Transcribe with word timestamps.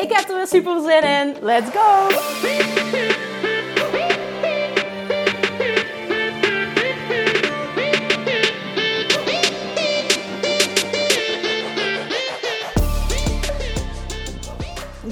Ik 0.00 0.12
heb 0.12 0.28
er 0.28 0.36
weer 0.36 0.46
super 0.46 0.80
zin 0.80 1.02
in. 1.02 1.36
Let's 1.40 1.70
go! 1.70 2.08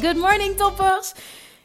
Good 0.01 0.17
morning 0.17 0.57
toppers! 0.57 1.13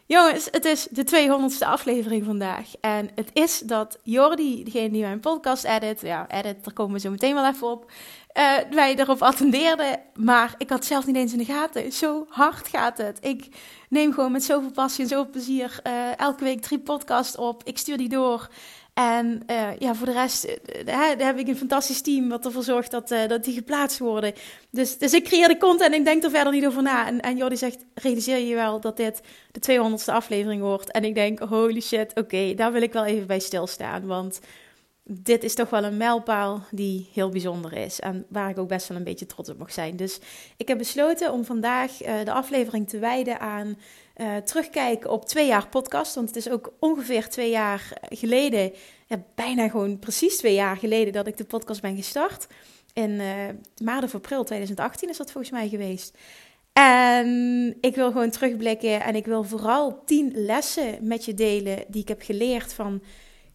Jongens, 0.05 0.47
het 0.51 0.65
is 0.65 0.87
de 0.91 1.05
200ste 1.05 1.67
aflevering 1.67 2.25
vandaag. 2.25 2.67
En 2.81 3.09
het 3.15 3.29
is 3.33 3.59
dat 3.59 3.99
Jordi, 4.01 4.63
degene 4.63 4.89
die 4.89 5.01
mijn 5.01 5.19
podcast 5.19 5.63
edit, 5.63 6.01
ja, 6.01 6.29
edit, 6.29 6.63
daar 6.63 6.73
komen 6.73 6.93
we 6.93 6.99
zo 6.99 7.09
meteen 7.09 7.33
wel 7.33 7.47
even 7.47 7.67
op, 7.67 7.91
uh, 8.33 8.57
wij 8.71 8.95
erop 8.95 9.21
attendeerden. 9.21 9.99
Maar 10.15 10.55
ik 10.57 10.69
had 10.69 10.85
zelf 10.85 11.05
niet 11.05 11.15
eens 11.15 11.31
in 11.31 11.37
de 11.37 11.45
gaten. 11.45 11.91
Zo 11.91 12.25
hard 12.29 12.67
gaat 12.67 12.97
het. 12.97 13.17
Ik 13.21 13.47
neem 13.89 14.13
gewoon 14.13 14.31
met 14.31 14.43
zoveel 14.43 14.71
passie 14.71 15.03
en 15.03 15.09
zoveel 15.09 15.31
plezier 15.31 15.79
uh, 15.87 16.19
elke 16.19 16.43
week 16.43 16.61
drie 16.61 16.79
podcasts 16.79 17.37
op. 17.37 17.63
Ik 17.63 17.77
stuur 17.77 17.97
die 17.97 18.09
door. 18.09 18.49
En 18.93 19.43
uh, 19.49 19.77
ja, 19.79 19.95
voor 19.95 20.05
de 20.05 20.13
rest 20.13 20.45
uh, 20.85 21.09
heb 21.17 21.37
ik 21.37 21.47
een 21.47 21.57
fantastisch 21.57 22.01
team 22.01 22.29
wat 22.29 22.45
ervoor 22.45 22.63
zorgt 22.63 22.91
dat, 22.91 23.07
dat 23.27 23.43
die 23.43 23.53
geplaatst 23.53 23.99
worden. 23.99 24.33
Dus, 24.71 24.97
dus 24.97 25.13
ik 25.13 25.23
creëer 25.23 25.47
de 25.47 25.57
content 25.57 25.93
en 25.93 25.99
ik 25.99 26.05
denk 26.05 26.23
er 26.23 26.29
verder 26.29 26.53
niet 26.53 26.65
over 26.65 26.81
na. 26.81 27.07
En, 27.07 27.21
en 27.21 27.37
Jordi 27.37 27.57
zegt, 27.57 27.85
realiseer 27.93 28.37
je 28.37 28.55
wel 28.55 28.79
dat 28.79 28.97
dit 28.97 29.21
de 29.51 29.71
200ste 29.71 30.13
aflevering 30.13 30.61
wordt? 30.61 30.91
En 30.91 31.03
ik 31.03 31.15
denk, 31.15 31.39
holy 31.39 31.81
shit, 31.81 32.15
oké, 32.15 32.53
daar 32.55 32.71
wil 32.71 32.81
ik 32.81 32.93
wel 32.93 33.05
even 33.05 33.27
bij 33.27 33.39
stilstaan. 33.39 34.05
Want 34.05 34.39
dit 35.03 35.43
is 35.43 35.55
toch 35.55 35.69
wel 35.69 35.83
een 35.83 35.97
mijlpaal 35.97 36.63
die 36.71 37.09
heel 37.13 37.29
bijzonder 37.29 37.73
is. 37.73 37.99
En 37.99 38.25
waar 38.29 38.49
ik 38.49 38.57
ook 38.57 38.67
best 38.67 38.87
wel 38.87 38.97
een 38.97 39.03
beetje 39.03 39.25
trots 39.25 39.49
op 39.49 39.57
mag 39.57 39.73
zijn. 39.73 39.95
Dus 39.95 40.19
ik 40.57 40.67
heb 40.67 40.77
besloten 40.77 41.31
om 41.31 41.45
vandaag 41.45 41.97
de 41.97 42.31
aflevering 42.31 42.89
te 42.89 42.99
wijden 42.99 43.39
aan 43.39 43.77
uh, 44.17 44.37
terugkijken 44.37 45.09
op 45.09 45.25
twee 45.25 45.47
jaar 45.47 45.67
podcast. 45.67 46.15
Want 46.15 46.27
het 46.27 46.37
is 46.37 46.49
ook 46.49 46.73
ongeveer 46.79 47.29
twee 47.29 47.49
jaar 47.49 47.91
geleden, 48.09 48.73
bijna 49.35 49.69
gewoon 49.69 49.99
precies 49.99 50.37
twee 50.37 50.53
jaar 50.53 50.77
geleden, 50.77 51.13
dat 51.13 51.27
ik 51.27 51.37
de 51.37 51.45
podcast 51.45 51.81
ben 51.81 51.95
gestart. 51.95 52.47
In 52.93 53.09
uh, 53.09 53.25
maart 53.83 54.03
of 54.03 54.15
april 54.15 54.43
2018 54.43 55.09
is 55.09 55.17
dat 55.17 55.31
volgens 55.31 55.53
mij 55.53 55.69
geweest. 55.69 56.17
En 56.73 57.77
ik 57.81 57.95
wil 57.95 58.11
gewoon 58.11 58.29
terugblikken 58.29 59.01
en 59.01 59.15
ik 59.15 59.25
wil 59.25 59.43
vooral 59.43 60.03
tien 60.05 60.31
lessen 60.35 60.97
met 61.01 61.25
je 61.25 61.33
delen 61.33 61.83
die 61.87 62.01
ik 62.01 62.07
heb 62.07 62.21
geleerd 62.21 62.73
van 62.73 63.03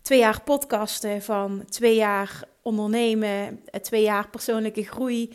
twee 0.03 0.19
jaar 0.19 0.43
podcasten, 0.43 1.23
van 1.23 1.65
twee 1.69 1.95
jaar 1.95 2.43
ondernemen, 2.63 3.65
twee 3.83 4.03
jaar 4.03 4.29
persoonlijke 4.29 4.85
groei, 4.85 5.31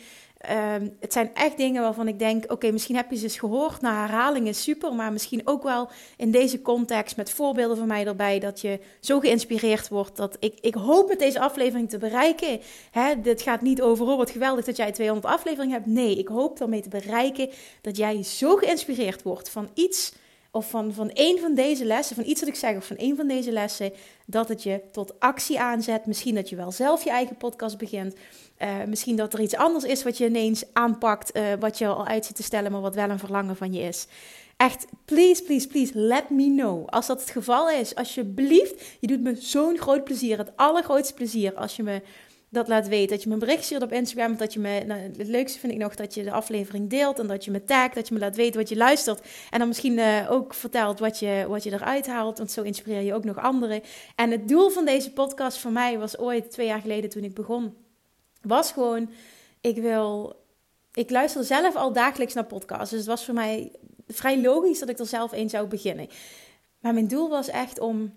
Um, 0.50 0.96
het 1.00 1.12
zijn 1.12 1.30
echt 1.34 1.56
dingen 1.56 1.82
waarvan 1.82 2.08
ik 2.08 2.18
denk: 2.18 2.52
oké, 2.52 2.70
misschien 2.70 2.96
heb 2.96 3.10
je 3.10 3.16
ze 3.16 3.22
eens 3.22 3.38
gehoord. 3.38 3.80
Na 3.80 4.00
herhaling 4.00 4.48
is 4.48 4.62
super, 4.62 4.94
maar 4.94 5.12
misschien 5.12 5.40
ook 5.44 5.62
wel 5.62 5.90
in 6.16 6.30
deze 6.30 6.62
context 6.62 7.16
met 7.16 7.30
voorbeelden 7.30 7.76
van 7.76 7.86
mij 7.86 8.06
erbij. 8.06 8.38
Dat 8.38 8.60
je 8.60 8.80
zo 9.00 9.20
geïnspireerd 9.20 9.88
wordt. 9.88 10.16
Dat 10.16 10.36
ik, 10.40 10.58
ik 10.60 10.74
hoop 10.74 11.08
met 11.08 11.18
deze 11.18 11.40
aflevering 11.40 11.88
te 11.90 11.98
bereiken. 11.98 12.60
Hè, 12.90 13.20
dit 13.20 13.42
gaat 13.42 13.60
niet 13.60 13.82
over: 13.82 14.06
oh, 14.06 14.16
wat 14.16 14.30
geweldig 14.30 14.64
dat 14.64 14.76
jij 14.76 14.92
200 14.92 15.34
afleveringen 15.34 15.74
hebt. 15.74 15.86
Nee, 15.86 16.18
ik 16.18 16.28
hoop 16.28 16.58
daarmee 16.58 16.82
te 16.82 16.88
bereiken 16.88 17.50
dat 17.80 17.96
jij 17.96 18.22
zo 18.22 18.56
geïnspireerd 18.56 19.22
wordt 19.22 19.50
van 19.50 19.68
iets 19.74 20.12
of 20.54 20.70
van, 20.70 20.92
van 20.92 21.10
een 21.12 21.38
van 21.40 21.54
deze 21.54 21.84
lessen, 21.84 22.16
van 22.16 22.24
iets 22.24 22.40
wat 22.40 22.48
ik 22.48 22.54
zeg, 22.54 22.76
of 22.76 22.86
van 22.86 22.96
een 22.98 23.16
van 23.16 23.28
deze 23.28 23.52
lessen, 23.52 23.92
dat 24.26 24.48
het 24.48 24.62
je 24.62 24.80
tot 24.92 25.20
actie 25.20 25.60
aanzet. 25.60 26.06
Misschien 26.06 26.34
dat 26.34 26.48
je 26.48 26.56
wel 26.56 26.72
zelf 26.72 27.04
je 27.04 27.10
eigen 27.10 27.36
podcast 27.36 27.78
begint. 27.78 28.14
Uh, 28.58 28.84
misschien 28.86 29.16
dat 29.16 29.32
er 29.32 29.40
iets 29.40 29.56
anders 29.56 29.84
is 29.84 30.02
wat 30.02 30.18
je 30.18 30.26
ineens 30.26 30.64
aanpakt, 30.72 31.36
uh, 31.36 31.42
wat 31.60 31.78
je 31.78 31.86
al 31.86 32.06
uit 32.06 32.24
zit 32.24 32.36
te 32.36 32.42
stellen, 32.42 32.72
maar 32.72 32.80
wat 32.80 32.94
wel 32.94 33.10
een 33.10 33.18
verlangen 33.18 33.56
van 33.56 33.72
je 33.72 33.80
is. 33.80 34.06
Echt, 34.56 34.86
please, 35.04 35.42
please, 35.42 35.66
please, 35.66 35.98
let 35.98 36.30
me 36.30 36.44
know. 36.44 36.88
Als 36.88 37.06
dat 37.06 37.20
het 37.20 37.30
geval 37.30 37.70
is, 37.70 37.94
alsjeblieft, 37.94 38.82
je 39.00 39.06
doet 39.06 39.22
me 39.22 39.36
zo'n 39.38 39.78
groot 39.78 40.04
plezier, 40.04 40.38
het 40.38 40.52
allergrootste 40.56 41.14
plezier, 41.14 41.54
als 41.54 41.76
je 41.76 41.82
me 41.82 42.02
dat 42.54 42.68
laat 42.68 42.88
weten. 42.88 43.08
Dat 43.08 43.22
je 43.22 43.28
me 43.28 43.34
een 43.34 43.40
bericht 43.40 43.64
stuurt 43.64 43.82
op 43.82 43.92
Instagram. 43.92 44.36
Dat 44.36 44.52
je 44.52 44.60
me, 44.60 44.82
nou, 44.86 45.00
het 45.00 45.26
leukste 45.28 45.58
vind 45.58 45.72
ik 45.72 45.78
nog 45.78 45.94
dat 45.94 46.14
je 46.14 46.22
de 46.22 46.32
aflevering 46.32 46.90
deelt. 46.90 47.18
En 47.18 47.26
dat 47.26 47.44
je 47.44 47.50
me 47.50 47.64
tagt. 47.64 47.94
Dat 47.94 48.08
je 48.08 48.14
me 48.14 48.20
laat 48.20 48.36
weten 48.36 48.60
wat 48.60 48.68
je 48.68 48.76
luistert. 48.76 49.26
En 49.50 49.58
dan 49.58 49.68
misschien 49.68 49.98
uh, 49.98 50.30
ook 50.30 50.54
vertelt 50.54 50.98
wat 50.98 51.18
je, 51.18 51.44
wat 51.48 51.62
je 51.62 51.72
eruit 51.72 52.06
haalt. 52.06 52.38
Want 52.38 52.50
zo 52.50 52.62
inspireer 52.62 53.00
je 53.00 53.14
ook 53.14 53.24
nog 53.24 53.38
anderen. 53.38 53.82
En 54.14 54.30
het 54.30 54.48
doel 54.48 54.70
van 54.70 54.84
deze 54.84 55.12
podcast 55.12 55.58
voor 55.58 55.72
mij 55.72 55.98
was 55.98 56.18
ooit 56.18 56.50
twee 56.50 56.66
jaar 56.66 56.80
geleden 56.80 57.10
toen 57.10 57.24
ik 57.24 57.34
begon. 57.34 57.74
Was 58.42 58.72
gewoon, 58.72 59.10
ik 59.60 59.76
wil... 59.76 60.42
Ik 60.92 61.10
luister 61.10 61.44
zelf 61.44 61.74
al 61.74 61.92
dagelijks 61.92 62.34
naar 62.34 62.44
podcasts. 62.44 62.90
Dus 62.90 62.98
het 62.98 63.08
was 63.08 63.24
voor 63.24 63.34
mij 63.34 63.72
vrij 64.06 64.40
logisch 64.40 64.78
dat 64.78 64.88
ik 64.88 64.98
er 64.98 65.06
zelf 65.06 65.32
een 65.32 65.50
zou 65.50 65.66
beginnen. 65.66 66.08
Maar 66.80 66.94
mijn 66.94 67.08
doel 67.08 67.28
was 67.28 67.48
echt 67.48 67.80
om 67.80 68.14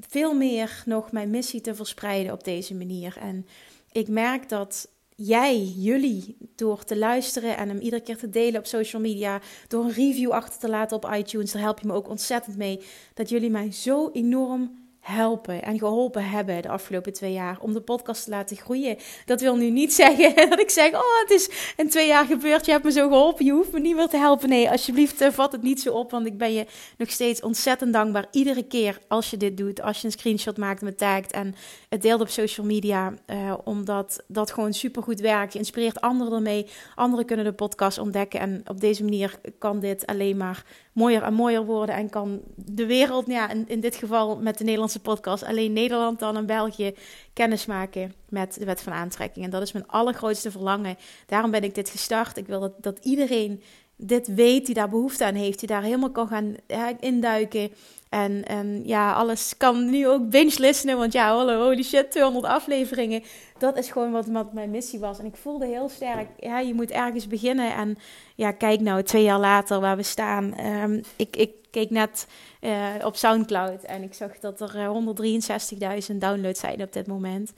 veel 0.00 0.34
meer 0.34 0.82
nog 0.86 1.12
mijn 1.12 1.30
missie 1.30 1.60
te 1.60 1.74
verspreiden 1.74 2.32
op 2.32 2.44
deze 2.44 2.74
manier. 2.74 3.16
En 3.20 3.46
ik 3.92 4.08
merk 4.08 4.48
dat 4.48 4.88
jij, 5.14 5.62
jullie, 5.62 6.36
door 6.54 6.84
te 6.84 6.96
luisteren 6.96 7.56
en 7.56 7.68
hem 7.68 7.78
iedere 7.78 8.02
keer 8.02 8.16
te 8.16 8.30
delen 8.30 8.60
op 8.60 8.66
social 8.66 9.02
media, 9.02 9.40
door 9.68 9.84
een 9.84 9.92
review 9.92 10.30
achter 10.30 10.58
te 10.58 10.68
laten 10.68 10.96
op 10.96 11.10
iTunes, 11.14 11.52
daar 11.52 11.62
help 11.62 11.80
je 11.80 11.86
me 11.86 11.92
ook 11.92 12.08
ontzettend 12.08 12.56
mee. 12.56 12.80
Dat 13.14 13.28
jullie 13.28 13.50
mij 13.50 13.72
zo 13.72 14.10
enorm 14.12 14.87
helpen 15.08 15.62
en 15.62 15.78
geholpen 15.78 16.24
hebben 16.24 16.62
de 16.62 16.68
afgelopen 16.68 17.12
twee 17.12 17.32
jaar 17.32 17.58
om 17.60 17.72
de 17.72 17.80
podcast 17.80 18.24
te 18.24 18.30
laten 18.30 18.56
groeien. 18.56 18.96
Dat 19.24 19.40
wil 19.40 19.56
nu 19.56 19.70
niet 19.70 19.92
zeggen 20.02 20.48
dat 20.50 20.60
ik 20.60 20.70
zeg: 20.70 20.92
Oh, 20.92 21.20
het 21.20 21.30
is 21.30 21.72
in 21.76 21.88
twee 21.88 22.06
jaar 22.06 22.26
gebeurd, 22.26 22.66
je 22.66 22.72
hebt 22.72 22.84
me 22.84 22.90
zo 22.90 23.08
geholpen, 23.08 23.44
je 23.44 23.52
hoeft 23.52 23.72
me 23.72 23.80
niet 23.80 23.96
meer 23.96 24.08
te 24.08 24.16
helpen. 24.16 24.48
Nee, 24.48 24.70
alsjeblieft, 24.70 25.22
uh, 25.22 25.28
vat 25.30 25.52
het 25.52 25.62
niet 25.62 25.80
zo 25.80 25.92
op, 25.92 26.10
want 26.10 26.26
ik 26.26 26.38
ben 26.38 26.52
je 26.52 26.66
nog 26.96 27.10
steeds 27.10 27.40
ontzettend 27.40 27.92
dankbaar. 27.92 28.26
Iedere 28.30 28.62
keer 28.62 28.98
als 29.08 29.30
je 29.30 29.36
dit 29.36 29.56
doet, 29.56 29.82
als 29.82 30.00
je 30.00 30.06
een 30.06 30.12
screenshot 30.12 30.56
maakt 30.56 30.82
met 30.82 30.98
tagt 30.98 31.32
en 31.32 31.54
het 31.88 32.02
deelt 32.02 32.20
op 32.20 32.28
social 32.28 32.66
media, 32.66 33.12
uh, 33.26 33.54
omdat 33.64 34.24
dat 34.26 34.50
gewoon 34.50 34.72
super 34.72 35.02
goed 35.02 35.20
werkt. 35.20 35.52
Je 35.52 35.58
inspireert 35.58 36.00
anderen 36.00 36.32
ermee. 36.32 36.66
Anderen 36.94 37.26
kunnen 37.26 37.44
de 37.44 37.52
podcast 37.52 37.98
ontdekken 37.98 38.40
en 38.40 38.62
op 38.66 38.80
deze 38.80 39.04
manier 39.04 39.40
kan 39.58 39.80
dit 39.80 40.06
alleen 40.06 40.36
maar 40.36 40.64
mooier 40.98 41.22
en 41.22 41.34
mooier 41.34 41.64
worden 41.64 41.94
en 41.94 42.10
kan 42.10 42.40
de 42.54 42.86
wereld, 42.86 43.26
ja, 43.26 43.50
in, 43.50 43.64
in 43.68 43.80
dit 43.80 43.96
geval 43.96 44.36
met 44.36 44.58
de 44.58 44.64
Nederlandse 44.64 45.00
podcast, 45.00 45.44
alleen 45.44 45.72
Nederland 45.72 46.18
dan 46.18 46.36
en 46.36 46.46
België 46.46 46.94
kennis 47.32 47.66
maken 47.66 48.14
met 48.28 48.54
de 48.58 48.64
wet 48.64 48.80
van 48.80 48.92
aantrekking. 48.92 49.44
En 49.44 49.50
dat 49.50 49.62
is 49.62 49.72
mijn 49.72 49.86
allergrootste 49.86 50.50
verlangen. 50.50 50.96
Daarom 51.26 51.50
ben 51.50 51.64
ik 51.64 51.74
dit 51.74 51.90
gestart. 51.90 52.36
Ik 52.36 52.46
wil 52.46 52.60
dat, 52.60 52.72
dat 52.82 52.98
iedereen 53.02 53.62
dit 53.96 54.34
weet, 54.34 54.66
die 54.66 54.74
daar 54.74 54.88
behoefte 54.88 55.24
aan 55.24 55.34
heeft, 55.34 55.58
die 55.58 55.68
daar 55.68 55.82
helemaal 55.82 56.10
kan 56.10 56.28
gaan 56.28 56.54
induiken. 57.00 57.70
En, 58.08 58.44
en 58.44 58.82
ja, 58.84 59.12
alles 59.12 59.56
kan 59.56 59.90
nu 59.90 60.08
ook 60.08 60.30
binge 60.30 60.54
listenen, 60.58 60.96
want 60.96 61.12
ja, 61.12 61.44
holy 61.44 61.82
shit, 61.82 62.10
200 62.10 62.46
afleveringen. 62.46 63.22
Dat 63.58 63.76
is 63.76 63.90
gewoon 63.90 64.10
wat, 64.10 64.52
mijn 64.52 64.70
missie 64.70 64.98
was. 64.98 65.18
En 65.18 65.26
ik 65.26 65.36
voelde 65.36 65.66
heel 65.66 65.88
sterk, 65.88 66.28
ja, 66.38 66.58
je 66.58 66.74
moet 66.74 66.90
ergens 66.90 67.26
beginnen. 67.26 67.74
En 67.74 67.98
ja, 68.34 68.52
kijk 68.52 68.80
nou, 68.80 69.02
twee 69.02 69.22
jaar 69.22 69.38
later 69.38 69.80
waar 69.80 69.96
we 69.96 70.02
staan. 70.02 70.66
Um, 70.66 71.00
ik, 71.16 71.36
ik 71.36 71.50
keek 71.70 71.90
net 71.90 72.26
uh, 72.60 72.88
op 73.04 73.16
Soundcloud 73.16 73.82
en 73.82 74.02
ik 74.02 74.14
zag 74.14 74.38
dat 74.38 74.60
er 74.60 74.92
163.000 76.10 76.16
downloads 76.16 76.60
zijn 76.60 76.82
op 76.82 76.92
dit 76.92 77.06
moment. 77.06 77.52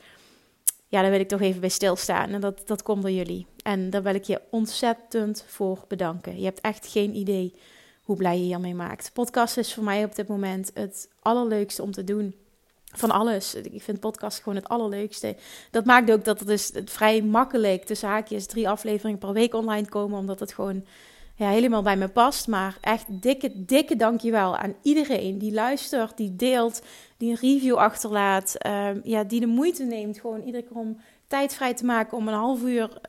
Ja, 0.89 1.03
daar 1.03 1.11
wil 1.11 1.21
ik 1.21 1.29
toch 1.29 1.41
even 1.41 1.61
bij 1.61 1.69
stilstaan. 1.69 2.31
En 2.31 2.41
dat, 2.41 2.63
dat 2.67 2.83
komt 2.83 3.03
door 3.03 3.11
jullie. 3.11 3.47
En 3.63 3.91
daar 3.91 4.03
wil 4.03 4.15
ik 4.15 4.25
je 4.25 4.41
ontzettend 4.51 5.45
voor 5.47 5.85
bedanken. 5.89 6.39
Je 6.39 6.45
hebt 6.45 6.61
echt 6.61 6.87
geen 6.87 7.17
idee 7.17 7.55
hoe 8.11 8.19
blij 8.19 8.39
je 8.39 8.45
hiermee 8.45 8.75
maakt. 8.75 9.11
Podcast 9.13 9.57
is 9.57 9.75
voor 9.75 9.85
mij 9.85 10.05
op 10.05 10.15
dit 10.15 10.29
moment 10.29 10.71
het 10.75 11.09
allerleukste 11.23 11.83
om 11.83 11.91
te 11.91 12.05
doen. 12.05 12.35
Van 12.85 13.11
alles. 13.11 13.55
Ik 13.55 13.83
vind 13.83 14.01
podcast 14.01 14.39
gewoon 14.39 14.55
het 14.55 14.69
allerleukste. 14.69 15.37
Dat 15.71 15.85
maakt 15.85 16.11
ook 16.11 16.25
dat 16.25 16.39
het 16.39 16.49
dus 16.49 16.73
vrij 16.85 17.23
makkelijk 17.23 17.85
tussen 17.85 18.09
haakjes 18.09 18.47
drie 18.47 18.69
afleveringen 18.69 19.19
per 19.19 19.33
week 19.33 19.55
online 19.55 19.89
komen. 19.89 20.19
Omdat 20.19 20.41
het 20.41 20.53
gewoon 20.53 20.85
ja, 21.35 21.49
helemaal 21.49 21.83
bij 21.83 21.97
me 21.97 22.09
past. 22.09 22.49
Maar 22.49 22.79
echt 22.81 23.05
dikke, 23.09 23.65
dikke 23.65 23.97
dankjewel 23.97 24.57
aan 24.57 24.75
iedereen 24.83 25.39
die 25.39 25.53
luistert, 25.53 26.17
die 26.17 26.37
deelt, 26.37 26.83
die 27.17 27.31
een 27.31 27.51
review 27.51 27.77
achterlaat. 27.77 28.55
Uh, 28.67 28.89
ja, 29.03 29.25
die 29.25 29.41
de 29.41 29.47
moeite 29.47 29.85
neemt 29.85 30.21
gewoon 30.21 30.43
iedere 30.43 30.65
keer 30.65 30.77
om 30.77 31.01
tijd 31.27 31.55
vrij 31.55 31.75
te 31.75 31.85
maken 31.85 32.17
om 32.17 32.29
een 32.29 32.35
half 32.35 32.63
uur 32.63 33.01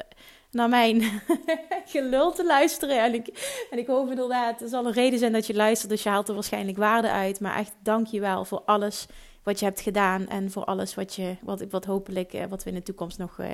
naar 0.52 0.70
mijn 0.70 1.02
gelul 1.86 2.32
te 2.32 2.46
luisteren. 2.46 3.04
En 3.04 3.14
ik, 3.14 3.28
en 3.70 3.78
ik 3.78 3.88
hoop 3.88 4.10
inderdaad, 4.10 4.62
er 4.62 4.68
zal 4.68 4.86
een 4.86 4.94
reden 4.94 5.20
zijn 5.20 5.32
dat 5.32 5.48
je 5.48 5.54
luistert, 5.54 5.90
dus 5.90 6.04
je 6.04 6.10
haalt 6.10 6.28
er 6.28 6.34
waarschijnlijk 6.34 6.78
waarde 6.78 7.10
uit. 7.10 7.40
Maar 7.40 7.58
echt, 7.58 7.74
dank 7.84 8.08
je 8.08 8.20
wel 8.20 8.46
voor 8.46 8.62
alles 8.66 9.08
wat 9.44 9.60
je 9.60 9.66
hebt 9.66 9.82
gedaan 9.82 10.28
en 10.28 10.52
voor 10.52 10.64
alles 10.64 10.96
wat, 10.96 11.16
je, 11.16 11.36
wat, 11.42 11.66
wat 11.70 11.86
hopelijk, 11.86 12.34
uh, 12.34 12.44
wat 12.50 12.64
we 12.64 12.70
in 12.70 12.76
de 12.76 12.84
toekomst 12.84 13.18
nog 13.18 13.38
uh, 13.40 13.48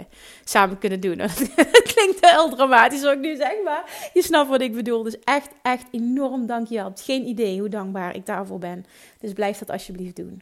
samen 0.43 0.77
kunnen 0.77 0.99
doen. 0.99 1.19
Het 1.19 1.93
klinkt 1.93 2.29
heel 2.29 2.49
dramatisch 2.49 3.01
wat 3.01 3.13
ik 3.13 3.19
nu 3.19 3.35
zeg, 3.35 3.63
maar 3.63 4.09
je 4.13 4.23
snapt 4.23 4.49
wat 4.49 4.61
ik 4.61 4.73
bedoel. 4.73 5.03
Dus 5.03 5.19
echt, 5.19 5.49
echt 5.61 5.87
enorm 5.91 6.45
dank. 6.45 6.67
Je 6.67 6.81
hebt 6.81 7.01
geen 7.01 7.27
idee 7.27 7.59
hoe 7.59 7.69
dankbaar 7.69 8.15
ik 8.15 8.25
daarvoor 8.25 8.59
ben. 8.59 8.85
Dus 9.19 9.33
blijf 9.33 9.57
dat 9.57 9.69
alsjeblieft 9.69 10.15
doen. 10.15 10.41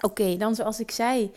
Oké, 0.00 0.36
dan 0.36 0.54
zoals 0.54 0.80
ik 0.80 0.90
zei, 0.90 1.30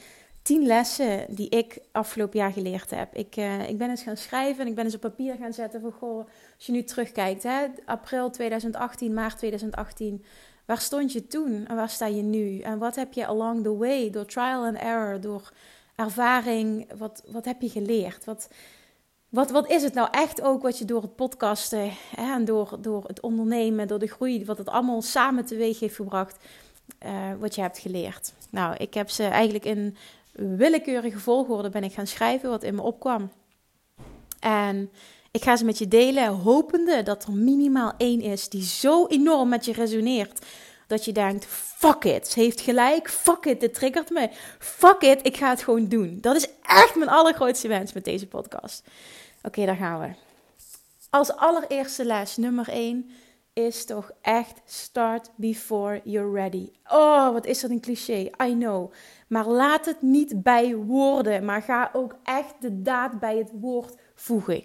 tien 0.49 0.65
lessen 0.65 1.25
die 1.29 1.49
ik 1.49 1.79
afgelopen 1.91 2.39
jaar 2.39 2.51
geleerd 2.51 2.89
heb. 2.89 3.15
Ik, 3.15 3.37
uh, 3.37 3.69
ik 3.69 3.77
ben 3.77 3.89
eens 3.89 4.03
gaan 4.03 4.17
schrijven 4.17 4.61
en 4.61 4.67
ik 4.67 4.75
ben 4.75 4.85
eens 4.85 4.95
op 4.95 5.01
papier 5.01 5.35
gaan 5.35 5.53
zetten 5.53 5.81
van, 5.81 5.91
goh, 5.91 6.17
als 6.55 6.65
je 6.65 6.71
nu 6.71 6.83
terugkijkt, 6.83 7.43
hè, 7.43 7.65
april 7.85 8.29
2018, 8.29 9.13
maart 9.13 9.37
2018, 9.37 10.23
waar 10.65 10.81
stond 10.81 11.11
je 11.11 11.27
toen 11.27 11.65
en 11.67 11.75
waar 11.75 11.89
sta 11.89 12.05
je 12.05 12.21
nu? 12.21 12.59
En 12.59 12.77
wat 12.77 12.95
heb 12.95 13.13
je 13.13 13.25
along 13.25 13.63
the 13.63 13.77
way, 13.77 14.09
door 14.09 14.25
trial 14.25 14.65
and 14.65 14.77
error, 14.77 15.21
door 15.21 15.51
ervaring, 15.95 16.91
wat, 16.97 17.23
wat 17.27 17.45
heb 17.45 17.61
je 17.61 17.69
geleerd? 17.69 18.25
Wat, 18.25 18.49
wat, 19.29 19.51
wat 19.51 19.69
is 19.69 19.83
het 19.83 19.93
nou 19.93 20.07
echt 20.11 20.41
ook 20.41 20.61
wat 20.61 20.77
je 20.77 20.85
door 20.85 21.01
het 21.01 21.15
podcasten 21.15 21.91
hè, 22.15 22.33
en 22.33 22.45
door, 22.45 22.77
door 22.81 23.03
het 23.07 23.21
ondernemen, 23.21 23.87
door 23.87 23.99
de 23.99 24.07
groei, 24.07 24.45
wat 24.45 24.57
het 24.57 24.69
allemaal 24.69 25.01
samen 25.01 25.45
teweeg 25.45 25.79
heeft 25.79 25.95
gebracht, 25.95 26.37
uh, 27.05 27.31
wat 27.39 27.55
je 27.55 27.61
hebt 27.61 27.79
geleerd? 27.79 28.33
Nou, 28.49 28.75
ik 28.75 28.93
heb 28.93 29.09
ze 29.09 29.23
eigenlijk 29.23 29.65
in 29.65 29.95
willekeurige 30.39 31.19
volgorde 31.19 31.69
ben 31.69 31.83
ik 31.83 31.93
gaan 31.93 32.07
schrijven 32.07 32.49
wat 32.49 32.63
in 32.63 32.75
me 32.75 32.81
opkwam. 32.81 33.31
En 34.39 34.91
ik 35.31 35.43
ga 35.43 35.55
ze 35.55 35.65
met 35.65 35.77
je 35.77 35.87
delen, 35.87 36.27
hopende 36.27 37.03
dat 37.03 37.23
er 37.23 37.33
minimaal 37.33 37.93
één 37.97 38.21
is 38.21 38.49
die 38.49 38.63
zo 38.63 39.07
enorm 39.07 39.49
met 39.49 39.65
je 39.65 39.73
resoneert. 39.73 40.45
Dat 40.87 41.05
je 41.05 41.11
denkt, 41.11 41.45
fuck 41.45 42.03
it, 42.03 42.27
ze 42.27 42.39
heeft 42.39 42.61
gelijk, 42.61 43.09
fuck 43.09 43.45
it, 43.45 43.59
dit 43.59 43.73
triggert 43.73 44.09
me. 44.09 44.29
Fuck 44.59 45.01
it, 45.01 45.25
ik 45.25 45.37
ga 45.37 45.49
het 45.49 45.63
gewoon 45.63 45.87
doen. 45.87 46.17
Dat 46.21 46.35
is 46.35 46.47
echt 46.61 46.95
mijn 46.95 47.09
allergrootste 47.09 47.67
wens 47.67 47.93
met 47.93 48.03
deze 48.03 48.27
podcast. 48.27 48.83
Oké, 49.41 49.65
daar 49.65 49.75
gaan 49.75 49.99
we. 49.99 50.09
Als 51.09 51.35
allereerste 51.35 52.05
les, 52.05 52.37
nummer 52.37 52.69
1, 52.69 53.09
is 53.53 53.85
toch 53.85 54.11
echt 54.21 54.61
start 54.65 55.29
before 55.35 56.01
you're 56.03 56.31
ready. 56.31 56.71
Oh, 56.87 57.31
wat 57.31 57.45
is 57.45 57.59
dat 57.59 57.69
een 57.69 57.81
cliché, 57.81 58.29
I 58.43 58.53
know. 58.53 58.91
Maar 59.29 59.47
laat 59.47 59.85
het 59.85 60.01
niet 60.01 60.43
bij 60.43 60.75
woorden, 60.75 61.45
maar 61.45 61.61
ga 61.61 61.89
ook 61.93 62.15
echt 62.23 62.53
de 62.59 62.81
daad 62.81 63.19
bij 63.19 63.37
het 63.37 63.51
woord 63.53 63.95
voegen. 64.15 64.63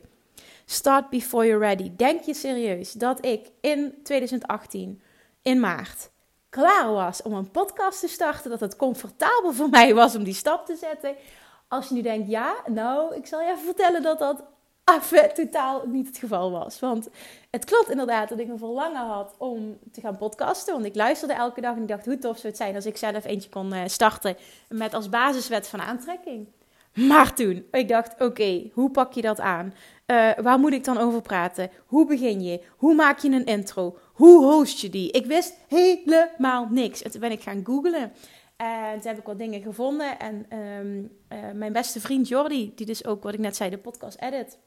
Start 0.64 1.10
before 1.10 1.46
you're 1.46 1.66
ready. 1.66 1.92
Denk 1.96 2.22
je 2.22 2.34
serieus 2.34 2.92
dat 2.92 3.24
ik 3.24 3.50
in 3.60 3.94
2018, 4.02 5.02
in 5.42 5.60
maart, 5.60 6.10
klaar 6.48 6.92
was 6.92 7.22
om 7.22 7.32
een 7.32 7.50
podcast 7.50 8.00
te 8.00 8.08
starten? 8.08 8.50
Dat 8.50 8.60
het 8.60 8.76
comfortabel 8.76 9.52
voor 9.52 9.68
mij 9.68 9.94
was 9.94 10.16
om 10.16 10.24
die 10.24 10.34
stap 10.34 10.66
te 10.66 10.76
zetten? 10.76 11.14
Als 11.68 11.88
je 11.88 11.94
nu 11.94 12.02
denkt, 12.02 12.28
ja, 12.28 12.54
nou, 12.66 13.14
ik 13.14 13.26
zal 13.26 13.40
je 13.40 13.50
even 13.50 13.64
vertellen 13.64 14.02
dat 14.02 14.18
dat 14.18 14.44
even 14.84 15.34
totaal 15.34 15.86
niet 15.86 16.06
het 16.06 16.18
geval 16.18 16.50
was. 16.50 16.80
Want 16.80 17.08
het 17.50 17.64
klopt 17.64 17.90
inderdaad 17.90 18.28
dat 18.28 18.38
ik 18.38 18.48
een 18.48 18.58
verlangen 18.58 19.06
had 19.06 19.34
om 19.38 19.78
te 19.92 20.00
gaan 20.00 20.16
podcasten. 20.16 20.74
Want 20.74 20.86
ik 20.86 20.94
luisterde 20.94 21.34
elke 21.34 21.60
dag 21.60 21.76
en 21.76 21.82
ik 21.82 21.88
dacht, 21.88 22.04
hoe 22.04 22.18
tof 22.18 22.36
zou 22.36 22.48
het 22.48 22.56
zijn 22.56 22.74
als 22.74 22.86
ik 22.86 22.96
zelf 22.96 23.24
eentje 23.24 23.48
kon 23.48 23.72
eh, 23.72 23.82
starten 23.86 24.36
met 24.68 24.94
als 24.94 25.08
basiswet 25.08 25.68
van 25.68 25.80
aantrekking. 25.80 26.48
Maar 26.94 27.34
toen, 27.34 27.66
ik 27.70 27.88
dacht, 27.88 28.20
oké, 28.20 28.70
hoe 28.72 28.90
pak 28.90 29.12
je 29.12 29.22
dat 29.22 29.40
aan? 29.40 29.74
Uh, 30.06 30.30
waar 30.42 30.58
moet 30.58 30.72
ik 30.72 30.84
dan 30.84 30.98
over 30.98 31.22
praten? 31.22 31.70
Hoe 31.86 32.06
begin 32.06 32.42
je? 32.42 32.62
Hoe 32.76 32.94
maak 32.94 33.18
je 33.18 33.30
een 33.30 33.44
intro? 33.44 33.98
Hoe 34.12 34.44
host 34.44 34.80
je 34.80 34.90
die? 34.90 35.10
Ik 35.10 35.26
wist 35.26 35.56
helemaal 35.68 36.66
niks. 36.70 37.02
En 37.02 37.10
toen 37.10 37.20
ben 37.20 37.30
ik 37.30 37.42
gaan 37.42 37.64
googlen. 37.64 38.12
En 38.56 39.00
toen 39.00 39.10
heb 39.10 39.18
ik 39.18 39.26
wat 39.26 39.38
dingen 39.38 39.62
gevonden. 39.62 40.18
En 40.18 40.58
um, 40.58 41.10
uh, 41.32 41.38
mijn 41.54 41.72
beste 41.72 42.00
vriend 42.00 42.28
Jordi, 42.28 42.72
die 42.74 42.86
dus 42.86 43.04
ook, 43.04 43.22
wat 43.22 43.34
ik 43.34 43.40
net 43.40 43.56
zei, 43.56 43.70
de 43.70 43.78
podcast 43.78 44.20
edit 44.20 44.58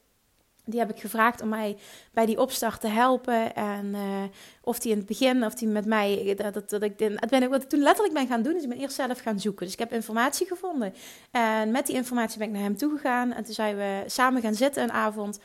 die 0.68 0.80
heb 0.80 0.90
ik 0.90 1.00
gevraagd 1.00 1.42
om 1.42 1.50
mij 1.50 1.78
bij 2.12 2.26
die 2.26 2.40
opstart 2.40 2.82
te 2.82 2.88
helpen. 2.88 3.56
En 3.56 3.86
uh, 3.86 4.24
of 4.62 4.80
die 4.80 4.92
in 4.92 4.98
het 4.98 5.08
begin, 5.08 5.46
of 5.46 5.54
die 5.54 5.68
met 5.68 5.86
mij. 5.86 6.34
Dat, 6.38 6.54
dat, 6.54 6.70
dat 6.70 6.84
ik, 6.84 7.00
dat 7.00 7.30
ben 7.30 7.44
ik, 7.44 7.50
wat 7.50 7.64
ik 7.64 7.70
toen 7.70 7.82
letterlijk 7.82 8.14
ben 8.14 8.28
gaan 8.28 8.42
doen, 8.42 8.56
is 8.56 8.64
ik 8.64 8.70
ben 8.70 8.78
eerst 8.78 8.96
zelf 8.96 9.20
gaan 9.20 9.40
zoeken. 9.40 9.66
Dus 9.66 9.74
ik 9.74 9.80
heb 9.80 9.94
informatie 9.94 10.48
gevonden. 10.48 10.94
En 11.32 11.72
met 11.72 11.86
die 11.86 11.96
informatie 11.96 12.38
ben 12.38 12.48
ik 12.48 12.54
naar 12.54 12.64
hem 12.64 12.78
toegegaan. 12.78 13.34
En 13.34 13.44
toen 13.44 13.54
zijn 13.54 13.76
we 13.76 14.04
samen 14.06 14.42
gaan 14.42 14.56
zitten 14.56 14.84
een 14.84 14.92
avond. 14.92 15.40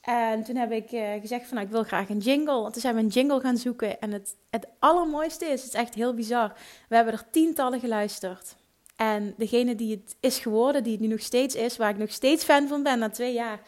En 0.00 0.44
toen 0.44 0.56
heb 0.56 0.72
ik 0.72 0.92
uh, 0.92 1.12
gezegd 1.20 1.46
van 1.46 1.54
nou, 1.54 1.66
ik 1.66 1.72
wil 1.72 1.82
graag 1.82 2.08
een 2.08 2.18
jingle. 2.18 2.64
En 2.64 2.72
toen 2.72 2.80
zijn 2.80 2.94
we 2.94 3.00
een 3.00 3.06
jingle 3.06 3.40
gaan 3.40 3.56
zoeken. 3.56 4.00
En 4.00 4.12
het, 4.12 4.36
het 4.50 4.66
allermooiste 4.78 5.44
is, 5.44 5.62
het 5.62 5.72
is 5.72 5.80
echt 5.80 5.94
heel 5.94 6.14
bizar. 6.14 6.52
We 6.88 6.94
hebben 6.94 7.14
er 7.14 7.30
tientallen 7.30 7.80
geluisterd. 7.80 8.56
En 8.96 9.34
degene 9.36 9.74
die 9.74 9.90
het 9.90 10.16
is 10.20 10.38
geworden, 10.38 10.82
die 10.82 10.92
het 10.92 11.00
nu 11.00 11.06
nog 11.06 11.20
steeds 11.20 11.54
is, 11.54 11.76
waar 11.76 11.90
ik 11.90 11.96
nog 11.96 12.12
steeds 12.12 12.44
fan 12.44 12.68
van 12.68 12.82
ben 12.82 12.98
na 12.98 13.08
twee 13.10 13.32
jaar 13.32 13.60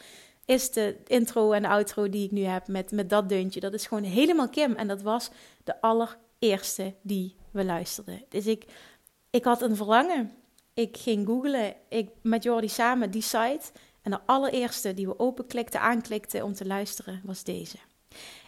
is 0.44 0.70
de 0.70 0.96
intro 1.06 1.52
en 1.52 1.62
de 1.62 1.68
outro 1.68 2.08
die 2.08 2.24
ik 2.24 2.30
nu 2.30 2.42
heb 2.42 2.68
met, 2.68 2.90
met 2.90 3.10
dat 3.10 3.28
deuntje. 3.28 3.60
Dat 3.60 3.74
is 3.74 3.86
gewoon 3.86 4.02
helemaal 4.02 4.48
Kim. 4.48 4.74
En 4.74 4.88
dat 4.88 5.02
was 5.02 5.30
de 5.64 5.80
allereerste 5.80 6.94
die 7.02 7.36
we 7.50 7.64
luisterden. 7.64 8.24
Dus 8.28 8.46
ik, 8.46 8.64
ik 9.30 9.44
had 9.44 9.62
een 9.62 9.76
verlangen. 9.76 10.32
Ik 10.74 10.96
ging 10.96 11.26
googlen. 11.26 11.74
Ik 11.88 12.10
met 12.22 12.42
Jordi 12.42 12.68
samen 12.68 13.10
die 13.10 13.22
site. 13.22 13.70
En 14.02 14.10
de 14.10 14.20
allereerste 14.26 14.94
die 14.94 15.06
we 15.06 15.18
openklikten, 15.18 15.80
aanklikten 15.80 16.42
om 16.42 16.54
te 16.54 16.66
luisteren, 16.66 17.20
was 17.24 17.44
deze. 17.44 17.76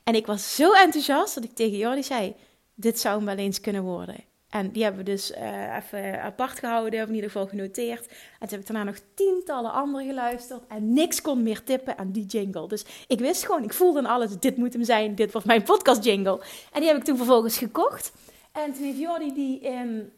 En 0.05 0.15
ik 0.15 0.27
was 0.27 0.57
zo 0.57 0.73
enthousiast 0.73 1.35
dat 1.35 1.45
ik 1.45 1.55
tegen 1.55 1.79
Jordi 1.79 2.03
zei: 2.03 2.35
Dit 2.75 3.01
zou 3.01 3.17
hem 3.17 3.27
wel 3.27 3.37
eens 3.37 3.61
kunnen 3.61 3.83
worden. 3.83 4.25
En 4.55 4.71
die 4.71 4.83
hebben 4.83 5.05
we 5.05 5.11
dus 5.11 5.31
uh, 5.31 5.77
even 5.77 6.23
apart 6.23 6.59
gehouden, 6.59 7.03
of 7.03 7.09
in 7.09 7.15
ieder 7.15 7.31
geval 7.31 7.47
genoteerd. 7.47 8.07
En 8.09 8.15
toen 8.39 8.49
heb 8.49 8.61
ik 8.61 8.67
daarna 8.67 8.85
nog 8.85 8.99
tientallen 9.15 9.73
andere 9.73 10.05
geluisterd. 10.05 10.63
En 10.69 10.93
niks 10.93 11.21
kon 11.21 11.43
meer 11.43 11.63
tippen 11.63 11.99
aan 11.99 12.11
die 12.11 12.27
jingle. 12.27 12.69
Dus 12.69 12.85
ik 13.07 13.19
wist 13.19 13.45
gewoon, 13.45 13.63
ik 13.63 13.73
voelde 13.73 13.99
aan 13.99 14.07
alles, 14.07 14.39
dit 14.39 14.57
moet 14.57 14.73
hem 14.73 14.85
zijn. 14.85 15.15
Dit 15.15 15.33
wordt 15.33 15.47
mijn 15.47 15.63
podcast 15.63 16.05
jingle. 16.05 16.41
En 16.73 16.81
die 16.81 16.89
heb 16.89 16.97
ik 16.97 17.05
toen 17.05 17.17
vervolgens 17.17 17.59
gekocht. 17.59 18.13
En 18.53 18.73
toen 18.73 18.85
heeft 18.85 18.99
Jordi 18.99 19.35
die 19.35 19.61
in... 19.61 20.13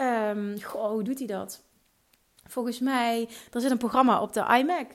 Um, 0.00 0.62
goh, 0.62 0.90
hoe 0.90 1.02
doet 1.02 1.18
hij 1.18 1.26
dat? 1.26 1.62
Volgens 2.46 2.78
mij, 2.78 3.28
er 3.52 3.60
zit 3.60 3.70
een 3.70 3.78
programma 3.78 4.22
op 4.22 4.32
de 4.32 4.58
iMac. 4.58 4.86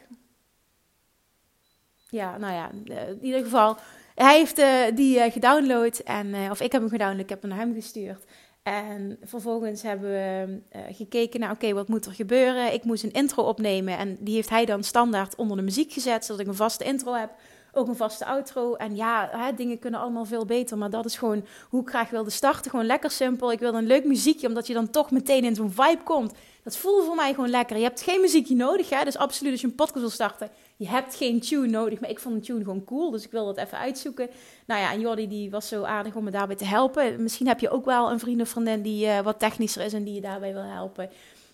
Ja, 2.09 2.37
nou 2.37 2.53
ja, 2.53 2.71
eh, 2.85 3.09
in 3.09 3.23
ieder 3.23 3.43
geval... 3.43 3.77
Hij 4.15 4.37
heeft 4.37 4.59
uh, 4.59 4.81
die 4.93 5.31
gedownload 5.31 5.97
en, 5.97 6.51
of 6.51 6.61
ik 6.61 6.71
heb 6.71 6.81
hem 6.81 6.89
gedownload, 6.89 7.19
ik 7.19 7.29
heb 7.29 7.41
hem 7.41 7.49
naar 7.49 7.59
hem 7.59 7.73
gestuurd. 7.73 8.23
En 8.65 9.17
vervolgens 9.23 9.81
hebben 9.81 10.09
we 10.09 10.59
uh, 10.75 10.81
gekeken 10.89 11.39
naar, 11.39 11.51
oké, 11.51 11.73
wat 11.73 11.87
moet 11.87 12.05
er 12.05 12.11
gebeuren? 12.11 12.73
Ik 12.73 12.83
moest 12.83 13.03
een 13.03 13.11
intro 13.11 13.43
opnemen 13.43 13.97
en 13.97 14.17
die 14.19 14.35
heeft 14.35 14.49
hij 14.49 14.65
dan 14.65 14.83
standaard 14.83 15.35
onder 15.35 15.57
de 15.57 15.63
muziek 15.63 15.93
gezet, 15.93 16.25
zodat 16.25 16.41
ik 16.41 16.47
een 16.47 16.55
vaste 16.55 16.83
intro 16.83 17.13
heb, 17.13 17.29
ook 17.73 17.87
een 17.87 17.95
vaste 17.95 18.25
outro. 18.25 18.75
En 18.75 18.95
ja, 18.95 19.29
hè, 19.31 19.53
dingen 19.53 19.79
kunnen 19.79 19.99
allemaal 19.99 20.25
veel 20.25 20.45
beter, 20.45 20.77
maar 20.77 20.89
dat 20.89 21.05
is 21.05 21.17
gewoon 21.17 21.45
hoe 21.69 21.81
ik 21.81 21.89
graag 21.89 22.09
wilde 22.09 22.29
starten. 22.29 22.71
Gewoon 22.71 22.85
lekker 22.85 23.11
simpel. 23.11 23.51
Ik 23.51 23.59
wilde 23.59 23.77
een 23.77 23.87
leuk 23.87 24.05
muziekje, 24.05 24.47
omdat 24.47 24.67
je 24.67 24.73
dan 24.73 24.89
toch 24.89 25.11
meteen 25.11 25.43
in 25.43 25.55
zo'n 25.55 25.71
vibe 25.71 26.03
komt. 26.03 26.33
Dat 26.63 26.77
voelde 26.77 27.05
voor 27.05 27.15
mij 27.15 27.33
gewoon 27.33 27.49
lekker. 27.49 27.77
Je 27.77 27.83
hebt 27.83 28.01
geen 28.01 28.21
muziekje 28.21 28.55
nodig, 28.55 28.89
hè? 28.89 29.03
dus 29.03 29.17
absoluut 29.17 29.51
als 29.51 29.61
je 29.61 29.67
een 29.67 29.75
podcast 29.75 29.99
wil 29.99 30.09
starten 30.09 30.49
je 30.77 30.87
hebt 30.87 31.15
geen 31.15 31.39
tune 31.39 31.67
nodig. 31.67 31.99
Maar 31.99 32.09
ik 32.09 32.19
vond 32.19 32.35
de 32.35 32.41
tune 32.41 32.63
gewoon 32.63 32.83
cool, 32.83 33.11
dus 33.11 33.25
ik 33.25 33.31
wilde 33.31 33.49
het 33.49 33.67
even 33.67 33.77
uitzoeken. 33.77 34.29
Nou 34.65 34.81
ja, 34.81 34.91
en 34.91 34.99
Jordi 34.99 35.27
die 35.27 35.49
was 35.49 35.67
zo 35.67 35.83
aardig 35.83 36.15
om 36.15 36.23
me 36.23 36.31
daarbij 36.31 36.55
te 36.55 36.65
helpen. 36.65 37.23
Misschien 37.23 37.47
heb 37.47 37.59
je 37.59 37.69
ook 37.69 37.85
wel 37.85 38.11
een 38.11 38.19
vriend 38.19 38.41
of 38.41 38.49
vriendin 38.49 38.81
die 38.81 39.05
uh, 39.05 39.19
wat 39.19 39.39
technischer 39.39 39.85
is 39.85 39.93
en 39.93 40.03
die 40.03 40.13
je 40.13 40.21
daarbij 40.21 40.53
wil 40.53 40.63
helpen. 40.63 41.09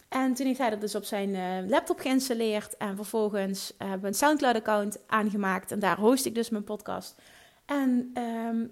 En 0.10 0.34
toen 0.34 0.46
heeft 0.46 0.60
hij 0.60 0.70
dat 0.70 0.82
dus 0.82 0.96
op 0.96 1.04
zijn 1.04 1.30
uh, 1.30 1.70
laptop 1.70 2.00
geïnstalleerd. 2.00 2.78
En 2.78 2.96
vervolgens 2.96 3.74
hebben 3.78 4.02
we 4.02 4.08
een 4.08 4.14
SoundCloud-account 4.14 5.00
aangemaakt. 5.08 5.72
En 5.72 5.80
daar 5.80 5.98
host 5.98 6.26
ik 6.26 6.36
dus 6.36 6.50
mijn 6.50 6.64
podcast. 6.64 7.16
En 7.66 8.14
um, 8.50 8.72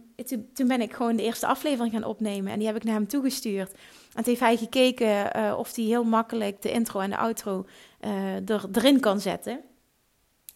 toen, 0.54 0.68
ben 0.68 0.82
ik 0.82 0.94
gewoon 0.94 1.16
de 1.16 1.24
eerste 1.24 1.48
aflevering 1.48 1.94
gaan 1.94 2.04
opnemen. 2.04 2.52
En 2.52 2.58
die 2.58 2.68
heb 2.68 2.76
ik 2.76 2.84
naar 2.84 2.94
hem 2.94 3.08
toegestuurd. 3.08 3.72
En 3.72 4.24
toen 4.24 4.24
heeft 4.24 4.40
hij 4.40 4.58
gekeken 4.58 5.58
of 5.58 5.76
hij 5.76 5.86
heel 5.86 6.04
makkelijk 6.04 6.62
de 6.62 6.72
intro 6.72 7.00
en 7.00 7.10
de 7.10 7.18
outro 7.18 7.66
er, 8.46 8.66
erin 8.72 9.00
kan 9.00 9.20
zetten. 9.20 9.60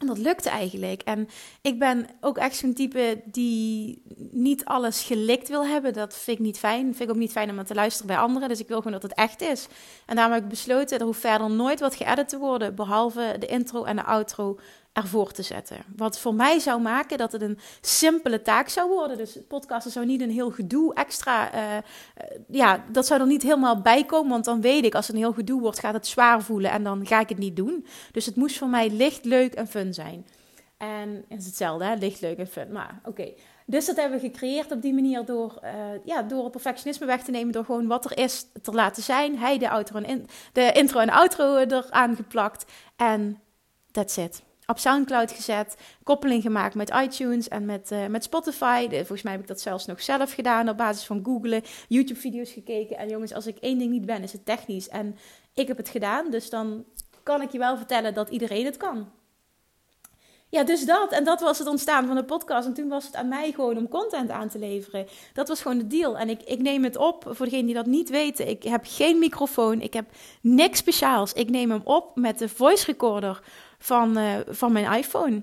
En 0.04 0.10
dat 0.10 0.18
lukte 0.18 0.50
eigenlijk. 0.50 1.02
En 1.02 1.30
ik 1.62 1.80
ben 1.80 2.08
ook 2.22 2.38
echt 2.38 2.56
zo'n 2.56 2.74
type 2.74 3.22
die 3.26 4.02
niet 4.32 4.66
alles 4.66 5.04
gelikt 5.04 5.50
wil 5.50 5.66
hebben. 5.66 5.94
Dat 5.94 6.16
vind 6.16 6.38
ik 6.38 6.44
niet 6.44 6.58
fijn. 6.60 6.84
Vind 6.84 7.00
ik 7.00 7.10
ook 7.10 7.22
niet 7.22 7.32
fijn 7.32 7.50
om 7.50 7.64
te 7.64 7.74
luisteren 7.74 8.08
bij 8.08 8.18
anderen. 8.18 8.50
Dus 8.50 8.60
ik 8.60 8.68
wil 8.68 8.78
gewoon 8.78 8.92
dat 8.92 9.02
het 9.02 9.14
echt 9.14 9.42
is. 9.42 9.68
En 10.06 10.16
daarom 10.16 10.34
heb 10.34 10.44
ik 10.44 10.50
besloten, 10.50 11.00
er 11.00 11.06
hoeft 11.06 11.20
verder 11.20 11.50
nooit 11.50 11.80
wat 11.80 11.96
geëdit 11.96 12.30
te 12.30 12.38
worden. 12.38 12.76
Behalve 12.76 13.36
de 13.40 13.46
intro 13.46 13.84
en 13.84 13.96
de 13.96 14.04
outro 14.04 14.60
ervoor 14.94 15.32
te 15.32 15.42
zetten. 15.42 15.78
Wat 15.96 16.20
voor 16.20 16.34
mij 16.34 16.60
zou 16.60 16.82
maken 16.82 17.18
dat 17.18 17.32
het 17.32 17.42
een 17.42 17.60
simpele 17.82 18.42
taak 18.42 18.70
zou 18.70 18.90
worden. 18.90 19.18
Dus 19.18 19.38
podcasten 19.48 19.92
zou 19.92 20.06
niet 20.06 20.22
een 20.22 20.32
heel 20.32 20.52
gedoe 20.52 20.94
extra. 20.94 21.56
Uh, 21.56 21.78
ja, 22.48 22.84
dat 22.92 23.06
zou 23.06 23.22
er 23.22 23.28
niet 23.28 23.44
helemaal 23.44 23.82
bij 23.82 24.04
komen. 24.04 24.30
Want 24.30 24.46
dan 24.46 24.62
weet 24.62 24.86
ik, 24.86 24.96
als 24.96 25.08
het 25.08 25.16
een 25.16 25.22
heel 25.22 25.34
gedoe 25.34 25.62
wordt, 25.62 25.80
gaat 25.80 25.94
het 25.94 26.08
zwaar 26.08 26.42
voelen. 26.42 26.72
En 26.72 26.84
dan 26.84 27.06
ga 27.06 27.20
ik 27.20 27.30
het 27.30 27.38
niet 27.38 27.56
doen. 27.56 27.86
Dus 28.12 28.26
het 28.26 28.36
moest 28.36 28.58
voor 28.58 28.68
mij 28.68 28.90
licht, 28.90 29.26
leuk 29.26 29.54
en 29.54 29.68
fun 29.68 29.94
zijn. 29.94 30.28
En 30.78 31.26
is 31.28 31.46
hetzelfde, 31.46 31.98
licht, 32.00 32.22
leuk 32.22 32.38
en 32.38 32.48
fun. 32.48 32.72
Maar 32.72 33.00
oké. 33.06 33.34
Dus 33.66 33.86
dat 33.86 33.96
hebben 33.96 34.20
we 34.20 34.28
gecreëerd 34.28 34.72
op 34.72 34.82
die 34.82 34.94
manier 34.94 35.26
door, 35.26 35.60
uh, 35.64 35.70
ja, 36.04 36.22
door 36.22 36.44
het 36.44 36.52
perfectionisme 36.52 37.06
weg 37.06 37.24
te 37.24 37.32
nemen. 37.32 37.54
Door 37.54 37.66
gewoon 37.66 37.88
wat 37.88 38.06
er 38.06 38.18
is 38.18 38.46
te 38.62 38.72
laten 38.72 39.04
zijn. 39.04 39.38
Hij 39.38 39.58
de, 39.58 39.70
outro 39.70 40.00
en 40.00 40.26
de 40.54 40.72
intro 40.72 41.00
en 41.00 41.10
outro 41.10 41.58
eraan 41.58 42.16
geplakt. 42.16 42.66
En 42.96 43.40
that's 43.92 44.18
it 44.18 44.44
op 44.74 44.80
Soundcloud 44.80 45.32
gezet, 45.32 45.76
koppeling 46.04 46.42
gemaakt 46.42 46.76
met 46.76 46.94
iTunes 47.04 47.48
en 47.48 47.66
met, 47.66 47.92
uh, 47.92 48.06
met 48.06 48.24
Spotify. 48.24 48.88
De, 48.88 48.96
volgens 48.96 49.22
mij 49.22 49.32
heb 49.32 49.42
ik 49.42 49.48
dat 49.48 49.62
zelfs 49.62 49.86
nog 49.86 50.02
zelf 50.02 50.34
gedaan 50.34 50.70
op 50.70 50.78
basis 50.78 51.06
van 51.06 51.22
googlen, 51.24 51.62
YouTube-video's 51.88 52.52
gekeken. 52.52 52.98
En 52.98 53.10
jongens, 53.10 53.34
als 53.34 53.48
ik 53.48 53.58
één 53.58 53.78
ding 53.78 53.92
niet 53.92 54.06
ben, 54.06 54.24
is 54.24 54.34
het 54.34 54.46
technisch. 54.46 54.90
En 54.90 55.18
ik 55.54 55.68
heb 55.68 55.78
het 55.78 55.90
gedaan, 55.90 56.32
dus 56.32 56.50
dan 56.50 56.86
kan 57.24 57.42
ik 57.42 57.52
je 57.52 57.58
wel 57.58 57.78
vertellen 57.78 58.14
dat 58.14 58.30
iedereen 58.30 58.66
het 58.66 58.78
kan. 58.78 59.08
Ja, 60.54 60.64
dus 60.64 60.86
dat. 60.86 61.12
En 61.12 61.24
dat 61.24 61.42
was 61.42 61.60
het 61.60 61.68
ontstaan 61.68 62.08
van 62.08 62.16
de 62.16 62.24
podcast. 62.24 62.68
En 62.68 62.74
toen 62.74 62.90
was 62.90 63.06
het 63.06 63.16
aan 63.16 63.28
mij 63.28 63.52
gewoon 63.52 63.78
om 63.78 63.88
content 63.88 64.30
aan 64.30 64.50
te 64.50 64.60
leveren. 64.60 65.08
Dat 65.34 65.48
was 65.48 65.62
gewoon 65.62 65.78
de 65.78 65.88
deal. 65.88 66.18
En 66.18 66.30
ik, 66.30 66.44
ik 66.44 66.62
neem 66.62 66.84
het 66.84 66.98
op, 66.98 67.26
voor 67.30 67.46
degenen 67.46 67.66
die 67.66 67.76
dat 67.76 67.86
niet 67.86 68.10
weten. 68.10 68.48
Ik 68.48 68.64
heb 68.64 68.82
geen 68.86 69.20
microfoon. 69.20 69.82
Ik 69.82 69.94
heb 69.94 70.06
niks 70.42 70.78
speciaals. 70.78 71.34
Ik 71.34 71.50
neem 71.50 71.72
hem 71.72 71.82
op 71.84 72.16
met 72.16 72.40
de 72.40 72.50
voice 72.50 72.86
recorder 72.86 73.42
van, 73.84 74.18
uh, 74.18 74.38
van 74.48 74.72
mijn 74.72 74.94
iPhone. 74.94 75.42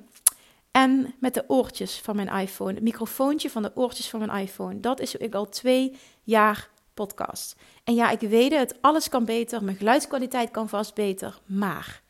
En 0.71 1.15
met 1.19 1.35
de 1.35 1.45
oortjes 1.47 2.01
van 2.01 2.17
mijn 2.17 2.29
iPhone. 2.29 2.75
Het 2.75 2.83
microfoontje 2.83 3.51
van 3.51 3.63
de 3.63 3.71
oortjes 3.75 4.09
van 4.09 4.27
mijn 4.27 4.43
iPhone. 4.43 4.81
Dat 4.81 5.01
is 5.01 5.15
ik 5.15 5.35
al 5.35 5.49
twee 5.49 5.99
jaar 6.23 6.69
podcast. 6.95 7.57
En 7.85 7.95
ja, 7.95 8.11
ik 8.11 8.21
weet 8.21 8.53
het, 8.53 8.75
alles 8.81 9.09
kan 9.09 9.25
beter. 9.25 9.65
Mijn 9.65 9.77
geluidskwaliteit 9.77 10.51
kan 10.51 10.69
vast 10.69 10.95
beter. 10.95 11.39
Maar 11.47 12.03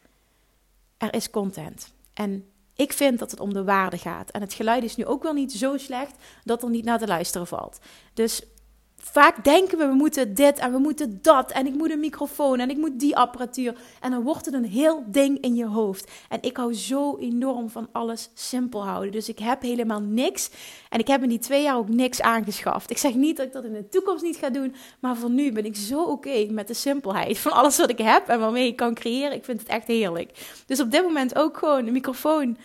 er 0.96 1.14
is 1.14 1.30
content. 1.30 1.92
En 2.14 2.50
ik 2.74 2.92
vind 2.92 3.18
dat 3.18 3.30
het 3.30 3.40
om 3.40 3.52
de 3.52 3.64
waarde 3.64 3.98
gaat. 3.98 4.30
En 4.30 4.40
het 4.40 4.54
geluid 4.54 4.84
is 4.84 4.96
nu 4.96 5.06
ook 5.06 5.22
wel 5.22 5.32
niet 5.32 5.52
zo 5.52 5.76
slecht 5.76 6.14
dat 6.44 6.62
er 6.62 6.70
niet 6.70 6.84
naar 6.84 6.98
te 6.98 7.06
luisteren 7.06 7.46
valt. 7.46 7.78
Dus 8.14 8.42
vaak 9.02 9.44
denken 9.44 9.78
we, 9.78 9.86
we 9.86 9.94
moeten 9.94 10.34
dit 10.34 10.58
en 10.58 10.72
we 10.72 10.78
moeten 10.78 11.18
dat. 11.22 11.50
En 11.50 11.66
ik 11.66 11.74
moet 11.74 11.90
een 11.90 12.00
microfoon 12.00 12.58
en 12.58 12.70
ik 12.70 12.76
moet 12.76 13.00
die 13.00 13.16
apparatuur. 13.16 13.74
En 14.00 14.10
dan 14.10 14.22
wordt 14.22 14.44
het 14.44 14.54
een 14.54 14.64
heel 14.64 15.04
ding 15.06 15.38
in 15.40 15.54
je 15.54 15.66
hoofd. 15.66 16.10
En 16.28 16.38
ik 16.40 16.56
hou 16.56 16.74
zo 16.74 17.16
enorm 17.16 17.70
van 17.70 17.88
alles 17.92 18.30
simpel 18.34 18.84
houden. 18.84 19.12
Dus 19.12 19.28
ik 19.28 19.38
heb 19.38 19.62
helemaal 19.62 20.00
niks. 20.00 20.50
En 20.88 20.98
ik 20.98 21.06
heb 21.06 21.22
in 21.22 21.28
die 21.28 21.38
twee 21.38 21.62
jaar 21.62 21.76
ook 21.76 21.88
niks 21.88 22.20
aangeschaft. 22.20 22.90
Ik 22.90 22.98
zeg 22.98 23.14
niet 23.14 23.36
dat 23.36 23.46
ik 23.46 23.52
dat 23.52 23.64
in 23.64 23.72
de 23.72 23.88
toekomst 23.88 24.22
niet 24.22 24.36
ga 24.36 24.50
doen. 24.50 24.74
Maar 25.00 25.16
voor 25.16 25.30
nu 25.30 25.52
ben 25.52 25.64
ik 25.64 25.76
zo 25.76 26.02
oké 26.02 26.46
met 26.50 26.68
de 26.68 26.74
simpelheid 26.74 27.38
van 27.38 27.52
alles 27.52 27.76
wat 27.76 27.90
ik 27.90 27.98
heb 27.98 28.28
en 28.28 28.40
waarmee 28.40 28.66
ik 28.66 28.76
kan 28.76 28.94
creëren. 28.94 29.32
Ik 29.32 29.44
vind 29.44 29.60
het 29.60 29.68
echt 29.68 29.86
heerlijk. 29.86 30.30
Dus 30.66 30.80
op 30.80 30.90
dit 30.90 31.02
moment 31.02 31.38
ook 31.38 31.56
gewoon 31.56 31.86
een 31.86 31.92
microfoon 31.92 32.56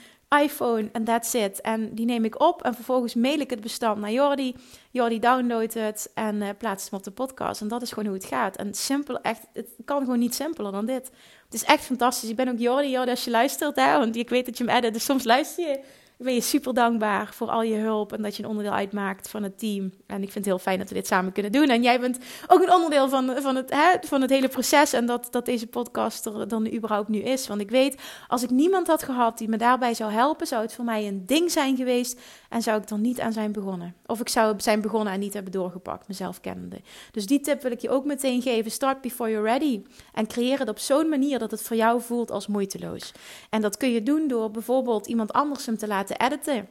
iPhone 0.41 0.89
en 0.91 1.03
that's 1.03 1.33
it. 1.33 1.61
En 1.61 1.95
die 1.95 2.05
neem 2.05 2.25
ik 2.25 2.41
op 2.41 2.63
en 2.63 2.73
vervolgens 2.73 3.13
mail 3.15 3.39
ik 3.39 3.49
het 3.49 3.61
bestand 3.61 3.99
naar 3.99 4.11
Jordi. 4.11 4.55
Jordi 4.91 5.19
downloadt 5.19 5.73
het 5.73 6.11
en 6.13 6.35
uh, 6.35 6.49
plaatst 6.57 6.89
hem 6.89 6.99
op 6.99 7.05
de 7.05 7.11
podcast. 7.11 7.61
En 7.61 7.67
dat 7.67 7.81
is 7.81 7.89
gewoon 7.89 8.05
hoe 8.05 8.17
het 8.17 8.25
gaat. 8.25 8.55
En 8.55 8.73
simpel, 8.73 9.21
echt, 9.21 9.41
het 9.53 9.67
kan 9.85 9.99
gewoon 9.99 10.19
niet 10.19 10.35
simpeler 10.35 10.71
dan 10.71 10.85
dit. 10.85 11.11
Het 11.45 11.53
is 11.53 11.63
echt 11.63 11.83
fantastisch. 11.83 12.29
Ik 12.29 12.35
ben 12.35 12.47
ook 12.47 12.59
Jordi, 12.59 12.89
Jordi 12.89 13.11
als 13.11 13.23
je 13.23 13.31
luistert, 13.31 13.75
hè, 13.75 13.97
want 13.97 14.15
ik 14.15 14.29
weet 14.29 14.45
dat 14.45 14.57
je 14.57 14.63
hem 14.63 14.75
edit, 14.75 14.93
dus 14.93 15.05
soms 15.05 15.23
luister 15.23 15.67
je 15.67 15.79
ben 16.17 16.33
je 16.33 16.41
super 16.41 16.73
dankbaar 16.73 17.33
voor 17.33 17.49
al 17.49 17.61
je 17.61 17.75
hulp 17.75 18.13
en 18.13 18.21
dat 18.21 18.35
je 18.35 18.43
een 18.43 18.49
onderdeel 18.49 18.73
uitmaakt 18.73 19.29
van 19.29 19.43
het 19.43 19.59
team. 19.59 19.91
En 20.05 20.15
ik 20.15 20.31
vind 20.31 20.33
het 20.33 20.45
heel 20.45 20.59
fijn 20.59 20.79
dat 20.79 20.89
we 20.89 20.95
dit 20.95 21.07
samen 21.07 21.31
kunnen 21.31 21.51
doen. 21.51 21.69
En 21.69 21.83
jij 21.83 21.99
bent 21.99 22.17
ook 22.47 22.61
een 22.61 22.71
onderdeel 22.73 23.09
van, 23.09 23.35
van, 23.41 23.55
het, 23.55 23.69
hè, 23.69 24.07
van 24.07 24.21
het 24.21 24.29
hele 24.29 24.47
proces 24.47 24.93
en 24.93 25.05
dat, 25.05 25.27
dat 25.31 25.45
deze 25.45 25.67
podcast 25.67 26.25
er 26.25 26.47
dan 26.47 26.73
überhaupt 26.73 27.09
nu 27.09 27.19
is. 27.19 27.47
Want 27.47 27.61
ik 27.61 27.69
weet, 27.69 28.01
als 28.27 28.43
ik 28.43 28.49
niemand 28.49 28.87
had 28.87 29.03
gehad 29.03 29.37
die 29.37 29.49
me 29.49 29.57
daarbij 29.57 29.93
zou 29.93 30.11
helpen, 30.11 30.47
zou 30.47 30.61
het 30.61 30.73
voor 30.73 30.85
mij 30.85 31.07
een 31.07 31.25
ding 31.25 31.51
zijn 31.51 31.75
geweest 31.75 32.19
en 32.49 32.61
zou 32.61 32.81
ik 32.81 32.87
dan 32.87 33.01
niet 33.01 33.19
aan 33.19 33.33
zijn 33.33 33.51
begonnen. 33.51 33.95
Of 34.05 34.19
ik 34.19 34.29
zou 34.29 34.53
zijn 34.57 34.81
begonnen 34.81 35.13
en 35.13 35.19
niet 35.19 35.33
hebben 35.33 35.51
doorgepakt, 35.51 36.07
mezelf 36.07 36.41
kennende. 36.41 36.81
Dus 37.11 37.25
die 37.25 37.39
tip 37.39 37.61
wil 37.61 37.71
ik 37.71 37.81
je 37.81 37.89
ook 37.89 38.05
meteen 38.05 38.41
geven. 38.41 38.71
Start 38.71 39.01
before 39.01 39.29
you're 39.29 39.47
ready. 39.47 39.81
En 40.13 40.27
creëer 40.27 40.59
het 40.59 40.69
op 40.69 40.79
zo'n 40.79 41.09
manier 41.09 41.39
dat 41.39 41.51
het 41.51 41.61
voor 41.61 41.77
jou 41.77 42.01
voelt 42.01 42.31
als 42.31 42.47
moeiteloos. 42.47 43.11
En 43.49 43.61
dat 43.61 43.77
kun 43.77 43.91
je 43.91 44.03
doen 44.03 44.27
door 44.27 44.51
bijvoorbeeld 44.51 45.07
iemand 45.07 45.33
anders 45.33 45.65
hem 45.65 45.77
te 45.77 45.87
laten 45.87 46.04
te 46.05 46.15
editen. 46.17 46.69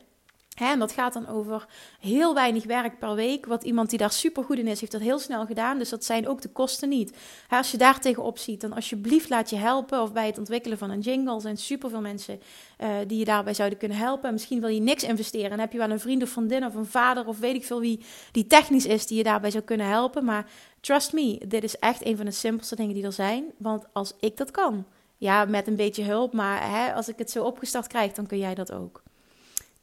en 0.55 0.79
dat 0.79 0.93
gaat 0.93 1.12
dan 1.12 1.29
over 1.29 1.67
heel 2.00 2.35
weinig 2.35 2.64
werk 2.64 2.99
per 2.99 3.14
week. 3.14 3.47
Wat 3.47 3.64
iemand 3.64 3.91
die 3.91 3.99
daar 3.99 4.12
super 4.12 4.45
goed 4.45 4.59
in 4.59 4.67
is, 4.67 4.81
heeft 4.81 4.93
dat 4.93 5.00
heel 5.00 5.19
snel 5.19 5.47
gedaan. 5.47 5.79
Dus 5.79 5.88
dat 5.88 6.05
zijn 6.05 6.29
ook 6.29 6.43
de 6.43 6.49
kosten 6.49 6.88
niet. 6.88 7.17
als 7.49 7.71
je 7.71 7.76
daar 7.76 8.00
tegenop 8.00 8.38
ziet, 8.38 8.61
dan 8.61 8.73
alsjeblieft 8.73 9.29
laat 9.29 9.50
je 9.50 9.57
helpen. 9.57 10.03
Of 10.03 10.12
bij 10.12 10.26
het 10.26 10.38
ontwikkelen 10.38 10.79
van 10.79 10.91
een 10.91 11.00
jingle 11.00 11.41
zijn 11.41 11.57
super 11.57 11.91
veel 11.91 12.00
mensen 12.00 12.41
uh, 12.79 12.88
die 13.07 13.19
je 13.19 13.25
daarbij 13.25 13.55
zouden 13.55 13.79
kunnen 13.79 13.99
helpen. 13.99 14.33
Misschien 14.33 14.61
wil 14.61 14.69
je 14.69 14.81
niks 14.81 15.03
investeren. 15.03 15.50
En 15.50 15.61
heb 15.61 15.73
je 15.73 15.79
wel 15.79 15.91
een 15.91 16.00
vriend 16.00 16.23
of 16.23 16.29
vriendin 16.29 16.64
of 16.64 16.75
een 16.75 16.87
vader 16.87 17.26
of 17.26 17.38
weet 17.38 17.55
ik 17.55 17.64
veel 17.64 17.81
wie 17.81 18.05
die 18.33 18.47
technisch 18.47 18.87
is 18.87 19.07
die 19.07 19.17
je 19.17 19.25
daarbij 19.25 19.50
zou 19.50 19.64
kunnen 19.64 19.87
helpen. 19.87 20.25
Maar 20.25 20.47
trust 20.81 21.12
me, 21.12 21.41
dit 21.47 21.64
is 21.64 21.79
echt 21.79 22.07
een 22.07 22.17
van 22.17 22.26
de 22.26 22.33
simpelste 22.33 22.76
dingen 22.76 22.95
die 22.95 23.05
er 23.05 23.12
zijn. 23.12 23.45
Want 23.59 23.85
als 23.93 24.14
ik 24.21 24.37
dat 24.37 24.50
kan, 24.50 24.87
ja, 25.17 25.45
met 25.45 25.67
een 25.67 25.76
beetje 25.76 26.05
hulp. 26.05 26.33
Maar 26.33 26.93
als 26.95 27.09
ik 27.09 27.19
het 27.19 27.31
zo 27.31 27.45
opgestart 27.45 27.87
krijg, 27.87 28.12
dan 28.12 28.26
kun 28.26 28.38
jij 28.38 28.55
dat 28.55 28.73
ook. 28.73 29.03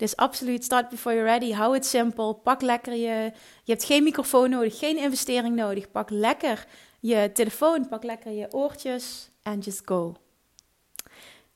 Dus 0.01 0.15
absoluut, 0.15 0.63
start 0.63 0.89
before 0.89 1.15
you're 1.15 1.29
ready. 1.29 1.53
Hou 1.53 1.73
het 1.73 1.85
simpel. 1.85 2.33
Pak 2.33 2.61
lekker 2.61 2.93
je. 2.93 3.31
Je 3.63 3.71
hebt 3.71 3.83
geen 3.83 4.03
microfoon 4.03 4.49
nodig, 4.49 4.77
geen 4.77 4.97
investering 4.97 5.55
nodig. 5.55 5.91
Pak 5.91 6.09
lekker 6.09 6.65
je 6.99 7.31
telefoon, 7.33 7.87
pak 7.87 8.03
lekker 8.03 8.31
je 8.31 8.53
oortjes 8.53 9.29
en 9.43 9.59
just 9.59 9.81
go. 9.85 10.15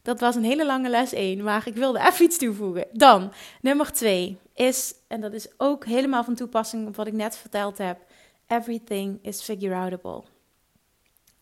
Dat 0.02 0.20
was 0.20 0.36
een 0.36 0.44
hele 0.44 0.66
lange 0.66 0.90
les 0.90 1.14
1, 1.14 1.44
maar 1.44 1.68
ik 1.68 1.76
wilde 1.76 2.00
even 2.00 2.26
iets 2.26 2.38
toevoegen. 2.38 2.88
Dan, 2.92 3.32
nummer 3.62 3.92
2 3.92 4.38
is, 4.54 4.94
en 5.08 5.22
dat 5.22 5.34
is 5.34 5.48
ook 5.58 5.86
helemaal 5.86 6.24
van 6.24 6.36
toepassing 6.36 6.88
op 6.88 6.96
wat 6.96 7.08
ik 7.08 7.14
net 7.14 7.38
verteld 7.38 7.78
heb: 7.78 8.00
everything 8.48 9.20
is 9.22 9.42
figure 9.42 9.76
outable. 9.76 10.24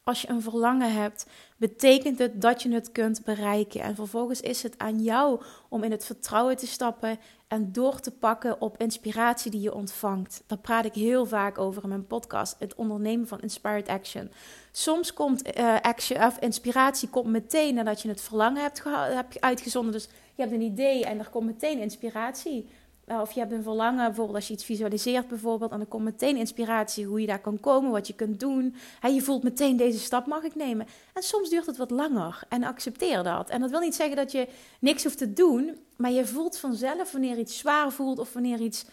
Als 0.06 0.22
je 0.22 0.30
een 0.30 0.42
verlangen 0.42 0.94
hebt, 0.94 1.26
betekent 1.58 2.20
het 2.20 2.42
dat 2.42 2.62
je 2.62 2.74
het 2.74 2.92
kunt 2.92 3.24
bereiken. 3.24 3.82
En 3.82 3.96
vervolgens 3.96 4.42
is 4.42 4.64
het 4.64 4.78
aan 4.78 5.04
jou 5.04 5.42
om 5.70 5.84
in 5.84 5.92
het 5.92 6.06
vertrouwen 6.06 6.58
te 6.58 6.68
stappen 6.68 7.20
en 7.48 7.72
door 7.72 8.00
te 8.00 8.12
pakken 8.12 8.62
op 8.62 8.78
inspiratie 8.78 9.52
die 9.52 9.62
je 9.62 9.74
ontvangt. 9.74 10.44
Daar 10.48 10.58
praat 10.58 10.86
ik 10.86 10.94
heel 10.94 11.26
vaak 11.26 11.58
over 11.58 11.84
in 11.84 11.90
mijn 11.90 12.08
podcast, 12.08 12.56
het 12.60 12.76
ondernemen 12.76 13.28
van 13.28 13.42
inspired 13.42 13.88
action. 13.88 14.32
Soms 14.72 15.14
komt 15.14 15.58
uh, 15.58 15.80
action, 15.82 16.24
of 16.24 16.40
inspiratie 16.40 17.10
komt 17.10 17.28
meteen 17.28 17.76
nadat 17.76 18.02
je 18.02 18.08
het 18.08 18.22
verlangen 18.22 18.62
hebt, 18.62 18.84
hebt 18.84 19.42
uitgezonden. 19.42 19.92
Dus 19.92 20.08
je 20.36 20.42
hebt 20.42 20.54
een 20.54 20.62
idee 20.62 21.06
en 21.06 21.20
er 21.20 21.30
komt 21.30 21.46
meteen 21.46 21.80
inspiratie. 21.80 22.70
Eh, 23.06 23.20
of 23.22 23.32
je 23.32 23.40
hebt 23.40 23.52
een 23.52 23.64
verlangen, 23.64 24.06
bijvoorbeeld 24.06 24.36
als 24.36 24.48
je 24.48 24.54
iets 24.54 24.66
visualiseert 24.66 25.28
bijvoorbeeld, 25.28 25.72
en 25.72 25.78
dan 25.78 25.88
komt 25.88 26.04
meteen 26.04 26.38
inspiratie 26.38 27.06
hoe 27.06 27.22
je 27.22 27.28
daar 27.28 27.42
kan 27.42 27.60
komen, 27.60 27.92
wat 27.92 28.08
je 28.08 28.14
kunt 28.14 28.40
doen. 28.40 28.76
En 29.02 29.14
je 29.14 29.22
voelt 29.22 29.44
meteen 29.44 29.78
deze 29.78 30.00
stap 30.00 30.26
mag 30.26 30.44
ik 30.44 30.56
nemen. 30.56 30.88
En 31.14 31.24
soms 31.24 31.50
duurt 31.50 31.66
het 31.66 31.78
wat 31.78 31.92
langer 31.92 32.44
en 32.50 32.64
accepteer 32.64 33.24
dat. 33.24 33.50
En 33.50 33.62
dat 33.62 33.70
wil 33.70 33.80
niet 33.80 33.96
zeggen 33.96 34.16
dat 34.16 34.32
je 34.32 34.48
niks 34.80 35.04
hoeft 35.04 35.18
te 35.18 35.34
doen, 35.34 35.78
maar 35.98 36.12
je 36.12 36.26
voelt 36.26 36.58
vanzelf 36.58 37.12
wanneer 37.12 37.38
iets 37.38 37.58
zwaar 37.58 37.92
voelt 37.92 38.20
of 38.20 38.34
wanneer 38.34 38.60
iets 38.60 38.86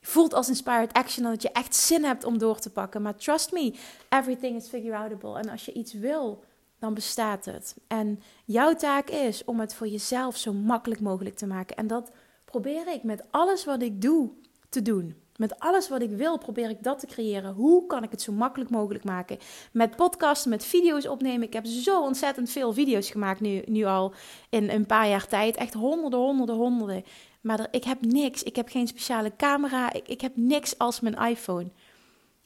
voelt 0.00 0.34
als 0.34 0.48
inspired 0.48 0.92
action, 0.92 1.24
dat 1.24 1.42
je 1.42 1.52
echt 1.52 1.74
zin 1.74 2.04
hebt 2.04 2.24
om 2.24 2.38
door 2.38 2.58
te 2.58 2.70
pakken. 2.70 3.02
Maar 3.02 3.16
trust 3.16 3.52
me, 3.52 3.74
everything 4.08 4.56
is 4.56 4.68
figure 4.68 4.96
outable. 4.96 5.38
En 5.38 5.48
als 5.48 5.64
je 5.64 5.72
iets 5.72 5.92
wil, 5.92 6.44
dan 6.78 6.94
bestaat 6.94 7.44
het. 7.44 7.76
En 7.86 8.20
jouw 8.44 8.74
taak 8.74 9.10
is 9.10 9.44
om 9.44 9.60
het 9.60 9.74
voor 9.74 9.88
jezelf 9.88 10.36
zo 10.36 10.52
makkelijk 10.52 11.00
mogelijk 11.00 11.36
te 11.36 11.46
maken. 11.46 11.76
En 11.76 11.86
dat 11.86 12.10
probeer 12.52 12.88
ik 12.88 13.02
met 13.02 13.24
alles 13.30 13.64
wat 13.64 13.82
ik 13.82 14.02
doe 14.02 14.30
te 14.68 14.82
doen. 14.82 15.14
Met 15.36 15.58
alles 15.58 15.88
wat 15.88 16.02
ik 16.02 16.10
wil, 16.10 16.38
probeer 16.38 16.70
ik 16.70 16.82
dat 16.82 16.98
te 16.98 17.06
creëren. 17.06 17.52
Hoe 17.54 17.86
kan 17.86 18.02
ik 18.02 18.10
het 18.10 18.22
zo 18.22 18.32
makkelijk 18.32 18.70
mogelijk 18.70 19.04
maken? 19.04 19.38
Met 19.72 19.96
podcasten, 19.96 20.50
met 20.50 20.64
video's 20.64 21.06
opnemen. 21.06 21.46
Ik 21.46 21.52
heb 21.52 21.66
zo 21.66 22.02
ontzettend 22.02 22.50
veel 22.50 22.72
video's 22.72 23.10
gemaakt 23.10 23.40
nu, 23.40 23.62
nu 23.66 23.84
al 23.84 24.12
in 24.50 24.70
een 24.70 24.86
paar 24.86 25.08
jaar 25.08 25.26
tijd. 25.26 25.56
Echt 25.56 25.74
honderden, 25.74 26.20
honderden, 26.20 26.56
honderden. 26.56 27.04
Maar 27.40 27.68
ik 27.70 27.84
heb 27.84 28.04
niks. 28.04 28.42
Ik 28.42 28.56
heb 28.56 28.68
geen 28.68 28.86
speciale 28.86 29.32
camera. 29.36 29.92
Ik, 29.92 30.08
ik 30.08 30.20
heb 30.20 30.32
niks 30.36 30.78
als 30.78 31.00
mijn 31.00 31.18
iPhone. 31.18 31.70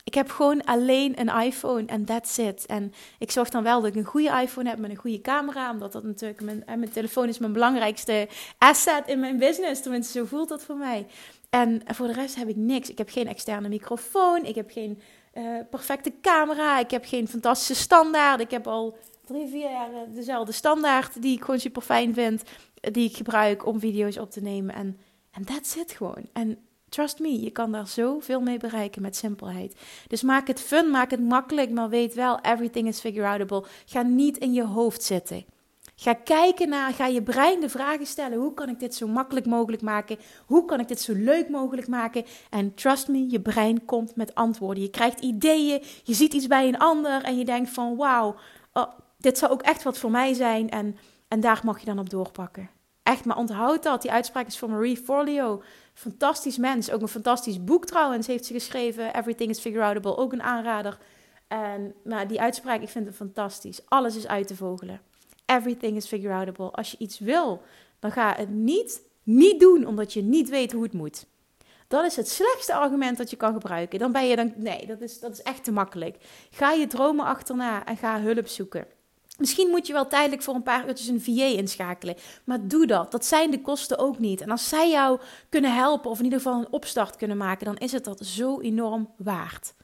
Ik 0.06 0.14
heb 0.14 0.30
gewoon 0.30 0.64
alleen 0.64 1.20
een 1.20 1.42
iPhone 1.42 1.84
en 1.86 2.04
that's 2.04 2.38
it. 2.38 2.66
En 2.66 2.92
ik 3.18 3.30
zorg 3.30 3.48
dan 3.48 3.62
wel 3.62 3.80
dat 3.80 3.90
ik 3.90 3.96
een 3.96 4.04
goede 4.04 4.40
iPhone 4.42 4.68
heb 4.68 4.78
met 4.78 4.90
een 4.90 4.96
goede 4.96 5.20
camera. 5.20 5.70
Omdat 5.70 5.92
dat 5.92 6.04
natuurlijk, 6.04 6.40
mijn, 6.40 6.62
mijn 6.66 6.90
telefoon 6.90 7.28
is 7.28 7.38
mijn 7.38 7.52
belangrijkste 7.52 8.28
asset 8.58 9.06
in 9.06 9.20
mijn 9.20 9.38
business. 9.38 9.82
Tenminste, 9.82 10.18
zo 10.18 10.24
voelt 10.24 10.48
dat 10.48 10.64
voor 10.64 10.76
mij. 10.76 11.06
En 11.50 11.82
voor 11.86 12.06
de 12.06 12.12
rest 12.12 12.34
heb 12.34 12.48
ik 12.48 12.56
niks. 12.56 12.90
Ik 12.90 12.98
heb 12.98 13.08
geen 13.08 13.28
externe 13.28 13.68
microfoon. 13.68 14.44
Ik 14.44 14.54
heb 14.54 14.70
geen 14.70 15.00
uh, 15.34 15.58
perfecte 15.70 16.12
camera. 16.20 16.78
Ik 16.78 16.90
heb 16.90 17.04
geen 17.04 17.28
fantastische 17.28 17.74
standaard. 17.74 18.40
Ik 18.40 18.50
heb 18.50 18.66
al 18.66 18.96
drie, 19.24 19.48
vier 19.48 19.70
jaar 19.70 19.90
dezelfde 20.14 20.52
standaard 20.52 21.22
die 21.22 21.36
ik 21.36 21.44
gewoon 21.44 21.60
super 21.60 21.82
fijn 21.82 22.14
vind. 22.14 22.42
Die 22.80 23.08
ik 23.08 23.16
gebruik 23.16 23.66
om 23.66 23.80
video's 23.80 24.16
op 24.18 24.30
te 24.30 24.40
nemen. 24.40 24.74
En, 24.74 24.98
en 25.30 25.44
that's 25.44 25.76
it 25.76 25.92
gewoon. 25.92 26.28
En 26.32 26.58
trust 26.88 27.18
me, 27.18 27.40
je 27.40 27.50
kan 27.50 27.72
daar 27.72 27.86
zoveel 27.86 28.40
mee 28.40 28.58
bereiken 28.58 29.02
met 29.02 29.16
simpelheid. 29.16 29.76
Dus 30.08 30.22
maak 30.22 30.46
het 30.46 30.60
fun, 30.60 30.90
maak 30.90 31.10
het 31.10 31.20
makkelijk, 31.20 31.70
maar 31.70 31.88
weet 31.88 32.14
wel, 32.14 32.40
everything 32.40 32.88
is 32.88 33.00
figure 33.00 33.26
outable. 33.26 33.64
Ga 33.86 34.02
niet 34.02 34.38
in 34.38 34.52
je 34.52 34.64
hoofd 34.64 35.02
zitten. 35.02 35.44
Ga 35.98 36.14
kijken 36.14 36.68
naar, 36.68 36.92
ga 36.92 37.06
je 37.06 37.22
brein 37.22 37.60
de 37.60 37.68
vragen 37.68 38.06
stellen: 38.06 38.38
hoe 38.38 38.54
kan 38.54 38.68
ik 38.68 38.80
dit 38.80 38.94
zo 38.94 39.06
makkelijk 39.06 39.46
mogelijk 39.46 39.82
maken? 39.82 40.18
Hoe 40.46 40.64
kan 40.64 40.80
ik 40.80 40.88
dit 40.88 41.00
zo 41.00 41.12
leuk 41.14 41.48
mogelijk 41.48 41.88
maken? 41.88 42.24
En 42.50 42.74
trust 42.74 43.08
me, 43.08 43.30
je 43.30 43.40
brein 43.40 43.84
komt 43.84 44.16
met 44.16 44.34
antwoorden. 44.34 44.82
Je 44.82 44.90
krijgt 44.90 45.20
ideeën, 45.20 45.82
je 46.04 46.14
ziet 46.14 46.34
iets 46.34 46.46
bij 46.46 46.68
een 46.68 46.78
ander 46.78 47.22
en 47.22 47.38
je 47.38 47.44
denkt 47.44 47.70
van 47.70 47.96
wauw, 47.96 48.34
oh, 48.72 48.92
dit 49.18 49.38
zou 49.38 49.52
ook 49.52 49.62
echt 49.62 49.82
wat 49.82 49.98
voor 49.98 50.10
mij 50.10 50.34
zijn. 50.34 50.70
En, 50.70 50.96
en 51.28 51.40
daar 51.40 51.60
mag 51.64 51.78
je 51.78 51.86
dan 51.86 51.98
op 51.98 52.10
doorpakken. 52.10 52.75
Echt, 53.06 53.24
maar 53.24 53.36
onthoud 53.36 53.82
dat. 53.82 54.02
Die 54.02 54.10
uitspraak 54.10 54.46
is 54.46 54.58
van 54.58 54.70
Marie 54.70 54.96
Forleo. 54.96 55.62
Fantastisch 55.94 56.56
mens. 56.56 56.90
Ook 56.90 57.00
een 57.00 57.08
fantastisch 57.08 57.64
boek 57.64 57.86
trouwens 57.86 58.26
heeft 58.26 58.44
ze 58.44 58.52
geschreven. 58.52 59.14
Everything 59.14 59.50
is 59.50 59.58
figure 59.58 59.84
outable. 59.84 60.16
Ook 60.16 60.32
een 60.32 60.42
aanrader. 60.42 60.98
En, 61.48 61.94
maar 62.04 62.28
die 62.28 62.40
uitspraak, 62.40 62.80
ik 62.80 62.88
vind 62.88 63.06
het 63.06 63.14
fantastisch. 63.14 63.80
Alles 63.88 64.16
is 64.16 64.26
uit 64.26 64.46
te 64.46 64.56
vogelen. 64.56 65.00
Everything 65.44 65.96
is 65.96 66.06
figure 66.06 66.34
outable. 66.34 66.70
Als 66.70 66.90
je 66.90 66.96
iets 66.98 67.18
wil, 67.18 67.62
dan 67.98 68.12
ga 68.12 68.34
het 68.36 68.50
niet, 68.50 69.02
niet 69.22 69.60
doen 69.60 69.86
omdat 69.86 70.12
je 70.12 70.22
niet 70.22 70.48
weet 70.48 70.72
hoe 70.72 70.82
het 70.82 70.92
moet. 70.92 71.26
Dat 71.88 72.04
is 72.04 72.16
het 72.16 72.28
slechtste 72.28 72.74
argument 72.74 73.18
dat 73.18 73.30
je 73.30 73.36
kan 73.36 73.52
gebruiken. 73.52 73.98
Dan 73.98 74.12
ben 74.12 74.26
je 74.26 74.36
dan, 74.36 74.52
nee, 74.56 74.86
dat 74.86 75.00
is, 75.00 75.20
dat 75.20 75.32
is 75.32 75.42
echt 75.42 75.64
te 75.64 75.72
makkelijk. 75.72 76.16
Ga 76.50 76.72
je 76.72 76.86
dromen 76.86 77.24
achterna 77.24 77.86
en 77.86 77.96
ga 77.96 78.20
hulp 78.20 78.46
zoeken. 78.46 78.86
Misschien 79.38 79.68
moet 79.68 79.86
je 79.86 79.92
wel 79.92 80.06
tijdelijk 80.06 80.42
voor 80.42 80.54
een 80.54 80.62
paar 80.62 80.88
uurtjes 80.88 81.08
een 81.08 81.22
VA 81.22 81.44
inschakelen. 81.44 82.16
Maar 82.44 82.68
doe 82.68 82.86
dat. 82.86 83.10
Dat 83.10 83.24
zijn 83.24 83.50
de 83.50 83.60
kosten 83.60 83.98
ook 83.98 84.18
niet. 84.18 84.40
En 84.40 84.50
als 84.50 84.68
zij 84.68 84.90
jou 84.90 85.20
kunnen 85.48 85.74
helpen, 85.74 86.10
of 86.10 86.18
in 86.18 86.24
ieder 86.24 86.40
geval 86.40 86.58
een 86.58 86.72
opstart 86.72 87.16
kunnen 87.16 87.36
maken, 87.36 87.66
dan 87.66 87.76
is 87.76 87.92
het 87.92 88.04
dat 88.04 88.26
zo 88.26 88.60
enorm 88.60 89.10
waard. 89.16 89.74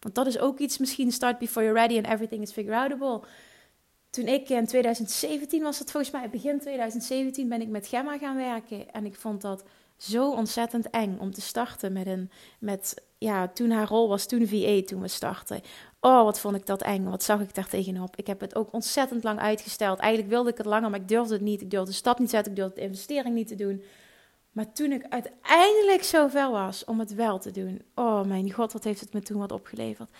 Want 0.00 0.14
dat 0.14 0.26
is 0.26 0.38
ook 0.38 0.58
iets, 0.58 0.78
misschien 0.78 1.12
start 1.12 1.38
before 1.38 1.64
you're 1.64 1.80
ready 1.80 1.96
and 1.96 2.06
everything 2.06 2.42
is 2.42 2.52
figure 2.52 2.76
outable. 2.76 3.20
Toen 4.10 4.26
ik 4.26 4.48
in 4.48 4.66
2017 4.66 5.62
was 5.62 5.78
het 5.78 5.90
volgens 5.90 6.12
mij, 6.12 6.30
begin 6.30 6.60
2017 6.60 7.48
ben 7.48 7.60
ik 7.60 7.68
met 7.68 7.86
Gemma 7.86 8.18
gaan 8.18 8.36
werken. 8.36 8.92
En 8.92 9.06
ik 9.06 9.16
vond 9.16 9.40
dat 9.40 9.64
zo 10.02 10.30
ontzettend 10.30 10.90
eng 10.90 11.18
om 11.18 11.32
te 11.32 11.40
starten 11.40 11.92
met 11.92 12.06
een, 12.06 12.30
met, 12.58 13.04
ja, 13.18 13.48
toen 13.48 13.70
haar 13.70 13.88
rol 13.88 14.08
was 14.08 14.26
toen 14.26 14.46
VA 14.46 14.82
toen 14.82 15.00
we 15.00 15.08
startten. 15.08 15.60
Oh, 16.00 16.24
wat 16.24 16.40
vond 16.40 16.56
ik 16.56 16.66
dat 16.66 16.82
eng. 16.82 17.04
Wat 17.04 17.22
zag 17.22 17.40
ik 17.40 17.54
daar 17.54 17.68
tegenop? 17.68 18.16
Ik 18.16 18.26
heb 18.26 18.40
het 18.40 18.54
ook 18.54 18.72
ontzettend 18.72 19.24
lang 19.24 19.38
uitgesteld. 19.38 19.98
Eigenlijk 19.98 20.32
wilde 20.32 20.50
ik 20.50 20.56
het 20.56 20.66
langer, 20.66 20.90
maar 20.90 21.00
ik 21.00 21.08
durfde 21.08 21.34
het 21.34 21.42
niet. 21.42 21.60
Ik 21.60 21.70
durfde 21.70 21.90
de 21.90 21.96
stap 21.96 22.18
niet 22.18 22.30
zetten. 22.30 22.52
Ik 22.52 22.58
durfde 22.58 22.74
de 22.74 22.86
investering 22.86 23.34
niet 23.34 23.48
te 23.48 23.54
doen. 23.54 23.82
Maar 24.52 24.72
toen 24.72 24.92
ik 24.92 25.06
uiteindelijk 25.08 26.02
zover 26.02 26.50
was 26.50 26.84
om 26.84 26.98
het 26.98 27.14
wel 27.14 27.38
te 27.38 27.50
doen. 27.50 27.82
Oh 27.94 28.24
mijn 28.24 28.52
god, 28.52 28.72
wat 28.72 28.84
heeft 28.84 29.00
het 29.00 29.12
me 29.12 29.20
toen 29.20 29.38
wat 29.38 29.52
opgeleverd. 29.52 30.10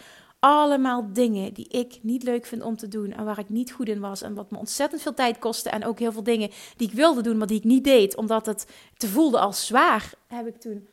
Allemaal 0.41 1.13
dingen 1.13 1.55
die 1.55 1.69
ik 1.69 1.99
niet 2.03 2.23
leuk 2.23 2.47
vind 2.47 2.63
om 2.63 2.77
te 2.77 2.89
doen 2.89 3.13
en 3.13 3.25
waar 3.25 3.39
ik 3.39 3.49
niet 3.49 3.73
goed 3.73 3.89
in 3.89 4.01
was 4.01 4.23
en 4.23 4.35
wat 4.35 4.51
me 4.51 4.59
ontzettend 4.59 5.03
veel 5.03 5.15
tijd 5.15 5.39
kostte 5.39 5.71
en 5.71 5.85
ook 5.85 5.99
heel 5.99 6.13
veel 6.13 6.23
dingen 6.23 6.51
die 6.77 6.89
ik 6.89 6.95
wilde 6.95 7.23
doen, 7.23 7.37
maar 7.37 7.47
die 7.47 7.59
ik 7.59 7.65
niet 7.65 7.85
deed 7.85 8.17
omdat 8.17 8.47
het 8.47 8.67
te 8.97 9.09
voelde 9.09 9.39
als 9.39 9.67
zwaar, 9.67 10.13
heb 10.27 10.47
ik 10.47 10.61
toen 10.61 10.89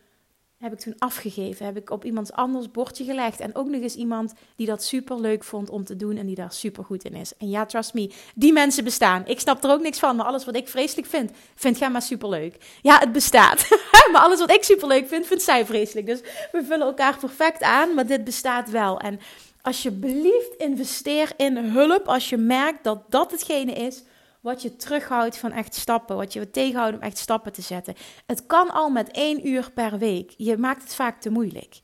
heb 0.58 0.74
ik 0.74 0.80
toen 0.80 0.96
afgegeven. 0.98 1.66
Heb 1.66 1.78
ik 1.78 1.90
op 1.90 2.06
iemands 2.06 2.32
anders 2.32 2.72
bordje 2.72 3.04
gelegd. 3.04 3.40
En 3.40 3.56
ook 3.56 3.68
nog 3.68 3.82
eens 3.82 3.96
iemand 3.96 4.34
die 4.56 4.68
dat 4.68 4.84
super 4.84 5.20
leuk 5.20 5.44
vond 5.44 5.70
om 5.70 5.84
te 5.84 5.96
doen 5.96 6.18
en 6.18 6.26
die 6.26 6.36
daar 6.36 6.52
super 6.52 6.84
goed 6.84 7.04
in 7.04 7.14
is. 7.14 7.34
En 7.38 7.50
ja, 7.50 7.66
trust 7.66 7.94
me, 7.94 8.12
die 8.36 8.54
mensen 8.54 8.84
bestaan. 8.84 9.24
Ik 9.26 9.40
snap 9.40 9.64
er 9.64 9.70
ook 9.70 9.82
niks 9.82 10.00
van, 10.00 10.16
maar 10.16 10.26
alles 10.26 10.46
wat 10.46 10.56
ik 10.56 10.68
vreselijk 10.68 11.08
vind, 11.08 11.32
vindt 11.56 11.78
Gemma 11.78 12.00
super 12.00 12.30
leuk. 12.30 12.58
Ja, 12.82 13.00
het 13.00 13.12
bestaat. 13.12 13.68
maar 14.12 14.22
alles 14.22 14.40
wat 14.40 14.52
ik 14.52 14.64
super 14.64 14.88
leuk 14.88 15.08
vind, 15.08 15.28
vindt 15.28 15.44
zij 15.44 15.66
vreselijk. 15.66 16.06
Dus 16.06 16.22
we 16.52 16.64
vullen 16.64 16.88
elkaar 16.88 17.18
perfect 17.18 17.62
aan, 17.62 17.94
maar 17.94 18.08
dit 18.08 18.24
bestaat 18.24 18.70
wel. 18.70 19.00
En 19.00 19.20
alsjeblieft 19.62 20.54
investeer 20.58 21.32
in 21.36 21.58
hulp 21.58 22.08
als 22.08 22.30
je 22.30 22.38
merkt 22.38 22.84
dat 22.84 23.04
dat 23.10 23.32
hetgene 23.32 23.72
is 23.72 24.04
wat 24.48 24.62
je 24.62 24.76
terughoudt 24.76 25.38
van 25.38 25.52
echt 25.52 25.76
stappen, 25.76 26.16
wat 26.16 26.34
je 26.34 26.52
tegenhoudt 26.52 26.96
om 26.96 27.02
echt 27.02 27.18
stappen 27.18 27.52
te 27.52 27.62
zetten. 27.62 27.94
Het 28.26 28.46
kan 28.46 28.70
al 28.70 28.90
met 28.90 29.12
één 29.12 29.48
uur 29.48 29.72
per 29.72 29.98
week. 29.98 30.34
Je 30.38 30.58
maakt 30.58 30.82
het 30.82 30.96
vaak 30.96 31.22
te 31.22 31.30
moeilijk. 31.30 31.82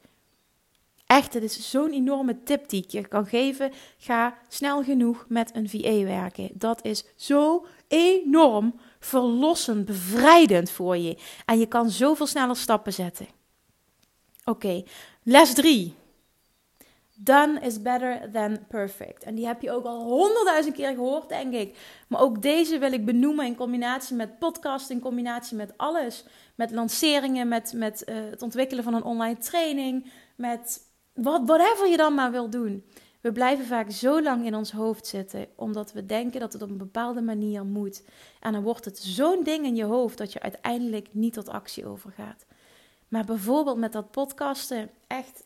Echt, 1.06 1.34
het 1.34 1.43
is 1.43 1.69
zo'n 1.69 1.91
enorme 1.91 2.43
tip 2.43 2.69
die 2.69 2.84
ik 2.84 2.91
je 2.91 3.08
kan 3.08 3.26
geven. 3.26 3.71
Ga 3.97 4.38
snel 4.47 4.84
genoeg 4.84 5.26
met 5.28 5.56
een 5.56 5.69
VA 5.69 6.04
werken. 6.04 6.49
Dat 6.54 6.86
is 6.86 7.06
zo 7.15 7.65
enorm 7.88 8.80
verlossend, 8.99 9.86
bevrijdend 9.86 10.71
voor 10.71 10.97
je. 10.97 11.17
En 11.45 11.60
je 11.60 11.65
kan 11.65 11.89
zoveel 11.89 12.28
sneller 12.28 12.56
stappen 12.56 12.93
zetten. 12.93 13.28
Oké, 14.43 14.84
les 15.23 15.54
3. 15.54 15.93
Done 17.15 17.60
is 17.60 17.82
better 17.82 18.32
than 18.32 18.67
perfect. 18.67 19.23
En 19.23 19.36
die 19.36 19.45
heb 19.45 19.62
je 19.62 19.71
ook 19.71 19.86
al 19.86 20.02
honderdduizend 20.02 20.76
keer 20.76 20.93
gehoord, 20.93 21.30
denk 21.30 21.54
ik. 21.54 21.78
Maar 22.08 22.21
ook 22.21 22.41
deze 22.41 22.78
wil 22.78 22.91
ik 22.91 23.06
benoemen 23.06 23.45
in 23.45 23.56
combinatie 23.56 24.15
met 24.15 24.39
podcast, 24.39 24.89
in 24.89 24.99
combinatie 24.99 25.58
met 25.58 25.73
alles. 25.78 26.26
Met 26.56 26.71
lanceringen, 26.71 27.47
met, 27.47 27.73
met 27.76 28.04
uh, 28.10 28.15
het 28.30 28.41
ontwikkelen 28.41 28.84
van 28.84 28.93
een 28.93 29.04
online 29.04 29.38
training, 29.38 30.12
met 30.36 30.82
wat, 31.13 31.41
whatever 31.45 31.88
je 31.88 31.97
dan 31.97 32.13
maar 32.13 32.32
wil 32.32 32.49
doen. 32.49 32.86
We 33.21 33.32
blijven 33.32 33.65
vaak 33.65 33.91
zo 33.91 34.21
lang 34.21 34.45
in 34.45 34.56
ons 34.56 34.71
hoofd 34.71 35.08
zitten, 35.08 35.47
omdat 35.56 35.91
we 35.93 36.06
denken 36.06 36.39
dat 36.39 36.54
het 36.54 36.62
op 36.62 36.69
een 36.69 36.78
bepaalde 36.78 37.21
manier 37.21 37.65
moet. 37.65 38.04
En 38.39 38.52
dan 38.54 38.63
wordt 38.63 38.86
het 38.86 38.97
zo'n 38.97 39.43
ding 39.43 39.65
in 39.65 39.76
je 39.76 39.84
hoofd 39.84 40.17
dat 40.17 40.34
je 40.34 40.41
uiteindelijk 40.41 41.08
niet 41.12 41.34
tot 41.34 41.49
actie 41.49 41.86
overgaat. 41.86 42.45
Maar 43.08 43.26
bijvoorbeeld 43.26 43.78
met 43.78 43.91
dat 43.91 44.12
podcasten, 44.12 44.89
echt 45.08 45.43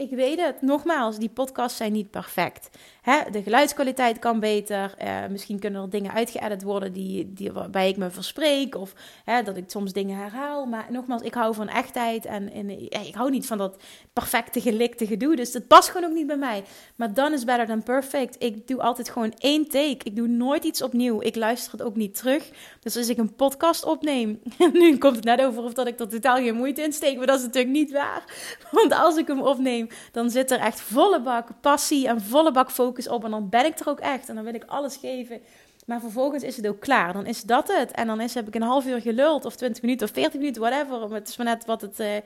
ik 0.00 0.10
weet 0.10 0.40
het, 0.40 0.62
nogmaals, 0.62 1.18
die 1.18 1.28
podcasts 1.28 1.76
zijn 1.76 1.92
niet 1.92 2.10
perfect. 2.10 2.70
Hè, 3.02 3.30
de 3.30 3.42
geluidskwaliteit 3.42 4.18
kan 4.18 4.40
beter. 4.40 4.94
Uh, 5.02 5.26
misschien 5.30 5.58
kunnen 5.58 5.82
er 5.82 5.90
dingen 5.90 6.12
uitgeëdit 6.12 6.62
worden 6.62 6.92
die, 6.92 7.32
die, 7.32 7.52
waarbij 7.52 7.88
ik 7.88 7.96
me 7.96 8.10
verspreek. 8.10 8.76
Of 8.76 8.92
hè, 9.24 9.42
dat 9.42 9.56
ik 9.56 9.64
soms 9.66 9.92
dingen 9.92 10.16
herhaal. 10.16 10.66
Maar 10.66 10.86
nogmaals, 10.90 11.22
ik 11.22 11.34
hou 11.34 11.54
van 11.54 11.68
echtheid. 11.68 12.26
En, 12.26 12.52
en 12.52 12.70
ik 13.06 13.14
hou 13.14 13.30
niet 13.30 13.46
van 13.46 13.58
dat 13.58 13.82
perfecte, 14.12 14.60
gelikte 14.60 15.06
gedoe. 15.06 15.36
Dus 15.36 15.52
het 15.52 15.66
past 15.66 15.88
gewoon 15.88 16.10
ook 16.10 16.16
niet 16.16 16.26
bij 16.26 16.36
mij. 16.36 16.64
Maar 16.96 17.14
dan 17.14 17.32
is 17.32 17.44
better 17.44 17.66
than 17.66 17.82
perfect. 17.82 18.36
Ik 18.38 18.66
doe 18.66 18.82
altijd 18.82 19.10
gewoon 19.10 19.32
één 19.38 19.68
take. 19.68 19.98
Ik 20.04 20.16
doe 20.16 20.28
nooit 20.28 20.64
iets 20.64 20.82
opnieuw. 20.82 21.20
Ik 21.20 21.36
luister 21.36 21.72
het 21.72 21.82
ook 21.82 21.96
niet 21.96 22.14
terug. 22.14 22.50
Dus 22.80 22.96
als 22.96 23.08
ik 23.08 23.18
een 23.18 23.34
podcast 23.34 23.84
opneem. 23.84 24.40
nu 24.72 24.98
komt 24.98 25.16
het 25.16 25.24
net 25.24 25.42
over 25.42 25.62
of 25.62 25.72
dat 25.72 25.86
ik 25.86 26.00
er 26.00 26.08
totaal 26.08 26.36
geen 26.36 26.56
moeite 26.56 26.82
in 26.82 26.92
steek. 26.92 27.16
Maar 27.16 27.26
dat 27.26 27.38
is 27.38 27.44
natuurlijk 27.44 27.74
niet 27.74 27.92
waar. 27.92 28.24
Want 28.70 28.92
als 28.92 29.16
ik 29.16 29.26
hem 29.26 29.40
opneem, 29.40 29.88
dan 30.12 30.30
zit 30.30 30.50
er 30.50 30.58
echt 30.58 30.80
volle 30.80 31.20
bak 31.20 31.48
passie 31.60 32.08
en 32.08 32.20
volle 32.20 32.52
bak 32.52 32.70
focus 32.70 32.88
op 33.08 33.24
en 33.24 33.30
dan 33.30 33.48
ben 33.48 33.64
ik 33.64 33.78
er 33.78 33.88
ook 33.88 34.00
echt 34.00 34.28
en 34.28 34.34
dan 34.34 34.44
wil 34.44 34.54
ik 34.54 34.64
alles 34.66 34.96
geven. 34.96 35.40
Maar 35.86 36.00
vervolgens 36.00 36.42
is 36.42 36.56
het 36.56 36.68
ook 36.68 36.80
klaar. 36.80 37.12
Dan 37.12 37.26
is 37.26 37.42
dat 37.42 37.68
het. 37.68 37.90
En 37.90 38.06
dan 38.06 38.20
is, 38.20 38.34
heb 38.34 38.46
ik 38.46 38.54
een 38.54 38.62
half 38.62 38.86
uur 38.86 39.00
geluld, 39.00 39.44
of 39.44 39.56
20 39.56 39.82
minuten, 39.82 40.06
of 40.06 40.12
40 40.12 40.40
minuten, 40.40 40.62
whatever. 40.62 41.14
Het 41.14 41.28
is 41.28 41.36
maar 41.36 41.46
net 41.46 41.64
wat, 41.64 41.80
het, 41.80 42.00
uh, 42.00 42.16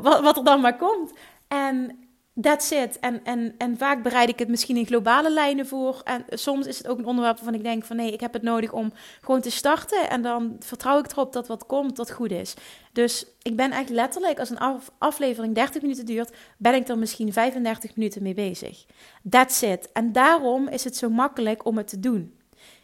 wat, 0.00 0.20
wat 0.20 0.36
er 0.36 0.44
dan 0.44 0.60
maar 0.60 0.76
komt. 0.76 1.12
En 1.48 2.07
That's 2.40 2.70
it. 2.70 2.98
En, 2.98 3.24
en, 3.24 3.54
en 3.58 3.76
vaak 3.76 4.02
bereid 4.02 4.28
ik 4.28 4.38
het 4.38 4.48
misschien 4.48 4.76
in 4.76 4.86
globale 4.86 5.32
lijnen 5.32 5.66
voor. 5.66 6.00
En 6.04 6.24
soms 6.28 6.66
is 6.66 6.78
het 6.78 6.88
ook 6.88 6.98
een 6.98 7.06
onderwerp 7.06 7.36
waarvan 7.36 7.54
ik 7.54 7.62
denk 7.62 7.84
van 7.84 7.96
nee, 7.96 8.12
ik 8.12 8.20
heb 8.20 8.32
het 8.32 8.42
nodig 8.42 8.72
om 8.72 8.92
gewoon 9.20 9.40
te 9.40 9.50
starten. 9.50 10.10
En 10.10 10.22
dan 10.22 10.56
vertrouw 10.60 10.98
ik 10.98 11.12
erop 11.12 11.32
dat 11.32 11.46
wat 11.46 11.66
komt, 11.66 11.96
dat 11.96 12.10
goed 12.10 12.30
is. 12.30 12.54
Dus 12.92 13.26
ik 13.42 13.56
ben 13.56 13.70
echt 13.70 13.88
letterlijk, 13.88 14.38
als 14.38 14.50
een 14.50 14.80
aflevering 14.98 15.54
30 15.54 15.82
minuten 15.82 16.06
duurt, 16.06 16.36
ben 16.56 16.74
ik 16.74 16.88
er 16.88 16.98
misschien 16.98 17.32
35 17.32 17.96
minuten 17.96 18.22
mee 18.22 18.34
bezig. 18.34 18.84
That's 19.30 19.62
it. 19.62 19.92
En 19.92 20.12
daarom 20.12 20.68
is 20.68 20.84
het 20.84 20.96
zo 20.96 21.10
makkelijk 21.10 21.64
om 21.64 21.76
het 21.76 21.88
te 21.88 22.00
doen. 22.00 22.37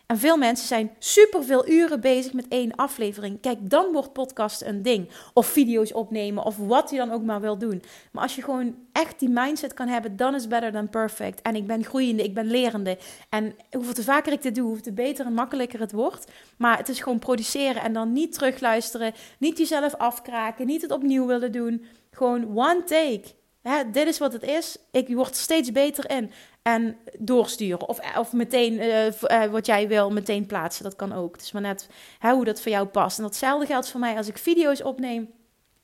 En 0.06 0.18
veel 0.18 0.36
mensen 0.36 0.66
zijn 0.66 0.90
superveel 0.98 1.68
uren 1.68 2.00
bezig 2.00 2.32
met 2.32 2.48
één 2.48 2.74
aflevering. 2.74 3.40
Kijk, 3.40 3.70
dan 3.70 3.92
wordt 3.92 4.12
podcast 4.12 4.62
een 4.62 4.82
ding. 4.82 5.08
Of 5.32 5.46
video's 5.46 5.94
opnemen, 5.94 6.44
of 6.44 6.56
wat 6.56 6.90
je 6.90 6.96
dan 6.96 7.10
ook 7.10 7.22
maar 7.22 7.40
wil 7.40 7.58
doen. 7.58 7.82
Maar 8.12 8.22
als 8.22 8.34
je 8.34 8.42
gewoon 8.42 8.74
echt 8.92 9.18
die 9.18 9.28
mindset 9.28 9.74
kan 9.74 9.88
hebben, 9.88 10.16
dan 10.16 10.34
is 10.34 10.48
better 10.48 10.72
than 10.72 10.88
perfect. 10.88 11.42
En 11.42 11.56
ik 11.56 11.66
ben 11.66 11.84
groeiende, 11.84 12.24
ik 12.24 12.34
ben 12.34 12.46
lerende. 12.46 12.98
En 13.28 13.54
hoeveel 13.70 13.94
te 13.94 14.02
vaker 14.02 14.32
ik 14.32 14.42
dit 14.42 14.54
doe, 14.54 14.64
hoeveel 14.64 14.82
te 14.82 14.92
beter 14.92 15.26
en 15.26 15.34
makkelijker 15.34 15.80
het 15.80 15.92
wordt. 15.92 16.30
Maar 16.56 16.78
het 16.78 16.88
is 16.88 17.00
gewoon 17.00 17.18
produceren 17.18 17.82
en 17.82 17.92
dan 17.92 18.12
niet 18.12 18.32
terugluisteren. 18.32 19.12
Niet 19.38 19.58
jezelf 19.58 19.94
afkraken, 19.94 20.66
niet 20.66 20.82
het 20.82 20.90
opnieuw 20.90 21.26
willen 21.26 21.52
doen. 21.52 21.84
Gewoon 22.10 22.58
one 22.58 22.84
take. 22.84 23.24
Hè, 23.62 23.90
dit 23.90 24.06
is 24.06 24.18
wat 24.18 24.32
het 24.32 24.42
is. 24.42 24.76
Ik 24.90 25.08
word 25.08 25.36
steeds 25.36 25.72
beter 25.72 26.10
in. 26.10 26.30
En 26.64 26.96
doorsturen. 27.18 27.88
Of, 27.88 28.16
of 28.16 28.32
meteen 28.32 28.72
uh, 28.72 29.44
wat 29.44 29.66
jij 29.66 29.88
wil, 29.88 30.10
meteen 30.10 30.46
plaatsen. 30.46 30.84
Dat 30.84 30.96
kan 30.96 31.12
ook. 31.12 31.32
Het 31.32 31.44
is 31.44 31.52
maar 31.52 31.62
net 31.62 31.88
hè, 32.18 32.32
hoe 32.32 32.44
dat 32.44 32.60
voor 32.60 32.72
jou 32.72 32.86
past. 32.86 33.18
En 33.18 33.24
datzelfde 33.24 33.66
geldt 33.66 33.90
voor 33.90 34.00
mij 34.00 34.16
als 34.16 34.28
ik 34.28 34.38
video's 34.38 34.82
opneem. 34.82 35.30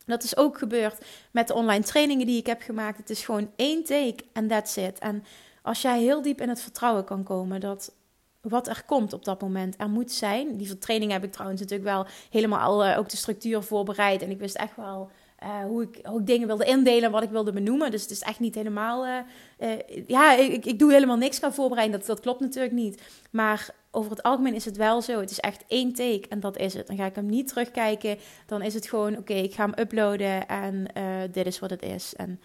Dat 0.07 0.23
is 0.23 0.37
ook 0.37 0.59
gebeurd 0.59 1.05
met 1.31 1.49
de 1.49 1.55
online 1.55 1.85
trainingen 1.85 2.27
die 2.27 2.39
ik 2.39 2.47
heb 2.47 2.63
gemaakt. 2.63 2.99
Het 2.99 3.11
is 3.11 3.25
gewoon 3.25 3.51
één 3.57 3.85
take 3.85 4.25
en 4.33 4.49
that's 4.49 4.77
it. 4.77 4.99
En 4.99 5.25
als 5.63 5.83
jij 5.83 6.01
heel 6.01 6.23
diep 6.23 6.41
in 6.41 6.49
het 6.49 6.61
vertrouwen 6.61 7.05
kan 7.05 7.23
komen 7.23 7.61
dat 7.61 7.95
wat 8.41 8.69
er 8.69 8.83
komt 8.87 9.13
op 9.13 9.25
dat 9.25 9.41
moment. 9.41 9.75
Er 9.79 9.89
moet 9.89 10.13
zijn. 10.13 10.57
Die 10.57 10.79
training 10.79 11.13
heb 11.13 11.25
ik 11.25 11.33
trouwens 11.33 11.61
natuurlijk 11.61 11.91
wel 11.91 12.07
helemaal 12.31 12.85
al 12.85 12.97
ook 12.97 13.09
de 13.09 13.17
structuur 13.17 13.63
voorbereid. 13.63 14.23
En 14.23 14.31
ik 14.31 14.39
wist 14.39 14.57
echt 14.57 14.77
wel 14.77 15.11
uh, 15.43 15.65
hoe, 15.65 15.83
ik, 15.83 16.07
hoe 16.07 16.21
ik 16.21 16.27
dingen 16.27 16.47
wilde 16.47 16.65
indelen, 16.65 17.11
wat 17.11 17.23
ik 17.23 17.31
wilde 17.31 17.53
benoemen. 17.53 17.91
Dus 17.91 18.03
het 18.03 18.11
is 18.11 18.23
echt 18.23 18.41
niet 18.41 18.55
helemaal. 18.55 19.07
Uh, 19.07 19.19
uh, 19.59 19.79
ja, 20.07 20.37
ik, 20.37 20.65
ik 20.65 20.79
doe 20.79 20.93
helemaal 20.93 21.17
niks 21.17 21.39
gaan 21.39 21.55
voorbereiden. 21.55 21.99
Dat, 21.99 22.09
dat 22.09 22.21
klopt 22.21 22.41
natuurlijk 22.41 22.73
niet. 22.75 23.03
Maar 23.31 23.75
over 23.91 24.11
het 24.11 24.23
algemeen 24.23 24.55
is 24.55 24.65
het 24.65 24.77
wel 24.77 25.03
zo. 25.03 25.21
Het 25.21 25.31
is 25.31 25.41
echt 25.41 25.65
één 25.69 25.93
take 25.93 26.29
en 26.29 26.41
dat 26.41 26.57
is 26.57 26.75
het. 26.75 26.87
Dan 26.87 26.97
ga 26.97 27.05
ik 27.07 27.15
hem 27.15 27.27
niet 27.27 27.49
terugkijken. 27.49 28.19
Dan 28.47 28.63
is 28.63 28.75
het 28.75 28.89
gewoon: 28.89 29.17
oké, 29.17 29.35
ik 29.35 29.55
ga 29.55 29.65
hem 29.65 29.79
uploaden 29.79 30.49
en 30.49 30.87
dit 31.33 31.47
is 31.47 31.59
wat 31.59 31.71
het 31.71 31.83
is. 31.83 32.15
En 32.15 32.41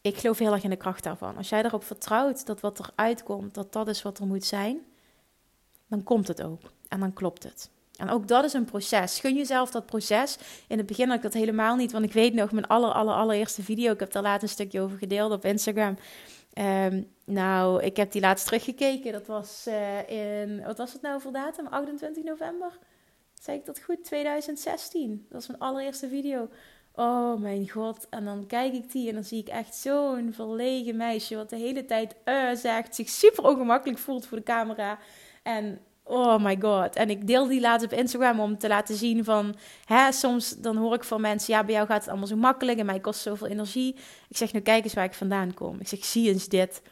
ik 0.00 0.16
geloof 0.16 0.38
heel 0.38 0.52
erg 0.52 0.64
in 0.64 0.70
de 0.70 0.76
kracht 0.76 1.02
daarvan. 1.02 1.36
Als 1.36 1.48
jij 1.48 1.64
erop 1.64 1.84
vertrouwt 1.84 2.46
dat 2.46 2.60
wat 2.60 2.78
eruit 2.78 3.22
komt, 3.22 3.54
dat 3.54 3.72
dat 3.72 3.88
is 3.88 4.02
wat 4.02 4.18
er 4.18 4.26
moet 4.26 4.44
zijn, 4.44 4.78
dan 5.86 6.02
komt 6.02 6.28
het 6.28 6.42
ook. 6.42 6.60
En 6.88 7.00
dan 7.00 7.12
klopt 7.12 7.42
het. 7.42 7.70
En 7.96 8.10
ook 8.10 8.28
dat 8.28 8.44
is 8.44 8.52
een 8.52 8.64
proces. 8.64 9.20
Gun 9.20 9.34
jezelf 9.34 9.70
dat 9.70 9.86
proces. 9.86 10.38
In 10.68 10.78
het 10.78 10.86
begin 10.86 11.06
had 11.06 11.16
ik 11.16 11.22
dat 11.22 11.32
helemaal 11.32 11.76
niet, 11.76 11.92
want 11.92 12.04
ik 12.04 12.12
weet 12.12 12.34
nog 12.34 12.52
mijn 12.52 12.66
aller, 12.66 12.92
aller, 12.92 13.14
allereerste 13.14 13.62
video. 13.62 13.92
Ik 13.92 14.00
heb 14.00 14.12
daar 14.12 14.22
laatst 14.22 14.42
een 14.42 14.48
stukje 14.48 14.80
over 14.80 14.98
gedeeld 14.98 15.32
op 15.32 15.44
Instagram. 15.44 15.96
Um, 16.58 17.08
nou, 17.24 17.82
ik 17.82 17.96
heb 17.96 18.12
die 18.12 18.20
laatst 18.20 18.46
teruggekeken. 18.46 19.12
Dat 19.12 19.26
was 19.26 19.66
uh, 19.68 20.08
in, 20.08 20.62
wat 20.64 20.78
was 20.78 20.92
het 20.92 21.02
nou 21.02 21.20
voor 21.20 21.32
datum? 21.32 21.66
28 21.66 22.24
november? 22.24 22.78
Zeg 23.40 23.54
ik 23.54 23.64
dat 23.64 23.80
goed? 23.80 24.04
2016. 24.04 25.26
Dat 25.28 25.32
was 25.32 25.46
mijn 25.46 25.60
allereerste 25.60 26.08
video. 26.08 26.48
Oh 26.94 27.40
mijn 27.40 27.70
god. 27.70 28.06
En 28.10 28.24
dan 28.24 28.46
kijk 28.46 28.72
ik 28.72 28.92
die 28.92 29.08
en 29.08 29.14
dan 29.14 29.24
zie 29.24 29.40
ik 29.40 29.48
echt 29.48 29.74
zo'n 29.74 30.32
verlegen 30.32 30.96
meisje. 30.96 31.36
Wat 31.36 31.50
de 31.50 31.56
hele 31.56 31.84
tijd 31.84 32.14
uh, 32.24 32.54
zegt. 32.54 32.94
Zich 32.94 33.08
super 33.08 33.44
ongemakkelijk 33.44 33.98
voelt 33.98 34.26
voor 34.26 34.38
de 34.38 34.44
camera. 34.44 34.98
En 35.42 35.80
Oh 36.06 36.38
my 36.38 36.56
god. 36.60 36.96
En 36.96 37.10
ik 37.10 37.26
deel 37.26 37.46
die 37.46 37.60
laatst 37.60 37.86
op 37.86 37.92
Instagram 37.92 38.40
om 38.40 38.58
te 38.58 38.68
laten 38.68 38.96
zien 38.96 39.24
van... 39.24 39.54
Hè, 39.84 40.12
soms 40.12 40.50
dan 40.56 40.76
hoor 40.76 40.94
ik 40.94 41.04
van 41.04 41.20
mensen... 41.20 41.54
Ja, 41.54 41.64
bij 41.64 41.74
jou 41.74 41.86
gaat 41.86 42.00
het 42.00 42.08
allemaal 42.08 42.26
zo 42.26 42.36
makkelijk 42.36 42.78
en 42.78 42.86
mij 42.86 43.00
kost 43.00 43.20
zoveel 43.20 43.46
energie. 43.46 43.94
Ik 44.28 44.36
zeg, 44.36 44.52
nu 44.52 44.60
kijk 44.60 44.84
eens 44.84 44.94
waar 44.94 45.04
ik 45.04 45.14
vandaan 45.14 45.54
kom. 45.54 45.80
Ik 45.80 45.88
zeg, 45.88 46.04
zie 46.04 46.28
eens 46.28 46.48
dit. 46.48 46.82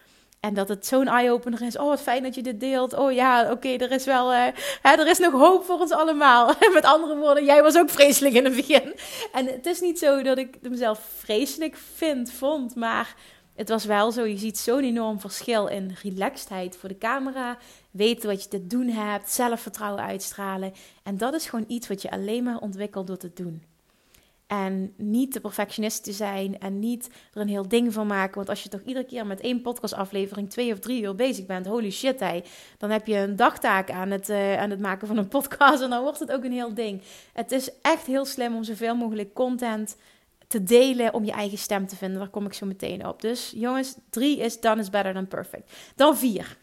En 0.41 0.55
dat 0.55 0.69
het 0.69 0.87
zo'n 0.87 1.09
eye-opener 1.09 1.63
is. 1.63 1.79
Oh, 1.79 1.89
wat 1.89 2.01
fijn 2.01 2.23
dat 2.23 2.35
je 2.35 2.43
dit 2.43 2.61
deelt. 2.61 2.95
Oh 2.95 3.13
ja, 3.13 3.51
oké, 3.51 3.69
er 3.69 3.91
is 3.91 4.05
wel... 4.05 4.33
Uh, 4.33 4.47
hè, 4.83 4.91
er 4.91 5.07
is 5.07 5.19
nog 5.19 5.33
hoop 5.33 5.65
voor 5.65 5.79
ons 5.79 5.93
allemaal. 5.93 6.55
Met 6.75 6.85
andere 6.85 7.17
woorden, 7.17 7.45
jij 7.45 7.63
was 7.63 7.77
ook 7.77 7.91
vreselijk 7.91 8.35
in 8.35 8.45
het 8.45 8.57
begin. 8.57 8.95
En 9.33 9.47
het 9.47 9.67
is 9.67 9.81
niet 9.81 9.99
zo 9.99 10.23
dat 10.23 10.39
ik 10.39 10.57
mezelf 10.61 11.01
vreselijk 11.19 11.77
vind, 11.95 12.33
vond. 12.33 12.75
Maar 12.75 13.15
het 13.55 13.69
was 13.69 13.85
wel 13.85 14.13
zo, 14.13 14.25
je 14.25 14.39
ziet 14.39 14.59
zo'n 14.59 14.85
enorm 14.85 15.21
verschil 15.21 15.67
in 15.67 15.97
relaxedheid 16.03 16.77
voor 16.77 16.89
de 16.89 16.99
camera, 16.99 17.59
weten 17.91 18.29
wat 18.29 18.43
je 18.43 18.49
te 18.49 18.67
doen 18.67 18.89
hebt, 18.89 19.31
zelfvertrouwen 19.31 20.03
uitstralen. 20.03 20.73
En 21.03 21.17
dat 21.17 21.35
is 21.35 21.47
gewoon 21.47 21.65
iets 21.69 21.89
wat 21.89 22.03
je 22.03 22.11
alleen 22.11 22.45
maar 22.45 22.59
ontwikkelt 22.59 23.07
door 23.07 23.17
te 23.17 23.33
doen. 23.35 23.63
En 24.47 24.95
niet 24.97 25.33
de 25.33 25.41
perfectionist 25.41 26.05
te 26.05 26.13
zijn 26.13 26.59
en 26.59 26.79
niet 26.79 27.11
er 27.33 27.41
een 27.41 27.49
heel 27.49 27.69
ding 27.69 27.93
van 27.93 28.07
maken. 28.07 28.35
Want 28.35 28.49
als 28.49 28.63
je 28.63 28.69
toch 28.69 28.81
iedere 28.81 29.07
keer 29.07 29.27
met 29.27 29.41
één 29.41 29.63
podcastaflevering 29.63 30.51
twee 30.51 30.73
of 30.73 30.79
drie 30.79 31.03
uur 31.03 31.15
bezig 31.15 31.47
bent, 31.47 31.67
holy 31.67 31.91
shit, 31.91 32.21
hey, 32.21 32.45
dan 32.79 32.91
heb 32.91 33.07
je 33.07 33.17
een 33.17 33.37
dagtaak 33.37 33.91
aan 33.91 34.11
het, 34.11 34.29
uh, 34.29 34.59
aan 34.59 34.71
het 34.71 34.81
maken 34.81 35.07
van 35.07 35.17
een 35.17 35.29
podcast 35.39 35.83
en 35.83 35.91
dan 35.91 36.03
wordt 36.03 36.19
het 36.19 36.33
ook 36.33 36.45
een 36.45 36.53
heel 36.53 36.75
ding. 36.75 37.03
Het 37.33 37.53
is 37.53 37.71
echt 37.83 38.07
heel 38.07 38.25
slim 38.25 38.55
om 38.55 38.65
zoveel 38.65 38.97
mogelijk 38.97 39.35
content 39.35 39.97
te 40.53 40.63
delen 40.63 41.15
om 41.15 41.25
je 41.25 41.33
eigen 41.33 41.59
stem 41.59 41.87
te 41.87 41.97
vinden. 41.97 42.19
Daar 42.19 42.29
kom 42.29 42.47
ik 42.47 42.53
zo 42.53 42.67
meteen 42.67 43.07
op. 43.07 43.21
Dus 43.21 43.53
jongens, 43.55 43.95
drie 44.11 44.39
is 44.39 44.61
done 44.61 44.81
is 44.81 44.91
better 44.91 45.13
than 45.13 45.29
perfect. 45.29 45.73
Dan 45.95 46.17
vier. 46.17 46.57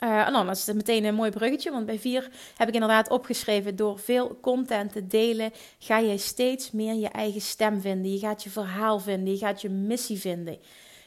Uh, 0.00 0.26
en 0.26 0.32
dan 0.32 0.50
is 0.50 0.66
het 0.66 0.76
meteen 0.76 1.04
een 1.04 1.14
mooi 1.14 1.30
bruggetje, 1.30 1.70
want 1.70 1.86
bij 1.86 1.98
vier 1.98 2.30
heb 2.56 2.68
ik 2.68 2.74
inderdaad 2.74 3.10
opgeschreven: 3.10 3.76
door 3.76 3.98
veel 3.98 4.38
content 4.40 4.92
te 4.92 5.06
delen, 5.06 5.52
ga 5.78 5.98
je 5.98 6.18
steeds 6.18 6.70
meer 6.70 6.94
je 6.94 7.08
eigen 7.08 7.40
stem 7.40 7.80
vinden. 7.80 8.12
Je 8.12 8.18
gaat 8.18 8.42
je 8.42 8.50
verhaal 8.50 8.98
vinden, 8.98 9.32
je 9.32 9.38
gaat 9.38 9.60
je 9.60 9.68
missie 9.68 10.18
vinden. 10.18 10.58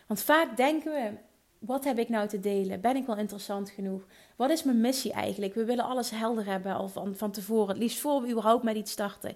Want 0.07 0.21
vaak 0.21 0.57
denken 0.57 0.91
we: 0.91 1.11
wat 1.59 1.83
heb 1.83 1.99
ik 1.99 2.09
nou 2.09 2.27
te 2.27 2.39
delen? 2.39 2.81
Ben 2.81 2.95
ik 2.95 3.05
wel 3.05 3.17
interessant 3.17 3.69
genoeg? 3.69 4.05
Wat 4.35 4.49
is 4.49 4.63
mijn 4.63 4.81
missie 4.81 5.11
eigenlijk? 5.11 5.53
We 5.53 5.65
willen 5.65 5.85
alles 5.85 6.09
helder 6.09 6.45
hebben 6.45 6.75
al 6.75 6.87
van, 6.87 7.15
van 7.15 7.31
tevoren, 7.31 7.67
het 7.67 7.77
liefst 7.77 7.99
voor 7.99 8.21
we 8.21 8.29
überhaupt 8.29 8.63
met 8.63 8.75
iets 8.75 8.91
starten. 8.91 9.35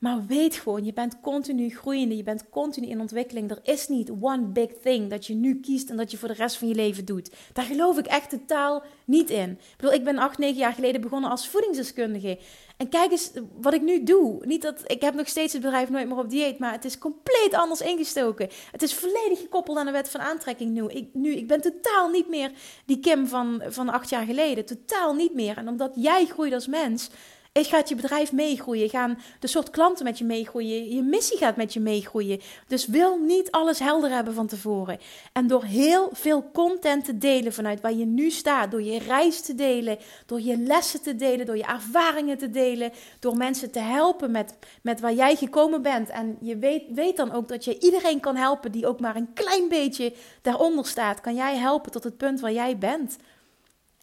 Maar 0.00 0.26
weet 0.26 0.54
gewoon, 0.54 0.84
je 0.84 0.92
bent 0.92 1.20
continu 1.20 1.70
groeiende, 1.70 2.16
je 2.16 2.22
bent 2.22 2.48
continu 2.48 2.86
in 2.86 3.00
ontwikkeling. 3.00 3.50
Er 3.50 3.58
is 3.62 3.88
niet 3.88 4.10
one 4.20 4.42
big 4.42 4.70
thing 4.82 5.10
dat 5.10 5.26
je 5.26 5.34
nu 5.34 5.60
kiest 5.60 5.90
en 5.90 5.96
dat 5.96 6.10
je 6.10 6.18
voor 6.18 6.28
de 6.28 6.34
rest 6.34 6.56
van 6.56 6.68
je 6.68 6.74
leven 6.74 7.04
doet. 7.04 7.30
Daar 7.52 7.64
geloof 7.64 7.98
ik 7.98 8.06
echt 8.06 8.30
totaal 8.30 8.82
niet 9.04 9.30
in. 9.30 9.50
Ik 9.50 9.74
bedoel, 9.76 9.92
ik 9.92 10.04
ben 10.04 10.18
acht, 10.18 10.38
negen 10.38 10.58
jaar 10.58 10.72
geleden 10.72 11.00
begonnen 11.00 11.30
als 11.30 11.48
voedingsdeskundige. 11.48 12.38
En 12.76 12.88
kijk 12.88 13.10
eens 13.10 13.30
wat 13.60 13.74
ik 13.74 13.82
nu 13.82 14.02
doe. 14.04 14.46
Niet 14.46 14.62
dat 14.62 14.82
ik 14.86 15.00
heb 15.00 15.14
nog 15.14 15.28
steeds 15.28 15.52
het 15.52 15.62
bedrijf 15.62 15.90
nooit 15.90 16.08
meer 16.08 16.18
op 16.18 16.30
dieet, 16.30 16.58
maar 16.58 16.72
het 16.72 16.84
is 16.84 16.98
compleet 16.98 17.54
anders 17.54 17.80
ingestoken. 17.80 18.48
Het 18.70 18.82
is 18.82 18.94
volledig 18.94 19.38
gekoppeld 19.38 19.78
aan 19.78 19.86
de 19.86 19.92
wet 19.92 20.10
van 20.10 20.20
aantrekking 20.20 20.70
nu. 20.70 20.86
Ik, 20.86 21.08
nu, 21.12 21.32
ik 21.32 21.48
ben 21.48 21.60
totaal 21.60 22.08
niet 22.08 22.28
meer 22.28 22.52
die 22.86 23.00
Kim 23.00 23.26
van, 23.26 23.62
van 23.68 23.88
acht 23.88 24.10
jaar 24.10 24.24
geleden. 24.24 24.64
Totaal 24.64 25.14
niet 25.14 25.34
meer. 25.34 25.56
En 25.56 25.68
omdat 25.68 25.92
jij 25.94 26.26
groeit 26.26 26.52
als 26.52 26.66
mens 26.66 27.10
ik 27.52 27.66
gaat 27.66 27.88
je 27.88 27.94
bedrijf 27.94 28.32
meegroeien. 28.32 28.88
Gaan 28.88 29.18
de 29.38 29.46
soort 29.46 29.70
klanten 29.70 30.04
met 30.04 30.18
je 30.18 30.24
meegroeien. 30.24 30.94
Je 30.94 31.02
missie 31.02 31.38
gaat 31.38 31.56
met 31.56 31.72
je 31.72 31.80
meegroeien. 31.80 32.40
Dus 32.66 32.86
wil 32.86 33.18
niet 33.18 33.50
alles 33.50 33.78
helder 33.78 34.10
hebben 34.10 34.34
van 34.34 34.46
tevoren. 34.46 34.98
En 35.32 35.46
door 35.46 35.64
heel 35.64 36.08
veel 36.12 36.50
content 36.52 37.04
te 37.04 37.18
delen 37.18 37.52
vanuit 37.52 37.80
waar 37.80 37.92
je 37.92 38.06
nu 38.06 38.30
staat. 38.30 38.70
Door 38.70 38.82
je 38.82 38.98
reis 38.98 39.40
te 39.40 39.54
delen. 39.54 39.98
Door 40.26 40.40
je 40.40 40.56
lessen 40.56 41.02
te 41.02 41.16
delen. 41.16 41.46
Door 41.46 41.56
je 41.56 41.66
ervaringen 41.66 42.38
te 42.38 42.50
delen. 42.50 42.92
Door 43.20 43.36
mensen 43.36 43.70
te 43.70 43.78
helpen 43.78 44.30
met, 44.30 44.54
met 44.82 45.00
waar 45.00 45.14
jij 45.14 45.36
gekomen 45.36 45.82
bent. 45.82 46.08
En 46.08 46.36
je 46.40 46.56
weet, 46.56 46.84
weet 46.88 47.16
dan 47.16 47.32
ook 47.32 47.48
dat 47.48 47.64
je 47.64 47.78
iedereen 47.78 48.20
kan 48.20 48.36
helpen 48.36 48.72
die 48.72 48.86
ook 48.86 49.00
maar 49.00 49.16
een 49.16 49.32
klein 49.32 49.68
beetje 49.68 50.12
daaronder 50.42 50.86
staat. 50.86 51.20
Kan 51.20 51.34
jij 51.34 51.56
helpen 51.56 51.92
tot 51.92 52.04
het 52.04 52.16
punt 52.16 52.40
waar 52.40 52.52
jij 52.52 52.78
bent. 52.78 53.16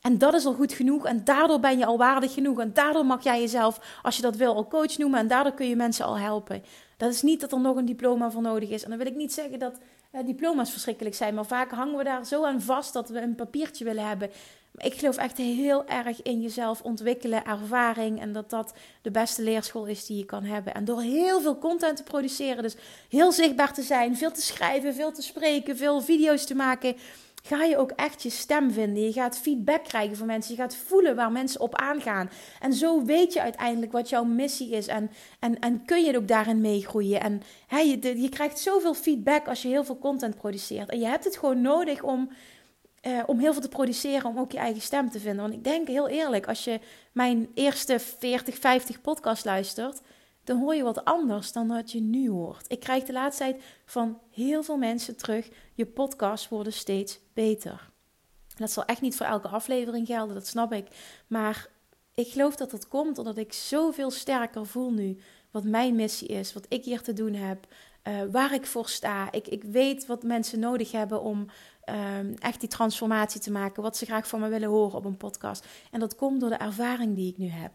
En 0.08 0.18
dat 0.18 0.34
is 0.34 0.46
al 0.46 0.54
goed 0.54 0.74
genoeg. 0.74 1.06
En 1.06 1.24
daardoor 1.24 1.60
ben 1.60 1.78
je 1.78 1.86
al 1.86 1.98
waardig 1.98 2.34
genoeg. 2.34 2.60
En 2.60 2.74
daardoor 2.74 3.06
mag 3.06 3.24
jij 3.24 3.40
jezelf, 3.40 3.80
als 4.02 4.16
je 4.16 4.22
dat 4.22 4.36
wil, 4.36 4.56
al 4.56 4.68
coach 4.68 4.98
noemen. 4.98 5.20
En 5.20 5.28
daardoor 5.28 5.54
kun 5.54 5.70
je 5.70 5.76
mensen 5.76 6.06
al 6.06 6.18
helpen. 6.18 6.64
Dat 6.98 7.14
is 7.14 7.22
niet 7.22 7.42
dat 7.42 7.52
er 7.52 7.60
nog 7.60 7.76
een 7.76 7.86
diploma 7.86 8.32
voor 8.32 8.42
nodig 8.42 8.70
is. 8.70 8.84
En 8.84 8.90
dan 8.90 8.98
wil 8.98 9.08
ik 9.08 9.16
niet 9.16 9.34
zeggen 9.34 9.60
dat 9.60 9.80
eh, 10.12 10.26
diploma's 10.26 10.72
verschrikkelijk 10.72 11.16
zijn. 11.16 11.34
Maar 11.34 11.46
vaak 11.46 11.72
hangen 11.72 11.98
we 11.98 12.04
daar 12.04 12.26
zo 12.26 12.46
aan 12.46 12.62
vast 12.62 12.94
dat 12.94 13.10
we 13.10 13.22
een 13.22 13.36
papiertje 13.36 13.84
willen 13.84 14.08
hebben. 14.08 14.30
Maar 14.72 14.86
ik 14.86 14.94
geloof 14.94 15.18
echt 15.18 15.38
heel 15.38 15.88
erg 15.88 16.22
in 16.22 16.42
jezelf 16.42 16.82
ontwikkelen, 16.82 17.46
ervaring. 17.46 18.22
En 18.22 18.34
dat 18.34 18.50
dat 18.50 18.74
de 19.02 19.12
beste 19.12 19.42
leerschool 19.42 19.86
is 19.86 20.06
die 20.06 20.18
je 20.18 20.26
kan 20.26 20.44
hebben. 20.44 20.74
En 20.74 20.86
door 20.86 21.02
heel 21.02 21.42
veel 21.42 21.58
content 21.58 21.98
te 21.98 22.04
produceren, 22.04 22.64
dus 22.64 22.76
heel 23.10 23.32
zichtbaar 23.32 23.74
te 23.74 23.82
zijn, 23.82 24.18
veel 24.18 24.32
te 24.32 24.42
schrijven, 24.42 24.94
veel 24.94 25.12
te 25.12 25.22
spreken, 25.22 25.78
veel 25.78 26.02
video's 26.02 26.46
te 26.46 26.56
maken 26.56 26.96
ga 27.44 27.64
je 27.64 27.78
ook 27.78 27.92
echt 27.92 28.24
je 28.24 28.30
stem 28.30 28.72
vinden. 28.72 29.04
Je 29.04 29.12
gaat 29.12 29.38
feedback 29.38 29.84
krijgen 29.84 30.18
van 30.18 30.28
mensen. 30.28 30.56
Je 30.56 30.62
gaat 30.62 30.76
voelen 30.76 31.16
waar 31.16 31.32
mensen 31.32 31.62
op 31.62 31.76
aangaan. 31.76 32.30
En 32.60 32.74
zo 32.74 33.04
weet 33.04 33.34
je 33.34 33.42
uiteindelijk 33.42 33.92
wat 33.92 34.10
jouw 34.10 34.24
missie 34.24 34.70
is. 34.70 34.88
En, 34.88 35.12
en, 35.40 35.60
en 35.60 35.86
kun 35.86 36.04
je 36.04 36.18
ook 36.18 36.28
daarin 36.28 36.62
meegroeien. 36.62 37.22
En 37.22 37.42
hè, 37.68 37.80
je, 37.80 38.22
je 38.22 38.30
krijgt 38.30 38.60
zoveel 38.60 38.94
feedback 38.94 39.48
als 39.48 39.62
je 39.62 39.68
heel 39.68 39.84
veel 39.84 39.98
content 39.98 40.36
produceert. 40.36 40.90
En 40.90 41.00
je 41.00 41.06
hebt 41.06 41.24
het 41.24 41.38
gewoon 41.38 41.62
nodig 41.62 42.04
om, 42.04 42.30
eh, 43.02 43.24
om 43.26 43.40
heel 43.40 43.54
veel 43.54 43.62
te 43.62 43.70
produceren. 43.70 44.30
Om 44.30 44.40
ook 44.40 44.52
je 44.52 44.58
eigen 44.58 44.82
stem 44.82 45.10
te 45.10 45.20
vinden. 45.20 45.42
Want 45.42 45.54
ik 45.54 45.64
denk 45.64 45.88
heel 45.88 46.08
eerlijk, 46.08 46.48
als 46.48 46.64
je 46.64 46.80
mijn 47.12 47.48
eerste 47.54 48.00
40, 48.00 48.58
50 48.58 49.02
podcast 49.02 49.46
luistert 49.46 50.02
dan 50.48 50.60
hoor 50.60 50.76
je 50.76 50.84
wat 50.84 51.06
anders 51.06 51.52
dan 51.52 51.68
wat 51.68 51.92
je 51.92 52.02
nu 52.02 52.30
hoort. 52.30 52.66
Ik 52.68 52.80
krijg 52.80 53.04
de 53.04 53.14
laatste 53.14 53.44
tijd 53.44 53.64
van 53.86 54.20
heel 54.32 54.64
veel 54.64 54.78
mensen 54.78 55.16
terug: 55.16 55.50
je 55.74 55.86
podcasts 55.86 56.50
worden 56.50 56.74
steeds 56.74 57.20
beter. 57.34 57.90
Dat 58.56 58.72
zal 58.72 58.86
echt 58.86 59.02
niet 59.02 59.16
voor 59.16 59.26
elke 59.26 59.48
aflevering 59.48 60.08
gelden, 60.08 60.36
dat 60.36 60.48
snap 60.48 60.74
ik. 60.74 60.88
Maar 61.28 61.68
ik 62.14 62.28
geloof 62.28 62.56
dat 62.56 62.72
dat 62.72 62.88
komt 62.88 63.18
omdat 63.18 63.38
ik 63.38 63.54
zoveel 63.54 64.12
sterker 64.12 64.66
voel 64.66 64.92
nu 64.92 65.18
wat 65.52 65.64
mijn 65.64 65.96
missie 65.96 66.28
is, 66.28 66.54
wat 66.54 66.66
ik 66.70 66.84
hier 66.84 67.02
te 67.02 67.14
doen 67.14 67.34
heb, 67.34 67.68
uh, 68.08 68.22
waar 68.32 68.54
ik 68.54 68.66
voor 68.66 68.90
sta. 68.90 69.32
Ik, 69.32 69.48
ik 69.48 69.64
weet 69.64 70.06
wat 70.06 70.24
mensen 70.24 70.60
nodig 70.60 70.92
hebben 70.92 71.22
om 71.22 71.46
um, 72.20 72.36
echt 72.40 72.60
die 72.60 72.70
transformatie 72.70 73.42
te 73.42 73.52
maken, 73.52 73.84
wat 73.84 73.98
ze 73.98 74.06
graag 74.06 74.28
van 74.28 74.40
me 74.40 74.48
willen 74.48 74.70
horen 74.70 74.98
op 74.98 75.06
een 75.06 75.18
podcast. 75.18 75.66
En 75.92 76.00
dat 76.00 76.16
komt 76.16 76.40
door 76.40 76.50
de 76.50 76.56
ervaring 76.56 77.16
die 77.16 77.32
ik 77.32 77.38
nu 77.38 77.48
heb. 77.48 77.72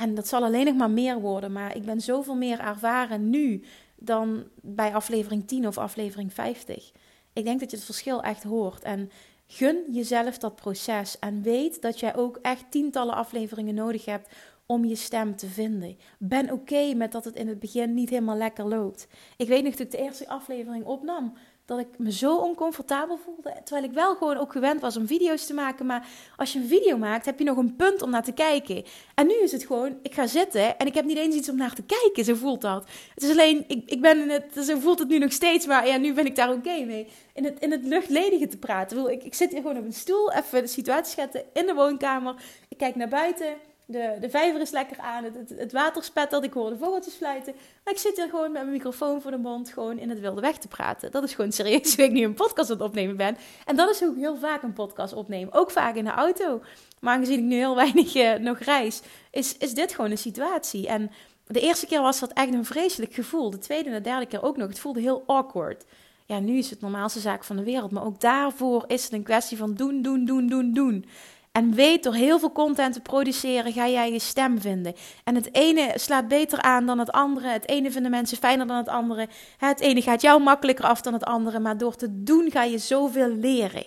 En 0.00 0.14
dat 0.14 0.28
zal 0.28 0.44
alleen 0.44 0.64
nog 0.64 0.76
maar 0.76 0.90
meer 0.90 1.20
worden. 1.20 1.52
Maar 1.52 1.76
ik 1.76 1.84
ben 1.84 2.00
zoveel 2.00 2.34
meer 2.34 2.60
ervaren 2.60 3.30
nu 3.30 3.64
dan 3.96 4.44
bij 4.60 4.94
aflevering 4.94 5.46
10 5.46 5.66
of 5.66 5.78
aflevering 5.78 6.32
50. 6.32 6.92
Ik 7.32 7.44
denk 7.44 7.60
dat 7.60 7.70
je 7.70 7.76
het 7.76 7.84
verschil 7.84 8.22
echt 8.22 8.42
hoort. 8.42 8.82
En 8.82 9.10
gun 9.46 9.84
jezelf 9.90 10.38
dat 10.38 10.56
proces. 10.56 11.18
En 11.18 11.42
weet 11.42 11.82
dat 11.82 12.00
jij 12.00 12.16
ook 12.16 12.38
echt 12.42 12.64
tientallen 12.70 13.14
afleveringen 13.14 13.74
nodig 13.74 14.04
hebt 14.04 14.28
om 14.66 14.84
je 14.84 14.94
stem 14.94 15.36
te 15.36 15.46
vinden. 15.46 15.98
Ben 16.18 16.52
oké 16.52 16.94
met 16.94 17.12
dat 17.12 17.24
het 17.24 17.36
in 17.36 17.48
het 17.48 17.58
begin 17.58 17.94
niet 17.94 18.10
helemaal 18.10 18.36
lekker 18.36 18.68
loopt. 18.68 19.06
Ik 19.36 19.48
weet 19.48 19.62
nog 19.62 19.72
dat 19.72 19.80
ik 19.80 19.90
de 19.90 20.02
eerste 20.02 20.28
aflevering 20.28 20.84
opnam 20.84 21.32
dat 21.70 21.78
ik 21.78 21.98
me 21.98 22.12
zo 22.12 22.36
oncomfortabel 22.36 23.18
voelde. 23.24 23.54
Terwijl 23.64 23.86
ik 23.86 23.92
wel 23.92 24.14
gewoon 24.14 24.36
ook 24.36 24.52
gewend 24.52 24.80
was 24.80 24.96
om 24.96 25.06
video's 25.06 25.46
te 25.46 25.54
maken. 25.54 25.86
Maar 25.86 26.06
als 26.36 26.52
je 26.52 26.58
een 26.58 26.68
video 26.68 26.98
maakt, 26.98 27.24
heb 27.24 27.38
je 27.38 27.44
nog 27.44 27.56
een 27.56 27.76
punt 27.76 28.02
om 28.02 28.10
naar 28.10 28.22
te 28.22 28.32
kijken. 28.32 28.84
En 29.14 29.26
nu 29.26 29.34
is 29.34 29.52
het 29.52 29.64
gewoon, 29.64 29.98
ik 30.02 30.14
ga 30.14 30.26
zitten 30.26 30.78
en 30.78 30.86
ik 30.86 30.94
heb 30.94 31.04
niet 31.04 31.16
eens 31.16 31.34
iets 31.34 31.48
om 31.48 31.56
naar 31.56 31.74
te 31.74 31.82
kijken. 31.82 32.24
Zo 32.24 32.34
voelt 32.34 32.60
dat. 32.60 32.84
Het 33.14 33.22
is 33.22 33.30
alleen, 33.30 33.64
ik, 33.66 33.82
ik 33.86 34.00
ben 34.00 34.18
in 34.20 34.30
het, 34.30 34.64
zo 34.64 34.78
voelt 34.78 34.98
het 34.98 35.08
nu 35.08 35.18
nog 35.18 35.32
steeds. 35.32 35.66
Maar 35.66 35.86
ja, 35.86 35.96
nu 35.96 36.12
ben 36.12 36.26
ik 36.26 36.36
daar 36.36 36.52
oké 36.52 36.84
mee. 36.84 37.06
In 37.34 37.44
het, 37.44 37.58
in 37.60 37.70
het 37.70 37.84
luchtledige 37.84 38.46
te 38.46 38.58
praten. 38.58 39.10
Ik, 39.10 39.24
ik 39.24 39.34
zit 39.34 39.50
hier 39.50 39.60
gewoon 39.60 39.78
op 39.78 39.84
een 39.84 39.92
stoel, 39.92 40.32
even 40.32 40.62
de 40.62 40.68
situatie 40.68 41.12
schetsen 41.12 41.44
in 41.52 41.66
de 41.66 41.74
woonkamer. 41.74 42.34
Ik 42.68 42.76
kijk 42.76 42.96
naar 42.96 43.08
buiten. 43.08 43.69
De, 43.90 44.16
de 44.20 44.30
vijver 44.30 44.60
is 44.60 44.70
lekker 44.70 44.98
aan, 44.98 45.24
het, 45.24 45.34
het, 45.34 45.72
het 45.72 46.44
ik 46.44 46.52
hoor 46.52 46.70
de 46.70 46.76
vogeltjes 46.78 47.14
fluiten. 47.14 47.54
Maar 47.84 47.94
ik 47.94 48.00
zit 48.00 48.16
hier 48.16 48.28
gewoon 48.28 48.52
met 48.52 48.62
mijn 48.62 48.72
microfoon 48.72 49.22
voor 49.22 49.30
de 49.30 49.36
mond, 49.36 49.70
gewoon 49.70 49.98
in 49.98 50.10
het 50.10 50.20
wilde 50.20 50.40
weg 50.40 50.56
te 50.56 50.68
praten. 50.68 51.10
Dat 51.10 51.22
is 51.22 51.34
gewoon 51.34 51.52
serieus 51.52 51.96
hoe 51.96 52.04
ik 52.04 52.12
nu 52.12 52.24
een 52.24 52.34
podcast 52.34 52.70
aan 52.70 52.76
het 52.76 52.86
opnemen 52.86 53.16
ben. 53.16 53.36
En 53.66 53.76
dat 53.76 53.90
is 53.90 54.00
hoe 54.00 54.10
ik 54.10 54.16
heel 54.16 54.36
vaak 54.36 54.62
een 54.62 54.72
podcast 54.72 55.12
opneem. 55.12 55.48
Ook 55.50 55.70
vaak 55.70 55.94
in 55.94 56.04
de 56.04 56.10
auto. 56.10 56.62
Maar 57.00 57.14
aangezien 57.14 57.38
ik 57.38 57.44
nu 57.44 57.56
heel 57.56 57.74
weinig 57.74 58.14
uh, 58.14 58.34
nog 58.34 58.58
reis, 58.58 59.00
is, 59.30 59.56
is 59.56 59.74
dit 59.74 59.94
gewoon 59.94 60.10
een 60.10 60.18
situatie. 60.18 60.88
En 60.88 61.10
de 61.46 61.60
eerste 61.60 61.86
keer 61.86 62.02
was 62.02 62.20
dat 62.20 62.32
echt 62.32 62.54
een 62.54 62.64
vreselijk 62.64 63.14
gevoel. 63.14 63.50
De 63.50 63.58
tweede 63.58 63.88
en 63.88 63.94
de 63.94 64.00
derde 64.00 64.26
keer 64.26 64.42
ook 64.42 64.56
nog. 64.56 64.68
Het 64.68 64.80
voelde 64.80 65.00
heel 65.00 65.22
awkward. 65.26 65.84
Ja, 66.26 66.38
nu 66.38 66.58
is 66.58 66.70
het 66.70 66.80
normaalste 66.80 67.20
zaak 67.20 67.44
van 67.44 67.56
de 67.56 67.64
wereld. 67.64 67.90
Maar 67.90 68.04
ook 68.04 68.20
daarvoor 68.20 68.84
is 68.86 69.04
het 69.04 69.12
een 69.12 69.22
kwestie 69.22 69.56
van 69.56 69.74
doen, 69.74 70.02
doen, 70.02 70.24
doen, 70.24 70.46
doen, 70.46 70.72
doen. 70.72 71.04
En 71.52 71.74
weet 71.74 72.02
door 72.02 72.14
heel 72.14 72.38
veel 72.38 72.52
content 72.52 72.92
te 72.94 73.00
produceren, 73.00 73.72
ga 73.72 73.88
jij 73.88 74.12
je 74.12 74.18
stem 74.18 74.60
vinden. 74.60 74.94
En 75.24 75.34
het 75.34 75.54
ene 75.54 75.92
slaat 75.94 76.28
beter 76.28 76.60
aan 76.60 76.86
dan 76.86 76.98
het 76.98 77.10
andere. 77.10 77.48
Het 77.48 77.68
ene 77.68 77.90
vinden 77.90 78.10
mensen 78.10 78.38
fijner 78.38 78.66
dan 78.66 78.76
het 78.76 78.88
andere. 78.88 79.28
Het 79.56 79.80
ene 79.80 80.02
gaat 80.02 80.22
jou 80.22 80.42
makkelijker 80.42 80.84
af 80.84 81.00
dan 81.00 81.12
het 81.12 81.24
andere. 81.24 81.58
Maar 81.58 81.78
door 81.78 81.96
te 81.96 82.22
doen 82.22 82.50
ga 82.50 82.62
je 82.62 82.78
zoveel 82.78 83.28
leren. 83.28 83.86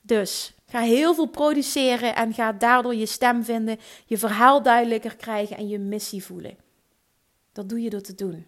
Dus 0.00 0.54
ga 0.66 0.80
heel 0.80 1.14
veel 1.14 1.26
produceren 1.26 2.14
en 2.14 2.34
ga 2.34 2.52
daardoor 2.52 2.94
je 2.94 3.06
stem 3.06 3.44
vinden, 3.44 3.78
je 4.06 4.18
verhaal 4.18 4.62
duidelijker 4.62 5.16
krijgen 5.16 5.56
en 5.56 5.68
je 5.68 5.78
missie 5.78 6.24
voelen. 6.24 6.56
Dat 7.52 7.68
doe 7.68 7.82
je 7.82 7.90
door 7.90 8.00
te 8.00 8.14
doen. 8.14 8.46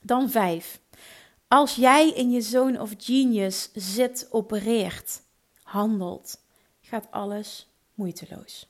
Dan 0.00 0.30
vijf. 0.30 0.80
Als 1.48 1.74
jij 1.74 2.10
in 2.10 2.30
je 2.30 2.40
zone 2.40 2.80
of 2.80 2.94
genius 2.98 3.70
zit, 3.72 4.28
opereert, 4.30 5.22
handelt 5.62 6.43
gaat 6.94 7.10
alles 7.10 7.68
moeiteloos. 7.94 8.68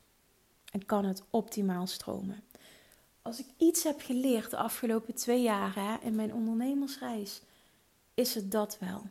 En 0.72 0.86
kan 0.86 1.04
het 1.04 1.22
optimaal 1.30 1.86
stromen. 1.86 2.42
Als 3.22 3.38
ik 3.38 3.46
iets 3.56 3.82
heb 3.82 4.00
geleerd 4.00 4.50
de 4.50 4.56
afgelopen 4.56 5.14
twee 5.14 5.42
jaar 5.42 5.74
hè, 5.74 6.06
in 6.06 6.14
mijn 6.14 6.34
ondernemersreis, 6.34 7.40
is 8.14 8.34
het 8.34 8.50
dat 8.50 8.76
wel. 8.80 9.02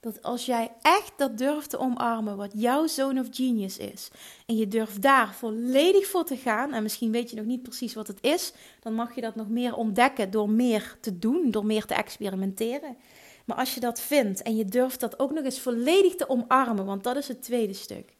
Dat 0.00 0.22
als 0.22 0.46
jij 0.46 0.72
echt 0.82 1.12
dat 1.16 1.38
durft 1.38 1.70
te 1.70 1.78
omarmen 1.78 2.36
wat 2.36 2.52
jouw 2.54 2.86
zone 2.86 3.20
of 3.20 3.26
genius 3.30 3.78
is, 3.78 4.10
en 4.46 4.56
je 4.56 4.68
durft 4.68 5.02
daar 5.02 5.34
volledig 5.34 6.06
voor 6.06 6.24
te 6.24 6.36
gaan, 6.36 6.72
en 6.72 6.82
misschien 6.82 7.12
weet 7.12 7.30
je 7.30 7.36
nog 7.36 7.44
niet 7.44 7.62
precies 7.62 7.94
wat 7.94 8.06
het 8.06 8.22
is, 8.22 8.52
dan 8.80 8.94
mag 8.94 9.14
je 9.14 9.20
dat 9.20 9.34
nog 9.34 9.48
meer 9.48 9.74
ontdekken 9.74 10.30
door 10.30 10.50
meer 10.50 10.96
te 11.00 11.18
doen, 11.18 11.50
door 11.50 11.66
meer 11.66 11.84
te 11.84 11.94
experimenteren. 11.94 12.96
Maar 13.44 13.56
als 13.56 13.74
je 13.74 13.80
dat 13.80 14.00
vindt 14.00 14.42
en 14.42 14.56
je 14.56 14.64
durft 14.64 15.00
dat 15.00 15.18
ook 15.18 15.32
nog 15.32 15.44
eens 15.44 15.60
volledig 15.60 16.14
te 16.14 16.28
omarmen, 16.28 16.84
want 16.84 17.04
dat 17.04 17.16
is 17.16 17.28
het 17.28 17.42
tweede 17.42 17.74
stuk, 17.74 18.16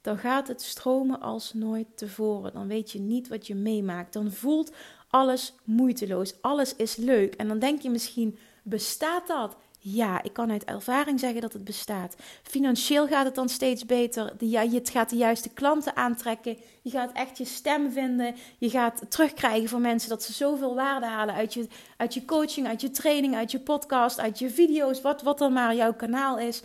dan 0.00 0.18
gaat 0.18 0.48
het 0.48 0.62
stromen 0.62 1.20
als 1.20 1.52
nooit 1.52 1.86
tevoren. 1.94 2.52
Dan 2.52 2.68
weet 2.68 2.90
je 2.90 3.00
niet 3.00 3.28
wat 3.28 3.46
je 3.46 3.54
meemaakt. 3.54 4.12
Dan 4.12 4.32
voelt 4.32 4.72
alles 5.08 5.54
moeiteloos. 5.64 6.34
Alles 6.40 6.76
is 6.76 6.96
leuk. 6.96 7.34
En 7.34 7.48
dan 7.48 7.58
denk 7.58 7.82
je 7.82 7.90
misschien: 7.90 8.38
bestaat 8.62 9.26
dat? 9.26 9.56
Ja, 9.82 10.22
ik 10.22 10.32
kan 10.32 10.50
uit 10.50 10.64
ervaring 10.64 11.20
zeggen 11.20 11.40
dat 11.40 11.52
het 11.52 11.64
bestaat. 11.64 12.16
Financieel 12.42 13.06
gaat 13.06 13.24
het 13.24 13.34
dan 13.34 13.48
steeds 13.48 13.86
beter. 13.86 14.32
Je 14.38 14.80
gaat 14.82 15.10
de 15.10 15.16
juiste 15.16 15.48
klanten 15.48 15.96
aantrekken. 15.96 16.56
Je 16.82 16.90
gaat 16.90 17.12
echt 17.12 17.38
je 17.38 17.44
stem 17.44 17.92
vinden. 17.92 18.34
Je 18.58 18.70
gaat 18.70 19.02
terugkrijgen 19.08 19.68
van 19.68 19.80
mensen 19.80 20.08
dat 20.08 20.22
ze 20.22 20.32
zoveel 20.32 20.74
waarde 20.74 21.06
halen 21.06 21.34
uit 21.34 21.54
je, 21.54 21.66
uit 21.96 22.14
je 22.14 22.24
coaching, 22.24 22.66
uit 22.66 22.80
je 22.80 22.90
training, 22.90 23.34
uit 23.34 23.50
je 23.50 23.60
podcast, 23.60 24.20
uit 24.20 24.38
je 24.38 24.50
video's, 24.50 25.00
wat, 25.00 25.22
wat 25.22 25.38
dan 25.38 25.52
maar 25.52 25.74
jouw 25.74 25.94
kanaal 25.94 26.38
is. 26.38 26.62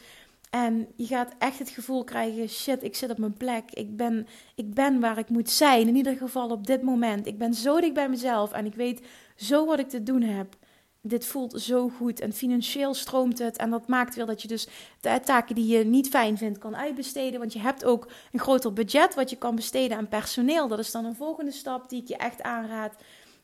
En 0.56 0.88
je 0.96 1.06
gaat 1.06 1.34
echt 1.38 1.60
het 1.60 1.70
gevoel 1.70 2.04
krijgen: 2.04 2.50
shit, 2.50 2.84
ik 2.84 2.96
zit 2.96 3.10
op 3.10 3.18
mijn 3.18 3.38
plek. 3.38 3.72
Ik 3.72 3.98
ben, 3.98 4.28
ik 4.56 4.74
ben 4.74 5.00
waar 5.00 5.18
ik 5.18 5.30
moet 5.30 5.50
zijn. 5.50 5.88
In 5.88 5.96
ieder 5.96 6.18
geval 6.18 6.50
op 6.50 6.68
dit 6.68 6.82
moment. 6.82 7.28
Ik 7.28 7.38
ben 7.38 7.54
zo 7.54 7.80
dicht 7.80 7.94
bij 7.94 8.10
mezelf 8.10 8.52
en 8.52 8.66
ik 8.66 8.76
weet 8.76 9.02
zo 9.36 9.66
wat 9.66 9.80
ik 9.80 9.90
te 9.90 10.04
doen 10.04 10.22
heb. 10.22 10.56
Dit 11.02 11.26
voelt 11.26 11.62
zo 11.62 11.90
goed 11.90 12.20
en 12.20 12.34
financieel 12.34 12.94
stroomt 12.94 13.40
het. 13.40 13.58
En 13.58 13.70
dat 13.70 13.88
maakt 13.88 14.16
weer 14.16 14.26
dat 14.26 14.42
je 14.42 14.48
dus 14.48 14.68
de 15.02 15.20
taken 15.24 15.56
die 15.56 15.78
je 15.78 15.86
niet 15.86 16.10
fijn 16.10 16.38
vindt 16.38 16.58
kan 16.58 16.76
uitbesteden. 16.76 17.40
Want 17.40 17.54
je 17.54 17.60
hebt 17.60 17.86
ook 17.86 18.08
een 18.32 18.40
groter 18.40 18.74
budget 18.74 19.16
wat 19.16 19.30
je 19.30 19.38
kan 19.38 19.56
besteden 19.56 19.98
aan 19.98 20.08
personeel. 20.08 20.68
Dat 20.68 20.80
is 20.80 20.92
dan 20.92 21.06
een 21.06 21.16
volgende 21.16 21.52
stap 21.52 21.90
die 21.90 22.02
ik 22.02 22.08
je 22.08 22.18
echt 22.18 22.42
aanraad. 22.42 22.96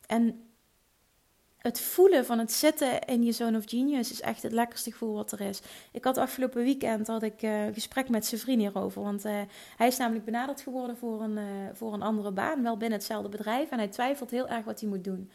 En 0.08 0.51
het 1.62 1.80
voelen 1.80 2.26
van 2.26 2.40
het 2.40 2.52
zitten 2.52 3.02
in 3.06 3.24
je 3.24 3.32
zone 3.32 3.58
of 3.58 3.64
genius 3.66 4.12
is 4.12 4.22
echt 4.22 4.44
het 4.44 4.52
lekkerste 4.52 4.92
gevoel 4.92 5.14
wat 5.14 5.32
er 5.32 5.42
is. 5.42 5.62
Ik 5.92 6.04
had 6.04 6.18
afgelopen 6.18 6.64
weekend 6.64 7.08
had 7.08 7.24
ik 7.24 7.42
uh, 7.42 7.64
gesprek 7.74 8.10
met 8.10 8.26
zijn 8.26 8.42
vriend 8.42 8.62
hierover. 8.62 9.02
Want 9.02 9.26
uh, 9.26 9.42
hij 9.78 9.88
is 9.88 9.98
namelijk 9.98 10.26
benaderd 10.26 10.62
geworden 10.62 10.98
voor 10.98 11.22
een, 11.22 11.38
uh, 11.38 11.44
voor 11.74 11.94
een 11.94 12.02
andere 12.02 12.32
baan, 12.32 12.64
wel 12.64 12.78
binnen 12.78 12.98
hetzelfde 12.98 13.30
bedrijf. 13.30 13.70
En 13.70 13.78
hij 13.78 13.88
twijfelt 13.88 14.32
heel 14.32 14.48
erg 14.48 14.66
wat 14.66 14.80
hij 14.80 14.90
moet 14.90 15.04
doen. 15.04 15.32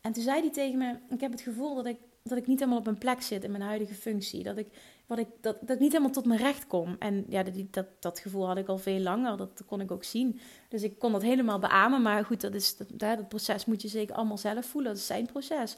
En 0.00 0.12
toen 0.12 0.22
zei 0.22 0.40
hij 0.40 0.50
tegen 0.50 0.78
me: 0.78 0.94
Ik 1.10 1.20
heb 1.20 1.30
het 1.30 1.40
gevoel 1.40 1.74
dat 1.74 1.86
ik, 1.86 1.98
dat 2.22 2.38
ik 2.38 2.46
niet 2.46 2.58
helemaal 2.58 2.78
op 2.78 2.84
mijn 2.84 2.98
plek 2.98 3.22
zit 3.22 3.44
in 3.44 3.50
mijn 3.50 3.62
huidige 3.62 3.94
functie. 3.94 4.42
Dat 4.42 4.58
ik, 4.58 4.68
wat 5.06 5.18
ik, 5.18 5.28
dat, 5.40 5.56
dat 5.60 5.78
niet 5.78 5.92
helemaal 5.92 6.12
tot 6.12 6.26
mijn 6.26 6.40
recht 6.40 6.66
kom. 6.66 6.96
En 6.98 7.24
ja, 7.28 7.42
dat, 7.42 7.54
dat, 7.70 7.86
dat 8.00 8.18
gevoel 8.18 8.46
had 8.46 8.56
ik 8.56 8.68
al 8.68 8.78
veel 8.78 9.00
langer. 9.00 9.36
Dat 9.36 9.62
kon 9.66 9.80
ik 9.80 9.90
ook 9.90 10.04
zien. 10.04 10.40
Dus 10.68 10.82
ik 10.82 10.98
kon 10.98 11.12
dat 11.12 11.22
helemaal 11.22 11.58
beamen. 11.58 12.02
Maar 12.02 12.24
goed, 12.24 12.40
dat, 12.40 12.54
is, 12.54 12.76
dat, 12.76 12.88
dat 12.92 13.28
proces 13.28 13.64
moet 13.64 13.82
je 13.82 13.88
zeker 13.88 14.14
allemaal 14.14 14.38
zelf 14.38 14.66
voelen. 14.66 14.90
Dat 14.90 15.00
is 15.00 15.06
zijn 15.06 15.26
proces. 15.26 15.76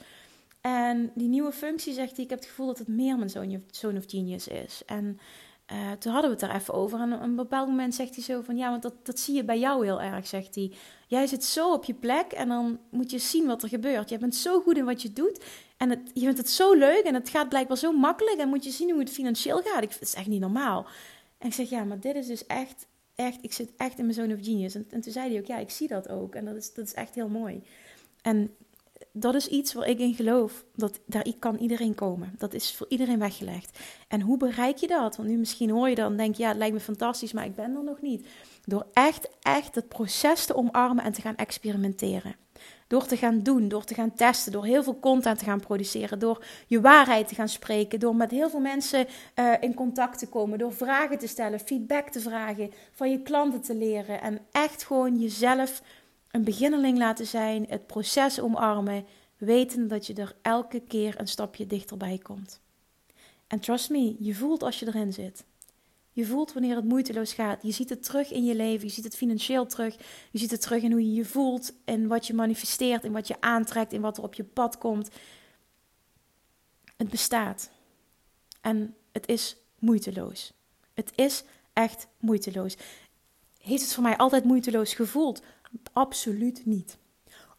En 0.61 1.11
die 1.15 1.29
nieuwe 1.29 1.53
functie, 1.53 1.93
zegt 1.93 2.15
hij, 2.15 2.25
ik 2.25 2.31
heb 2.31 2.39
het 2.39 2.49
gevoel 2.49 2.67
dat 2.67 2.79
het 2.79 2.89
meer 2.89 3.17
mijn 3.17 3.31
zone 3.71 3.99
of 3.99 4.05
genius 4.07 4.49
is. 4.49 4.83
En 4.87 5.19
uh, 5.73 5.93
toen 5.93 6.13
hadden 6.13 6.31
we 6.31 6.37
het 6.37 6.51
er 6.51 6.61
even 6.61 6.75
over. 6.75 7.01
En 7.01 7.13
op 7.13 7.23
een 7.23 7.37
bepaald 7.37 7.69
moment 7.69 7.95
zegt 7.95 8.15
hij 8.15 8.25
zo 8.25 8.41
van... 8.41 8.57
Ja, 8.57 8.71
want 8.71 8.83
dat, 8.83 8.95
dat 9.03 9.19
zie 9.19 9.35
je 9.35 9.45
bij 9.45 9.59
jou 9.59 9.85
heel 9.85 10.01
erg, 10.01 10.27
zegt 10.27 10.55
hij. 10.55 10.73
Jij 11.07 11.27
zit 11.27 11.45
zo 11.45 11.73
op 11.73 11.85
je 11.85 11.95
plek 11.95 12.33
en 12.33 12.49
dan 12.49 12.79
moet 12.91 13.11
je 13.11 13.19
zien 13.19 13.47
wat 13.47 13.63
er 13.63 13.69
gebeurt. 13.69 14.09
Je 14.09 14.19
bent 14.19 14.35
zo 14.35 14.61
goed 14.61 14.77
in 14.77 14.85
wat 14.85 15.03
je 15.03 15.13
doet. 15.13 15.45
En 15.79 15.91
het, 15.91 16.11
je 16.15 16.21
vindt 16.21 16.39
het 16.39 16.51
zo 16.51 16.75
leuk 16.75 17.05
en 17.05 17.15
het 17.15 17.29
gaat 17.29 17.49
blijkbaar 17.49 17.77
zo 17.77 17.93
makkelijk. 17.93 18.39
En 18.39 18.49
moet 18.49 18.65
je 18.65 18.71
zien 18.71 18.91
hoe 18.91 19.01
het 19.01 19.11
financieel 19.11 19.63
gaat. 19.65 19.83
Ik, 19.83 19.93
het 19.93 20.01
is 20.01 20.15
echt 20.15 20.27
niet 20.27 20.41
normaal. 20.41 20.87
En 21.39 21.47
ik 21.47 21.55
zeg, 21.55 21.71
ja, 21.71 21.85
maar 21.85 22.01
dit 22.01 22.15
is 22.15 22.27
dus 22.27 22.47
echt... 22.47 22.87
echt 23.15 23.39
ik 23.43 23.53
zit 23.53 23.71
echt 23.77 23.99
in 23.99 24.05
mijn 24.05 24.17
zone 24.17 24.35
of 24.35 24.45
genius. 24.45 24.75
En, 24.75 24.87
en 24.91 25.01
toen 25.01 25.13
zei 25.13 25.31
hij 25.31 25.39
ook, 25.41 25.47
ja, 25.47 25.59
ik 25.59 25.71
zie 25.71 25.89
dat 25.89 26.09
ook. 26.09 26.35
En 26.35 26.45
dat 26.45 26.57
is, 26.57 26.75
dat 26.75 26.87
is 26.87 26.95
echt 26.95 27.15
heel 27.15 27.29
mooi. 27.29 27.63
En 28.23 28.55
dat 29.13 29.35
is 29.35 29.47
iets 29.47 29.73
waar 29.73 29.89
ik 29.89 29.99
in 29.99 30.15
geloof. 30.15 30.65
Dat 30.75 31.01
daar 31.07 31.27
kan 31.39 31.57
iedereen 31.57 31.95
komen. 31.95 32.35
Dat 32.39 32.55
is 32.55 32.75
voor 32.75 32.87
iedereen 32.89 33.19
weggelegd. 33.19 33.79
En 34.09 34.21
hoe 34.21 34.37
bereik 34.37 34.77
je 34.77 34.87
dat? 34.87 35.17
Want 35.17 35.29
nu 35.29 35.37
misschien 35.37 35.71
hoor 35.71 35.89
je 35.89 35.95
dan 35.95 36.11
en 36.11 36.17
denk 36.17 36.35
je, 36.35 36.43
ja, 36.43 36.49
het 36.49 36.59
lijkt 36.59 36.75
me 36.75 36.81
fantastisch, 36.81 37.33
maar 37.33 37.45
ik 37.45 37.55
ben 37.55 37.77
er 37.77 37.85
nog 37.85 38.01
niet. 38.01 38.27
Door 38.65 38.87
echt, 38.93 39.29
echt 39.43 39.75
het 39.75 39.89
proces 39.89 40.47
te 40.47 40.55
omarmen 40.55 41.05
en 41.05 41.13
te 41.13 41.21
gaan 41.21 41.37
experimenteren. 41.37 42.37
Door 42.89 43.07
te 43.07 43.17
gaan 43.17 43.43
doen, 43.43 43.69
door 43.69 43.85
te 43.85 43.95
gaan 43.95 44.15
testen, 44.15 44.53
door 44.53 44.65
heel 44.65 44.83
veel 44.83 45.01
content 45.01 45.39
te 45.39 45.45
gaan 45.45 45.61
produceren, 45.61 46.19
door 46.19 46.45
je 46.67 46.81
waarheid 46.81 47.29
te 47.29 47.35
gaan 47.35 47.49
spreken, 47.49 48.01
door 48.01 48.17
met 48.17 48.31
heel 48.31 48.51
veel 48.51 48.61
mensen 48.61 49.07
uh, 49.35 49.53
in 49.61 49.75
contact 49.75 50.19
te 50.19 50.29
komen, 50.29 50.59
door 50.59 50.73
vragen 50.73 51.19
te 51.19 51.27
stellen, 51.27 51.61
feedback 51.61 52.09
te 52.09 52.21
vragen, 52.21 52.73
van 52.93 53.11
je 53.11 53.23
klanten 53.23 53.61
te 53.61 53.75
leren 53.75 54.21
en 54.21 54.41
echt 54.53 54.85
gewoon 54.85 55.19
jezelf 55.19 55.83
een 56.31 56.45
beginneling 56.45 56.99
laten 56.99 57.27
zijn, 57.27 57.67
het 57.69 57.87
proces 57.87 58.41
omarmen, 58.41 59.05
weten 59.37 59.89
dat 59.89 60.07
je 60.07 60.15
er 60.15 60.37
elke 60.43 60.81
keer 60.81 61.15
een 61.21 61.29
stapje 61.29 61.67
dichterbij 61.67 62.19
komt. 62.23 62.61
En 63.47 63.61
trust 63.61 63.91
me, 63.91 64.17
je 64.19 64.35
voelt 64.35 64.63
als 64.63 64.79
je 64.79 64.87
erin 64.87 65.13
zit. 65.13 65.45
Je 66.19 66.27
voelt 66.27 66.53
wanneer 66.53 66.77
het 66.77 66.85
moeiteloos 66.85 67.33
gaat. 67.33 67.63
Je 67.63 67.73
ziet 67.73 67.89
het 67.89 68.03
terug 68.03 68.33
in 68.33 68.45
je 68.45 68.55
leven. 68.55 68.87
Je 68.87 68.93
ziet 68.93 69.05
het 69.05 69.17
financieel 69.17 69.67
terug. 69.67 69.97
Je 70.31 70.39
ziet 70.39 70.51
het 70.51 70.61
terug 70.61 70.83
in 70.83 70.91
hoe 70.91 71.07
je 71.07 71.15
je 71.15 71.25
voelt. 71.25 71.73
En 71.85 72.07
wat 72.07 72.27
je 72.27 72.35
manifesteert. 72.35 73.05
En 73.05 73.13
wat 73.13 73.29
je 73.29 73.41
aantrekt. 73.41 73.93
En 73.93 74.01
wat 74.01 74.17
er 74.17 74.23
op 74.23 74.35
je 74.35 74.45
pad 74.45 74.79
komt. 74.79 75.09
Het 76.97 77.09
bestaat. 77.09 77.71
En 78.61 78.95
het 79.13 79.29
is 79.29 79.57
moeiteloos. 79.79 80.53
Het 80.95 81.13
is 81.15 81.45
echt 81.73 82.07
moeiteloos. 82.21 82.77
Heeft 83.59 83.83
het 83.83 83.95
voor 83.95 84.03
mij 84.03 84.17
altijd 84.17 84.45
moeiteloos 84.45 84.95
gevoeld? 84.95 85.43
Absoluut 85.93 86.67
niet. 86.67 86.99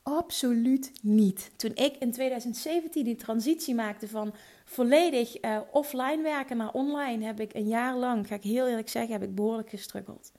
Absoluut 0.04 0.92
niet. 1.02 1.52
Toen 1.56 1.76
ik 1.76 1.96
in 2.00 2.12
2017 2.12 3.04
die 3.04 3.16
transitie 3.16 3.76
maakte 3.76 4.08
van 4.08 4.34
volledig 4.70 5.44
uh, 5.44 5.60
offline 5.72 6.22
werken 6.22 6.58
naar 6.58 6.72
online, 6.72 7.26
heb 7.26 7.40
ik 7.40 7.54
een 7.54 7.68
jaar 7.68 7.96
lang, 7.96 8.28
ga 8.28 8.36
ik 8.36 8.44
heel 8.44 8.68
eerlijk 8.68 8.90
zeggen, 8.90 9.12
heb 9.12 9.24
ik 9.24 9.36
behoorlijk 9.36 9.70
gestruggeld. 9.70 10.32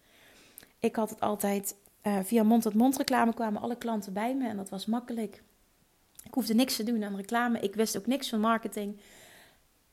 Ik 0.79 0.97
had 0.97 1.11
het 1.11 1.21
altijd 1.21 1.77
uh, 2.03 2.19
via 2.23 2.43
mond-tot-mond 2.43 2.97
reclame 2.97 3.35
kwamen 3.35 3.63
alle 3.63 3.77
klanten 3.77 4.13
bij 4.13 4.35
me 4.35 4.49
en 4.49 4.57
dat 4.57 4.69
was 4.69 4.87
makkelijk. 4.87 5.43
Ik 6.25 6.35
hoefde 6.35 6.55
niks 6.55 6.77
te 6.77 6.83
doen 6.83 7.05
aan 7.05 7.17
reclame. 7.17 7.61
Ik 7.61 7.75
wist 7.75 7.97
ook 7.97 8.07
niks 8.07 8.29
van 8.29 8.41
marketing. 8.41 9.01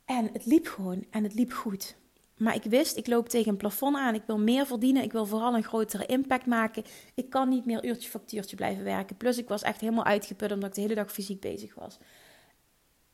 En 0.05 0.29
het 0.33 0.45
liep 0.45 0.67
gewoon 0.67 1.05
en 1.09 1.23
het 1.23 1.33
liep 1.33 1.51
goed. 1.51 1.95
Maar 2.37 2.55
ik 2.55 2.63
wist, 2.63 2.97
ik 2.97 3.07
loop 3.07 3.29
tegen 3.29 3.51
een 3.51 3.57
plafond 3.57 3.95
aan. 3.95 4.15
Ik 4.15 4.23
wil 4.25 4.39
meer 4.39 4.65
verdienen. 4.65 5.03
Ik 5.03 5.11
wil 5.11 5.25
vooral 5.25 5.55
een 5.55 5.63
grotere 5.63 6.05
impact 6.05 6.45
maken. 6.45 6.83
Ik 7.13 7.29
kan 7.29 7.49
niet 7.49 7.65
meer 7.65 7.85
uurtje 7.85 8.09
factuurtje 8.09 8.55
blijven 8.55 8.83
werken. 8.83 9.17
Plus 9.17 9.37
ik 9.37 9.47
was 9.47 9.61
echt 9.61 9.81
helemaal 9.81 10.03
uitgeput 10.03 10.51
omdat 10.51 10.69
ik 10.69 10.75
de 10.75 10.81
hele 10.81 10.95
dag 10.95 11.11
fysiek 11.11 11.39
bezig 11.39 11.75
was. 11.75 11.97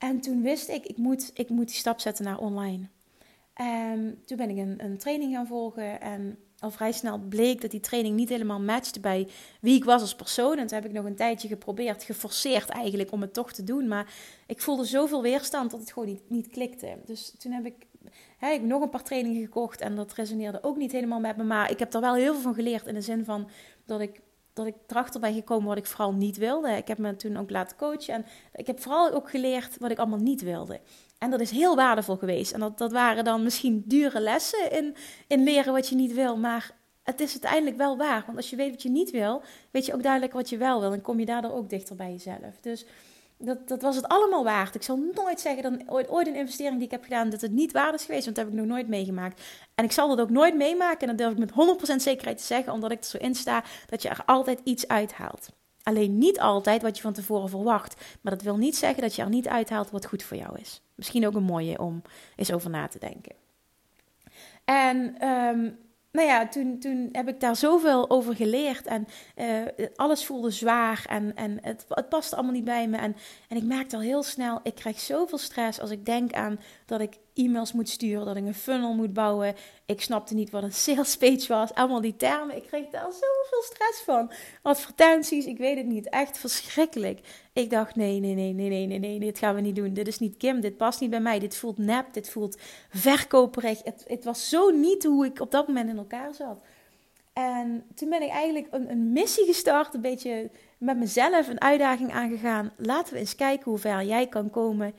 En 0.03 0.21
toen 0.21 0.41
wist 0.41 0.69
ik, 0.69 0.85
ik 0.85 0.97
moet, 0.97 1.31
ik 1.33 1.49
moet 1.49 1.67
die 1.67 1.75
stap 1.75 1.99
zetten 1.99 2.25
naar 2.25 2.37
online. 2.37 2.87
En 3.53 4.21
toen 4.25 4.37
ben 4.37 4.49
ik 4.49 4.57
een, 4.57 4.83
een 4.83 4.97
training 4.97 5.33
gaan 5.33 5.47
volgen. 5.47 6.01
En 6.01 6.37
al 6.59 6.71
vrij 6.71 6.91
snel 6.91 7.17
bleek 7.17 7.61
dat 7.61 7.71
die 7.71 7.79
training 7.79 8.15
niet 8.15 8.29
helemaal 8.29 8.59
matchte 8.59 8.99
bij 8.99 9.27
wie 9.61 9.75
ik 9.75 9.83
was 9.83 10.01
als 10.01 10.15
persoon. 10.15 10.57
En 10.57 10.67
toen 10.67 10.77
heb 10.77 10.85
ik 10.85 10.91
nog 10.91 11.05
een 11.05 11.15
tijdje 11.15 11.47
geprobeerd, 11.47 12.03
geforceerd 12.03 12.69
eigenlijk, 12.69 13.11
om 13.11 13.21
het 13.21 13.33
toch 13.33 13.51
te 13.51 13.63
doen. 13.63 13.87
Maar 13.87 14.13
ik 14.47 14.61
voelde 14.61 14.85
zoveel 14.85 15.21
weerstand 15.21 15.71
dat 15.71 15.79
het 15.79 15.91
gewoon 15.91 16.07
niet, 16.07 16.29
niet 16.29 16.47
klikte. 16.47 16.97
Dus 17.05 17.35
toen 17.37 17.51
heb 17.51 17.65
ik, 17.65 17.87
hè, 18.37 18.49
ik 18.49 18.61
nog 18.61 18.81
een 18.81 18.89
paar 18.89 19.03
trainingen 19.03 19.41
gekocht 19.41 19.81
en 19.81 19.95
dat 19.95 20.13
resoneerde 20.13 20.63
ook 20.63 20.77
niet 20.77 20.91
helemaal 20.91 21.19
met 21.19 21.37
me. 21.37 21.43
Maar 21.43 21.71
ik 21.71 21.79
heb 21.79 21.93
er 21.93 22.01
wel 22.01 22.15
heel 22.15 22.33
veel 22.33 22.41
van 22.41 22.53
geleerd 22.53 22.87
in 22.87 22.93
de 22.93 23.01
zin 23.01 23.25
van 23.25 23.49
dat 23.85 24.01
ik 24.01 24.21
dat 24.53 24.65
ik 24.65 24.75
erachter 24.87 25.19
ben 25.19 25.33
gekomen 25.33 25.67
wat 25.67 25.77
ik 25.77 25.85
vooral 25.85 26.13
niet 26.13 26.37
wilde. 26.37 26.69
Ik 26.69 26.87
heb 26.87 26.97
me 26.97 27.15
toen 27.15 27.37
ook 27.37 27.49
laten 27.49 27.77
coachen. 27.77 28.13
En 28.13 28.25
ik 28.53 28.67
heb 28.67 28.81
vooral 28.81 29.11
ook 29.11 29.29
geleerd 29.29 29.77
wat 29.77 29.91
ik 29.91 29.97
allemaal 29.97 30.19
niet 30.19 30.41
wilde. 30.41 30.79
En 31.17 31.29
dat 31.31 31.39
is 31.39 31.51
heel 31.51 31.75
waardevol 31.75 32.15
geweest. 32.15 32.51
En 32.51 32.59
dat, 32.59 32.77
dat 32.77 32.91
waren 32.91 33.23
dan 33.23 33.43
misschien 33.43 33.83
dure 33.85 34.19
lessen 34.19 34.71
in, 34.71 34.95
in 35.27 35.43
leren 35.43 35.73
wat 35.73 35.89
je 35.89 35.95
niet 35.95 36.13
wil. 36.13 36.37
Maar 36.37 36.71
het 37.03 37.19
is 37.19 37.31
uiteindelijk 37.31 37.77
wel 37.77 37.97
waar. 37.97 38.23
Want 38.25 38.37
als 38.37 38.49
je 38.49 38.55
weet 38.55 38.71
wat 38.71 38.81
je 38.81 38.89
niet 38.89 39.11
wil, 39.11 39.41
weet 39.71 39.85
je 39.85 39.93
ook 39.93 40.03
duidelijk 40.03 40.33
wat 40.33 40.49
je 40.49 40.57
wel 40.57 40.79
wil. 40.79 40.93
En 40.93 41.01
kom 41.01 41.19
je 41.19 41.25
daardoor 41.25 41.51
ook 41.51 41.69
dichter 41.69 41.95
bij 41.95 42.11
jezelf. 42.11 42.59
Dus 42.61 42.85
dat, 43.37 43.67
dat 43.67 43.81
was 43.81 43.95
het 43.95 44.07
allemaal 44.07 44.43
waard. 44.43 44.75
Ik 44.75 44.83
zal 44.83 44.99
nooit 45.13 45.39
zeggen 45.39 45.63
dat 45.63 45.89
ooit, 45.89 46.09
ooit 46.09 46.27
een 46.27 46.35
investering 46.35 46.75
die 46.75 46.85
ik 46.85 46.91
heb 46.91 47.03
gedaan, 47.03 47.29
dat 47.29 47.41
het 47.41 47.51
niet 47.51 47.71
waard 47.71 47.93
is 47.95 48.05
geweest. 48.05 48.23
Want 48.23 48.35
dat 48.35 48.45
heb 48.45 48.53
ik 48.53 48.59
nog 48.59 48.69
nooit 48.69 48.87
meegemaakt. 48.87 49.41
En 49.75 49.83
ik 49.83 49.91
zal 49.91 50.07
dat 50.07 50.19
ook 50.19 50.29
nooit 50.29 50.55
meemaken. 50.55 50.99
En 50.99 51.07
dat 51.07 51.17
durf 51.17 51.31
ik 51.31 51.55
met 51.55 51.91
100% 51.91 51.95
zekerheid 51.95 52.37
te 52.37 52.43
zeggen, 52.43 52.73
omdat 52.73 52.91
ik 52.91 52.99
er 52.99 53.05
zo 53.05 53.17
in 53.17 53.35
sta 53.35 53.63
dat 53.89 54.01
je 54.01 54.09
er 54.09 54.23
altijd 54.25 54.59
iets 54.63 54.87
uithaalt. 54.87 55.49
Alleen 55.83 56.17
niet 56.17 56.39
altijd 56.39 56.81
wat 56.81 56.95
je 56.95 57.01
van 57.01 57.13
tevoren 57.13 57.49
verwacht. 57.49 58.01
Maar 58.21 58.33
dat 58.33 58.41
wil 58.41 58.57
niet 58.57 58.75
zeggen 58.75 59.01
dat 59.01 59.15
je 59.15 59.21
er 59.21 59.29
niet 59.29 59.47
uithaalt 59.47 59.91
wat 59.91 60.05
goed 60.05 60.23
voor 60.23 60.37
jou 60.37 60.59
is. 60.59 60.81
Misschien 60.95 61.27
ook 61.27 61.35
een 61.35 61.43
mooie 61.43 61.79
om 61.79 62.01
eens 62.35 62.51
over 62.51 62.69
na 62.69 62.87
te 62.87 62.99
denken. 62.99 63.35
En 64.65 65.27
um, 65.27 65.77
nou 66.13 66.27
ja, 66.27 66.47
toen, 66.47 66.79
toen 66.79 67.09
heb 67.11 67.27
ik 67.27 67.39
daar 67.39 67.55
zoveel 67.55 68.09
over 68.09 68.35
geleerd. 68.35 68.85
En 68.85 69.07
uh, 69.35 69.87
alles 69.95 70.25
voelde 70.25 70.51
zwaar. 70.51 71.05
En, 71.09 71.35
en 71.35 71.57
het, 71.61 71.85
het 71.89 72.09
paste 72.09 72.35
allemaal 72.35 72.53
niet 72.53 72.63
bij 72.63 72.87
me. 72.87 72.97
En, 72.97 73.15
en 73.49 73.57
ik 73.57 73.63
merkte 73.63 73.95
al 73.95 74.01
heel 74.01 74.23
snel, 74.23 74.59
ik 74.63 74.75
krijg 74.75 74.99
zoveel 74.99 75.37
stress 75.37 75.79
als 75.79 75.89
ik 75.89 76.05
denk 76.05 76.33
aan 76.33 76.59
dat 76.85 77.01
ik 77.01 77.17
e-mails 77.33 77.73
moet 77.73 77.89
sturen, 77.89 78.25
dat 78.25 78.35
ik 78.35 78.45
een 78.45 78.53
funnel 78.53 78.93
moet 78.93 79.13
bouwen. 79.13 79.55
Ik 79.85 80.01
snapte 80.01 80.33
niet 80.33 80.49
wat 80.49 80.63
een 80.63 80.73
sales 80.73 81.17
page 81.17 81.47
was. 81.47 81.73
Allemaal 81.73 82.01
die 82.01 82.15
termen. 82.15 82.55
Ik 82.55 82.63
kreeg 82.67 82.89
daar 82.89 83.11
zoveel 83.11 83.61
stress 83.63 84.01
van. 84.01 84.31
Advertenties, 84.61 85.45
ik 85.45 85.57
weet 85.57 85.77
het 85.77 85.85
niet. 85.85 86.09
Echt 86.09 86.37
verschrikkelijk. 86.37 87.19
Ik 87.53 87.69
dacht, 87.69 87.95
nee, 87.95 88.19
nee, 88.19 88.33
nee, 88.33 88.53
nee, 88.53 88.69
nee, 88.69 88.87
nee, 88.87 88.99
nee, 88.99 89.19
dit 89.19 89.37
gaan 89.37 89.55
we 89.55 89.61
niet 89.61 89.75
doen. 89.75 89.93
Dit 89.93 90.07
is 90.07 90.19
niet 90.19 90.37
Kim, 90.37 90.61
dit 90.61 90.77
past 90.77 90.99
niet 90.99 91.09
bij 91.09 91.21
mij. 91.21 91.39
Dit 91.39 91.55
voelt 91.55 91.77
nep, 91.77 92.13
dit 92.13 92.29
voelt 92.29 92.57
verkoperig. 92.89 93.83
Het, 93.83 94.03
het 94.07 94.23
was 94.23 94.49
zo 94.49 94.69
niet 94.69 95.03
hoe 95.03 95.25
ik 95.25 95.39
op 95.39 95.51
dat 95.51 95.67
moment 95.67 95.89
in 95.89 95.97
elkaar 95.97 96.33
zat. 96.33 96.61
En 97.33 97.85
toen 97.95 98.09
ben 98.09 98.21
ik 98.21 98.29
eigenlijk 98.29 98.67
een, 98.71 98.91
een 98.91 99.11
missie 99.11 99.45
gestart, 99.45 99.93
een 99.93 100.01
beetje 100.01 100.49
met 100.77 100.97
mezelf 100.97 101.47
een 101.47 101.61
uitdaging 101.61 102.11
aangegaan. 102.11 102.71
Laten 102.77 103.13
we 103.13 103.19
eens 103.19 103.35
kijken 103.35 103.71
hoe 103.71 103.79
ver 103.79 104.03
jij 104.03 104.27
kan 104.27 104.49
komen 104.49 104.93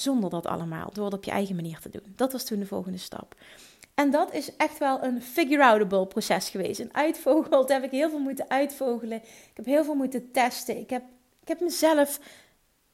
zonder 0.00 0.30
dat 0.30 0.46
allemaal, 0.46 0.90
door 0.92 1.04
het 1.04 1.14
op 1.14 1.24
je 1.24 1.30
eigen 1.30 1.54
manier 1.54 1.78
te 1.78 1.88
doen. 1.88 2.12
Dat 2.16 2.32
was 2.32 2.44
toen 2.44 2.58
de 2.58 2.66
volgende 2.66 2.98
stap. 2.98 3.34
En 3.94 4.10
dat 4.10 4.34
is 4.34 4.56
echt 4.56 4.78
wel 4.78 5.02
een 5.04 5.22
figure-outable 5.22 6.06
proces 6.06 6.48
geweest. 6.48 6.80
Een 6.80 6.94
uitvogel, 6.94 7.66
daar 7.66 7.80
heb 7.80 7.92
ik 7.92 7.98
heel 7.98 8.10
veel 8.10 8.18
moeten 8.18 8.50
uitvogelen. 8.50 9.16
Ik 9.22 9.52
heb 9.54 9.64
heel 9.64 9.84
veel 9.84 9.94
moeten 9.94 10.30
testen. 10.30 10.78
Ik 10.78 10.90
heb, 10.90 11.02
ik 11.42 11.48
heb 11.48 11.60
mezelf, 11.60 12.20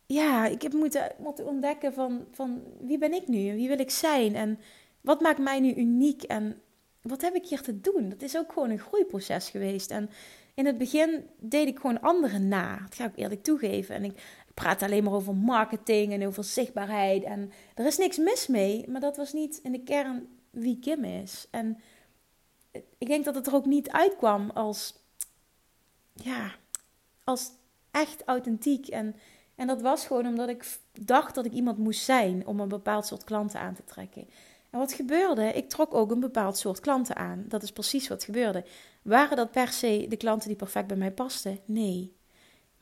ja, 0.07 0.47
ik 0.47 0.62
heb 0.62 0.73
moeten, 0.73 1.12
moeten 1.19 1.47
ontdekken 1.47 1.93
van, 1.93 2.25
van 2.33 2.62
wie 2.81 2.99
ben 2.99 3.12
ik 3.12 3.29
nu? 3.29 3.49
En 3.49 3.55
wie 3.55 3.69
wil 3.69 3.79
ik 3.79 3.90
zijn? 3.90 4.35
En 4.35 4.59
wat 5.01 5.21
maakt 5.21 5.38
mij 5.38 5.61
nu 5.61 5.75
uniek? 5.75 6.23
En 6.23 6.61
wat 7.03 7.21
heb 7.21 7.35
ik 7.35 7.47
hier 7.47 7.62
te 7.62 7.81
doen? 7.81 8.09
Dat 8.09 8.23
is 8.23 8.37
ook 8.37 8.53
gewoon 8.53 8.71
een 8.71 8.79
groeiproces 8.79 9.49
geweest. 9.49 9.90
En 9.90 10.11
in 10.55 10.67
het 10.67 10.79
begin 10.79 11.29
deed 11.38 11.69
ik 11.69 11.79
gewoon 11.79 12.01
anderen 12.01 12.49
na. 12.49 12.79
Dat 12.79 12.95
ga 12.95 13.05
ik 13.05 13.17
eerlijk 13.17 13.43
toegeven. 13.43 13.95
En 13.95 14.05
ik 14.05 14.23
praat 14.55 14.83
alleen 14.83 15.05
maar 15.05 15.12
over 15.12 15.35
marketing 15.35 16.12
en 16.12 16.27
over 16.27 16.45
zichtbaarheid. 16.45 17.23
En 17.23 17.53
er 17.75 17.87
is 17.87 17.99
niks 17.99 18.19
mis 18.19 18.47
mee, 18.47 18.85
maar 18.88 19.01
dat 19.01 19.17
was 19.17 19.33
niet 19.33 19.61
in 19.62 19.73
de 19.73 19.83
kern 19.83 20.29
wie 20.51 20.79
Kim 20.79 21.05
is. 21.05 21.47
En 21.51 21.79
ik 22.99 23.07
denk 23.07 23.25
dat 23.25 23.35
het 23.35 23.47
er 23.47 23.55
ook 23.55 23.67
niet 23.67 23.90
uitkwam 23.90 24.51
als, 24.51 24.95
ja, 26.12 26.55
als 27.25 27.51
echt 27.90 28.23
authentiek. 28.25 28.88
En, 28.88 29.17
en 29.55 29.67
dat 29.67 29.81
was 29.81 30.07
gewoon 30.07 30.27
omdat 30.27 30.49
ik 30.49 30.79
dacht 31.01 31.35
dat 31.35 31.45
ik 31.45 31.53
iemand 31.53 31.79
moest 31.79 32.05
zijn 32.05 32.47
om 32.47 32.61
een 32.61 32.69
bepaald 32.69 33.07
soort 33.07 33.25
klanten 33.25 33.61
aan 33.61 33.75
te 33.75 33.85
trekken. 33.85 34.29
En 34.71 34.79
wat 34.79 34.93
gebeurde? 34.93 35.53
Ik 35.53 35.69
trok 35.69 35.95
ook 35.95 36.11
een 36.11 36.21
bepaald 36.21 36.59
soort 36.59 36.81
klanten 36.81 37.17
aan. 37.17 37.45
Dat 37.49 37.62
is 37.62 37.73
precies 37.73 38.09
wat 38.09 38.25
gebeurde. 38.25 38.64
Waren 39.03 39.37
dat 39.37 39.51
per 39.51 39.69
se 39.69 40.07
de 40.09 40.17
klanten 40.17 40.49
die 40.49 40.57
perfect 40.57 40.87
bij 40.87 40.97
mij 40.97 41.12
pasten? 41.12 41.61
Nee. 41.64 42.17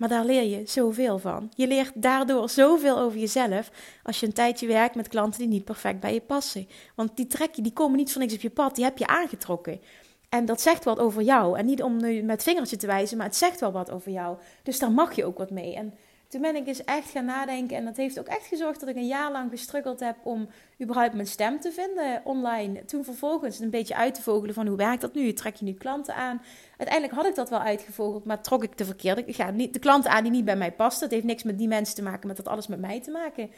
Maar 0.03 0.11
daar 0.11 0.25
leer 0.25 0.43
je 0.43 0.63
zoveel 0.67 1.19
van. 1.19 1.51
Je 1.57 1.67
leert 1.67 1.93
daardoor 1.95 2.51
zoveel 2.51 2.99
over 2.99 3.19
jezelf 3.19 3.71
als 4.03 4.21
je 4.21 4.27
een 4.27 4.33
tijdje 4.33 4.67
werkt 4.67 4.95
met 4.95 5.09
klanten 5.09 5.41
die 5.41 5.49
niet 5.49 5.65
perfect 5.65 6.01
bij 6.01 6.15
je 6.15 6.21
passen. 6.21 6.69
Want 6.95 7.17
die 7.17 7.27
trek 7.27 7.55
je, 7.55 7.63
die 7.63 7.73
komen 7.73 7.97
niet 7.97 8.13
voor 8.13 8.21
niks 8.21 8.35
op 8.35 8.41
je 8.41 8.51
pad, 8.51 8.75
die 8.75 8.85
heb 8.85 8.99
je 8.99 9.07
aangetrokken. 9.07 9.81
En 10.29 10.45
dat 10.45 10.61
zegt 10.61 10.85
wat 10.85 10.99
over 10.99 11.23
jou. 11.23 11.59
En 11.59 11.67
niet 11.67 11.83
om 11.83 11.97
nu 11.97 12.23
met 12.23 12.43
vingertje 12.43 12.77
te 12.77 12.87
wijzen, 12.87 13.17
maar 13.17 13.27
het 13.27 13.37
zegt 13.37 13.61
wel 13.61 13.73
wat 13.73 13.91
over 13.91 14.13
jou. 14.13 14.37
Dus 14.63 14.79
daar 14.79 14.93
mag 14.93 15.13
je 15.17 15.25
ook 15.25 15.39
wat 15.39 15.51
mee. 15.51 15.75
En 15.75 15.95
toen 16.33 16.41
ben 16.41 16.57
ik 16.57 16.67
eens 16.67 16.85
echt 16.85 17.11
gaan 17.11 17.25
nadenken. 17.25 17.77
En 17.77 17.85
dat 17.85 17.97
heeft 17.97 18.19
ook 18.19 18.27
echt 18.27 18.47
gezorgd 18.47 18.81
dat 18.81 18.89
ik 18.89 18.97
een 18.97 19.07
jaar 19.07 19.33
lang 19.33 19.51
gestruggeld 19.51 20.01
heb 20.01 20.17
om 20.23 20.49
überhaupt 20.83 21.15
mijn 21.15 21.27
stem 21.27 21.61
te 21.61 21.73
vinden 21.73 22.21
online. 22.25 22.85
Toen 22.85 23.05
vervolgens 23.05 23.59
een 23.59 23.71
beetje 23.71 23.97
uit 23.97 24.15
te 24.15 24.23
vogelen 24.23 24.55
van 24.55 24.67
hoe 24.67 24.77
werkt 24.77 25.01
dat 25.01 25.15
nu? 25.15 25.33
Trek 25.33 25.55
je 25.55 25.65
nu 25.65 25.73
klanten 25.73 26.15
aan? 26.15 26.43
Uiteindelijk 26.77 27.19
had 27.19 27.27
ik 27.27 27.35
dat 27.35 27.51
wel 27.51 27.59
uitgevogeld, 27.59 28.25
maar 28.25 28.43
trok 28.43 28.63
ik 28.63 28.79
de 28.79 28.85
verkeerde. 28.85 29.25
Ik 29.25 29.35
ga 29.35 29.51
niet 29.51 29.73
de 29.73 29.79
klanten 29.79 30.11
aan 30.11 30.23
die 30.23 30.33
niet 30.33 30.45
bij 30.45 30.57
mij 30.57 30.73
pasten. 30.73 31.03
Het 31.05 31.13
heeft 31.13 31.27
niks 31.27 31.43
met 31.43 31.59
die 31.59 31.69
mensen 31.69 31.95
te 31.95 32.03
maken, 32.03 32.27
met 32.27 32.37
dat 32.37 32.49
alles 32.49 32.67
met 32.67 32.81
mij 32.81 33.01
te 33.01 33.11
maken. 33.11 33.51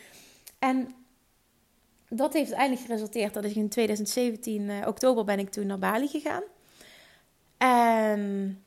En 0.58 0.94
dat 2.08 2.32
heeft 2.32 2.46
uiteindelijk 2.46 2.86
geresulteerd 2.86 3.34
dat 3.34 3.44
ik 3.44 3.54
in 3.54 3.68
2017, 3.68 4.62
uh, 4.62 4.86
oktober, 4.86 5.24
ben 5.24 5.38
ik 5.38 5.50
toen 5.50 5.66
naar 5.66 5.78
Bali 5.78 6.08
gegaan. 6.08 6.42
En 7.58 8.63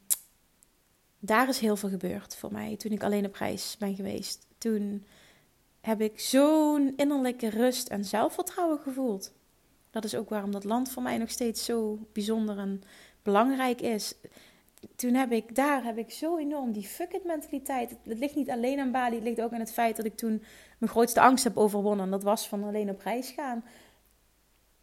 daar 1.28 1.50
is 1.50 1.60
heel 1.60 1.76
veel 1.76 1.90
gebeurd 1.90 2.36
voor 2.36 2.52
mij 2.52 2.76
toen 2.76 2.92
ik 2.92 3.04
alleen 3.04 3.26
op 3.26 3.36
reis 3.36 3.76
ben 3.80 3.96
geweest. 3.96 4.48
Toen 4.58 5.06
heb 5.82 6.02
ik 6.02 6.20
zo'n 6.20 6.94
innerlijke 6.96 7.50
rust 7.50 7.88
en 7.88 8.06
zelfvertrouwen 8.06 8.80
gevoeld. 8.80 9.34
Dat 9.90 10.04
is 10.04 10.16
ook 10.16 10.30
waarom 10.30 10.52
dat 10.52 10.64
land 10.64 10.92
voor 10.92 11.04
mij 11.04 11.18
nog 11.18 11.30
steeds 11.30 11.66
zo 11.66 12.00
bijzonder 12.14 12.58
en 12.58 12.82
belangrijk 13.22 13.82
is. 13.82 14.14
Toen 14.96 15.14
heb 15.14 15.32
ik, 15.32 15.56
daar 15.56 15.84
heb 15.84 15.98
ik 15.98 16.12
zo 16.12 16.38
enorm 16.38 16.72
die 16.72 16.84
fuck 16.84 17.14
it 17.14 17.24
mentaliteit. 17.26 17.90
Het, 17.90 18.18
ligt 18.18 18.36
niet 18.36 18.50
alleen 18.50 18.80
aan 18.80 18.92
Bali, 18.92 19.16
het 19.16 19.24
ligt 19.24 19.42
ook 19.42 19.54
aan 19.54 19.60
het 19.60 19.72
feit 19.72 19.96
dat 19.96 20.06
ik 20.06 20.16
toen 20.16 20.44
mijn 20.78 20.92
grootste 20.92 21.22
angst 21.22 21.44
heb 21.44 21.58
overwonnen. 21.58 22.06
En 22.06 22.12
dat 22.12 22.24
was 22.24 22.48
van 22.48 22.64
alleen 22.64 22.90
op 22.90 23.02
reis 23.02 23.30
gaan 23.30 23.64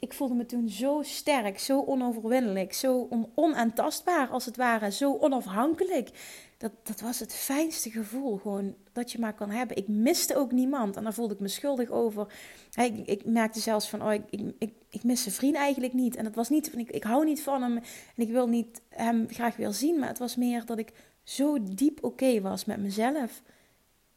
ik 0.04 0.12
voelde 0.12 0.34
me 0.34 0.46
toen 0.46 0.68
zo 0.68 1.02
sterk, 1.02 1.58
zo 1.58 1.82
onoverwinnelijk, 1.82 2.72
zo 2.72 3.08
onaantastbaar 3.34 4.28
als 4.28 4.44
het 4.44 4.56
ware, 4.56 4.92
zo 4.92 5.16
onafhankelijk. 5.16 6.10
Dat, 6.56 6.72
dat 6.82 7.00
was 7.00 7.20
het 7.20 7.34
fijnste 7.34 7.90
gevoel 7.90 8.36
gewoon 8.36 8.74
dat 8.92 9.12
je 9.12 9.18
maar 9.18 9.34
kan 9.34 9.50
hebben. 9.50 9.76
Ik 9.76 9.88
miste 9.88 10.36
ook 10.36 10.52
niemand 10.52 10.96
en 10.96 11.02
daar 11.02 11.14
voelde 11.14 11.34
ik 11.34 11.40
me 11.40 11.48
schuldig 11.48 11.90
over. 11.90 12.26
Ik, 12.74 13.06
ik 13.06 13.24
merkte 13.24 13.60
zelfs 13.60 13.88
van, 13.88 14.02
oh, 14.02 14.12
ik, 14.12 14.22
ik, 14.58 14.72
ik, 14.88 15.04
mis 15.04 15.22
zijn 15.22 15.34
vriend 15.34 15.56
eigenlijk 15.56 15.92
niet. 15.92 16.16
En 16.16 16.24
dat 16.24 16.34
was 16.34 16.48
niet 16.48 16.70
van, 16.70 16.78
ik, 16.78 16.90
ik 16.90 17.02
hou 17.02 17.24
niet 17.24 17.42
van 17.42 17.62
hem 17.62 17.76
en 18.16 18.22
ik 18.22 18.30
wil 18.30 18.48
niet 18.48 18.80
hem 18.88 19.26
graag 19.28 19.56
weer 19.56 19.72
zien. 19.72 19.98
Maar 19.98 20.08
het 20.08 20.18
was 20.18 20.36
meer 20.36 20.66
dat 20.66 20.78
ik 20.78 20.92
zo 21.22 21.58
diep 21.62 22.04
oké 22.04 22.40
was 22.40 22.64
met 22.64 22.78
mezelf. 22.78 23.42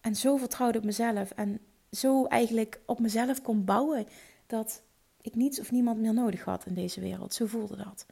En 0.01 0.15
zo 0.15 0.37
vertrouwde 0.37 0.77
op 0.77 0.83
mezelf 0.83 1.31
en 1.31 1.59
zo 1.91 2.25
eigenlijk 2.25 2.79
op 2.85 2.99
mezelf 2.99 3.41
kon 3.41 3.65
bouwen 3.65 4.07
dat 4.47 4.81
ik 5.27 5.35
niets 5.35 5.59
of 5.59 5.71
niemand 5.71 5.99
meer 5.99 6.13
nodig 6.13 6.43
had 6.43 6.65
in 6.65 6.73
deze 6.73 7.01
wereld. 7.01 7.33
Zo 7.33 7.45
voelde 7.45 7.75
dat. 7.75 8.05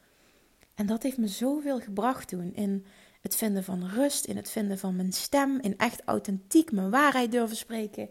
En 0.74 0.86
dat 0.86 1.02
heeft 1.02 1.18
me 1.18 1.28
zoveel 1.28 1.80
gebracht 1.80 2.28
toen 2.28 2.54
in 2.54 2.86
het 3.20 3.36
vinden 3.36 3.64
van 3.64 3.86
rust, 3.86 4.24
in 4.24 4.36
het 4.36 4.50
vinden 4.50 4.78
van 4.78 4.96
mijn 4.96 5.12
stem, 5.12 5.60
in 5.60 5.78
echt 5.78 6.02
authentiek 6.04 6.72
mijn 6.72 6.90
waarheid 6.90 7.32
durven 7.32 7.56
spreken. 7.56 8.08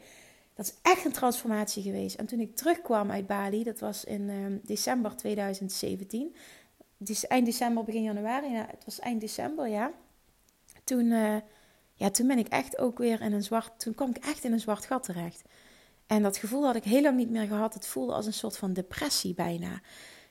Dat 0.54 0.66
is 0.66 0.74
echt 0.82 1.06
een 1.06 1.12
transformatie 1.12 1.84
geweest. 1.84 2.16
En 2.16 2.26
toen 2.26 2.40
ik 2.40 2.56
terugkwam 2.56 3.12
uit 3.12 3.28
Bali, 3.28 3.64
dat 3.64 3.80
was 3.80 4.04
in 4.04 4.22
uh, 4.22 4.58
december 4.64 5.16
2017, 5.16 6.36
eind 7.28 7.46
december, 7.46 7.84
begin 7.84 8.04
januari, 8.04 8.52
ja, 8.52 8.68
het 8.70 8.86
was 8.86 9.00
eind 9.00 9.22
december, 9.22 9.68
ja. 9.68 9.92
Toen, 10.84 11.06
uh, 11.06 11.36
ja, 11.94 12.10
toen 12.10 12.28
ben 12.28 12.38
ik 12.38 12.48
echt 12.48 12.78
ook 12.78 12.98
weer 12.98 13.22
in 13.22 13.34
een 13.34 13.44
zwart, 13.44 13.80
toen 13.80 13.96
kwam 13.96 14.10
ik 14.10 14.18
echt 14.18 14.44
in 14.44 14.52
een 14.52 14.60
zwart 14.60 14.86
gat 14.86 15.04
terecht. 15.04 15.44
En 16.08 16.24
dat 16.24 16.38
gevoel 16.38 16.66
had 16.66 16.76
ik 16.76 16.84
heel 16.84 17.02
lang 17.02 17.18
niet 17.18 17.30
meer 17.30 17.48
gehad. 17.48 17.74
Het 17.74 17.88
voelde 17.88 18.14
als 18.14 18.26
een 18.26 18.34
soort 18.34 18.58
van 18.58 18.74
depressie 18.74 19.34
bijna. 19.34 19.82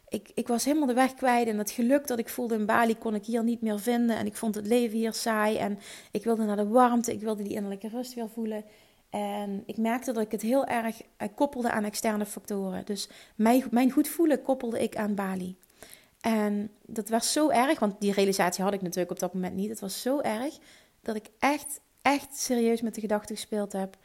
Ik, 0.08 0.30
ik 0.34 0.48
was 0.48 0.64
helemaal 0.64 0.86
de 0.86 0.94
weg 0.94 1.14
kwijt 1.14 1.48
en 1.48 1.58
het 1.58 1.70
geluk 1.70 2.06
dat 2.06 2.18
ik 2.18 2.28
voelde 2.28 2.54
in 2.54 2.66
Bali 2.66 2.98
kon 2.98 3.14
ik 3.14 3.24
hier 3.24 3.44
niet 3.44 3.60
meer 3.60 3.80
vinden. 3.80 4.16
En 4.16 4.26
ik 4.26 4.36
vond 4.36 4.54
het 4.54 4.66
leven 4.66 4.98
hier 4.98 5.12
saai 5.12 5.56
en 5.56 5.78
ik 6.10 6.24
wilde 6.24 6.44
naar 6.44 6.56
de 6.56 6.68
warmte, 6.68 7.12
ik 7.12 7.20
wilde 7.20 7.42
die 7.42 7.54
innerlijke 7.54 7.88
rust 7.88 8.14
weer 8.14 8.28
voelen. 8.28 8.64
En 9.10 9.62
ik 9.66 9.76
merkte 9.76 10.12
dat 10.12 10.22
ik 10.22 10.30
het 10.30 10.42
heel 10.42 10.66
erg 10.66 11.02
eh, 11.16 11.28
koppelde 11.34 11.70
aan 11.70 11.84
externe 11.84 12.26
factoren. 12.26 12.84
Dus 12.84 13.08
mijn, 13.36 13.64
mijn 13.70 13.90
goed 13.90 14.08
voelen 14.08 14.42
koppelde 14.42 14.82
ik 14.82 14.96
aan 14.96 15.14
Bali. 15.14 15.56
En 16.20 16.70
dat 16.86 17.08
was 17.08 17.32
zo 17.32 17.48
erg, 17.48 17.78
want 17.78 18.00
die 18.00 18.12
realisatie 18.12 18.64
had 18.64 18.72
ik 18.72 18.82
natuurlijk 18.82 19.10
op 19.10 19.18
dat 19.18 19.34
moment 19.34 19.54
niet. 19.54 19.68
Het 19.68 19.80
was 19.80 20.02
zo 20.02 20.20
erg 20.20 20.58
dat 21.00 21.16
ik 21.16 21.26
echt, 21.38 21.80
echt 22.02 22.36
serieus 22.36 22.80
met 22.80 22.94
de 22.94 23.00
gedachte 23.00 23.34
gespeeld 23.34 23.72
heb. 23.72 23.96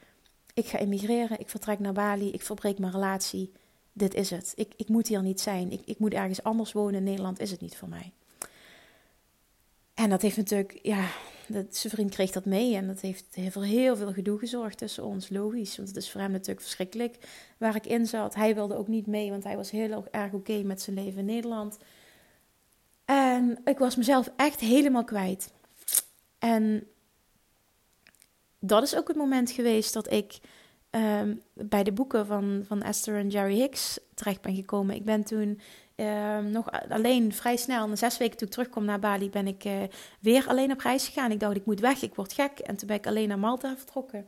Ik 0.60 0.66
ga 0.66 0.78
emigreren, 0.78 1.40
ik 1.40 1.48
vertrek 1.48 1.78
naar 1.78 1.92
Bali, 1.92 2.30
ik 2.30 2.42
verbreek 2.42 2.78
mijn 2.78 2.92
relatie. 2.92 3.52
Dit 3.92 4.14
is 4.14 4.30
het. 4.30 4.52
Ik, 4.56 4.72
ik 4.76 4.88
moet 4.88 5.08
hier 5.08 5.22
niet 5.22 5.40
zijn. 5.40 5.72
Ik, 5.72 5.80
ik 5.84 5.98
moet 5.98 6.14
ergens 6.14 6.42
anders 6.42 6.72
wonen. 6.72 6.94
In 6.94 7.02
Nederland 7.02 7.40
is 7.40 7.50
het 7.50 7.60
niet 7.60 7.76
voor 7.76 7.88
mij. 7.88 8.12
En 9.94 10.10
dat 10.10 10.22
heeft 10.22 10.36
natuurlijk, 10.36 10.78
ja, 10.82 11.08
dat, 11.48 11.76
zijn 11.76 11.92
vriend 11.92 12.10
kreeg 12.10 12.30
dat 12.30 12.44
mee. 12.44 12.76
En 12.76 12.86
dat 12.86 13.00
heeft 13.00 13.36
voor 13.50 13.64
heel 13.64 13.96
veel 13.96 14.12
gedoe 14.12 14.38
gezorgd 14.38 14.78
tussen 14.78 15.04
ons, 15.04 15.28
logisch. 15.28 15.76
Want 15.76 15.88
het 15.88 15.96
is 15.96 16.10
voor 16.10 16.20
hem 16.20 16.30
natuurlijk 16.30 16.60
verschrikkelijk 16.60 17.16
waar 17.58 17.76
ik 17.76 17.86
in 17.86 18.06
zat. 18.06 18.34
Hij 18.34 18.54
wilde 18.54 18.76
ook 18.76 18.88
niet 18.88 19.06
mee, 19.06 19.30
want 19.30 19.44
hij 19.44 19.56
was 19.56 19.70
heel 19.70 20.04
erg 20.10 20.32
oké 20.32 20.62
met 20.62 20.82
zijn 20.82 20.96
leven 20.96 21.18
in 21.18 21.24
Nederland. 21.24 21.78
En 23.04 23.58
ik 23.64 23.78
was 23.78 23.96
mezelf 23.96 24.30
echt 24.36 24.60
helemaal 24.60 25.04
kwijt. 25.04 25.52
En 26.38 26.86
dat 28.60 28.82
is 28.82 28.96
ook 28.96 29.08
het 29.08 29.16
moment 29.16 29.50
geweest 29.50 29.92
dat 29.92 30.12
ik 30.12 30.38
ehm, 30.90 31.34
bij 31.52 31.82
de 31.82 31.92
boeken 31.92 32.26
van, 32.26 32.64
van 32.66 32.82
Esther 32.82 33.16
en 33.16 33.28
Jerry 33.28 33.54
Hicks 33.54 33.98
terecht 34.14 34.40
ben 34.40 34.54
gekomen. 34.54 34.94
Ik 34.94 35.04
ben 35.04 35.24
toen 35.24 35.60
ehm, 35.94 36.50
nog 36.50 36.70
alleen 36.88 37.32
vrij 37.32 37.56
snel, 37.56 37.88
na 37.88 37.96
zes 37.96 38.18
weken 38.18 38.36
toen 38.36 38.46
ik 38.46 38.52
terugkom 38.52 38.84
naar 38.84 38.98
Bali, 38.98 39.30
ben 39.30 39.46
ik 39.46 39.64
uh, 39.64 39.72
weer 40.20 40.48
alleen 40.48 40.72
op 40.72 40.80
reis 40.80 41.06
gegaan. 41.06 41.30
Ik 41.30 41.40
dacht, 41.40 41.56
ik 41.56 41.66
moet 41.66 41.80
weg, 41.80 42.02
ik 42.02 42.14
word 42.14 42.32
gek. 42.32 42.58
En 42.58 42.76
toen 42.76 42.86
ben 42.86 42.96
ik 42.96 43.06
alleen 43.06 43.28
naar 43.28 43.38
Malta 43.38 43.76
vertrokken. 43.76 44.26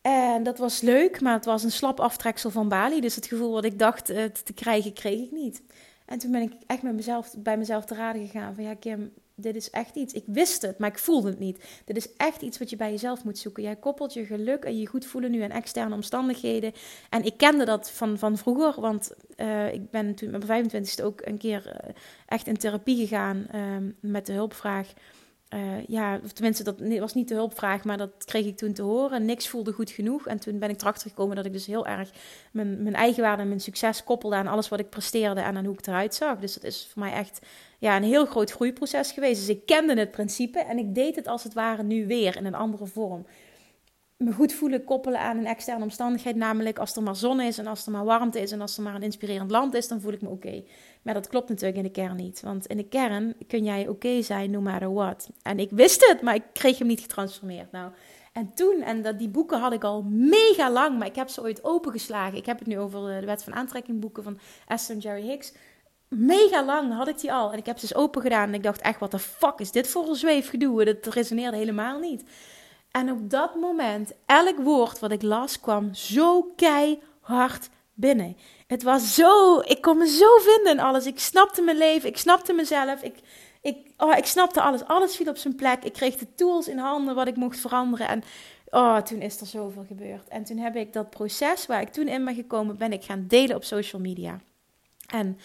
En 0.00 0.42
dat 0.42 0.58
was 0.58 0.80
leuk, 0.80 1.20
maar 1.20 1.32
het 1.32 1.44
was 1.44 1.62
een 1.62 1.70
slap 1.70 2.00
aftreksel 2.00 2.50
van 2.50 2.68
Bali. 2.68 3.00
Dus 3.00 3.14
het 3.14 3.26
gevoel 3.26 3.52
wat 3.52 3.64
ik 3.64 3.78
dacht 3.78 4.10
uh, 4.10 4.24
te 4.24 4.52
krijgen, 4.52 4.92
kreeg 4.92 5.20
ik 5.20 5.30
niet. 5.30 5.62
En 6.04 6.18
toen 6.18 6.30
ben 6.30 6.42
ik 6.42 6.52
echt 6.66 6.82
met 6.82 6.94
mezelf, 6.94 7.34
bij 7.38 7.58
mezelf 7.58 7.84
te 7.84 7.94
raden 7.94 8.26
gegaan 8.26 8.54
van 8.54 8.64
ja 8.64 8.74
Kim, 8.74 9.12
dit 9.36 9.56
is 9.56 9.70
echt 9.70 9.96
iets. 9.96 10.14
Ik 10.14 10.24
wist 10.26 10.62
het, 10.62 10.78
maar 10.78 10.90
ik 10.90 10.98
voelde 10.98 11.28
het 11.28 11.38
niet. 11.38 11.64
Dit 11.84 11.96
is 11.96 12.16
echt 12.16 12.42
iets 12.42 12.58
wat 12.58 12.70
je 12.70 12.76
bij 12.76 12.90
jezelf 12.90 13.24
moet 13.24 13.38
zoeken. 13.38 13.62
Jij 13.62 13.76
koppelt 13.76 14.12
je 14.12 14.24
geluk 14.24 14.64
en 14.64 14.78
je 14.78 14.86
goed 14.86 15.06
voelen 15.06 15.30
nu 15.30 15.42
aan 15.42 15.50
externe 15.50 15.94
omstandigheden. 15.94 16.72
En 17.10 17.24
ik 17.24 17.36
kende 17.36 17.64
dat 17.64 17.90
van, 17.90 18.18
van 18.18 18.38
vroeger, 18.38 18.80
want 18.80 19.10
uh, 19.36 19.72
ik 19.72 19.90
ben 19.90 20.14
toen 20.14 20.34
op 20.34 20.46
mijn 20.46 20.70
25ste 20.70 21.04
ook 21.04 21.20
een 21.24 21.38
keer 21.38 21.66
uh, 21.66 21.94
echt 22.26 22.46
in 22.46 22.56
therapie 22.56 22.96
gegaan 22.96 23.46
uh, 23.54 23.62
met 24.00 24.26
de 24.26 24.32
hulpvraag 24.32 24.92
uh, 25.54 25.84
ja, 25.86 26.20
tenminste, 26.32 26.62
dat 26.62 26.80
was 26.98 27.14
niet 27.14 27.28
de 27.28 27.34
hulpvraag, 27.34 27.84
maar 27.84 27.96
dat 27.96 28.24
kreeg 28.24 28.46
ik 28.46 28.56
toen 28.56 28.72
te 28.72 28.82
horen. 28.82 29.24
Niks 29.24 29.48
voelde 29.48 29.72
goed 29.72 29.90
genoeg. 29.90 30.26
En 30.26 30.38
toen 30.38 30.58
ben 30.58 30.70
ik 30.70 30.80
erachter 30.80 31.10
gekomen 31.10 31.36
dat 31.36 31.46
ik 31.46 31.52
dus 31.52 31.66
heel 31.66 31.86
erg 31.86 32.10
mijn, 32.50 32.82
mijn 32.82 32.94
eigen 32.94 33.22
waarde 33.22 33.42
en 33.42 33.48
mijn 33.48 33.60
succes 33.60 34.04
koppelde 34.04 34.36
aan 34.36 34.46
alles 34.46 34.68
wat 34.68 34.80
ik 34.80 34.90
presteerde 34.90 35.40
en 35.40 35.56
aan 35.56 35.64
hoe 35.64 35.78
ik 35.78 35.86
eruit 35.86 36.14
zag. 36.14 36.38
Dus 36.38 36.54
dat 36.54 36.64
is 36.64 36.88
voor 36.92 37.02
mij 37.02 37.12
echt 37.12 37.46
ja, 37.78 37.96
een 37.96 38.02
heel 38.02 38.26
groot 38.26 38.50
groeiproces 38.50 39.12
geweest. 39.12 39.40
Dus 39.40 39.56
ik 39.56 39.66
kende 39.66 39.98
het 39.98 40.10
principe 40.10 40.58
en 40.58 40.78
ik 40.78 40.94
deed 40.94 41.16
het 41.16 41.26
als 41.26 41.42
het 41.42 41.54
ware 41.54 41.82
nu 41.82 42.06
weer 42.06 42.36
in 42.36 42.46
een 42.46 42.54
andere 42.54 42.86
vorm 42.86 43.26
me 44.16 44.32
goed 44.32 44.52
voelen 44.52 44.84
koppelen 44.84 45.20
aan 45.20 45.38
een 45.38 45.46
externe 45.46 45.82
omstandigheid. 45.82 46.36
Namelijk 46.36 46.78
als 46.78 46.96
er 46.96 47.02
maar 47.02 47.16
zon 47.16 47.40
is 47.40 47.58
en 47.58 47.66
als 47.66 47.86
er 47.86 47.92
maar 47.92 48.04
warmte 48.04 48.40
is 48.40 48.52
en 48.52 48.60
als 48.60 48.76
er 48.76 48.82
maar 48.82 48.94
een 48.94 49.02
inspirerend 49.02 49.50
land 49.50 49.74
is, 49.74 49.88
dan 49.88 50.00
voel 50.00 50.12
ik 50.12 50.22
me 50.22 50.28
oké. 50.28 50.64
Maar 51.06 51.14
dat 51.14 51.28
klopt 51.28 51.48
natuurlijk 51.48 51.76
in 51.76 51.82
de 51.82 51.90
kern 51.90 52.16
niet. 52.16 52.40
Want 52.40 52.66
in 52.66 52.76
de 52.76 52.88
kern 52.88 53.34
kun 53.46 53.64
jij 53.64 53.88
oké 53.88 54.22
zijn 54.22 54.50
no 54.50 54.60
matter 54.60 54.92
what. 54.92 55.28
En 55.42 55.58
ik 55.58 55.70
wist 55.70 56.06
het, 56.08 56.22
maar 56.22 56.34
ik 56.34 56.42
kreeg 56.52 56.78
hem 56.78 56.86
niet 56.86 57.00
getransformeerd. 57.00 57.72
Nou, 57.72 57.92
en 58.32 58.54
toen, 58.54 58.82
en 58.82 59.02
dat, 59.02 59.18
die 59.18 59.28
boeken 59.28 59.60
had 59.60 59.72
ik 59.72 59.84
al 59.84 60.02
mega 60.08 60.70
lang, 60.70 60.98
maar 60.98 61.06
ik 61.06 61.14
heb 61.14 61.28
ze 61.28 61.42
ooit 61.42 61.64
opengeslagen. 61.64 62.38
Ik 62.38 62.46
heb 62.46 62.58
het 62.58 62.68
nu 62.68 62.78
over 62.78 63.20
de 63.20 63.26
wet 63.26 63.44
van 63.44 63.54
aantrekking 63.54 64.00
boeken 64.00 64.22
van 64.22 64.38
Esther 64.66 64.96
Jerry 64.96 65.22
Hicks. 65.22 65.52
Mega 66.08 66.64
lang 66.64 66.92
had 66.92 67.08
ik 67.08 67.20
die 67.20 67.32
al. 67.32 67.52
En 67.52 67.58
ik 67.58 67.66
heb 67.66 67.78
ze 67.78 67.82
eens 67.82 67.94
open 67.94 68.22
gedaan 68.22 68.48
en 68.48 68.54
ik 68.54 68.62
dacht 68.62 68.80
echt, 68.80 69.00
wat 69.00 69.10
de 69.10 69.18
fuck 69.18 69.58
is 69.58 69.72
dit 69.72 69.88
voor 69.88 70.08
een 70.08 70.14
zweefgedoe? 70.14 70.84
Dat 70.84 71.14
resoneerde 71.14 71.56
helemaal 71.56 71.98
niet. 71.98 72.24
En 72.90 73.10
op 73.10 73.30
dat 73.30 73.54
moment, 73.54 74.12
elk 74.26 74.58
woord 74.58 74.98
wat 74.98 75.10
ik 75.10 75.22
las 75.22 75.60
kwam 75.60 75.94
zo 75.94 76.42
keihard 76.56 77.68
binnen. 77.96 78.36
Het 78.66 78.82
was 78.82 79.14
zo, 79.14 79.60
ik 79.60 79.80
kon 79.80 79.98
me 79.98 80.08
zo 80.08 80.38
vinden 80.38 80.72
in 80.72 80.80
alles. 80.80 81.06
Ik 81.06 81.18
snapte 81.18 81.62
mijn 81.62 81.76
leven, 81.76 82.08
ik 82.08 82.16
snapte 82.16 82.52
mezelf, 82.52 83.02
ik, 83.02 83.14
ik, 83.60 83.76
oh, 83.96 84.16
ik 84.16 84.26
snapte 84.26 84.60
alles. 84.60 84.84
Alles 84.84 85.16
viel 85.16 85.28
op 85.28 85.36
zijn 85.36 85.54
plek. 85.54 85.84
Ik 85.84 85.92
kreeg 85.92 86.16
de 86.16 86.34
tools 86.34 86.68
in 86.68 86.78
handen 86.78 87.14
wat 87.14 87.26
ik 87.26 87.36
mocht 87.36 87.58
veranderen. 87.58 88.08
En 88.08 88.22
oh, 88.70 88.96
toen 88.96 89.20
is 89.20 89.40
er 89.40 89.46
zoveel 89.46 89.84
gebeurd. 89.88 90.28
En 90.28 90.44
toen 90.44 90.58
heb 90.58 90.76
ik 90.76 90.92
dat 90.92 91.10
proces 91.10 91.66
waar 91.66 91.80
ik 91.80 91.92
toen 91.92 92.08
in 92.08 92.24
ben 92.24 92.34
gekomen, 92.34 92.76
ben 92.76 92.92
ik 92.92 93.04
gaan 93.04 93.24
delen 93.28 93.56
op 93.56 93.64
social 93.64 94.02
media. 94.02 94.40
En 95.06 95.38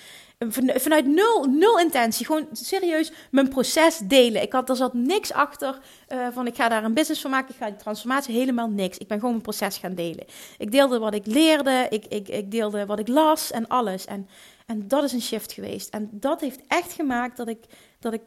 vanuit 0.50 1.06
nul, 1.06 1.44
nul 1.44 1.80
intentie, 1.80 2.26
gewoon 2.26 2.48
serieus 2.52 3.12
mijn 3.32 3.50
proces 3.50 3.98
delen. 3.98 4.42
Ik 4.42 4.54
had, 4.54 4.70
er 4.70 4.76
zat 4.76 4.94
niks 4.94 5.34
achter 5.34 5.80
uh, 6.10 6.28
van 6.32 6.48
ik 6.48 6.56
ga 6.56 6.70
daar 6.70 6.84
een 6.84 6.94
business 6.94 7.22
van 7.22 7.32
maken, 7.32 7.54
ik 7.54 7.60
ga 7.60 7.70
die 7.70 7.76
transformatie, 7.76 8.36
helemaal 8.36 8.70
niks. 8.70 8.98
Ik 8.98 9.08
ben 9.08 9.18
gewoon 9.18 9.32
mijn 9.32 9.44
proces 9.44 9.78
gaan 9.78 9.96
delen. 9.96 10.26
Ik 10.58 10.72
deelde 10.72 11.00
wat 11.00 11.14
ik 11.14 11.26
leerde, 11.26 11.88
ik, 11.89 12.06
ik, 12.06 12.28
ik 12.28 12.52
deelde 12.52 12.86
wat 12.86 13.00
ik 13.00 13.08
las 13.08 13.52
en 13.52 13.68
alles. 13.68 14.06
En, 14.06 14.28
en 14.66 14.88
dat 14.88 15.04
is 15.04 15.12
een 15.12 15.22
shift 15.22 15.52
geweest. 15.52 15.89
En 15.89 16.10
dat 16.12 16.42
heeft 16.42 16.60
echt 16.68 16.94
gemaakt 16.94 17.38
dat 17.38 17.48
ik, 17.48 17.64
dat 18.00 18.14
ik 18.14 18.22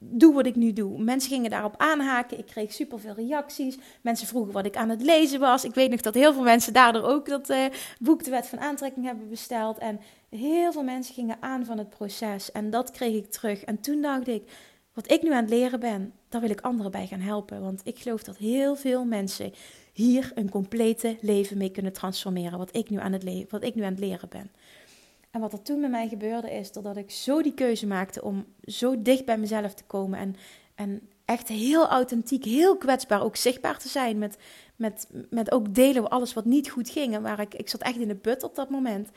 doe 0.00 0.34
wat 0.34 0.46
ik 0.46 0.56
nu 0.56 0.72
doe. 0.72 1.02
Mensen 1.02 1.30
gingen 1.30 1.50
daarop 1.50 1.74
aanhaken. 1.76 2.38
Ik 2.38 2.46
kreeg 2.46 2.72
superveel 2.72 3.14
reacties. 3.14 3.78
Mensen 4.00 4.26
vroegen 4.26 4.52
wat 4.52 4.66
ik 4.66 4.76
aan 4.76 4.88
het 4.88 5.02
lezen 5.02 5.40
was. 5.40 5.64
Ik 5.64 5.74
weet 5.74 5.90
nog 5.90 6.00
dat 6.00 6.14
heel 6.14 6.32
veel 6.32 6.42
mensen 6.42 6.72
daardoor 6.72 7.02
ook 7.02 7.28
dat 7.28 7.50
uh, 7.50 7.64
boek 7.98 8.24
De 8.24 8.30
Wet 8.30 8.46
van 8.46 8.60
Aantrekking 8.60 9.06
hebben 9.06 9.28
besteld. 9.28 9.78
En 9.78 10.00
heel 10.30 10.72
veel 10.72 10.82
mensen 10.82 11.14
gingen 11.14 11.36
aan 11.40 11.64
van 11.64 11.78
het 11.78 11.88
proces. 11.88 12.52
En 12.52 12.70
dat 12.70 12.90
kreeg 12.90 13.14
ik 13.14 13.30
terug. 13.30 13.64
En 13.64 13.80
toen 13.80 14.02
dacht 14.02 14.28
ik, 14.28 14.42
wat 14.92 15.10
ik 15.10 15.22
nu 15.22 15.32
aan 15.32 15.40
het 15.42 15.50
leren 15.50 15.80
ben, 15.80 16.12
daar 16.28 16.40
wil 16.40 16.50
ik 16.50 16.60
anderen 16.60 16.92
bij 16.92 17.06
gaan 17.06 17.20
helpen. 17.20 17.60
Want 17.60 17.80
ik 17.84 17.98
geloof 17.98 18.22
dat 18.22 18.36
heel 18.36 18.76
veel 18.76 19.04
mensen 19.04 19.52
hier 19.92 20.32
een 20.34 20.50
complete 20.50 21.16
leven 21.20 21.58
mee 21.58 21.70
kunnen 21.70 21.92
transformeren. 21.92 22.58
Wat 22.58 22.76
ik 22.76 22.90
nu 22.90 22.98
aan 22.98 23.12
het, 23.12 23.50
wat 23.50 23.62
ik 23.62 23.74
nu 23.74 23.82
aan 23.82 23.90
het 23.90 24.00
leren 24.00 24.28
ben. 24.28 24.50
En 25.30 25.40
wat 25.40 25.52
er 25.52 25.62
toen 25.62 25.80
met 25.80 25.90
mij 25.90 26.08
gebeurde 26.08 26.50
is 26.50 26.72
dat 26.72 26.96
ik 26.96 27.10
zo 27.10 27.42
die 27.42 27.54
keuze 27.54 27.86
maakte 27.86 28.22
om 28.22 28.44
zo 28.64 29.02
dicht 29.02 29.24
bij 29.24 29.38
mezelf 29.38 29.74
te 29.74 29.84
komen 29.84 30.18
en, 30.18 30.36
en 30.74 31.08
echt 31.24 31.48
heel 31.48 31.88
authentiek, 31.88 32.44
heel 32.44 32.76
kwetsbaar 32.76 33.22
ook 33.22 33.36
zichtbaar 33.36 33.78
te 33.78 33.88
zijn 33.88 34.18
met, 34.18 34.36
met, 34.76 35.08
met 35.30 35.52
ook 35.52 35.74
delen 35.74 36.08
alles 36.08 36.34
wat 36.34 36.44
niet 36.44 36.70
goed 36.70 36.90
ging 36.90 37.14
en 37.14 37.22
waar 37.22 37.40
ik, 37.40 37.54
ik 37.54 37.68
zat 37.68 37.82
echt 37.82 37.98
in 37.98 38.08
de 38.08 38.14
put 38.14 38.42
op 38.42 38.54
dat 38.54 38.70
moment. 38.70 39.10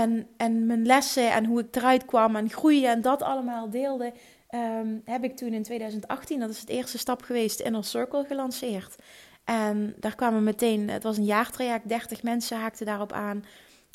En, 0.00 0.26
en 0.36 0.66
mijn 0.66 0.86
lessen 0.86 1.32
en 1.32 1.44
hoe 1.44 1.60
ik 1.60 1.76
eruit 1.76 2.04
kwam 2.04 2.36
en 2.36 2.50
groeien 2.50 2.90
en 2.90 3.00
dat 3.00 3.22
allemaal 3.22 3.70
deelde, 3.70 4.12
um, 4.54 5.02
heb 5.04 5.24
ik 5.24 5.36
toen 5.36 5.52
in 5.52 5.62
2018, 5.62 6.40
dat 6.40 6.50
is 6.50 6.60
het 6.60 6.68
eerste 6.68 6.98
stap 6.98 7.22
geweest, 7.22 7.60
Inner 7.60 7.84
Circle 7.84 8.24
gelanceerd. 8.24 8.96
En 9.44 9.94
daar 9.98 10.14
kwamen 10.14 10.44
meteen, 10.44 10.90
het 10.90 11.02
was 11.02 11.16
een 11.16 11.24
jaartraject, 11.24 11.88
30 11.88 12.22
mensen 12.22 12.58
haakten 12.58 12.86
daarop 12.86 13.12
aan. 13.12 13.44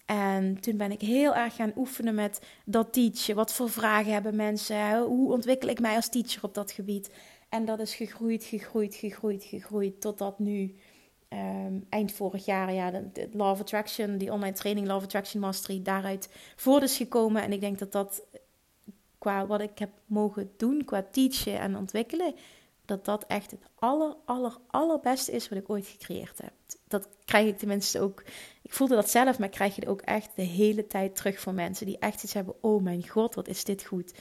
En 0.06 0.60
toen 0.60 0.78
ben 0.78 0.92
ik 0.92 1.02
heel 1.02 1.36
erg 1.36 1.56
gaan 1.56 1.74
oefenen 1.76 2.16
met 2.16 2.40
dat 2.66 2.94
teachen. 2.94 3.36
Wat 3.36 3.54
voor 3.54 3.70
vragen 3.70 4.14
hebben 4.14 4.36
mensen? 4.36 5.00
Hoe 5.02 5.32
ontwikkel 5.32 5.70
ik 5.70 5.80
mij 5.80 5.96
als 5.96 6.10
teacher 6.10 6.44
op 6.44 6.54
dat 6.54 6.72
gebied? 6.72 7.10
En 7.50 7.66
dat 7.66 7.80
is 7.80 7.96
gegroeid, 7.96 8.44
gegroeid, 8.44 8.96
gegroeid, 8.96 9.44
gegroeid. 9.44 10.02
Totdat 10.02 10.40
nu, 10.40 10.76
um, 11.30 11.86
eind 11.90 12.12
vorig 12.12 12.46
jaar, 12.46 12.74
ja, 12.74 12.92
de, 12.92 13.30
Law 13.32 13.52
of 13.52 13.60
Attraction, 13.60 14.18
die 14.18 14.32
online 14.32 14.56
training 14.56 14.88
Law 14.88 15.04
Attraction 15.04 15.42
Mastery, 15.42 15.82
daaruit 15.82 16.30
voort 16.56 16.84
is 16.84 16.98
gekomen. 16.98 17.42
En 17.42 17.52
ik 17.52 17.62
denk 17.62 17.80
dat 17.80 17.92
dat 17.92 18.24
qua 19.18 19.48
wat 19.48 19.62
ik 19.62 19.80
heb 19.80 19.90
mogen 20.06 20.52
doen, 20.58 20.86
qua 20.86 21.06
teachen 21.12 21.60
en 21.60 21.78
ontwikkelen, 21.78 22.36
dat 22.86 23.06
dat 23.06 23.26
echt 23.28 23.52
het 23.52 23.64
aller, 23.76 24.16
aller, 24.26 24.58
allerbeste 24.68 25.32
is 25.32 25.50
wat 25.50 25.58
ik 25.58 25.70
ooit 25.70 25.88
gecreëerd 25.88 26.38
heb. 26.42 26.52
Dat 26.88 27.08
krijg 27.26 27.48
ik 27.48 27.58
tenminste 27.58 28.00
ook. 28.00 28.24
Ik 28.62 28.74
voelde 28.74 28.96
dat 28.96 29.10
zelf, 29.10 29.40
maar 29.40 29.50
krijg 29.50 29.76
je 29.76 29.82
het 29.82 29.90
ook 29.90 30.02
echt 30.02 30.30
de 30.36 30.42
hele 30.42 30.88
tijd 30.88 31.16
terug 31.16 31.40
van 31.40 31.56
mensen 31.56 31.86
die 31.86 32.00
echt 32.00 32.24
iets 32.24 32.34
hebben. 32.34 32.56
Oh 32.62 32.84
mijn 32.84 33.08
god, 33.08 33.36
wat 33.36 33.48
is 33.48 33.64
dit 33.64 33.84
goed. 33.84 34.14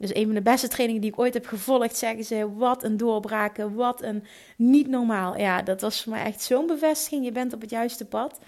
Dus 0.00 0.14
een 0.14 0.24
van 0.24 0.34
de 0.34 0.42
beste 0.42 0.68
trainingen 0.68 1.02
die 1.02 1.10
ik 1.10 1.18
ooit 1.18 1.34
heb 1.34 1.46
gevolgd, 1.46 1.96
zeggen 1.96 2.24
ze: 2.24 2.54
wat 2.56 2.84
een 2.84 2.96
doorbraken, 2.96 3.74
wat 3.74 4.02
een 4.02 4.24
niet 4.56 4.88
normaal. 4.88 5.38
Ja, 5.38 5.62
dat 5.62 5.80
was 5.80 6.02
voor 6.02 6.12
mij 6.12 6.24
echt 6.24 6.42
zo'n 6.42 6.66
bevestiging. 6.66 7.24
Je 7.24 7.32
bent 7.32 7.52
op 7.52 7.60
het 7.60 7.70
juiste 7.70 8.04
pad. 8.04 8.38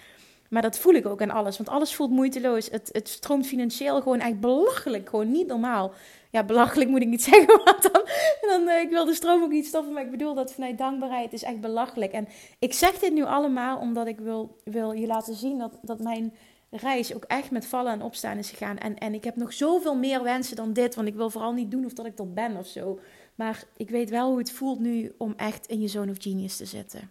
Maar 0.49 0.63
dat 0.63 0.79
voel 0.79 0.95
ik 0.95 1.07
ook 1.07 1.23
aan 1.23 1.31
alles. 1.31 1.57
Want 1.57 1.69
alles 1.69 1.95
voelt 1.95 2.11
moeiteloos. 2.11 2.71
Het, 2.71 2.89
het 2.93 3.09
stroomt 3.09 3.47
financieel 3.47 4.03
gewoon 4.03 4.21
echt 4.21 4.41
belachelijk. 4.41 5.09
Gewoon 5.09 5.31
niet 5.31 5.47
normaal. 5.47 5.93
Ja, 6.31 6.45
belachelijk 6.45 6.91
moet 6.91 7.03
ik 7.03 7.09
niet 7.09 7.23
zeggen. 7.33 7.61
Want 7.65 7.83
dan, 7.83 8.03
dan 8.41 8.69
uh, 8.69 8.81
ik 8.81 8.91
wil 8.91 9.05
de 9.05 9.15
stroom 9.15 9.43
ook 9.43 9.51
niet 9.51 9.67
stoppen. 9.67 9.93
Maar 9.93 10.05
ik 10.05 10.11
bedoel 10.11 10.35
dat 10.35 10.53
vanuit 10.53 10.79
dankbaarheid 10.79 11.33
is 11.33 11.43
echt 11.43 11.61
belachelijk. 11.61 12.13
En 12.13 12.29
ik 12.59 12.73
zeg 12.73 12.99
dit 12.99 13.13
nu 13.13 13.25
allemaal 13.25 13.79
omdat 13.79 14.07
ik 14.07 14.19
wil, 14.19 14.57
wil 14.65 14.93
je 14.93 15.07
laten 15.07 15.35
zien 15.35 15.59
dat, 15.59 15.79
dat 15.83 16.01
mijn 16.01 16.33
reis 16.77 17.15
ook 17.15 17.25
echt 17.25 17.51
met 17.51 17.67
vallen 17.67 17.93
en 17.93 18.03
opstaan 18.03 18.39
is 18.39 18.51
gegaan. 18.51 18.79
En, 18.79 18.99
en 18.99 19.15
ik 19.15 19.25
heb 19.25 19.37
nog 19.37 19.53
zoveel 19.53 19.97
meer 19.97 20.23
wensen 20.23 20.57
dan 20.57 20.73
dit. 20.73 20.95
Want 20.95 21.09
ik 21.09 21.15
wil 21.15 21.31
vooral 21.31 21.53
niet 21.53 21.71
doen 21.71 21.85
of 21.85 21.93
dat 21.93 22.07
ik 22.07 22.17
dat 22.17 22.35
ben 22.35 22.57
of 22.57 22.67
zo. 22.67 23.01
Maar 23.35 23.65
ik 23.77 23.91
weet 23.91 24.11
wel 24.11 24.29
hoe 24.29 24.39
het 24.39 24.53
voelt 24.53 24.81
nu 24.81 25.15
om 25.19 25.35
echt 25.37 25.67
in 25.67 25.81
je 25.81 25.89
zone 25.89 26.11
of 26.11 26.17
genius 26.21 26.57
te 26.57 26.65
zitten. 26.65 27.11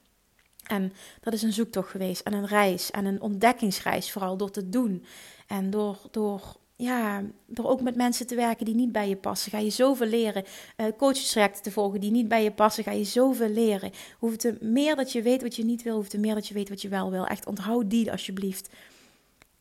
En 0.68 0.94
dat 1.22 1.34
is 1.34 1.42
een 1.42 1.54
zoektocht 1.54 1.90
geweest 1.90 2.22
en 2.22 2.34
een 2.34 2.48
reis 2.48 2.92
en 2.92 3.06
een 3.06 3.22
ontdekkingsreis, 3.22 4.12
vooral 4.12 4.38
door 4.38 4.52
te 4.52 4.70
doen. 4.70 5.06
En 5.48 5.70
door, 5.70 5.98
door, 6.12 6.42
ja, 6.76 7.24
door 7.46 7.70
ook 7.70 7.82
met 7.82 7.96
mensen 7.96 8.28
te 8.28 8.36
werken 8.36 8.66
die 8.66 8.76
niet 8.76 8.92
bij 8.92 9.10
je 9.10 9.16
passen, 9.16 9.52
ga 9.52 9.58
je 9.58 9.70
zoveel 9.70 10.08
leren. 10.08 10.44
Uh, 10.78 10.86
coachestrajecten 10.98 11.64
te 11.64 11.72
volgen 11.72 12.00
die 12.00 12.12
niet 12.12 12.28
bij 12.28 12.44
je 12.44 12.52
passen, 12.52 12.84
ga 12.84 12.92
je 12.92 13.04
zoveel 13.04 13.50
leren. 13.50 13.92
Hoeft 14.20 14.40
te 14.40 14.58
meer 14.60 14.96
dat 14.96 15.12
je 15.12 15.22
weet 15.22 15.42
wat 15.42 15.56
je 15.56 15.66
niet 15.66 15.84
wil, 15.84 15.96
hoeft 15.96 16.10
te 16.10 16.20
meer 16.20 16.36
dat 16.36 16.48
je 16.48 16.54
weet 16.54 16.70
wat 16.70 16.82
je 16.82 16.90
wel 16.90 17.12
wil. 17.12 17.26
Echt 17.26 17.46
onthoud 17.46 17.90
die 17.90 18.12
alsjeblieft. 18.12 18.70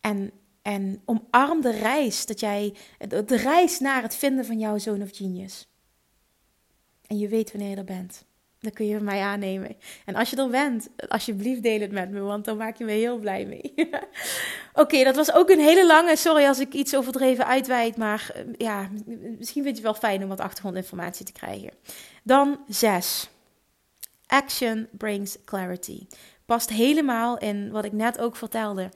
En, 0.01 0.31
en 0.63 1.03
omarm 1.05 1.61
de 1.61 1.71
reis, 1.71 2.27
dat 2.27 2.41
jij, 2.41 2.75
de 3.09 3.37
reis 3.37 3.79
naar 3.79 4.03
het 4.03 4.15
vinden 4.15 4.45
van 4.45 4.59
jouw 4.59 4.79
zone 4.79 5.05
of 5.05 5.17
genius. 5.17 5.69
En 7.07 7.19
je 7.19 7.29
weet 7.29 7.53
wanneer 7.53 7.71
je 7.71 7.77
er 7.77 7.85
bent. 7.85 8.25
Dan 8.61 8.73
kun 8.73 8.87
je 8.87 9.01
mij 9.01 9.21
aannemen. 9.21 9.77
En 10.05 10.15
als 10.15 10.31
je 10.31 10.37
er 10.37 10.49
bent, 10.49 10.89
alsjeblieft 11.09 11.63
deel 11.63 11.81
het 11.81 11.93
met 11.93 12.11
me, 12.11 12.21
want 12.21 12.45
dan 12.45 12.57
maak 12.57 12.77
je 12.77 12.85
me 12.85 12.93
heel 12.93 13.19
blij 13.19 13.47
mee. 13.47 13.75
Oké, 14.73 15.05
dat 15.05 15.17
was 15.17 15.33
ook 15.33 15.51
een 15.51 15.61
hele 15.61 15.87
lange. 15.87 16.17
Sorry 16.17 16.47
als 16.47 16.59
ik 16.59 16.73
iets 16.73 16.97
overdreven 16.97 17.47
uitweid, 17.47 17.97
maar 17.97 18.31
eh, 18.35 18.43
ja, 18.57 18.89
misschien 19.39 19.63
vind 19.63 19.77
je 19.77 19.83
het 19.83 19.93
wel 19.93 19.95
fijn 19.95 20.23
om 20.23 20.29
wat 20.29 20.41
achtergrondinformatie 20.41 21.27
te 21.27 21.33
krijgen. 21.33 21.71
Dan 22.23 22.61
zes. 22.69 23.31
Action 24.27 24.89
brings 24.91 25.37
clarity. 25.45 26.07
Past 26.45 26.71
helemaal 26.71 27.39
in 27.39 27.71
wat 27.71 27.85
ik 27.85 27.93
net 27.93 28.19
ook 28.19 28.37
vertelde 28.37 28.91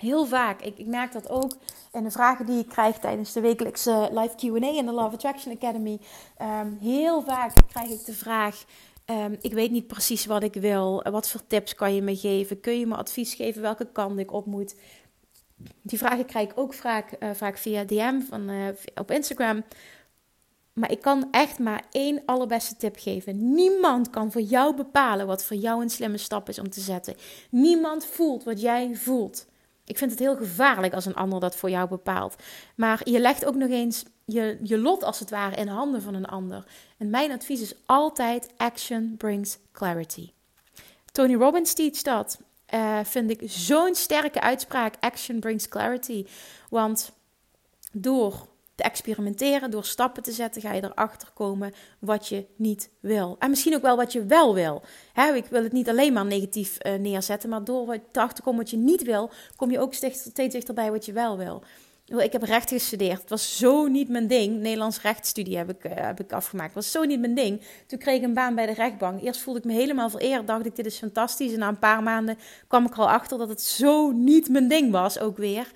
heel 0.00 0.26
vaak, 0.26 0.62
ik, 0.62 0.78
ik 0.78 0.86
merk 0.86 1.12
dat 1.12 1.28
ook 1.28 1.56
in 1.92 2.04
de 2.04 2.10
vragen 2.10 2.46
die 2.46 2.58
ik 2.58 2.68
krijg 2.68 2.98
tijdens 2.98 3.32
de 3.32 3.40
wekelijkse 3.40 4.08
live 4.12 4.34
QA 4.36 4.68
in 4.68 4.86
de 4.86 4.92
Love 4.92 5.14
Attraction 5.14 5.54
Academy. 5.54 5.98
Ehm, 6.36 6.72
heel 6.80 7.22
vaak 7.22 7.52
krijg 7.68 7.90
ik 7.90 8.04
de 8.04 8.12
vraag: 8.12 8.64
ehm, 9.04 9.36
Ik 9.40 9.52
weet 9.52 9.70
niet 9.70 9.86
precies 9.86 10.26
wat 10.26 10.42
ik 10.42 10.54
wil. 10.54 11.02
Wat 11.10 11.28
voor 11.28 11.46
tips 11.46 11.74
kan 11.74 11.94
je 11.94 12.02
me 12.02 12.16
geven? 12.16 12.60
Kun 12.60 12.78
je 12.78 12.86
me 12.86 12.96
advies 12.96 13.34
geven 13.34 13.62
welke 13.62 13.92
kant 13.92 14.18
ik 14.18 14.32
op 14.32 14.46
moet? 14.46 14.74
Die 15.82 15.98
vragen 15.98 16.26
krijg 16.26 16.50
ik 16.50 16.58
ook 16.58 16.74
vaak, 16.74 17.16
uh, 17.18 17.30
vaak 17.30 17.58
via 17.58 17.84
DM 17.84 18.20
van, 18.20 18.50
uh, 18.50 18.68
op 18.94 19.10
Instagram. 19.10 19.64
Maar 20.72 20.90
ik 20.90 21.00
kan 21.00 21.28
echt 21.30 21.58
maar 21.58 21.84
één 21.90 22.22
allerbeste 22.26 22.76
tip 22.76 22.96
geven. 22.98 23.54
Niemand 23.54 24.10
kan 24.10 24.32
voor 24.32 24.40
jou 24.40 24.76
bepalen 24.76 25.26
wat 25.26 25.44
voor 25.44 25.56
jou 25.56 25.82
een 25.82 25.90
slimme 25.90 26.18
stap 26.18 26.48
is 26.48 26.58
om 26.58 26.70
te 26.70 26.80
zetten. 26.80 27.14
Niemand 27.50 28.06
voelt 28.06 28.44
wat 28.44 28.60
jij 28.60 28.94
voelt. 28.94 29.46
Ik 29.90 29.98
vind 29.98 30.10
het 30.10 30.20
heel 30.20 30.36
gevaarlijk 30.36 30.94
als 30.94 31.06
een 31.06 31.14
ander 31.14 31.40
dat 31.40 31.56
voor 31.56 31.70
jou 31.70 31.88
bepaalt. 31.88 32.34
Maar 32.74 33.00
je 33.04 33.20
legt 33.20 33.44
ook 33.44 33.54
nog 33.54 33.70
eens 33.70 34.04
je, 34.24 34.58
je 34.62 34.78
lot 34.78 35.02
als 35.02 35.18
het 35.18 35.30
ware 35.30 35.56
in 35.56 35.68
handen 35.68 36.02
van 36.02 36.14
een 36.14 36.26
ander. 36.26 36.64
En 36.98 37.10
mijn 37.10 37.32
advies 37.32 37.60
is 37.60 37.74
altijd: 37.86 38.48
action 38.56 39.14
brings 39.16 39.58
clarity. 39.72 40.30
Tony 41.12 41.34
Robbins 41.34 41.72
teach 41.72 42.02
dat. 42.02 42.40
Uh, 42.74 42.98
vind 43.04 43.30
ik 43.30 43.42
zo'n 43.44 43.94
sterke 43.94 44.40
uitspraak: 44.40 44.94
action 45.00 45.40
brings 45.40 45.68
clarity. 45.68 46.26
Want 46.68 47.12
door 47.92 48.46
te 48.80 48.86
experimenteren, 48.86 49.70
door 49.70 49.84
stappen 49.84 50.22
te 50.22 50.32
zetten, 50.32 50.62
ga 50.62 50.72
je 50.72 50.84
erachter 50.84 51.28
komen 51.34 51.72
wat 51.98 52.28
je 52.28 52.46
niet 52.56 52.90
wil. 53.00 53.36
En 53.38 53.50
misschien 53.50 53.74
ook 53.74 53.82
wel 53.82 53.96
wat 53.96 54.12
je 54.12 54.24
wel 54.24 54.54
wil. 54.54 54.82
ik 55.34 55.46
wil 55.46 55.62
het 55.62 55.72
niet 55.72 55.88
alleen 55.88 56.12
maar 56.12 56.26
negatief 56.26 56.78
uh, 56.86 56.94
neerzetten, 56.94 57.48
maar 57.48 57.64
door 57.64 57.86
wat 57.86 58.00
te 58.12 58.20
achterkomen 58.20 58.60
wat 58.60 58.70
je 58.70 58.76
niet 58.76 59.02
wil, 59.02 59.30
kom 59.56 59.70
je 59.70 59.78
ook 59.78 59.94
steeds, 59.94 60.24
dichterbij 60.32 60.90
wat 60.90 61.04
je 61.04 61.12
wel 61.12 61.36
wil. 61.36 61.62
Ik 62.04 62.32
heb 62.32 62.42
recht 62.42 62.68
gestudeerd. 62.68 63.20
Het 63.20 63.30
was 63.30 63.56
zo 63.56 63.86
niet 63.86 64.08
mijn 64.08 64.26
ding. 64.26 64.60
Nederlands 64.60 65.02
rechtsstudie 65.02 65.56
heb 65.56 65.70
ik, 65.70 65.84
uh, 65.84 65.92
heb 65.94 66.20
ik 66.20 66.32
afgemaakt. 66.32 66.74
Het 66.74 66.84
was 66.84 66.90
zo 66.90 67.04
niet 67.04 67.20
mijn 67.20 67.34
ding. 67.34 67.62
Toen 67.86 67.98
kreeg 67.98 68.16
ik 68.16 68.22
een 68.22 68.34
baan 68.34 68.54
bij 68.54 68.66
de 68.66 68.72
rechtbank. 68.72 69.22
Eerst 69.22 69.40
voelde 69.40 69.58
ik 69.58 69.64
me 69.64 69.72
helemaal 69.72 70.10
vereerd. 70.10 70.46
Dacht 70.46 70.66
ik, 70.66 70.76
dit 70.76 70.86
is 70.86 70.98
fantastisch. 70.98 71.52
En 71.52 71.58
na 71.58 71.68
een 71.68 71.78
paar 71.78 72.02
maanden 72.02 72.38
kwam 72.66 72.86
ik 72.86 72.92
er 72.92 72.98
al 72.98 73.10
achter 73.10 73.38
dat 73.38 73.48
het 73.48 73.62
zo 73.62 74.10
niet 74.10 74.48
mijn 74.48 74.68
ding 74.68 74.90
was, 74.90 75.18
ook 75.18 75.36
weer. 75.36 75.66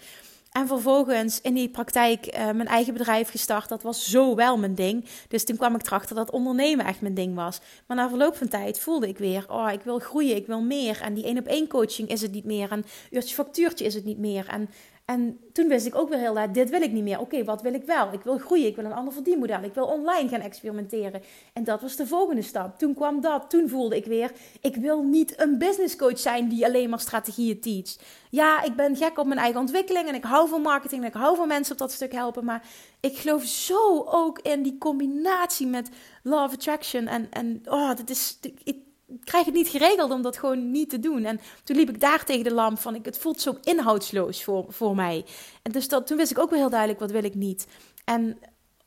En 0.59 0.67
vervolgens 0.67 1.41
in 1.41 1.55
die 1.55 1.69
praktijk 1.69 2.27
uh, 2.27 2.35
mijn 2.45 2.67
eigen 2.67 2.93
bedrijf 2.93 3.31
gestart. 3.31 3.69
Dat 3.69 3.83
was 3.83 4.11
zo 4.11 4.35
wel 4.35 4.57
mijn 4.57 4.75
ding. 4.75 5.05
Dus 5.29 5.45
toen 5.45 5.57
kwam 5.57 5.75
ik 5.75 5.87
erachter 5.87 6.17
dat 6.17 6.31
ondernemen 6.31 6.87
echt 6.87 7.01
mijn 7.01 7.15
ding 7.15 7.35
was. 7.35 7.61
Maar 7.87 7.97
na 7.97 8.09
verloop 8.09 8.37
van 8.37 8.49
tijd 8.49 8.81
voelde 8.81 9.09
ik 9.09 9.19
weer: 9.19 9.45
oh, 9.49 9.73
ik 9.73 9.81
wil 9.83 9.99
groeien, 9.99 10.37
ik 10.37 10.47
wil 10.47 10.61
meer. 10.61 11.01
En 11.01 11.15
die 11.15 11.25
één 11.25 11.39
op 11.39 11.47
één 11.47 11.69
coaching 11.69 12.09
is 12.09 12.23
het 12.23 12.33
niet 12.33 12.45
meer. 12.45 12.71
En 12.71 12.85
uurtje 13.11 13.35
factuurtje 13.35 13.85
is 13.85 13.95
het 13.95 14.05
niet 14.05 14.19
meer. 14.19 14.47
En 14.49 14.71
en 15.05 15.41
toen 15.53 15.69
wist 15.69 15.87
ik 15.87 15.95
ook 15.95 16.09
weer 16.09 16.19
heel 16.19 16.33
laat, 16.33 16.55
dit 16.55 16.71
wil 16.71 16.83
ik 16.83 16.93
niet 16.93 17.03
meer. 17.03 17.21
Oké, 17.21 17.45
wat 17.45 17.63
wil 17.63 17.75
ik 17.75 17.85
wel? 17.85 18.13
Ik 18.13 18.23
wil 18.23 18.39
groeien, 18.39 18.67
ik 18.67 18.77
wil 18.77 18.85
een 18.85 18.93
ander 18.93 19.13
verdienmodel, 19.13 19.63
ik 19.63 19.75
wil 19.75 19.85
online 19.85 20.29
gaan 20.29 20.41
experimenteren. 20.41 21.23
En 21.53 21.65
dat 21.65 21.81
was 21.81 21.97
de 21.97 22.07
volgende 22.07 22.43
stap. 22.43 22.79
Toen 22.79 22.95
kwam 22.95 23.21
dat, 23.21 23.51
toen 23.51 23.69
voelde 23.69 23.97
ik 23.97 24.05
weer, 24.05 24.33
ik 24.61 24.77
wil 24.77 25.03
niet 25.03 25.41
een 25.41 25.59
business 25.59 25.97
coach 25.97 26.19
zijn 26.19 26.49
die 26.49 26.65
alleen 26.65 26.91
maar 26.91 27.01
strategieën 27.01 27.61
teach. 27.61 27.97
Ja, 28.31 28.63
ik 28.63 28.77
ben 28.77 28.97
gek 28.97 29.19
op 29.19 29.27
mijn 29.27 29.41
eigen 29.41 29.61
ontwikkeling 29.61 30.09
en 30.09 30.15
ik 30.15 30.25
hou 30.25 30.49
van 30.49 30.63
marketing 30.63 31.03
en 31.03 31.09
ik 31.09 31.15
hou 31.15 31.37
van 31.37 31.49
mensen 31.49 31.73
op 31.73 31.79
dat 31.79 31.93
stuk 31.93 32.13
helpen. 32.13 32.45
Maar 32.45 32.67
ik 33.01 33.17
geloof 33.17 33.43
zo 33.45 34.05
ook 34.07 34.39
in 34.39 34.63
die 34.63 34.79
combinatie 34.79 35.67
met 35.67 35.91
law 36.23 36.45
of 36.45 36.53
attraction. 36.53 37.07
En, 37.07 37.27
en 37.31 37.61
oh, 37.65 37.97
dat 37.97 38.11
is, 38.11 38.39
ik, 38.65 38.77
krijg 39.25 39.45
het 39.45 39.55
niet 39.55 39.69
geregeld 39.69 40.11
om 40.11 40.23
dat 40.23 40.39
gewoon 40.39 40.71
niet 40.71 40.91
te 40.91 40.99
doen. 40.99 41.25
En 41.25 41.41
toen 41.65 41.77
liep 41.77 41.89
ik 41.89 42.01
daar 42.01 42.25
tegen 42.25 42.45
de 42.45 42.55
lamp 42.55 42.79
van, 42.79 42.95
ik, 42.95 43.05
het 43.05 43.19
voelt 43.19 43.41
zo 43.41 43.57
inhoudsloos 43.63 44.45
voor, 44.45 44.65
voor 44.69 44.95
mij. 44.95 45.25
En 45.63 45.73
dus 45.73 45.89
dat, 45.89 46.07
toen 46.07 46.17
wist 46.17 46.31
ik 46.31 46.39
ook 46.39 46.51
weer 46.51 46.59
heel 46.59 46.71
duidelijk, 46.71 47.01
wat 47.01 47.11
wil 47.11 47.25
ik 47.25 47.35
niet. 47.35 47.67
En 48.05 48.39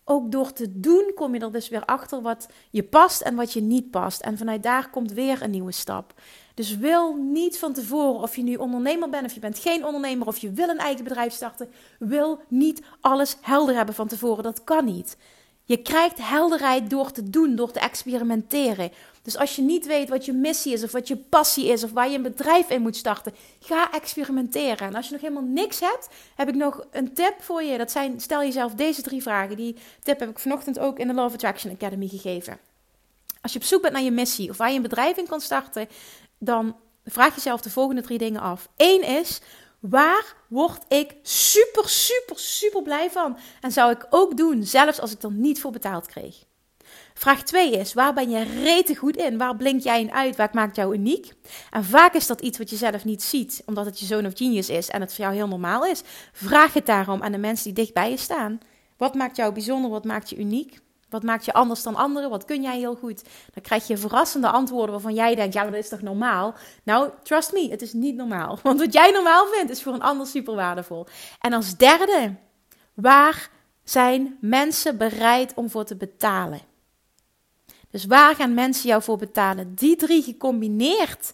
ook 0.10 0.32
door 0.32 0.54
te 0.54 0.80
doen 0.80 1.12
kom 1.16 1.34
je 1.34 1.40
er 1.40 1.52
dus 1.52 1.70
weer 1.70 1.86
achter 1.86 2.22
wat 2.22 2.48
je 2.70 2.84
past 2.84 3.22
en 3.22 3.36
wat 3.36 3.54
je 3.54 3.62
niet 3.62 3.92
past. 3.92 4.22
En 4.22 4.38
vanuit 4.38 4.64
daar 4.64 4.90
komt 4.90 5.12
weer 5.12 5.42
een 5.42 5.52
nieuwe 5.52 5.72
stap. 5.72 6.14
Dus 6.54 6.78
wil 6.78 7.16
niet 7.16 7.60
van 7.60 7.74
tevoren, 7.74 8.22
of 8.22 8.36
je 8.36 8.44
nu 8.44 8.56
ondernemer 8.56 9.10
bent 9.10 9.26
of 9.26 9.34
je 9.34 9.40
bent 9.40 9.60
geen 9.60 9.86
ondernemer 9.86 10.28
of 10.28 10.38
je 10.38 10.52
wil 10.52 10.70
een 10.70 10.78
eigen 10.78 11.04
bedrijf 11.04 11.34
starten, 11.34 11.70
wil 12.00 12.40
niet 12.48 12.82
alles 13.02 13.38
helder 13.42 13.76
hebben 13.76 13.96
van 13.96 14.08
tevoren. 14.08 14.44
Dat 14.44 14.64
kan 14.64 14.86
niet. 14.86 15.18
Je 15.64 15.82
krijgt 15.82 16.28
helderheid 16.28 16.90
door 16.90 17.12
te 17.12 17.30
doen, 17.30 17.56
door 17.56 17.72
te 17.72 17.80
experimenteren. 17.80 18.92
Dus 19.28 19.38
als 19.38 19.56
je 19.56 19.62
niet 19.62 19.86
weet 19.86 20.10
wat 20.10 20.26
je 20.26 20.34
missie 20.34 20.74
is, 20.74 20.84
of 20.84 20.92
wat 20.92 21.08
je 21.08 21.18
passie 21.18 21.68
is, 21.68 21.84
of 21.84 21.92
waar 21.92 22.10
je 22.10 22.16
een 22.16 22.22
bedrijf 22.22 22.70
in 22.70 22.82
moet 22.82 22.96
starten, 22.96 23.34
ga 23.60 23.92
experimenteren. 23.92 24.88
En 24.88 24.96
als 24.96 25.06
je 25.06 25.12
nog 25.12 25.22
helemaal 25.22 25.44
niks 25.44 25.80
hebt, 25.80 26.08
heb 26.36 26.48
ik 26.48 26.56
nog 26.56 26.86
een 26.92 27.14
tip 27.14 27.34
voor 27.40 27.64
je. 27.64 27.78
Dat 27.78 27.92
zijn, 27.92 28.20
stel 28.20 28.42
jezelf 28.42 28.74
deze 28.74 29.02
drie 29.02 29.22
vragen. 29.22 29.56
Die 29.58 29.76
tip 30.04 30.20
heb 30.20 30.30
ik 30.30 30.40
vanochtend 30.40 30.80
ook 30.80 31.00
in 31.00 31.08
de 31.08 31.14
Love 31.14 31.34
Attraction 31.34 31.74
Academy 31.74 32.08
gegeven. 32.08 32.58
Als 33.42 33.54
je 33.54 33.60
op 33.60 33.66
zoek 33.66 33.82
bent 33.82 33.94
naar 33.94 34.04
je 34.04 34.12
missie, 34.12 34.50
of 34.50 34.58
waar 34.58 34.70
je 34.70 34.76
een 34.76 34.82
bedrijf 34.82 35.18
in 35.18 35.28
kan 35.28 35.42
starten, 35.42 35.88
dan 36.38 36.76
vraag 37.06 37.36
jezelf 37.36 37.62
de 37.62 37.70
volgende 37.70 38.02
drie 38.02 38.18
dingen 38.18 38.42
af. 38.42 38.70
Eén 38.76 39.04
is, 39.04 39.42
Waar 39.80 40.36
word 40.48 40.84
ik 40.88 41.16
super, 41.22 41.90
super, 41.90 42.40
super 42.40 42.82
blij 42.82 43.12
van? 43.12 43.38
En 43.62 43.72
zou 43.72 43.92
ik 43.92 44.08
ook 44.10 44.38
doen, 44.38 44.64
zelfs 44.64 45.00
als 45.00 45.12
ik 45.12 45.24
er 45.24 45.32
niet 45.32 45.62
voor 45.62 45.72
betaald 45.72 46.08
kreeg. 46.08 46.47
Vraag 47.18 47.43
2 47.43 47.72
is: 47.72 47.93
waar 47.93 48.13
ben 48.13 48.30
je 48.30 48.43
rete 48.43 48.95
goed 48.95 49.15
in? 49.15 49.38
Waar 49.38 49.55
blink 49.55 49.82
jij 49.82 50.01
in 50.01 50.11
uit? 50.11 50.36
Wat 50.36 50.53
maakt 50.53 50.76
jou 50.76 50.93
uniek? 50.93 51.34
En 51.70 51.84
vaak 51.84 52.13
is 52.13 52.28
dat 52.28 52.41
iets 52.41 52.57
wat 52.57 52.70
je 52.70 52.76
zelf 52.76 53.05
niet 53.05 53.24
ziet, 53.24 53.63
omdat 53.65 53.86
het 53.86 53.99
je 53.99 54.05
zoon 54.05 54.26
of 54.26 54.32
genius 54.36 54.70
is 54.70 54.89
en 54.89 55.01
het 55.01 55.13
voor 55.13 55.24
jou 55.24 55.36
heel 55.36 55.47
normaal 55.47 55.86
is. 55.86 56.01
Vraag 56.32 56.74
het 56.74 56.86
daarom 56.86 57.24
aan 57.24 57.32
de 57.32 57.38
mensen 57.38 57.63
die 57.63 57.74
dicht 57.74 57.93
bij 57.93 58.09
je 58.09 58.18
staan. 58.18 58.59
Wat 58.97 59.15
maakt 59.15 59.36
jou 59.36 59.53
bijzonder? 59.53 59.91
Wat 59.91 60.05
maakt 60.05 60.30
je 60.30 60.38
uniek? 60.38 60.80
Wat 61.09 61.24
maakt 61.24 61.45
je 61.45 61.53
anders 61.53 61.84
dan 61.84 61.95
anderen? 61.95 62.30
Wat 62.30 62.45
kun 62.45 62.61
jij 62.61 62.78
heel 62.78 62.95
goed? 62.95 63.24
Dan 63.53 63.63
krijg 63.63 63.88
je 63.88 63.97
verrassende 63.97 64.49
antwoorden 64.49 64.91
waarvan 64.91 65.13
jij 65.13 65.36
denkt: 65.36 65.53
ja, 65.53 65.63
dat 65.63 65.74
is 65.74 65.89
toch 65.89 66.01
normaal? 66.01 66.55
Nou, 66.84 67.09
trust 67.24 67.53
me, 67.53 67.70
het 67.70 67.82
is 67.82 67.93
niet 67.93 68.15
normaal. 68.15 68.59
Want 68.63 68.80
wat 68.80 68.93
jij 68.93 69.11
normaal 69.11 69.45
vindt, 69.47 69.72
is 69.72 69.84
voor 69.84 69.93
een 69.93 70.01
ander 70.01 70.28
super 70.28 70.55
waardevol. 70.55 71.07
En 71.39 71.53
als 71.53 71.78
derde, 71.78 72.36
waar 72.93 73.49
zijn 73.84 74.38
mensen 74.41 74.97
bereid 74.97 75.53
om 75.53 75.70
voor 75.70 75.86
te 75.86 75.95
betalen? 75.95 76.66
Dus 77.90 78.06
waar 78.06 78.36
gaan 78.36 78.54
mensen 78.54 78.90
jou 78.90 79.04
voor 79.04 79.18
betalen? 79.18 79.76
Die 79.76 79.96
drie 79.96 80.24
gecombineerd 80.24 81.34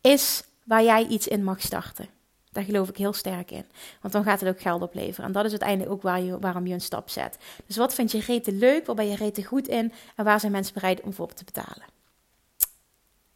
is 0.00 0.42
waar 0.64 0.82
jij 0.82 1.06
iets 1.06 1.28
in 1.28 1.44
mag 1.44 1.60
starten. 1.60 2.08
Daar 2.52 2.64
geloof 2.64 2.88
ik 2.88 2.96
heel 2.96 3.12
sterk 3.12 3.50
in. 3.50 3.64
Want 4.00 4.12
dan 4.12 4.24
gaat 4.24 4.40
het 4.40 4.48
ook 4.48 4.60
geld 4.60 4.82
opleveren. 4.82 5.26
En 5.26 5.32
dat 5.32 5.44
is 5.44 5.50
uiteindelijk 5.50 5.90
ook 5.90 6.02
waar 6.02 6.20
je, 6.20 6.38
waarom 6.38 6.66
je 6.66 6.74
een 6.74 6.80
stap 6.80 7.10
zet. 7.10 7.38
Dus 7.66 7.76
wat 7.76 7.94
vind 7.94 8.10
je 8.10 8.20
rete 8.20 8.52
leuk? 8.52 8.86
Waar 8.86 8.94
ben 8.94 9.08
je 9.08 9.16
rete 9.16 9.44
goed 9.44 9.68
in? 9.68 9.92
En 10.16 10.24
waar 10.24 10.40
zijn 10.40 10.52
mensen 10.52 10.74
bereid 10.74 11.00
om 11.00 11.12
voor 11.12 11.32
te 11.32 11.44
betalen? 11.44 11.86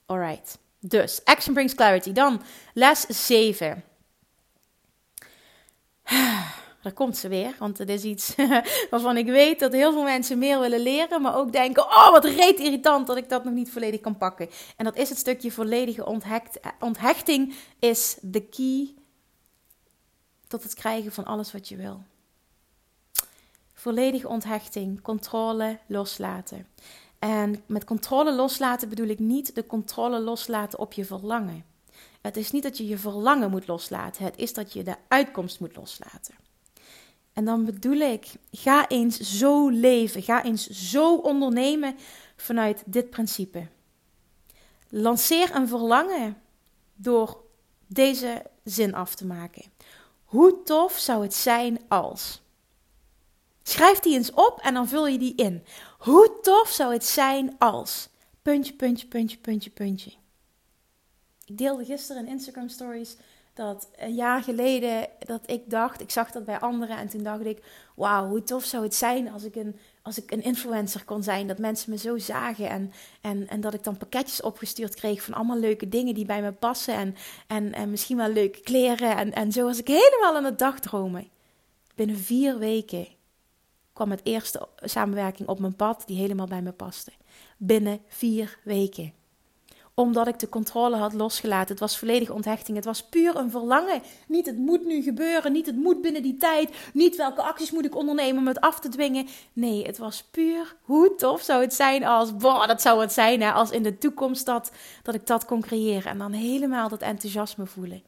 Alright. 0.06 0.58
Dus, 0.80 1.20
action 1.24 1.54
brings 1.54 1.74
clarity. 1.74 2.12
Dan 2.12 2.42
les 2.72 3.26
7. 3.26 3.84
daar 6.86 6.94
komt 6.94 7.16
ze 7.16 7.28
weer. 7.28 7.54
Want 7.58 7.78
het 7.78 7.88
is 7.88 8.02
iets 8.02 8.34
waarvan 8.90 9.16
ik 9.16 9.26
weet 9.26 9.60
dat 9.60 9.72
heel 9.72 9.92
veel 9.92 10.02
mensen 10.02 10.38
meer 10.38 10.60
willen 10.60 10.80
leren. 10.80 11.22
Maar 11.22 11.36
ook 11.36 11.52
denken, 11.52 11.84
oh 11.84 12.10
wat 12.10 12.24
reet 12.24 12.58
irritant 12.58 13.06
dat 13.06 13.16
ik 13.16 13.28
dat 13.28 13.44
nog 13.44 13.54
niet 13.54 13.70
volledig 13.70 14.00
kan 14.00 14.16
pakken. 14.16 14.48
En 14.76 14.84
dat 14.84 14.96
is 14.96 15.08
het 15.08 15.18
stukje 15.18 15.52
volledige 15.52 16.06
onthecht, 16.06 16.60
onthechting 16.80 17.54
is 17.78 18.16
de 18.20 18.40
key 18.40 18.94
tot 20.48 20.62
het 20.62 20.74
krijgen 20.74 21.12
van 21.12 21.24
alles 21.24 21.52
wat 21.52 21.68
je 21.68 21.76
wil. 21.76 22.02
Volledige 23.74 24.28
onthechting, 24.28 25.02
controle 25.02 25.78
loslaten. 25.86 26.66
En 27.18 27.62
met 27.66 27.84
controle 27.84 28.34
loslaten 28.34 28.88
bedoel 28.88 29.08
ik 29.08 29.18
niet 29.18 29.54
de 29.54 29.66
controle 29.66 30.20
loslaten 30.20 30.78
op 30.78 30.92
je 30.92 31.04
verlangen. 31.04 31.64
Het 32.20 32.36
is 32.36 32.50
niet 32.50 32.62
dat 32.62 32.76
je 32.76 32.86
je 32.86 32.98
verlangen 32.98 33.50
moet 33.50 33.66
loslaten, 33.66 34.24
het 34.24 34.36
is 34.36 34.52
dat 34.52 34.72
je 34.72 34.82
de 34.82 34.96
uitkomst 35.08 35.60
moet 35.60 35.76
loslaten. 35.76 36.45
En 37.36 37.44
dan 37.44 37.64
bedoel 37.64 38.00
ik, 38.00 38.26
ga 38.50 38.88
eens 38.88 39.20
zo 39.20 39.68
leven, 39.68 40.22
ga 40.22 40.44
eens 40.44 40.68
zo 40.68 41.16
ondernemen 41.16 41.96
vanuit 42.36 42.82
dit 42.86 43.10
principe. 43.10 43.66
Lanceer 44.88 45.54
een 45.54 45.68
verlangen 45.68 46.42
door 46.94 47.44
deze 47.86 48.42
zin 48.64 48.94
af 48.94 49.14
te 49.14 49.26
maken. 49.26 49.62
Hoe 50.24 50.62
tof 50.62 50.98
zou 50.98 51.22
het 51.22 51.34
zijn 51.34 51.80
als. 51.88 52.42
Schrijf 53.62 53.98
die 53.98 54.14
eens 54.14 54.32
op 54.32 54.58
en 54.62 54.74
dan 54.74 54.88
vul 54.88 55.06
je 55.06 55.18
die 55.18 55.34
in. 55.34 55.64
Hoe 55.98 56.38
tof 56.42 56.68
zou 56.68 56.92
het 56.92 57.04
zijn 57.04 57.58
als. 57.58 58.08
Puntje, 58.42 58.72
puntje, 58.72 59.06
puntje, 59.06 59.38
puntje, 59.38 59.70
puntje. 59.70 60.10
Ik 61.44 61.58
deelde 61.58 61.84
gisteren 61.84 62.26
in 62.26 62.32
Instagram 62.32 62.68
Stories 62.68 63.16
dat 63.56 63.88
een 63.96 64.14
jaar 64.14 64.42
geleden 64.42 65.08
dat 65.18 65.40
ik 65.46 65.70
dacht, 65.70 66.00
ik 66.00 66.10
zag 66.10 66.30
dat 66.30 66.44
bij 66.44 66.58
anderen 66.58 66.96
en 66.96 67.08
toen 67.08 67.22
dacht 67.22 67.44
ik, 67.44 67.62
wauw, 67.94 68.28
hoe 68.28 68.42
tof 68.42 68.64
zou 68.64 68.82
het 68.82 68.94
zijn 68.94 69.30
als 69.30 69.44
ik 69.44 69.54
een, 69.54 69.76
als 70.02 70.18
ik 70.18 70.30
een 70.30 70.42
influencer 70.42 71.04
kon 71.04 71.22
zijn, 71.22 71.46
dat 71.46 71.58
mensen 71.58 71.90
me 71.90 71.98
zo 71.98 72.18
zagen 72.18 72.68
en, 72.68 72.92
en, 73.20 73.48
en 73.48 73.60
dat 73.60 73.74
ik 73.74 73.84
dan 73.84 73.96
pakketjes 73.96 74.42
opgestuurd 74.42 74.94
kreeg 74.94 75.22
van 75.22 75.34
allemaal 75.34 75.58
leuke 75.58 75.88
dingen 75.88 76.14
die 76.14 76.24
bij 76.24 76.42
me 76.42 76.52
passen 76.52 76.94
en, 76.94 77.16
en, 77.46 77.72
en 77.72 77.90
misschien 77.90 78.16
wel 78.16 78.28
leuke 78.28 78.60
kleren 78.60 79.16
en, 79.16 79.32
en 79.32 79.52
zo 79.52 79.64
was 79.64 79.78
ik 79.78 79.86
helemaal 79.86 80.36
aan 80.36 80.44
het 80.44 80.58
dagdromen. 80.58 81.28
Binnen 81.94 82.16
vier 82.16 82.58
weken 82.58 83.06
kwam 83.92 84.10
het 84.10 84.20
eerste 84.24 84.68
samenwerking 84.80 85.48
op 85.48 85.58
mijn 85.58 85.76
pad 85.76 86.02
die 86.06 86.18
helemaal 86.18 86.46
bij 86.46 86.62
me 86.62 86.72
paste. 86.72 87.12
Binnen 87.56 88.00
vier 88.08 88.58
weken 88.64 89.12
omdat 89.98 90.26
ik 90.26 90.38
de 90.38 90.48
controle 90.48 90.96
had 90.96 91.12
losgelaten. 91.12 91.70
Het 91.70 91.80
was 91.80 91.98
volledige 91.98 92.32
onthechting. 92.32 92.76
Het 92.76 92.86
was 92.86 93.02
puur 93.02 93.36
een 93.36 93.50
verlangen. 93.50 94.02
Niet 94.28 94.46
het 94.46 94.58
moet 94.58 94.86
nu 94.86 95.02
gebeuren. 95.02 95.52
Niet 95.52 95.66
het 95.66 95.76
moet 95.76 96.00
binnen 96.00 96.22
die 96.22 96.36
tijd. 96.36 96.76
Niet 96.92 97.16
welke 97.16 97.42
acties 97.42 97.70
moet 97.70 97.84
ik 97.84 97.96
ondernemen 97.96 98.38
om 98.38 98.46
het 98.46 98.60
af 98.60 98.80
te 98.80 98.88
dwingen. 98.88 99.26
Nee, 99.52 99.86
het 99.86 99.98
was 99.98 100.22
puur 100.30 100.76
hoe 100.82 101.14
tof 101.14 101.40
zou 101.42 101.60
het 101.60 101.74
zijn 101.74 102.04
als. 102.04 102.36
Boah, 102.36 102.66
dat 102.66 102.82
zou 102.82 103.00
het 103.00 103.12
zijn 103.12 103.42
hè, 103.42 103.52
als 103.52 103.70
in 103.70 103.82
de 103.82 103.98
toekomst 103.98 104.46
dat, 104.46 104.72
dat 105.02 105.14
ik 105.14 105.26
dat 105.26 105.44
kon 105.44 105.60
creëren. 105.60 106.10
En 106.10 106.18
dan 106.18 106.32
helemaal 106.32 106.88
dat 106.88 107.00
enthousiasme 107.00 107.66
voelen. 107.66 108.02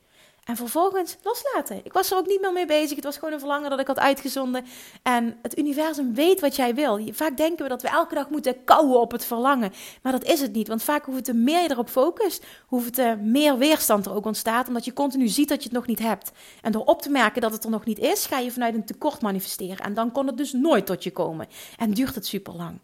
En 0.48 0.56
vervolgens 0.56 1.16
loslaten. 1.22 1.80
Ik 1.84 1.92
was 1.92 2.10
er 2.10 2.16
ook 2.16 2.26
niet 2.26 2.40
meer 2.40 2.52
mee 2.52 2.66
bezig. 2.66 2.96
Het 2.96 3.04
was 3.04 3.14
gewoon 3.14 3.32
een 3.32 3.38
verlangen 3.38 3.70
dat 3.70 3.80
ik 3.80 3.86
had 3.86 3.98
uitgezonden. 3.98 4.64
En 5.02 5.38
het 5.42 5.58
universum 5.58 6.14
weet 6.14 6.40
wat 6.40 6.56
jij 6.56 6.74
wil. 6.74 7.00
Vaak 7.12 7.36
denken 7.36 7.62
we 7.62 7.68
dat 7.68 7.82
we 7.82 7.88
elke 7.88 8.14
dag 8.14 8.30
moeten 8.30 8.64
kouwen 8.64 9.00
op 9.00 9.12
het 9.12 9.24
verlangen. 9.24 9.72
Maar 10.02 10.12
dat 10.12 10.24
is 10.24 10.40
het 10.40 10.52
niet. 10.52 10.68
Want 10.68 10.82
vaak 10.82 11.04
hoeft 11.04 11.26
het 11.26 11.36
meer 11.36 11.62
je 11.62 11.70
erop 11.70 11.88
focust, 11.88 12.44
hoeft 12.66 12.96
het 12.96 13.22
meer 13.22 13.58
weerstand 13.58 14.06
er 14.06 14.14
ook 14.14 14.26
ontstaat. 14.26 14.68
Omdat 14.68 14.84
je 14.84 14.92
continu 14.92 15.28
ziet 15.28 15.48
dat 15.48 15.62
je 15.62 15.68
het 15.68 15.78
nog 15.78 15.86
niet 15.86 15.98
hebt. 15.98 16.30
En 16.62 16.72
door 16.72 16.84
op 16.84 17.02
te 17.02 17.10
merken 17.10 17.40
dat 17.40 17.52
het 17.52 17.64
er 17.64 17.70
nog 17.70 17.84
niet 17.84 17.98
is, 17.98 18.26
ga 18.26 18.38
je 18.38 18.52
vanuit 18.52 18.74
een 18.74 18.84
tekort 18.84 19.22
manifesteren. 19.22 19.84
En 19.84 19.94
dan 19.94 20.12
kon 20.12 20.26
het 20.26 20.36
dus 20.36 20.52
nooit 20.52 20.86
tot 20.86 21.02
je 21.02 21.12
komen. 21.12 21.46
En 21.76 21.90
duurt 21.90 22.14
het 22.14 22.26
super 22.26 22.54
lang. 22.54 22.78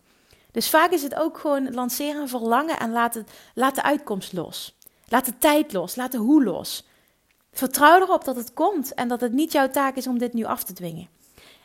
Dus 0.51 0.71
vaak 0.71 0.91
is 0.91 1.03
het 1.03 1.15
ook 1.15 1.39
gewoon 1.39 1.75
lanceren 1.75 2.29
verlangen 2.29 2.79
en 2.79 2.93
laat 3.55 3.75
de 3.75 3.83
uitkomst 3.83 4.33
los. 4.33 4.77
Laat 5.09 5.25
de 5.25 5.39
tijd 5.39 5.73
los. 5.73 5.97
Laat 5.97 6.13
de 6.13 6.19
hoe 6.19 6.45
los. 6.45 6.85
Vertrouw 7.55 8.01
erop 8.01 8.25
dat 8.25 8.37
het 8.37 8.53
komt 8.53 8.95
en 8.95 9.09
dat 9.09 9.21
het 9.21 9.33
niet 9.33 9.53
jouw 9.53 9.71
taak 9.71 9.97
is 9.97 10.07
om 10.07 10.19
dit 10.19 10.33
nu 10.33 10.45
af 10.45 10.65
te 10.65 10.73
dwingen. 10.73 11.09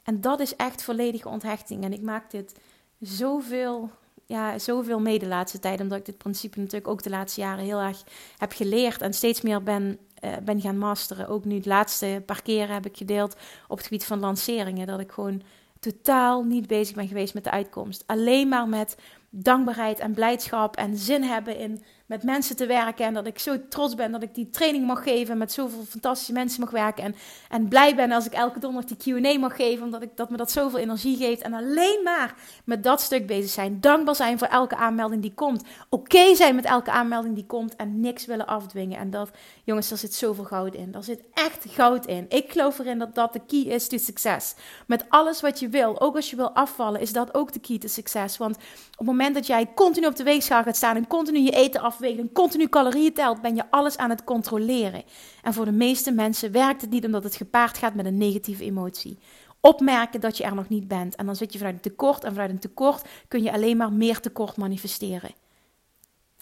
En 0.03 0.21
dat 0.21 0.39
is 0.39 0.55
echt 0.55 0.83
volledige 0.83 1.29
onthechting. 1.29 1.83
En 1.83 1.93
ik 1.93 2.01
maak 2.01 2.31
dit 2.31 2.55
zoveel, 2.99 3.89
ja, 4.25 4.59
zoveel 4.59 4.99
mee 4.99 5.19
de 5.19 5.27
laatste 5.27 5.59
tijd, 5.59 5.81
omdat 5.81 5.97
ik 5.97 6.05
dit 6.05 6.17
principe 6.17 6.59
natuurlijk 6.59 6.87
ook 6.87 7.03
de 7.03 7.09
laatste 7.09 7.41
jaren 7.41 7.63
heel 7.63 7.79
erg 7.79 8.03
heb 8.37 8.51
geleerd 8.51 9.01
en 9.01 9.13
steeds 9.13 9.41
meer 9.41 9.63
ben, 9.63 9.99
uh, 10.23 10.37
ben 10.43 10.61
gaan 10.61 10.77
masteren. 10.77 11.27
Ook 11.27 11.45
nu 11.45 11.55
het 11.55 11.65
laatste 11.65 12.23
paar 12.25 12.41
keren 12.41 12.73
heb 12.73 12.85
ik 12.85 12.97
gedeeld 12.97 13.35
op 13.67 13.77
het 13.77 13.85
gebied 13.87 14.05
van 14.05 14.19
lanceringen, 14.19 14.87
dat 14.87 14.99
ik 14.99 15.11
gewoon 15.11 15.41
totaal 15.79 16.43
niet 16.43 16.67
bezig 16.67 16.95
ben 16.95 17.07
geweest 17.07 17.33
met 17.33 17.43
de 17.43 17.51
uitkomst. 17.51 18.03
Alleen 18.05 18.47
maar 18.47 18.67
met 18.67 18.97
dankbaarheid 19.29 19.99
en 19.99 20.13
blijdschap 20.13 20.75
en 20.75 20.97
zin 20.97 21.23
hebben 21.23 21.57
in 21.57 21.83
met 22.09 22.23
mensen 22.23 22.55
te 22.55 22.65
werken. 22.65 23.05
En 23.05 23.13
dat 23.13 23.27
ik 23.27 23.39
zo 23.39 23.67
trots 23.67 23.95
ben 23.95 24.11
dat 24.11 24.23
ik 24.23 24.35
die 24.35 24.49
training 24.49 24.85
mag 24.85 25.03
geven. 25.03 25.37
Met 25.37 25.51
zoveel 25.51 25.83
fantastische 25.89 26.33
mensen 26.33 26.59
mag 26.59 26.71
werken. 26.71 27.03
En, 27.03 27.15
en 27.49 27.67
blij 27.67 27.95
ben 27.95 28.11
als 28.11 28.25
ik 28.25 28.33
elke 28.33 28.59
donderdag 28.59 28.97
die 28.97 29.21
QA 29.21 29.39
mag 29.39 29.55
geven. 29.55 29.85
Omdat 29.85 30.01
ik, 30.01 30.09
dat 30.15 30.29
me 30.29 30.37
dat 30.37 30.51
zoveel 30.51 30.79
energie 30.79 31.17
geeft. 31.17 31.41
En 31.41 31.53
alleen 31.53 31.99
maar 32.03 32.35
met 32.63 32.83
dat 32.83 33.01
stuk 33.01 33.27
bezig 33.27 33.51
zijn. 33.51 33.79
Dankbaar 33.81 34.15
zijn 34.15 34.37
voor 34.37 34.47
elke 34.47 34.75
aanmelding 34.75 35.21
die 35.21 35.33
komt. 35.33 35.63
Oké 35.89 36.35
zijn 36.35 36.55
met 36.55 36.65
elke 36.65 36.91
aanmelding 36.91 37.35
die 37.35 37.45
komt. 37.45 37.75
En 37.75 37.99
niks 37.99 38.25
willen 38.25 38.47
afdwingen. 38.47 38.99
En 38.99 39.09
dat, 39.09 39.29
jongens, 39.63 39.89
daar 39.89 39.97
zit 39.97 40.13
zoveel 40.13 40.43
goud 40.43 40.73
in. 40.73 40.91
Daar 40.91 41.03
zit 41.03 41.23
echt 41.33 41.65
goud 41.67 42.05
in. 42.05 42.25
Ik 42.29 42.51
geloof 42.51 42.79
erin 42.79 42.99
dat 42.99 43.15
dat 43.15 43.33
de 43.33 43.41
key 43.47 43.73
is 43.73 43.87
to 43.87 43.97
succes. 43.97 44.55
Met 44.87 45.05
alles 45.09 45.41
wat 45.41 45.59
je 45.59 45.69
wil. 45.69 46.01
Ook 46.01 46.15
als 46.15 46.29
je 46.29 46.35
wil 46.35 46.51
afvallen, 46.51 47.01
is 47.01 47.13
dat 47.13 47.33
ook 47.33 47.53
de 47.53 47.59
key 47.59 47.77
to 47.77 47.87
succes. 47.87 48.37
Want 48.37 48.55
op 48.55 48.61
het 48.97 49.07
moment 49.07 49.35
dat 49.35 49.47
jij 49.47 49.71
continu 49.75 50.07
op 50.07 50.15
de 50.15 50.23
weegschaal 50.23 50.63
gaat 50.63 50.75
staan. 50.75 50.95
En 50.95 51.07
continu 51.07 51.39
je 51.39 51.51
eten 51.51 51.81
af 51.81 51.98
afwegen, 51.99 52.31
continu 52.31 52.67
calorieën 52.67 53.13
telt, 53.13 53.41
ben 53.41 53.55
je 53.55 53.63
alles 53.69 53.97
aan 53.97 54.09
het 54.09 54.23
controleren. 54.23 55.03
En 55.41 55.53
voor 55.53 55.65
de 55.65 55.71
meeste 55.71 56.11
mensen 56.11 56.51
werkt 56.51 56.81
het 56.81 56.89
niet 56.89 57.05
omdat 57.05 57.23
het 57.23 57.35
gepaard 57.35 57.77
gaat 57.77 57.93
met 57.93 58.05
een 58.05 58.17
negatieve 58.17 58.63
emotie. 58.63 59.19
Opmerken 59.61 60.21
dat 60.21 60.37
je 60.37 60.43
er 60.43 60.55
nog 60.55 60.69
niet 60.69 60.87
bent. 60.87 61.15
En 61.15 61.25
dan 61.25 61.35
zit 61.35 61.51
je 61.53 61.57
vanuit 61.57 61.75
een 61.75 61.81
tekort. 61.81 62.23
En 62.23 62.31
vanuit 62.31 62.49
een 62.49 62.59
tekort 62.59 63.07
kun 63.27 63.43
je 63.43 63.51
alleen 63.51 63.77
maar 63.77 63.93
meer 63.93 64.19
tekort 64.19 64.57
manifesteren. 64.57 65.31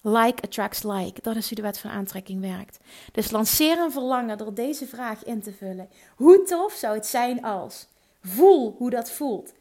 Like 0.02 0.42
attracts 0.42 0.84
like. 0.84 1.22
Dat 1.22 1.36
is 1.36 1.48
hoe 1.48 1.56
de 1.56 1.62
wet 1.62 1.80
van 1.80 1.92
aantrekking 1.92 2.42
werkt. 2.42 2.80
Dus 3.12 3.32
lanceer 3.32 3.80
een 3.80 3.92
verlangen 3.92 4.38
door 4.38 4.54
deze 4.54 4.88
vraag 4.88 5.24
in 5.24 5.42
te 5.42 5.54
vullen. 5.54 5.90
Hoe 6.16 6.44
tof 6.44 6.74
zou 6.74 6.96
het 6.96 7.06
zijn 7.06 7.44
als? 7.44 7.88
Voel 8.22 8.76
hoe 8.78 8.90
dat 8.90 9.12
voelt. 9.12 9.54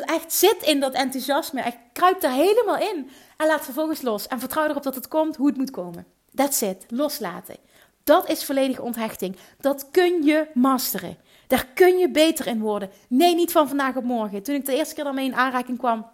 Echt 0.00 0.32
zit 0.32 0.62
in 0.62 0.80
dat 0.80 0.94
enthousiasme. 0.94 1.60
Echt 1.60 1.76
kruip 1.92 2.22
er 2.22 2.30
helemaal 2.30 2.78
in. 2.78 3.10
En 3.36 3.46
laat 3.46 3.64
vervolgens 3.64 4.02
los. 4.02 4.26
En 4.26 4.40
vertrouw 4.40 4.68
erop 4.68 4.82
dat 4.82 4.94
het 4.94 5.08
komt 5.08 5.36
hoe 5.36 5.46
het 5.46 5.56
moet 5.56 5.70
komen. 5.70 6.06
That's 6.34 6.60
it. 6.60 6.84
Loslaten. 6.88 7.56
Dat 8.04 8.30
is 8.30 8.44
volledige 8.44 8.82
onthechting. 8.82 9.36
Dat 9.60 9.90
kun 9.90 10.22
je 10.22 10.46
masteren. 10.54 11.16
Daar 11.46 11.66
kun 11.74 11.98
je 11.98 12.10
beter 12.10 12.46
in 12.46 12.60
worden. 12.60 12.90
Nee, 13.08 13.34
niet 13.34 13.52
van 13.52 13.68
vandaag 13.68 13.96
op 13.96 14.04
morgen. 14.04 14.42
Toen 14.42 14.54
ik 14.54 14.66
de 14.66 14.74
eerste 14.74 14.94
keer 14.94 15.04
daarmee 15.04 15.26
in 15.26 15.34
aanraking 15.34 15.78
kwam, 15.78 16.06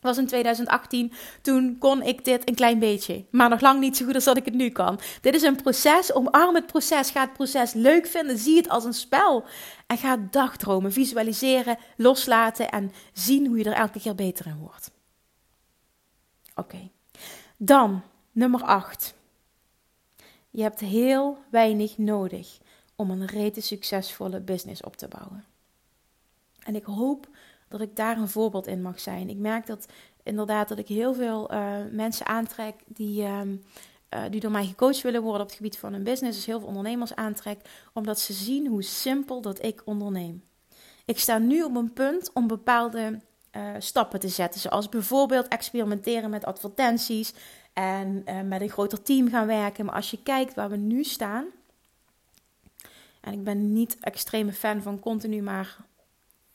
was 0.00 0.18
in 0.18 0.26
2018. 0.26 1.12
Toen 1.42 1.76
kon 1.78 2.02
ik 2.02 2.24
dit 2.24 2.48
een 2.48 2.54
klein 2.54 2.78
beetje. 2.78 3.24
Maar 3.30 3.48
nog 3.48 3.60
lang 3.60 3.80
niet 3.80 3.96
zo 3.96 4.04
goed 4.04 4.14
als 4.14 4.24
dat 4.24 4.36
ik 4.36 4.44
het 4.44 4.54
nu 4.54 4.70
kan. 4.70 5.00
Dit 5.20 5.34
is 5.34 5.42
een 5.42 5.56
proces. 5.56 6.12
Omarm 6.12 6.54
het 6.54 6.66
proces. 6.66 7.10
Ga 7.10 7.20
het 7.20 7.32
proces 7.32 7.72
leuk 7.72 8.06
vinden. 8.06 8.38
Zie 8.38 8.56
het 8.56 8.68
als 8.68 8.84
een 8.84 8.94
spel. 8.94 9.44
En 9.86 9.98
ga 9.98 10.16
dagdromen, 10.30 10.92
visualiseren, 10.92 11.78
loslaten 11.96 12.70
en 12.70 12.92
zien 13.12 13.46
hoe 13.46 13.58
je 13.58 13.64
er 13.64 13.72
elke 13.72 14.00
keer 14.00 14.14
beter 14.14 14.46
in 14.46 14.58
wordt. 14.58 14.90
Oké. 16.54 16.90
Dan, 17.56 18.02
nummer 18.32 18.62
8. 18.62 19.14
Je 20.50 20.62
hebt 20.62 20.80
heel 20.80 21.38
weinig 21.50 21.98
nodig 21.98 22.58
om 22.96 23.10
een 23.10 23.26
rete 23.26 23.60
succesvolle 23.60 24.40
business 24.40 24.82
op 24.82 24.96
te 24.96 25.08
bouwen. 25.08 25.44
En 26.62 26.74
ik 26.74 26.84
hoop 26.84 27.28
dat 27.68 27.80
ik 27.80 27.96
daar 27.96 28.18
een 28.18 28.28
voorbeeld 28.28 28.66
in 28.66 28.82
mag 28.82 29.00
zijn. 29.00 29.28
Ik 29.28 29.36
merk 29.36 29.66
dat 29.66 29.86
inderdaad 30.22 30.68
dat 30.68 30.78
ik 30.78 30.88
heel 30.88 31.14
veel 31.14 31.52
uh, 31.52 31.76
mensen 31.90 32.26
aantrek 32.26 32.74
die, 32.86 33.22
uh, 33.22 33.40
uh, 34.14 34.22
die 34.30 34.40
door 34.40 34.50
mij 34.50 34.66
gecoacht 34.66 35.02
willen 35.02 35.22
worden 35.22 35.42
op 35.42 35.46
het 35.46 35.56
gebied 35.56 35.78
van 35.78 35.92
een 35.92 36.02
business. 36.02 36.36
Dus 36.36 36.46
heel 36.46 36.58
veel 36.58 36.68
ondernemers 36.68 37.14
aantrek, 37.14 37.60
omdat 37.92 38.20
ze 38.20 38.32
zien 38.32 38.66
hoe 38.66 38.82
simpel 38.82 39.40
dat 39.40 39.64
ik 39.64 39.82
onderneem. 39.84 40.44
Ik 41.04 41.18
sta 41.18 41.38
nu 41.38 41.62
op 41.62 41.76
een 41.76 41.92
punt 41.92 42.32
om 42.32 42.46
bepaalde 42.46 43.20
stappen 43.78 44.20
te 44.20 44.28
zetten, 44.28 44.60
zoals 44.60 44.88
bijvoorbeeld 44.88 45.48
experimenteren 45.48 46.30
met 46.30 46.44
advertenties 46.44 47.34
en 47.72 48.24
met 48.48 48.60
een 48.60 48.70
groter 48.70 49.02
team 49.02 49.28
gaan 49.28 49.46
werken. 49.46 49.84
Maar 49.84 49.94
als 49.94 50.10
je 50.10 50.22
kijkt 50.22 50.54
waar 50.54 50.70
we 50.70 50.76
nu 50.76 51.04
staan, 51.04 51.46
en 53.20 53.32
ik 53.32 53.44
ben 53.44 53.72
niet 53.72 53.96
extreme 54.00 54.52
fan 54.52 54.82
van 54.82 55.00
continu 55.00 55.42
maar 55.42 55.76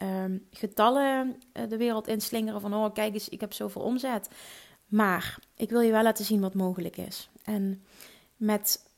Ehm, 0.03 0.37
getallen 0.51 1.35
uh, 1.53 1.69
de 1.69 1.77
wereld 1.77 2.07
inslingeren 2.07 2.61
van 2.61 2.73
oh 2.73 2.93
kijk 2.93 3.13
eens, 3.13 3.29
ik 3.29 3.41
heb 3.41 3.53
zoveel 3.53 3.81
omzet. 3.81 4.29
Maar 4.87 5.37
ik 5.55 5.69
wil 5.69 5.81
je 5.81 5.91
wel 5.91 6.03
laten 6.03 6.25
zien 6.25 6.41
wat 6.41 6.53
mogelijk 6.53 6.97
is. 6.97 7.29
En 7.43 7.83
met 8.37 8.89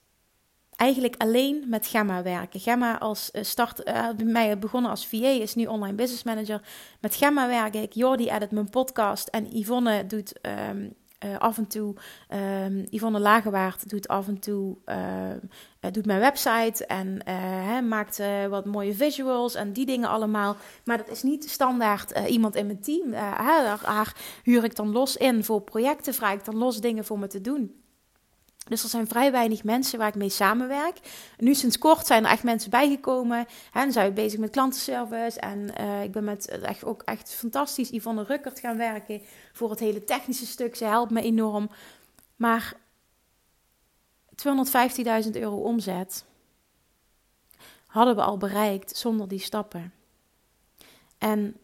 eigenlijk 0.76 1.14
alleen 1.16 1.64
met 1.68 1.86
Gemma 1.86 2.22
werken. 2.22 2.60
Gemma 2.60 2.98
als 2.98 3.30
uh, 3.32 3.42
start, 3.42 3.88
uh, 3.88 4.10
bij 4.16 4.26
mij 4.26 4.58
begonnen 4.58 4.90
als 4.90 5.06
VA, 5.06 5.28
is 5.28 5.54
nu 5.54 5.66
online 5.66 5.96
business 5.96 6.22
manager. 6.22 6.62
Met 7.00 7.14
Gemma 7.14 7.48
werk 7.48 7.74
ik. 7.74 7.92
Jordi 7.92 8.30
edit 8.30 8.50
mijn 8.50 8.70
podcast 8.70 9.28
en 9.28 9.58
Yvonne 9.58 10.06
doet 10.06 10.32
uh, 10.42 11.36
af 11.38 11.58
en 11.58 11.66
toe, 11.66 11.94
um, 12.64 12.86
Yvonne 12.90 13.18
Lagewaard 13.18 13.88
doet 13.88 14.08
af 14.08 14.28
en 14.28 14.38
toe, 14.38 14.76
doet 15.92 16.06
mijn 16.06 16.20
website 16.20 16.86
en 16.86 17.28
hè, 17.30 17.82
maakt 17.82 18.20
wat 18.48 18.64
mooie 18.64 18.94
visuals 18.94 19.54
en 19.54 19.72
die 19.72 19.86
dingen 19.86 20.08
allemaal. 20.08 20.56
Maar 20.84 20.96
dat 20.96 21.08
is 21.08 21.22
niet 21.22 21.50
standaard 21.50 22.18
iemand 22.28 22.54
in 22.54 22.66
mijn 22.66 22.80
team. 22.80 23.12
haar, 23.12 24.16
huur 24.42 24.64
ik 24.64 24.76
dan 24.76 24.92
los 24.92 25.16
in 25.16 25.44
voor 25.44 25.60
projecten, 25.60 26.14
vraag 26.14 26.32
ik 26.32 26.44
dan 26.44 26.56
los 26.56 26.80
dingen 26.80 27.04
voor 27.04 27.18
me 27.18 27.26
te 27.26 27.40
doen. 27.40 27.80
Dus 28.68 28.82
er 28.82 28.88
zijn 28.88 29.08
vrij 29.08 29.32
weinig 29.32 29.64
mensen 29.64 29.98
waar 29.98 30.08
ik 30.08 30.14
mee 30.14 30.28
samenwerk. 30.28 30.98
Nu 31.38 31.54
sinds 31.54 31.78
kort 31.78 32.06
zijn 32.06 32.24
er 32.24 32.30
echt 32.30 32.42
mensen 32.42 32.70
bijgekomen. 32.70 33.46
En 33.72 33.92
zijn 33.92 34.08
we 34.08 34.12
bezig 34.12 34.38
met 34.38 34.50
klantenservice. 34.50 35.40
En 35.40 35.74
ik 36.02 36.12
ben 36.12 36.24
met 36.24 36.48
echt, 36.48 36.84
ook 36.84 37.02
echt 37.02 37.34
fantastisch 37.34 37.90
Yvonne 37.90 38.22
Ruckert 38.22 38.60
gaan 38.60 38.76
werken 38.76 39.22
voor 39.52 39.70
het 39.70 39.80
hele 39.80 40.04
technische 40.04 40.46
stuk. 40.46 40.76
Ze 40.76 40.84
helpt 40.84 41.10
me 41.10 41.22
enorm. 41.22 41.70
Maar 42.36 42.74
215.000 44.36 45.30
euro 45.32 45.56
omzet 45.56 46.24
hadden 47.86 48.16
we 48.16 48.22
al 48.22 48.36
bereikt 48.36 48.96
zonder 48.96 49.28
die 49.28 49.38
stappen. 49.38 49.92
En 51.18 51.56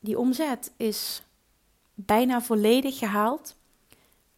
die 0.00 0.18
omzet 0.18 0.72
is 0.76 1.22
bijna 1.94 2.42
volledig 2.42 2.98
gehaald 2.98 3.56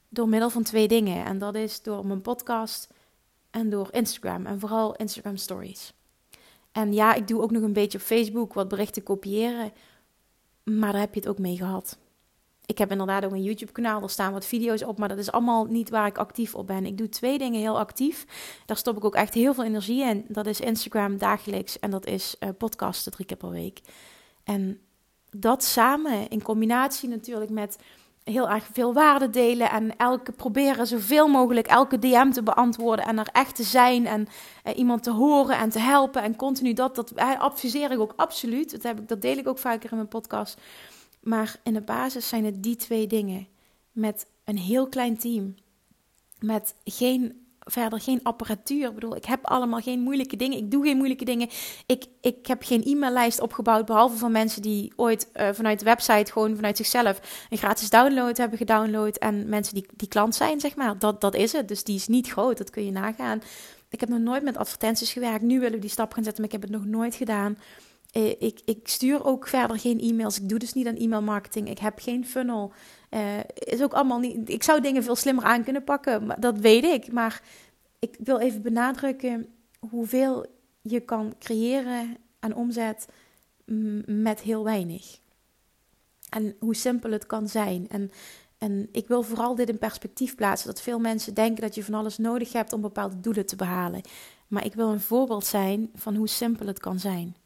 door 0.08 0.28
middel 0.28 0.50
van 0.50 0.62
twee 0.62 0.88
dingen. 0.88 1.24
En 1.24 1.38
dat 1.38 1.54
is 1.54 1.82
door 1.82 2.06
mijn 2.06 2.20
podcast 2.20 2.88
en 3.50 3.70
door 3.70 3.88
Instagram. 3.90 4.46
En 4.46 4.60
vooral 4.60 4.96
Instagram 4.96 5.36
Stories. 5.36 5.92
En 6.72 6.92
ja, 6.92 7.14
ik 7.14 7.28
doe 7.28 7.42
ook 7.42 7.50
nog 7.50 7.62
een 7.62 7.72
beetje 7.72 7.98
op 7.98 8.04
Facebook 8.04 8.52
wat 8.52 8.68
berichten 8.68 9.02
kopiëren. 9.02 9.72
Maar 10.62 10.92
daar 10.92 11.00
heb 11.00 11.14
je 11.14 11.20
het 11.20 11.28
ook 11.28 11.38
mee 11.38 11.56
gehad. 11.56 11.98
Ik 12.70 12.78
heb 12.78 12.90
inderdaad 12.90 13.24
ook 13.24 13.32
een 13.32 13.42
YouTube-kanaal, 13.42 14.02
er 14.02 14.10
staan 14.10 14.32
wat 14.32 14.44
video's 14.44 14.82
op, 14.82 14.98
maar 14.98 15.08
dat 15.08 15.18
is 15.18 15.32
allemaal 15.32 15.64
niet 15.64 15.90
waar 15.90 16.06
ik 16.06 16.18
actief 16.18 16.54
op 16.54 16.66
ben. 16.66 16.86
Ik 16.86 16.98
doe 16.98 17.08
twee 17.08 17.38
dingen 17.38 17.60
heel 17.60 17.78
actief. 17.78 18.26
Daar 18.66 18.76
stop 18.76 18.96
ik 18.96 19.04
ook 19.04 19.14
echt 19.14 19.34
heel 19.34 19.54
veel 19.54 19.64
energie 19.64 20.04
in. 20.04 20.24
Dat 20.28 20.46
is 20.46 20.60
Instagram 20.60 21.18
dagelijks 21.18 21.78
en 21.78 21.90
dat 21.90 22.06
is 22.06 22.36
uh, 22.40 22.48
podcasten 22.58 23.12
drie 23.12 23.26
keer 23.26 23.36
per 23.36 23.50
week. 23.50 23.80
En 24.44 24.80
dat 25.30 25.64
samen 25.64 26.28
in 26.28 26.42
combinatie 26.42 27.08
natuurlijk 27.08 27.50
met 27.50 27.78
heel 28.24 28.48
erg 28.48 28.68
veel 28.72 28.92
waarde 28.92 29.30
delen 29.30 29.70
en 29.70 29.96
elke 29.96 30.32
proberen 30.32 30.86
zoveel 30.86 31.28
mogelijk 31.28 31.66
elke 31.66 31.98
DM 31.98 32.30
te 32.30 32.42
beantwoorden 32.42 33.04
en 33.04 33.18
er 33.18 33.28
echt 33.32 33.54
te 33.54 33.62
zijn 33.62 34.06
en 34.06 34.26
eh, 34.62 34.78
iemand 34.78 35.02
te 35.02 35.10
horen 35.10 35.58
en 35.58 35.70
te 35.70 35.78
helpen 35.78 36.22
en 36.22 36.36
continu 36.36 36.72
dat 36.72 36.94
dat 36.94 37.10
eh, 37.10 37.40
adviseer 37.40 37.90
ik 37.90 37.98
ook 37.98 38.12
absoluut. 38.16 38.70
Dat 38.70 38.82
heb 38.82 38.98
ik 38.98 39.08
dat 39.08 39.22
deel 39.22 39.36
ik 39.36 39.48
ook 39.48 39.58
vaker 39.58 39.90
in 39.90 39.96
mijn 39.96 40.08
podcast. 40.08 40.58
Maar 41.20 41.56
in 41.62 41.74
de 41.74 41.80
basis 41.80 42.28
zijn 42.28 42.44
het 42.44 42.62
die 42.62 42.76
twee 42.76 43.06
dingen 43.06 43.46
met 43.92 44.26
een 44.44 44.58
heel 44.58 44.88
klein 44.88 45.18
team 45.18 45.54
met 46.38 46.74
geen 46.84 47.40
verder 47.70 48.00
geen 48.00 48.20
apparatuur. 48.22 48.88
Ik 48.88 48.94
bedoel, 48.94 49.16
ik 49.16 49.24
heb 49.24 49.46
allemaal 49.46 49.80
geen 49.80 50.00
moeilijke 50.00 50.36
dingen. 50.36 50.58
Ik 50.58 50.70
doe 50.70 50.84
geen 50.84 50.96
moeilijke 50.96 51.24
dingen. 51.24 51.48
Ik, 51.86 52.04
ik 52.20 52.46
heb 52.46 52.62
geen 52.62 52.82
e-maillijst 52.82 53.40
opgebouwd, 53.40 53.86
behalve 53.86 54.16
van 54.16 54.32
mensen 54.32 54.62
die 54.62 54.92
ooit 54.96 55.28
uh, 55.34 55.48
vanuit 55.52 55.78
de 55.78 55.84
website, 55.84 56.32
gewoon 56.32 56.54
vanuit 56.54 56.76
zichzelf, 56.76 57.46
een 57.50 57.58
gratis 57.58 57.90
download 57.90 58.36
hebben 58.36 58.58
gedownload. 58.58 59.16
En 59.16 59.48
mensen 59.48 59.74
die, 59.74 59.86
die 59.96 60.08
klant 60.08 60.34
zijn, 60.34 60.60
zeg 60.60 60.76
maar. 60.76 60.98
Dat, 60.98 61.20
dat 61.20 61.34
is 61.34 61.52
het. 61.52 61.68
Dus 61.68 61.84
die 61.84 61.96
is 61.96 62.08
niet 62.08 62.28
groot, 62.28 62.58
dat 62.58 62.70
kun 62.70 62.84
je 62.84 62.92
nagaan. 62.92 63.42
Ik 63.88 64.00
heb 64.00 64.08
nog 64.08 64.18
nooit 64.18 64.42
met 64.42 64.56
advertenties 64.56 65.12
gewerkt. 65.12 65.42
Nu 65.42 65.58
willen 65.58 65.74
we 65.74 65.80
die 65.80 65.90
stap 65.90 66.12
gaan 66.12 66.24
zetten, 66.24 66.42
maar 66.42 66.54
ik 66.54 66.60
heb 66.60 66.70
het 66.70 66.80
nog 66.80 66.90
nooit 66.90 67.14
gedaan. 67.14 67.58
Eh, 68.12 68.28
ik, 68.28 68.60
ik, 68.64 68.88
stuur 68.88 69.24
ook 69.24 69.46
verder 69.46 69.78
geen 69.78 70.00
e-mails. 70.00 70.40
Ik 70.40 70.48
doe 70.48 70.58
dus 70.58 70.72
niet 70.72 70.86
aan 70.86 70.96
e-mail 70.96 71.22
marketing. 71.22 71.68
Ik 71.68 71.78
heb 71.78 71.98
geen 71.98 72.26
funnel. 72.26 72.72
Uh, 73.10 73.38
is 73.54 73.82
ook 73.82 73.92
allemaal 73.92 74.18
niet. 74.18 74.48
Ik 74.48 74.62
zou 74.62 74.80
dingen 74.80 75.02
veel 75.02 75.16
slimmer 75.16 75.44
aan 75.44 75.64
kunnen 75.64 75.84
pakken. 75.84 76.26
Maar 76.26 76.40
dat 76.40 76.58
weet 76.58 76.84
ik. 76.84 77.12
Maar 77.12 77.42
ik 77.98 78.16
wil 78.18 78.38
even 78.38 78.62
benadrukken 78.62 79.48
hoeveel 79.78 80.46
je 80.82 81.00
kan 81.00 81.34
creëren 81.38 82.16
aan 82.38 82.54
omzet 82.54 83.08
met 84.06 84.40
heel 84.40 84.64
weinig. 84.64 85.18
En 86.30 86.56
hoe 86.58 86.74
simpel 86.74 87.10
het 87.10 87.26
kan 87.26 87.48
zijn. 87.48 87.88
En, 87.88 88.10
en 88.58 88.88
ik 88.92 89.08
wil 89.08 89.22
vooral 89.22 89.54
dit 89.54 89.68
in 89.68 89.78
perspectief 89.78 90.34
plaatsen. 90.34 90.68
Dat 90.68 90.80
veel 90.80 90.98
mensen 90.98 91.34
denken 91.34 91.62
dat 91.62 91.74
je 91.74 91.84
van 91.84 91.94
alles 91.94 92.18
nodig 92.18 92.52
hebt 92.52 92.72
om 92.72 92.80
bepaalde 92.80 93.20
doelen 93.20 93.46
te 93.46 93.56
behalen. 93.56 94.00
Maar 94.48 94.64
ik 94.64 94.74
wil 94.74 94.88
een 94.88 95.00
voorbeeld 95.00 95.44
zijn 95.44 95.90
van 95.94 96.14
hoe 96.14 96.28
simpel 96.28 96.66
het 96.66 96.78
kan 96.78 96.98
zijn. 96.98 97.36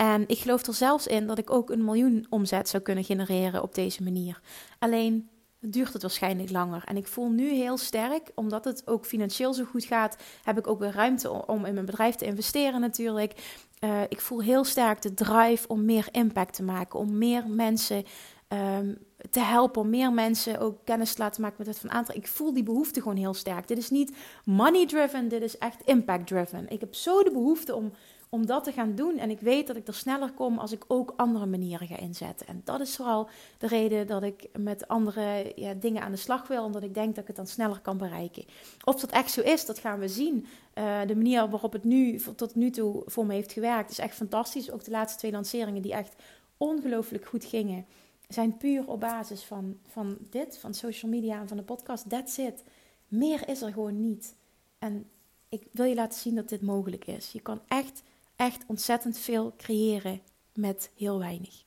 En 0.00 0.24
ik 0.26 0.38
geloof 0.38 0.66
er 0.66 0.74
zelfs 0.74 1.06
in 1.06 1.26
dat 1.26 1.38
ik 1.38 1.50
ook 1.50 1.70
een 1.70 1.84
miljoen 1.84 2.26
omzet 2.28 2.68
zou 2.68 2.82
kunnen 2.82 3.04
genereren 3.04 3.62
op 3.62 3.74
deze 3.74 4.02
manier. 4.02 4.40
Alleen 4.78 5.28
duurt 5.58 5.92
het 5.92 6.02
waarschijnlijk 6.02 6.50
langer. 6.50 6.82
En 6.84 6.96
ik 6.96 7.06
voel 7.06 7.30
nu 7.30 7.50
heel 7.50 7.76
sterk, 7.76 8.30
omdat 8.34 8.64
het 8.64 8.82
ook 8.86 9.06
financieel 9.06 9.54
zo 9.54 9.64
goed 9.64 9.84
gaat, 9.84 10.16
heb 10.44 10.58
ik 10.58 10.66
ook 10.66 10.78
weer 10.78 10.92
ruimte 10.92 11.46
om 11.46 11.64
in 11.64 11.74
mijn 11.74 11.86
bedrijf 11.86 12.14
te 12.14 12.24
investeren 12.24 12.80
natuurlijk. 12.80 13.60
Uh, 13.84 14.00
ik 14.08 14.20
voel 14.20 14.42
heel 14.42 14.64
sterk 14.64 15.02
de 15.02 15.14
drive 15.14 15.68
om 15.68 15.84
meer 15.84 16.08
impact 16.12 16.54
te 16.54 16.62
maken, 16.62 16.98
om 16.98 17.18
meer 17.18 17.46
mensen 17.48 18.04
um, 18.48 18.98
te 19.30 19.40
helpen, 19.40 19.80
om 19.80 19.90
meer 19.90 20.12
mensen 20.12 20.60
ook 20.60 20.84
kennis 20.84 21.12
te 21.12 21.22
laten 21.22 21.42
maken 21.42 21.56
met 21.58 21.66
het 21.66 21.78
van 21.78 21.90
aantal. 21.90 22.14
Ik 22.14 22.26
voel 22.26 22.52
die 22.52 22.62
behoefte 22.62 23.00
gewoon 23.00 23.16
heel 23.16 23.34
sterk. 23.34 23.68
Dit 23.68 23.78
is 23.78 23.90
niet 23.90 24.16
money 24.44 24.86
driven, 24.86 25.28
dit 25.28 25.42
is 25.42 25.58
echt 25.58 25.82
impact 25.84 26.26
driven. 26.26 26.68
Ik 26.68 26.80
heb 26.80 26.94
zo 26.94 27.22
de 27.22 27.30
behoefte 27.30 27.74
om 27.74 27.92
om 28.30 28.46
dat 28.46 28.64
te 28.64 28.72
gaan 28.72 28.94
doen. 28.94 29.18
En 29.18 29.30
ik 29.30 29.40
weet 29.40 29.66
dat 29.66 29.76
ik 29.76 29.86
er 29.86 29.94
sneller 29.94 30.32
kom 30.32 30.58
als 30.58 30.72
ik 30.72 30.84
ook 30.86 31.12
andere 31.16 31.46
manieren 31.46 31.86
ga 31.86 31.96
inzetten. 31.96 32.46
En 32.46 32.60
dat 32.64 32.80
is 32.80 32.96
vooral 32.96 33.28
de 33.58 33.66
reden 33.66 34.06
dat 34.06 34.22
ik 34.22 34.48
met 34.58 34.88
andere 34.88 35.52
ja, 35.56 35.74
dingen 35.74 36.02
aan 36.02 36.10
de 36.10 36.16
slag 36.16 36.48
wil, 36.48 36.64
omdat 36.64 36.82
ik 36.82 36.94
denk 36.94 37.08
dat 37.08 37.22
ik 37.22 37.26
het 37.26 37.36
dan 37.36 37.46
sneller 37.46 37.80
kan 37.80 37.96
bereiken. 37.96 38.44
Of 38.84 39.00
dat 39.00 39.10
echt 39.10 39.30
zo 39.30 39.40
is, 39.40 39.66
dat 39.66 39.78
gaan 39.78 39.98
we 39.98 40.08
zien. 40.08 40.46
Uh, 40.74 41.00
de 41.06 41.16
manier 41.16 41.48
waarop 41.48 41.72
het 41.72 41.84
nu 41.84 42.20
tot 42.36 42.54
nu 42.54 42.70
toe 42.70 43.02
voor 43.06 43.26
me 43.26 43.34
heeft 43.34 43.52
gewerkt 43.52 43.90
is 43.90 43.98
echt 43.98 44.14
fantastisch. 44.14 44.70
Ook 44.70 44.84
de 44.84 44.90
laatste 44.90 45.18
twee 45.18 45.32
lanceringen 45.32 45.82
die 45.82 45.92
echt 45.92 46.14
ongelooflijk 46.56 47.26
goed 47.26 47.44
gingen, 47.44 47.86
zijn 48.28 48.56
puur 48.56 48.88
op 48.88 49.00
basis 49.00 49.42
van, 49.42 49.78
van 49.86 50.16
dit, 50.30 50.58
van 50.58 50.74
social 50.74 51.10
media 51.10 51.40
en 51.40 51.48
van 51.48 51.56
de 51.56 51.62
podcast. 51.62 52.08
That's 52.08 52.38
it. 52.38 52.64
Meer 53.08 53.48
is 53.48 53.62
er 53.62 53.72
gewoon 53.72 54.00
niet. 54.00 54.34
En 54.78 55.08
ik 55.48 55.66
wil 55.72 55.84
je 55.84 55.94
laten 55.94 56.20
zien 56.20 56.34
dat 56.34 56.48
dit 56.48 56.62
mogelijk 56.62 57.06
is. 57.06 57.32
Je 57.32 57.40
kan 57.40 57.60
echt 57.68 58.02
echt 58.40 58.64
ontzettend 58.66 59.18
veel 59.18 59.54
creëren 59.56 60.20
met 60.54 60.90
heel 60.96 61.18
weinig. 61.18 61.64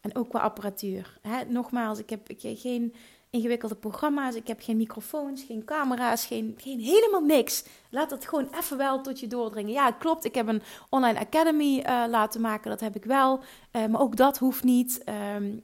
En 0.00 0.16
ook 0.16 0.28
qua 0.28 0.40
apparatuur. 0.40 1.18
Hè? 1.22 1.44
Nogmaals, 1.44 1.98
ik 1.98 2.10
heb 2.10 2.20
geen 2.38 2.94
ingewikkelde 3.30 3.74
programma's, 3.74 4.34
ik 4.34 4.46
heb 4.46 4.60
geen 4.60 4.76
microfoons, 4.76 5.42
geen 5.42 5.64
camera's, 5.64 6.26
geen, 6.26 6.54
geen 6.58 6.80
helemaal 6.80 7.20
niks. 7.20 7.64
Laat 7.90 8.10
dat 8.10 8.26
gewoon 8.26 8.48
even 8.58 8.76
wel 8.76 9.00
tot 9.00 9.20
je 9.20 9.26
doordringen. 9.26 9.72
Ja, 9.72 9.90
klopt, 9.90 10.24
ik 10.24 10.34
heb 10.34 10.48
een 10.48 10.62
online 10.88 11.18
academy 11.18 11.78
uh, 11.78 12.04
laten 12.08 12.40
maken, 12.40 12.70
dat 12.70 12.80
heb 12.80 12.96
ik 12.96 13.04
wel. 13.04 13.40
Uh, 13.72 13.86
maar 13.86 14.00
ook 14.00 14.16
dat 14.16 14.38
hoeft 14.38 14.64
niet. 14.64 15.02
Um, 15.36 15.62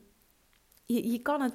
je, 0.84 1.10
je, 1.12 1.18
kan 1.18 1.40
het, 1.40 1.54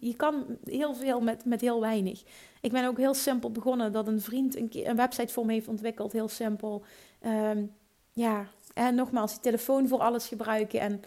je 0.00 0.16
kan 0.16 0.44
heel 0.64 0.94
veel 0.94 1.20
met, 1.20 1.44
met 1.44 1.60
heel 1.60 1.80
weinig. 1.80 2.22
Ik 2.60 2.72
ben 2.72 2.86
ook 2.86 2.96
heel 2.96 3.14
simpel 3.14 3.50
begonnen 3.50 3.92
dat 3.92 4.06
een 4.06 4.20
vriend 4.20 4.56
een, 4.56 4.70
een 4.72 4.96
website 4.96 5.32
voor 5.32 5.46
me 5.46 5.52
heeft 5.52 5.68
ontwikkeld. 5.68 6.12
Heel 6.12 6.28
simpel. 6.28 6.84
Um, 7.26 7.72
ja, 8.12 8.46
en 8.74 8.94
nogmaals, 8.94 9.32
die 9.32 9.40
telefoon 9.40 9.88
voor 9.88 9.98
alles 9.98 10.28
gebruiken. 10.28 10.80
En 10.80 11.02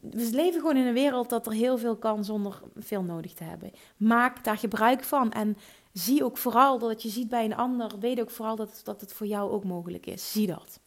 we 0.00 0.28
leven 0.30 0.60
gewoon 0.60 0.76
in 0.76 0.86
een 0.86 0.94
wereld 0.94 1.30
dat 1.30 1.46
er 1.46 1.52
heel 1.52 1.78
veel 1.78 1.96
kan 1.96 2.24
zonder 2.24 2.60
veel 2.76 3.02
nodig 3.02 3.32
te 3.32 3.44
hebben. 3.44 3.72
Maak 3.96 4.44
daar 4.44 4.58
gebruik 4.58 5.04
van. 5.04 5.32
En 5.32 5.56
zie 5.92 6.24
ook 6.24 6.38
vooral 6.38 6.78
dat 6.78 7.02
je 7.02 7.08
ziet 7.08 7.28
bij 7.28 7.44
een 7.44 7.56
ander. 7.56 7.98
Weet 8.00 8.20
ook 8.20 8.30
vooral 8.30 8.56
dat, 8.56 8.80
dat 8.84 9.00
het 9.00 9.12
voor 9.12 9.26
jou 9.26 9.50
ook 9.50 9.64
mogelijk 9.64 10.06
is. 10.06 10.32
Zie 10.32 10.46
dat. 10.46 10.80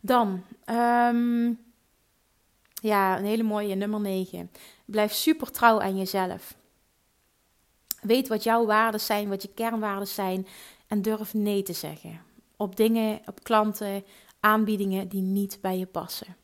Dan, 0.00 0.42
um, 0.70 1.60
ja, 2.82 3.18
een 3.18 3.24
hele 3.24 3.42
mooie 3.42 3.74
nummer 3.74 4.00
9. 4.00 4.50
Blijf 4.84 5.12
super 5.12 5.50
trouw 5.50 5.80
aan 5.80 5.96
jezelf. 5.96 6.56
Weet 8.04 8.28
wat 8.28 8.42
jouw 8.42 8.66
waarden 8.66 9.00
zijn, 9.00 9.28
wat 9.28 9.42
je 9.42 9.48
kernwaarden 9.54 10.08
zijn 10.08 10.46
en 10.88 11.02
durf 11.02 11.34
nee 11.34 11.62
te 11.62 11.72
zeggen. 11.72 12.20
Op 12.56 12.76
dingen, 12.76 13.20
op 13.26 13.42
klanten, 13.42 14.04
aanbiedingen 14.40 15.08
die 15.08 15.22
niet 15.22 15.58
bij 15.60 15.78
je 15.78 15.86
passen. 15.86 16.36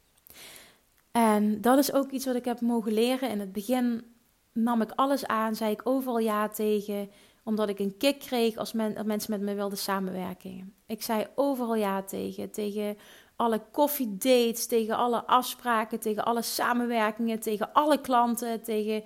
En 1.11 1.61
dat 1.61 1.79
is 1.79 1.93
ook 1.93 2.11
iets 2.11 2.25
wat 2.25 2.35
ik 2.35 2.45
heb 2.45 2.61
mogen 2.61 2.93
leren. 2.93 3.31
In 3.31 3.41
het 3.41 3.53
begin 3.53 4.05
nam 4.53 4.83
ik 4.83 4.91
alles 4.95 5.27
aan, 5.27 5.55
zei 5.55 5.73
ik 5.73 5.81
overal 5.85 6.19
ja 6.19 6.49
tegen, 6.49 7.11
omdat 7.45 7.69
ik 7.69 7.79
een 7.79 7.97
kick 7.97 8.19
kreeg 8.19 8.57
als 8.57 8.73
men, 8.73 9.07
mensen 9.07 9.31
met 9.31 9.41
me 9.41 9.55
wilden 9.55 9.79
samenwerken. 9.79 10.75
Ik 10.87 11.03
zei 11.03 11.27
overal 11.35 11.75
ja 11.75 12.03
tegen, 12.03 12.51
tegen 12.51 12.97
alle 13.37 13.63
koffiedates, 13.73 14.67
tegen 14.67 14.97
alle 14.97 15.27
afspraken, 15.27 16.01
tegen 16.01 16.25
alle 16.25 16.43
samenwerkingen, 16.43 17.41
tegen 17.41 17.73
alle 17.73 18.01
klanten, 18.01 18.63
tegen. 18.63 19.03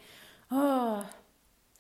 Oh. 0.51 0.99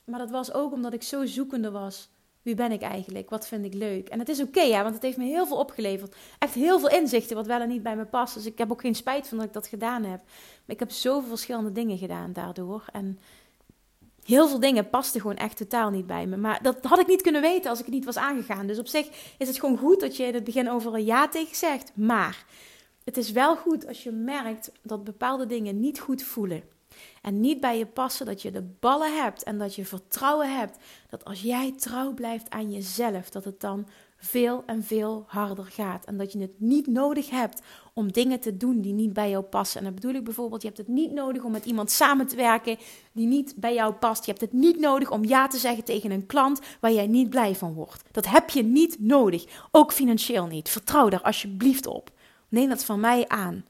Maar 0.04 0.18
dat 0.18 0.30
was 0.30 0.52
ook 0.52 0.72
omdat 0.72 0.92
ik 0.92 1.02
zo 1.02 1.24
zoekende 1.24 1.70
was 1.70 2.08
Wie 2.44 2.54
ben 2.54 2.72
ik 2.72 2.82
eigenlijk? 2.82 3.30
Wat 3.30 3.46
vind 3.46 3.64
ik 3.64 3.74
leuk? 3.74 4.08
En 4.08 4.18
het 4.18 4.28
is 4.28 4.40
oké, 4.40 4.60
ja, 4.60 4.82
want 4.82 4.94
het 4.94 5.02
heeft 5.02 5.16
me 5.16 5.24
heel 5.24 5.46
veel 5.46 5.56
opgeleverd. 5.56 6.16
Echt 6.38 6.54
heel 6.54 6.78
veel 6.78 6.88
inzichten, 6.88 7.36
wat 7.36 7.46
wel 7.46 7.60
en 7.60 7.68
niet 7.68 7.82
bij 7.82 7.96
me 7.96 8.04
past. 8.04 8.34
Dus 8.34 8.46
ik 8.46 8.58
heb 8.58 8.72
ook 8.72 8.80
geen 8.80 8.94
spijt 8.94 9.28
van 9.28 9.36
dat 9.36 9.46
ik 9.46 9.52
dat 9.52 9.66
gedaan 9.66 10.02
heb. 10.02 10.20
Maar 10.64 10.74
ik 10.74 10.78
heb 10.78 10.90
zoveel 10.90 11.28
verschillende 11.28 11.72
dingen 11.72 11.98
gedaan 11.98 12.32
daardoor. 12.32 12.84
En 12.92 13.18
heel 14.24 14.48
veel 14.48 14.60
dingen 14.60 14.90
pasten 14.90 15.20
gewoon 15.20 15.36
echt 15.36 15.56
totaal 15.56 15.90
niet 15.90 16.06
bij 16.06 16.26
me. 16.26 16.36
Maar 16.36 16.62
dat 16.62 16.84
had 16.84 16.98
ik 16.98 17.06
niet 17.06 17.22
kunnen 17.22 17.40
weten 17.40 17.70
als 17.70 17.78
ik 17.78 17.84
het 17.84 17.94
niet 17.94 18.04
was 18.04 18.16
aangegaan. 18.16 18.66
Dus 18.66 18.78
op 18.78 18.86
zich 18.86 19.34
is 19.38 19.48
het 19.48 19.58
gewoon 19.58 19.78
goed 19.78 20.00
dat 20.00 20.16
je 20.16 20.24
in 20.24 20.34
het 20.34 20.44
begin 20.44 20.70
over 20.70 20.94
een 20.94 21.04
ja 21.04 21.28
tegen 21.28 21.56
zegt. 21.56 21.92
Maar 21.94 22.44
het 23.04 23.16
is 23.16 23.32
wel 23.32 23.56
goed 23.56 23.86
als 23.86 24.02
je 24.02 24.10
merkt 24.10 24.72
dat 24.82 25.04
bepaalde 25.04 25.46
dingen 25.46 25.80
niet 25.80 26.00
goed 26.00 26.22
voelen 26.22 26.62
en 27.22 27.40
niet 27.40 27.60
bij 27.60 27.78
je 27.78 27.86
passen, 27.86 28.26
dat 28.26 28.42
je 28.42 28.50
de 28.50 28.62
ballen 28.80 29.22
hebt 29.22 29.42
en 29.42 29.58
dat 29.58 29.74
je 29.74 29.84
vertrouwen 29.84 30.56
hebt 30.56 30.78
dat 31.08 31.24
als 31.24 31.42
jij 31.42 31.74
trouw 31.76 32.12
blijft 32.12 32.50
aan 32.50 32.72
jezelf, 32.72 33.30
dat 33.30 33.44
het 33.44 33.60
dan 33.60 33.86
veel 34.16 34.62
en 34.66 34.82
veel 34.82 35.24
harder 35.26 35.64
gaat. 35.64 36.04
En 36.04 36.16
dat 36.16 36.32
je 36.32 36.38
het 36.38 36.60
niet 36.60 36.86
nodig 36.86 37.30
hebt 37.30 37.62
om 37.94 38.12
dingen 38.12 38.40
te 38.40 38.56
doen 38.56 38.80
die 38.80 38.92
niet 38.92 39.12
bij 39.12 39.30
jou 39.30 39.44
passen. 39.44 39.78
En 39.78 39.84
dan 39.84 39.94
bedoel 39.94 40.14
ik 40.14 40.24
bijvoorbeeld, 40.24 40.62
je 40.62 40.66
hebt 40.66 40.80
het 40.80 40.88
niet 40.88 41.12
nodig 41.12 41.44
om 41.44 41.52
met 41.52 41.64
iemand 41.64 41.90
samen 41.90 42.26
te 42.26 42.36
werken 42.36 42.76
die 43.12 43.26
niet 43.26 43.54
bij 43.56 43.74
jou 43.74 43.94
past. 43.94 44.24
Je 44.24 44.30
hebt 44.30 44.42
het 44.42 44.52
niet 44.52 44.80
nodig 44.80 45.10
om 45.10 45.24
ja 45.24 45.46
te 45.46 45.58
zeggen 45.58 45.84
tegen 45.84 46.10
een 46.10 46.26
klant 46.26 46.60
waar 46.80 46.92
jij 46.92 47.06
niet 47.06 47.30
blij 47.30 47.54
van 47.54 47.72
wordt. 47.72 48.02
Dat 48.10 48.26
heb 48.26 48.50
je 48.50 48.62
niet 48.62 48.96
nodig, 49.00 49.68
ook 49.70 49.92
financieel 49.92 50.46
niet. 50.46 50.68
Vertrouw 50.68 51.08
daar 51.08 51.22
alsjeblieft 51.22 51.86
op. 51.86 52.10
Neem 52.48 52.68
dat 52.68 52.84
van 52.84 53.00
mij 53.00 53.28
aan. 53.28 53.64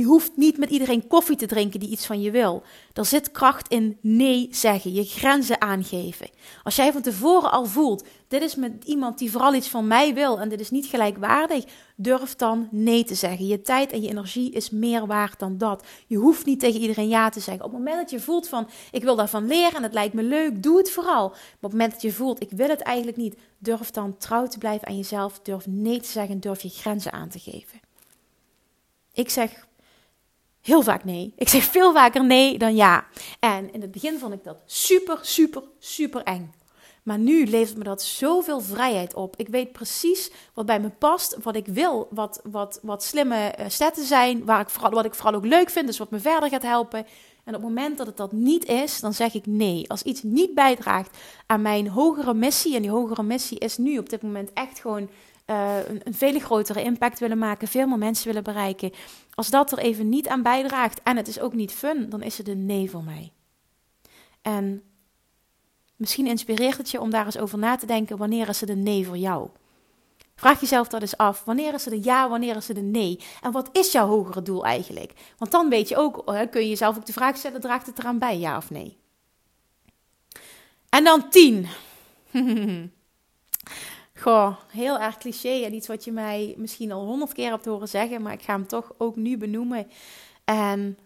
Je 0.00 0.06
hoeft 0.06 0.36
niet 0.36 0.58
met 0.58 0.70
iedereen 0.70 1.06
koffie 1.06 1.36
te 1.36 1.46
drinken 1.46 1.80
die 1.80 1.88
iets 1.88 2.06
van 2.06 2.20
je 2.20 2.30
wil. 2.30 2.62
Er 2.92 3.04
zit 3.04 3.30
kracht 3.30 3.68
in 3.68 3.98
nee 4.00 4.48
zeggen, 4.50 4.92
je 4.92 5.04
grenzen 5.04 5.60
aangeven. 5.60 6.30
Als 6.62 6.76
jij 6.76 6.92
van 6.92 7.02
tevoren 7.02 7.50
al 7.50 7.64
voelt, 7.64 8.04
dit 8.28 8.42
is 8.42 8.54
met 8.54 8.84
iemand 8.84 9.18
die 9.18 9.30
vooral 9.30 9.54
iets 9.54 9.68
van 9.68 9.86
mij 9.86 10.14
wil 10.14 10.40
en 10.40 10.48
dit 10.48 10.60
is 10.60 10.70
niet 10.70 10.86
gelijkwaardig, 10.86 11.64
durf 11.96 12.36
dan 12.36 12.68
nee 12.70 13.04
te 13.04 13.14
zeggen. 13.14 13.46
Je 13.46 13.60
tijd 13.60 13.92
en 13.92 14.02
je 14.02 14.08
energie 14.08 14.50
is 14.52 14.70
meer 14.70 15.06
waard 15.06 15.38
dan 15.38 15.58
dat. 15.58 15.84
Je 16.06 16.16
hoeft 16.16 16.46
niet 16.46 16.60
tegen 16.60 16.80
iedereen 16.80 17.08
ja 17.08 17.28
te 17.28 17.40
zeggen. 17.40 17.64
Op 17.64 17.70
het 17.70 17.78
moment 17.78 18.00
dat 18.00 18.10
je 18.10 18.20
voelt 18.20 18.48
van, 18.48 18.68
ik 18.90 19.02
wil 19.02 19.16
daarvan 19.16 19.46
leren 19.46 19.76
en 19.76 19.82
het 19.82 19.92
lijkt 19.92 20.14
me 20.14 20.22
leuk, 20.22 20.62
doe 20.62 20.78
het 20.78 20.90
vooral. 20.90 21.28
Maar 21.28 21.38
op 21.38 21.62
het 21.62 21.72
moment 21.72 21.92
dat 21.92 22.02
je 22.02 22.12
voelt, 22.12 22.42
ik 22.42 22.50
wil 22.50 22.68
het 22.68 22.80
eigenlijk 22.80 23.16
niet, 23.16 23.36
durf 23.58 23.90
dan 23.90 24.16
trouw 24.16 24.46
te 24.46 24.58
blijven 24.58 24.88
aan 24.88 24.96
jezelf, 24.96 25.40
durf 25.42 25.66
nee 25.66 26.00
te 26.00 26.08
zeggen, 26.08 26.40
durf 26.40 26.62
je 26.62 26.68
grenzen 26.68 27.12
aan 27.12 27.28
te 27.28 27.38
geven. 27.38 27.80
Ik 29.12 29.30
zeg 29.30 29.68
heel 30.62 30.82
vaak 30.82 31.04
nee. 31.04 31.32
Ik 31.36 31.48
zeg 31.48 31.64
veel 31.64 31.92
vaker 31.92 32.24
nee 32.24 32.58
dan 32.58 32.74
ja. 32.74 33.06
En 33.38 33.72
in 33.72 33.80
het 33.80 33.90
begin 33.90 34.18
vond 34.18 34.32
ik 34.32 34.44
dat 34.44 34.56
super, 34.66 35.18
super, 35.22 35.62
super 35.78 36.22
eng. 36.22 36.52
Maar 37.02 37.18
nu 37.18 37.46
levert 37.46 37.78
me 37.78 37.84
dat 37.84 38.02
zoveel 38.02 38.60
vrijheid 38.60 39.14
op. 39.14 39.36
Ik 39.36 39.48
weet 39.48 39.72
precies 39.72 40.30
wat 40.54 40.66
bij 40.66 40.80
me 40.80 40.90
past, 40.90 41.36
wat 41.42 41.56
ik 41.56 41.66
wil, 41.66 42.08
wat, 42.10 42.40
wat, 42.44 42.78
wat 42.82 43.02
slimme 43.02 43.54
uh, 43.58 43.64
stetten 43.68 44.04
zijn, 44.04 44.44
waar 44.44 44.60
ik 44.60 44.70
vooral, 44.70 44.90
wat 44.90 45.04
ik 45.04 45.14
vooral 45.14 45.34
ook 45.34 45.46
leuk 45.46 45.70
vind, 45.70 45.86
dus 45.86 45.98
wat 45.98 46.10
me 46.10 46.18
verder 46.18 46.48
gaat 46.48 46.62
helpen. 46.62 47.06
En 47.44 47.54
op 47.54 47.62
het 47.62 47.70
moment 47.70 47.98
dat 47.98 48.06
het 48.06 48.16
dat 48.16 48.32
niet 48.32 48.64
is, 48.64 49.00
dan 49.00 49.14
zeg 49.14 49.34
ik 49.34 49.46
nee. 49.46 49.88
Als 49.88 50.02
iets 50.02 50.22
niet 50.22 50.54
bijdraagt 50.54 51.16
aan 51.46 51.62
mijn 51.62 51.88
hogere 51.88 52.34
missie, 52.34 52.74
en 52.74 52.82
die 52.82 52.90
hogere 52.90 53.22
missie 53.22 53.58
is 53.58 53.76
nu 53.76 53.98
op 53.98 54.08
dit 54.08 54.22
moment 54.22 54.52
echt 54.52 54.80
gewoon 54.80 55.08
uh, 55.50 55.76
een, 55.88 56.14
veel 56.14 56.38
grotere 56.38 56.82
impact 56.82 57.18
willen 57.18 57.38
maken, 57.38 57.68
veel 57.68 57.86
meer 57.86 57.98
mensen 57.98 58.26
willen 58.26 58.42
bereiken. 58.42 58.92
Als 59.34 59.50
dat 59.50 59.72
er 59.72 59.78
even 59.78 60.08
niet 60.08 60.28
aan 60.28 60.42
bijdraagt 60.42 61.02
en 61.02 61.16
het 61.16 61.28
is 61.28 61.40
ook 61.40 61.54
niet 61.54 61.72
fun, 61.72 62.08
dan 62.08 62.22
is 62.22 62.38
het 62.38 62.48
een 62.48 62.66
nee 62.66 62.90
voor 62.90 63.04
mij. 63.04 63.32
En 64.42 64.82
misschien 65.96 66.26
inspireert 66.26 66.76
het 66.76 66.90
je 66.90 67.00
om 67.00 67.10
daar 67.10 67.24
eens 67.24 67.38
over 67.38 67.58
na 67.58 67.76
te 67.76 67.86
denken: 67.86 68.16
wanneer 68.16 68.48
is 68.48 68.60
het 68.60 68.70
een 68.70 68.82
nee 68.82 69.06
voor 69.06 69.16
jou? 69.16 69.48
Vraag 70.34 70.60
jezelf 70.60 70.88
dat 70.88 71.00
eens 71.00 71.16
af. 71.16 71.44
Wanneer 71.44 71.74
is 71.74 71.84
het 71.84 71.94
een 71.94 72.02
ja, 72.02 72.28
wanneer 72.28 72.56
is 72.56 72.68
het 72.68 72.76
een 72.76 72.90
nee? 72.90 73.20
En 73.40 73.52
wat 73.52 73.68
is 73.72 73.92
jouw 73.92 74.06
hogere 74.06 74.42
doel 74.42 74.64
eigenlijk? 74.64 75.12
Want 75.38 75.50
dan 75.50 75.68
weet 75.68 75.88
je 75.88 75.96
ook, 75.96 76.24
kun 76.50 76.60
je 76.60 76.68
jezelf 76.68 76.96
ook 76.96 77.06
de 77.06 77.12
vraag 77.12 77.36
stellen: 77.36 77.60
draagt 77.60 77.86
het 77.86 77.98
eraan 77.98 78.18
bij, 78.18 78.38
ja 78.38 78.56
of 78.56 78.70
nee? 78.70 78.98
En 80.88 81.04
dan 81.04 81.28
tien. 81.30 81.66
Goh, 84.20 84.56
heel 84.68 84.98
erg 84.98 85.16
cliché 85.16 85.64
en 85.64 85.74
iets 85.74 85.86
wat 85.86 86.04
je 86.04 86.12
mij 86.12 86.54
misschien 86.56 86.92
al 86.92 87.04
honderd 87.04 87.32
keer 87.32 87.50
hebt 87.50 87.64
horen 87.64 87.88
zeggen, 87.88 88.22
maar 88.22 88.32
ik 88.32 88.42
ga 88.42 88.52
hem 88.52 88.66
toch 88.66 88.92
ook 88.98 89.16
nu 89.16 89.36
benoemen. 89.36 89.90
En 90.44 90.98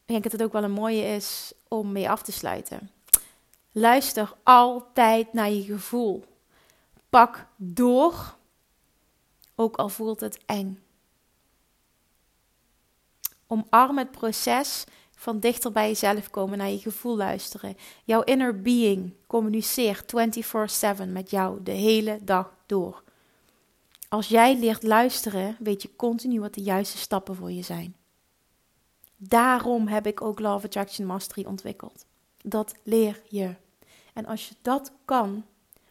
ik 0.00 0.06
denk 0.06 0.22
dat 0.22 0.32
het 0.32 0.42
ook 0.42 0.52
wel 0.52 0.64
een 0.64 0.70
mooie 0.70 1.02
is 1.02 1.52
om 1.68 1.92
mee 1.92 2.10
af 2.10 2.22
te 2.22 2.32
sluiten. 2.32 2.90
Luister 3.72 4.34
altijd 4.42 5.32
naar 5.32 5.50
je 5.50 5.62
gevoel. 5.62 6.24
Pak 7.10 7.46
door, 7.56 8.36
ook 9.54 9.76
al 9.76 9.88
voelt 9.88 10.20
het 10.20 10.38
eng. 10.46 10.82
Omarm 13.46 13.98
het 13.98 14.10
proces 14.10 14.84
van 15.22 15.40
dichter 15.40 15.72
bij 15.72 15.88
jezelf 15.88 16.30
komen, 16.30 16.58
naar 16.58 16.70
je 16.70 16.78
gevoel 16.78 17.16
luisteren. 17.16 17.76
Jouw 18.04 18.22
inner 18.22 18.60
being 18.62 19.12
communiceert 19.26 20.06
24/7 20.06 21.12
met 21.12 21.30
jou 21.30 21.62
de 21.62 21.70
hele 21.70 22.18
dag 22.22 22.54
door. 22.66 23.02
Als 24.08 24.28
jij 24.28 24.58
leert 24.58 24.82
luisteren, 24.82 25.56
weet 25.58 25.82
je 25.82 25.96
continu 25.96 26.40
wat 26.40 26.54
de 26.54 26.62
juiste 26.62 26.98
stappen 26.98 27.36
voor 27.36 27.50
je 27.52 27.62
zijn. 27.62 27.96
Daarom 29.16 29.86
heb 29.86 30.06
ik 30.06 30.20
ook 30.20 30.40
Love 30.40 30.66
Attraction 30.66 31.06
Mastery 31.06 31.46
ontwikkeld. 31.46 32.04
Dat 32.44 32.74
leer 32.82 33.22
je. 33.28 33.54
En 34.12 34.26
als 34.26 34.48
je 34.48 34.54
dat 34.62 34.92
kan, 35.04 35.44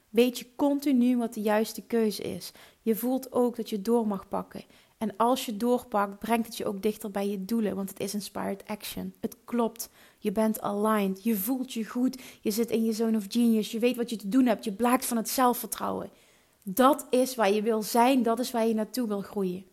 weet 0.10 0.40
je 0.40 0.56
continu 0.56 1.18
wat 1.18 1.34
de 1.34 1.42
juiste 1.42 1.82
keuze 1.82 2.24
is. 2.24 2.52
Je 2.82 2.96
voelt 2.96 3.32
ook 3.32 3.56
dat 3.56 3.70
je 3.70 3.82
door 3.82 4.08
mag 4.08 4.28
pakken. 4.28 4.64
En 5.02 5.14
als 5.18 5.46
je 5.46 5.58
doorpakt, 5.58 6.20
brengt 6.20 6.48
het 6.48 6.58
je 6.58 6.66
ook 6.66 6.82
dichter 6.82 7.12
bij 7.12 7.30
je 7.30 7.46
doelen, 7.46 7.76
want 7.76 7.90
het 7.90 8.00
is 8.00 8.14
inspired 8.14 8.64
action. 8.68 9.14
Het 9.20 9.38
klopt. 9.46 9.90
Je 10.18 10.32
bent 10.32 10.62
aligned. 10.62 11.24
Je 11.24 11.36
voelt 11.36 11.74
je 11.74 11.86
goed. 11.86 12.22
Je 12.42 12.52
zit 12.52 12.72
in 12.72 12.84
je 12.84 12.94
zone 12.94 13.18
of 13.18 13.26
genius. 13.28 13.72
Je 13.72 13.80
weet 13.80 13.96
wat 13.96 14.10
je 14.10 14.16
te 14.16 14.30
doen 14.30 14.46
hebt. 14.46 14.64
Je 14.64 14.72
blaakt 14.72 15.06
van 15.06 15.18
het 15.18 15.30
zelfvertrouwen. 15.30 16.10
Dat 16.64 17.08
is 17.10 17.36
waar 17.36 17.52
je 17.52 17.62
wil 17.62 17.82
zijn. 17.82 18.24
Dat 18.24 18.40
is 18.40 18.52
waar 18.52 18.68
je 18.68 18.74
naartoe 18.74 19.08
wil 19.08 19.22
groeien. 19.22 19.66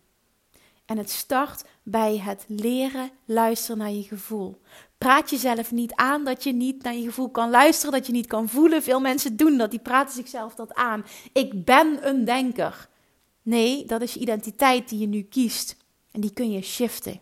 En 0.84 0.98
het 0.98 1.10
start 1.10 1.64
bij 1.82 2.18
het 2.18 2.44
leren 2.46 3.10
luisteren 3.24 3.78
naar 3.78 3.90
je 3.90 4.02
gevoel. 4.02 4.60
Praat 4.98 5.30
jezelf 5.30 5.72
niet 5.72 5.94
aan 5.94 6.24
dat 6.24 6.44
je 6.44 6.52
niet 6.52 6.82
naar 6.82 6.94
je 6.94 7.04
gevoel 7.04 7.30
kan 7.30 7.50
luisteren, 7.50 7.92
dat 7.92 8.06
je 8.06 8.12
niet 8.12 8.26
kan 8.26 8.48
voelen. 8.48 8.82
Veel 8.82 9.00
mensen 9.00 9.36
doen 9.36 9.56
dat, 9.56 9.70
die 9.70 9.80
praten 9.80 10.14
zichzelf 10.14 10.54
dat 10.54 10.74
aan. 10.74 11.04
Ik 11.32 11.64
ben 11.64 12.08
een 12.08 12.24
denker. 12.24 12.88
Nee, 13.48 13.84
dat 13.84 14.02
is 14.02 14.14
je 14.14 14.20
identiteit 14.20 14.88
die 14.88 14.98
je 14.98 15.06
nu 15.06 15.22
kiest. 15.22 15.76
En 16.10 16.20
die 16.20 16.32
kun 16.32 16.50
je 16.50 16.62
shiften. 16.62 17.20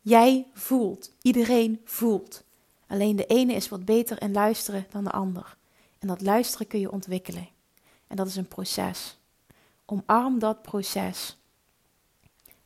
Jij 0.00 0.46
voelt. 0.52 1.12
Iedereen 1.22 1.80
voelt. 1.84 2.44
Alleen 2.86 3.16
de 3.16 3.26
ene 3.26 3.52
is 3.52 3.68
wat 3.68 3.84
beter 3.84 4.22
in 4.22 4.32
luisteren 4.32 4.86
dan 4.90 5.04
de 5.04 5.10
ander. 5.10 5.56
En 5.98 6.08
dat 6.08 6.20
luisteren 6.20 6.66
kun 6.66 6.80
je 6.80 6.92
ontwikkelen. 6.92 7.48
En 8.06 8.16
dat 8.16 8.26
is 8.26 8.36
een 8.36 8.48
proces. 8.48 9.18
Omarm 9.84 10.38
dat 10.38 10.62
proces. 10.62 11.36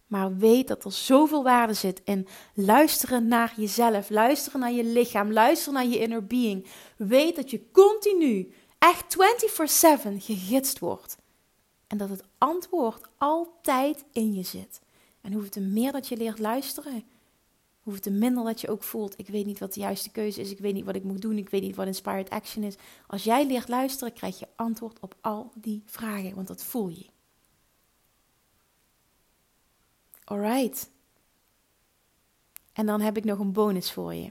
Maar 0.06 0.36
weet 0.36 0.68
dat 0.68 0.84
er 0.84 0.92
zoveel 0.92 1.42
waarde 1.42 1.74
zit 1.74 2.00
in 2.04 2.26
luisteren 2.54 3.28
naar 3.28 3.52
jezelf, 3.56 4.10
luisteren 4.10 4.60
naar 4.60 4.72
je 4.72 4.84
lichaam, 4.84 5.32
luisteren 5.32 5.74
naar 5.74 5.86
je 5.86 5.98
inner 5.98 6.26
being. 6.26 6.66
Weet 6.96 7.36
dat 7.36 7.50
je 7.50 7.70
continu, 7.70 8.54
echt 8.78 9.16
24/7 9.16 10.20
gegidst 10.20 10.78
wordt. 10.78 11.22
En 11.94 12.00
dat 12.00 12.08
het 12.08 12.24
antwoord 12.38 13.06
altijd 13.18 14.04
in 14.12 14.32
je 14.32 14.42
zit. 14.42 14.80
En 15.20 15.32
hoe 15.32 15.48
te 15.48 15.60
meer 15.60 15.92
dat 15.92 16.08
je 16.08 16.16
leert 16.16 16.38
luisteren, 16.38 17.04
hoe 17.82 17.98
te 17.98 18.10
minder 18.10 18.44
dat 18.44 18.60
je 18.60 18.68
ook 18.68 18.82
voelt: 18.82 19.18
ik 19.18 19.28
weet 19.28 19.46
niet 19.46 19.58
wat 19.58 19.74
de 19.74 19.80
juiste 19.80 20.10
keuze 20.10 20.40
is, 20.40 20.50
ik 20.50 20.58
weet 20.58 20.74
niet 20.74 20.84
wat 20.84 20.94
ik 20.94 21.04
moet 21.04 21.22
doen, 21.22 21.38
ik 21.38 21.48
weet 21.48 21.62
niet 21.62 21.76
wat 21.76 21.86
inspired 21.86 22.30
action 22.30 22.64
is. 22.64 22.74
Als 23.06 23.24
jij 23.24 23.46
leert 23.46 23.68
luisteren, 23.68 24.12
krijg 24.12 24.38
je 24.38 24.48
antwoord 24.56 25.00
op 25.00 25.14
al 25.20 25.50
die 25.54 25.82
vragen, 25.86 26.34
want 26.34 26.46
dat 26.46 26.64
voel 26.64 26.88
je. 26.88 27.06
Alright. 30.24 30.90
En 32.72 32.86
dan 32.86 33.00
heb 33.00 33.16
ik 33.16 33.24
nog 33.24 33.38
een 33.38 33.52
bonus 33.52 33.92
voor 33.92 34.14
je. 34.14 34.30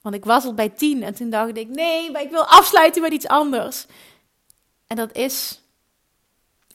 Want 0.00 0.14
ik 0.14 0.24
was 0.24 0.44
al 0.44 0.54
bij 0.54 0.68
tien 0.68 1.02
en 1.02 1.14
toen 1.14 1.30
dacht 1.30 1.56
ik: 1.56 1.68
nee, 1.68 2.10
maar 2.10 2.22
ik 2.22 2.30
wil 2.30 2.44
afsluiten 2.44 3.02
met 3.02 3.12
iets 3.12 3.26
anders. 3.26 3.86
En 4.86 4.96
dat 4.96 5.16
is 5.16 5.60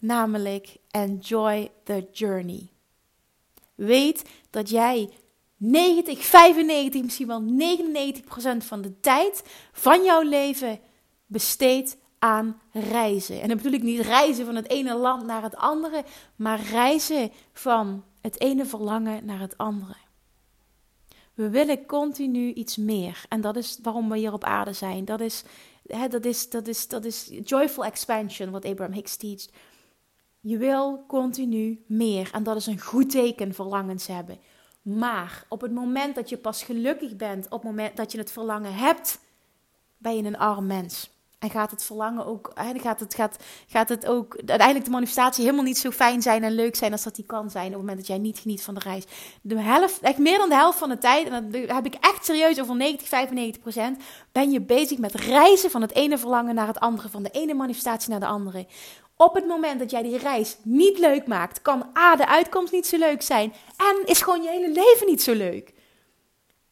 namelijk 0.04 0.78
enjoy 0.92 1.72
the 1.84 2.08
journey. 2.12 2.70
Weet 3.76 4.30
dat 4.50 4.70
jij 4.70 5.10
90, 5.58 6.26
95, 6.26 7.02
misschien 7.02 7.28
wel 7.28 7.44
99% 7.44 8.58
van 8.58 8.82
de 8.82 9.00
tijd 9.00 9.44
van 9.72 10.04
jouw 10.04 10.22
leven 10.22 10.80
besteedt 11.26 11.98
aan 12.20 12.62
reizen. 12.72 13.42
En 13.42 13.48
dan 13.48 13.58
bedoel 13.58 13.74
ik 13.74 13.84
niet 13.84 14.00
reizen 14.00 14.46
van 14.46 14.56
het 14.56 14.70
ene 14.70 14.96
land 14.96 15.26
naar 15.26 15.44
het 15.44 15.56
andere, 15.56 16.04
maar 16.36 16.62
reizen 16.62 17.32
van 17.54 18.04
het 18.22 18.40
ene 18.40 18.66
verlangen 18.66 19.26
naar 19.26 19.40
het 19.40 19.58
andere. 19.58 19.96
We 21.34 21.50
willen 21.50 21.86
continu 21.86 22.54
iets 22.54 22.78
meer. 22.78 23.26
En 23.30 23.42
dat 23.42 23.56
is 23.56 23.80
waarom 23.82 24.10
we 24.10 24.18
hier 24.18 24.34
op 24.34 24.44
aarde 24.44 24.74
zijn. 24.74 25.06
Dat 25.06 25.20
is, 25.20 25.44
hè, 25.88 26.08
dat 26.08 26.26
is, 26.26 26.50
dat 26.50 26.68
is, 26.68 26.88
dat 26.88 27.06
is 27.06 27.32
joyful 27.44 27.86
expansion, 27.86 28.52
wat 28.52 28.66
Abraham 28.66 28.94
Hicks 28.94 29.16
teacht. 29.16 29.52
Je 30.46 30.58
wil 30.58 31.04
continu 31.08 31.84
meer. 31.88 32.30
En 32.34 32.44
dat 32.44 32.56
is 32.56 32.66
een 32.66 32.80
goed 32.80 33.10
teken, 33.10 33.54
verlangens 33.54 34.08
hebben. 34.08 34.38
Maar 34.82 35.46
op 35.50 35.62
het 35.62 35.72
moment 35.72 36.16
dat 36.16 36.30
je 36.30 36.38
pas 36.38 36.64
gelukkig 36.64 37.16
bent, 37.16 37.46
op 37.46 37.52
het 37.52 37.64
moment 37.64 37.98
dat 37.98 38.12
je 38.12 38.18
het 38.18 38.32
verlangen 38.32 38.74
hebt, 38.74 39.20
ben 39.98 40.16
je 40.18 40.24
een 40.24 40.38
arm 40.38 40.68
mens. 40.68 41.12
En 41.40 41.50
gaat 41.50 41.72
het 41.72 41.84
verlangen 41.84 42.26
ook, 42.26 42.52
gaat, 42.56 43.00
het, 43.00 43.16
gaat, 43.16 43.38
gaat 43.68 43.90
het 43.90 44.06
ook 44.08 44.36
uiteindelijk 44.36 44.86
de 44.86 44.92
manifestatie 44.92 45.44
helemaal 45.44 45.66
niet 45.66 45.78
zo 45.78 45.92
fijn 45.92 46.22
zijn 46.22 46.44
en 46.44 46.52
leuk 46.52 46.76
zijn 46.76 46.92
als 46.92 47.04
dat 47.04 47.16
die 47.16 47.26
kan 47.26 47.50
zijn 47.50 47.66
op 47.66 47.72
het 47.72 47.80
moment 47.80 47.98
dat 47.98 48.08
jij 48.08 48.18
niet 48.18 48.40
geniet 48.40 48.64
van 48.64 48.74
de 48.74 48.80
reis. 48.80 49.04
De 49.42 49.60
helft, 49.60 50.00
echt 50.00 50.18
meer 50.18 50.38
dan 50.38 50.50
de 50.50 50.56
helft 50.56 50.80
van 50.80 50.90
de 50.90 50.98
tijd, 50.98 51.28
en 51.28 51.52
dat 51.52 51.62
heb 51.68 51.86
ik 51.86 51.94
echt 51.94 52.26
serieus 52.26 52.62
over 52.62 52.76
90, 52.76 53.08
95 53.08 53.62
procent, 53.62 54.04
ben 54.32 54.52
je 54.52 54.62
bezig 54.62 54.98
met 54.98 55.14
reizen 55.14 55.72
van 55.72 55.82
het 55.82 55.94
ene 55.94 56.18
verlangen 56.18 56.56
naar 56.56 56.68
het 56.68 56.80
andere, 56.80 57.10
van 57.10 57.24
de 57.24 57.30
ene 57.30 57.54
manifestatie 57.54 58.10
naar 58.10 58.20
de 58.20 58.26
andere. 58.26 58.66
Op 59.18 59.34
het 59.34 59.48
moment 59.48 59.80
dat 59.80 59.92
jij 59.92 60.04
die 60.04 60.18
reis 60.18 60.58
niet 60.64 61.00
leuk 61.00 61.28
maakt, 61.28 61.62
kan 61.62 61.90
A, 61.98 62.16
de 62.16 62.28
uitkomst 62.28 62.74
niet 62.74 62.88
zo 62.88 62.98
leuk 62.98 63.22
zijn 63.22 63.54
en 63.78 64.06
is 64.06 64.22
gewoon 64.22 64.42
je 64.42 64.50
hele 64.50 64.72
leven 64.72 65.08
niet 65.08 65.22
zo 65.22 65.34
leuk. 65.34 65.74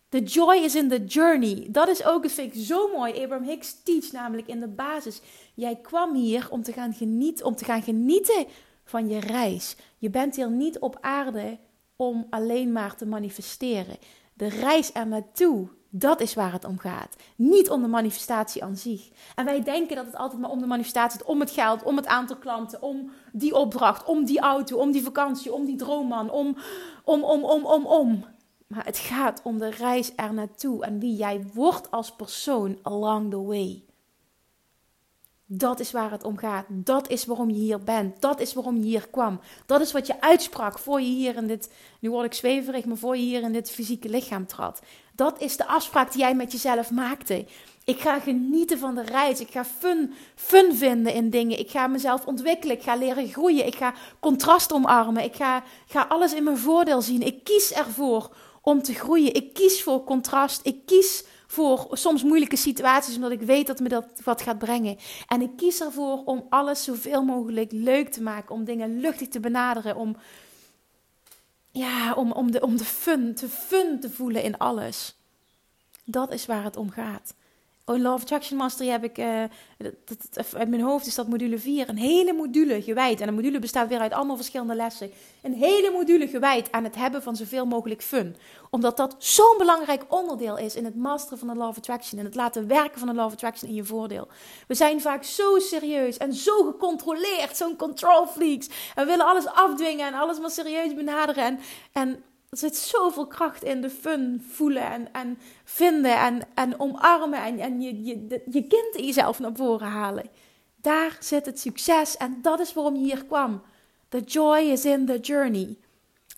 The 0.10 0.24
joy 0.24 0.56
is 0.56 0.76
in 0.76 0.90
the 0.90 1.06
journey. 1.06 1.68
Dat 1.70 1.88
is 1.88 2.04
ook, 2.04 2.24
dat 2.24 2.32
vind 2.32 2.56
ik 2.56 2.66
zo 2.66 2.88
mooi. 2.88 3.24
Abraham 3.24 3.48
Hicks 3.48 3.84
teach 3.84 4.12
namelijk 4.12 4.48
in 4.48 4.60
de 4.60 4.68
basis. 4.68 5.22
Jij 5.54 5.76
kwam 5.82 6.16
hier 6.16 6.48
om 6.50 6.64
te 6.64 6.74
gaan 6.74 6.94
genieten, 6.94 7.46
om 7.46 7.56
te 7.56 7.66
gaan 7.66 7.82
genieten 7.82 8.46
van 8.84 9.10
je 9.10 9.20
reis. 9.20 9.76
Je 9.98 10.10
bent 10.10 10.36
hier 10.36 10.50
niet 10.50 10.80
op 10.80 10.98
aarde 11.02 11.58
om 11.96 12.28
alleen 12.30 12.72
maar 12.72 12.96
te 12.96 13.06
manifesteren. 13.06 13.98
De 14.34 14.48
reis 14.48 14.94
er 14.94 15.08
naartoe, 15.08 15.68
dat 15.94 16.22
is 16.22 16.34
waar 16.34 16.52
het 16.52 16.66
om 16.66 16.78
gaat. 16.78 17.16
Niet 17.36 17.70
om 17.70 17.82
de 17.82 17.88
manifestatie 17.88 18.64
aan 18.64 18.76
zich. 18.76 19.10
En 19.36 19.46
wij 19.46 19.64
denken 19.64 19.96
dat 19.96 20.06
het 20.06 20.16
altijd 20.16 20.42
maar 20.42 20.50
om 20.50 20.60
de 20.60 20.66
manifestatie 20.66 21.20
gaat. 21.20 21.28
Om 21.28 21.40
het 21.40 21.52
geld, 21.52 21.84
om 21.84 21.96
het 21.96 22.08
aantal 22.08 22.38
klanten, 22.38 22.82
om 22.82 23.12
die 23.32 23.56
opdracht, 23.56 24.06
om 24.06 24.26
die 24.26 24.40
auto, 24.40 24.78
om 24.78 24.92
die 24.92 25.04
vakantie, 25.04 25.54
om 25.54 25.66
die 25.66 25.76
droomman, 25.76 26.30
om, 26.30 26.58
om, 27.04 27.24
om, 27.24 27.44
om, 27.44 27.66
om, 27.66 27.86
om. 27.86 28.26
Maar 28.68 28.86
het 28.86 28.98
gaat 28.98 29.42
om 29.44 29.58
de 29.58 29.70
reis 29.70 30.12
er 30.16 30.34
naartoe 30.34 30.86
en 30.86 31.00
wie 31.00 31.16
jij 31.16 31.46
wordt 31.54 31.92
als 31.92 32.16
persoon 32.16 32.78
along 32.82 33.30
the 33.30 33.42
way. 33.42 33.84
Dat 35.54 35.80
is 35.80 35.92
waar 35.92 36.12
het 36.12 36.24
om 36.24 36.38
gaat. 36.38 36.66
Dat 36.70 37.10
is 37.10 37.26
waarom 37.26 37.50
je 37.50 37.56
hier 37.56 37.84
bent. 37.84 38.22
Dat 38.22 38.40
is 38.40 38.54
waarom 38.54 38.78
je 38.78 38.84
hier 38.84 39.08
kwam. 39.12 39.40
Dat 39.66 39.82
is 39.82 39.92
wat 39.92 40.08
je 40.08 40.22
uitsprak 40.22 40.80
voor 40.80 41.02
je 41.02 41.08
hier 41.08 41.36
in 41.36 41.48
dit, 41.48 41.72
nu 42.00 42.10
word 42.10 42.26
ik 42.26 42.34
zweverig, 42.34 42.86
maar 42.86 42.98
voor 42.98 43.18
je 43.18 43.22
hier 43.24 43.42
in 43.42 43.52
dit 43.52 43.72
fysieke 43.72 44.10
lichaam 44.10 44.46
trad. 44.46 44.80
Dat 45.16 45.42
is 45.42 45.58
de 45.58 45.68
afspraak 45.68 46.12
die 46.12 46.22
jij 46.22 46.36
met 46.36 46.52
jezelf 46.52 46.92
maakte. 46.92 47.46
Ik 47.86 48.00
ga 48.00 48.20
genieten 48.20 48.78
van 48.80 48.96
de 48.96 49.02
reis. 49.02 49.40
Ik 49.40 49.52
ga 49.52 49.66
fun, 49.66 50.14
fun 50.36 50.76
vinden 50.76 51.14
in 51.14 51.30
dingen. 51.30 51.60
Ik 51.60 51.70
ga 51.70 51.88
mezelf 51.88 52.26
ontwikkelen. 52.26 52.76
Ik 52.76 52.84
ga 52.84 52.96
leren 52.96 53.28
groeien. 53.28 53.66
Ik 53.66 53.76
ga 53.76 53.94
contrast 54.20 54.74
omarmen. 54.74 55.24
Ik 55.24 55.36
ga, 55.36 55.64
ga 55.88 56.06
alles 56.10 56.34
in 56.34 56.44
mijn 56.44 56.58
voordeel 56.58 57.02
zien. 57.02 57.22
Ik 57.22 57.44
kies 57.44 57.74
ervoor 57.74 58.36
om 58.62 58.82
te 58.82 58.94
groeien. 58.94 59.34
Ik 59.34 59.54
kies 59.54 59.84
voor 59.84 60.04
contrast. 60.04 60.66
Ik 60.66 60.86
kies 60.86 61.24
voor 61.52 61.88
soms 61.92 62.24
moeilijke 62.24 62.56
situaties, 62.56 63.16
omdat 63.16 63.32
ik 63.32 63.42
weet 63.42 63.68
dat 63.68 63.80
me 63.80 63.90
dat 63.90 64.06
wat 64.24 64.42
gaat 64.42 64.58
brengen. 64.58 64.98
En 65.28 65.42
ik 65.42 65.58
kies 65.58 65.82
ervoor 65.82 66.24
om 66.24 66.46
alles 66.50 66.84
zoveel 66.84 67.24
mogelijk 67.24 67.72
leuk 67.72 68.12
te 68.12 68.22
maken, 68.22 68.56
om 68.56 68.64
dingen 68.64 69.00
luchtig 69.00 69.28
te 69.28 69.40
benaderen, 69.40 69.96
om, 69.96 70.16
ja, 71.72 72.14
om, 72.14 72.32
om, 72.32 72.52
de, 72.52 72.62
om 72.62 72.78
de 72.78 72.86
fun, 72.86 73.36
te 73.36 73.50
fun 73.50 74.00
te 74.00 74.10
voelen 74.10 74.44
in 74.44 74.58
alles. 74.58 75.16
Dat 76.04 76.34
is 76.34 76.46
waar 76.46 76.64
het 76.64 76.78
om 76.78 76.90
gaat. 76.90 77.34
Oh, 77.86 77.98
Love 77.98 78.22
Attraction 78.22 78.58
Mastery 78.58 78.90
heb 78.90 79.04
ik, 79.04 79.18
uh, 79.18 79.44
dat, 80.32 80.56
uit 80.56 80.70
mijn 80.70 80.82
hoofd 80.82 81.06
is 81.06 81.16
dat 81.16 81.28
module 81.28 81.60
4, 81.60 81.90
een 81.90 81.98
hele 81.98 82.34
module 82.34 82.82
gewijd. 82.82 83.22
En 83.22 83.28
een 83.28 83.34
module 83.34 83.60
bestaat 83.60 83.88
weer 83.88 84.00
uit 84.00 84.14
allemaal 84.14 84.36
verschillende 84.36 84.76
lessen. 84.76 85.12
Een 85.42 85.54
hele 85.54 85.92
module 85.92 86.28
gewijd 86.28 86.72
aan 86.72 86.84
het 86.84 86.96
hebben 86.96 87.24
van 87.24 87.36
zoveel 87.36 87.66
mogelijk 87.66 88.02
fun. 88.02 88.36
Omdat 88.70 88.98
dat 88.98 89.16
zo'n 89.18 89.56
belangrijk 89.58 90.04
onderdeel 90.08 90.58
is 90.58 90.76
in 90.76 90.86
het 90.86 90.96
masteren 90.96 91.38
van 91.38 91.48
de 91.48 91.56
Love 91.56 91.78
Attraction. 91.78 92.20
En 92.20 92.26
het 92.26 92.36
laten 92.36 92.68
werken 92.68 93.00
van 93.00 93.08
de 93.08 93.14
Love 93.14 93.34
Attraction 93.34 93.70
in 93.70 93.76
je 93.76 93.84
voordeel. 93.84 94.28
We 94.68 94.74
zijn 94.74 95.02
vaak 95.02 95.24
zo 95.24 95.60
serieus 95.60 96.18
en 96.18 96.34
zo 96.34 96.64
gecontroleerd, 96.64 97.58
zo'n 97.58 97.76
control 97.76 98.28
freaks. 98.28 98.68
We 98.96 99.06
willen 99.06 99.26
alles 99.26 99.46
afdwingen 99.46 100.08
en 100.08 100.14
alles 100.14 100.40
maar 100.40 100.52
serieus 100.52 100.96
benaderen. 100.96 101.44
En, 101.44 101.60
en 101.92 102.24
er 102.52 102.58
zit 102.58 102.76
zoveel 102.76 103.28
kracht 103.28 103.64
in 103.64 103.82
de 103.82 103.90
fun 103.90 104.46
voelen 104.52 104.92
en, 104.92 105.14
en 105.14 105.40
vinden 105.64 106.20
en, 106.20 106.42
en 106.54 106.80
omarmen 106.80 107.44
en, 107.44 107.60
en 107.60 107.82
je, 107.82 108.04
je, 108.04 108.42
je 108.46 108.68
kind 108.68 108.96
in 108.96 109.06
jezelf 109.06 109.40
naar 109.40 109.56
voren 109.56 109.88
halen. 109.88 110.30
Daar 110.82 111.18
zit 111.20 111.46
het 111.46 111.60
succes 111.60 112.18
en 112.18 112.40
dat 112.42 112.60
is 112.60 112.74
waarom 112.74 112.96
je 112.96 113.02
hier 113.02 113.26
kwam. 113.26 113.62
The 114.10 114.20
joy 114.20 114.60
is 114.60 114.86
in 114.86 115.06
the 115.06 115.20
journey. 115.20 115.78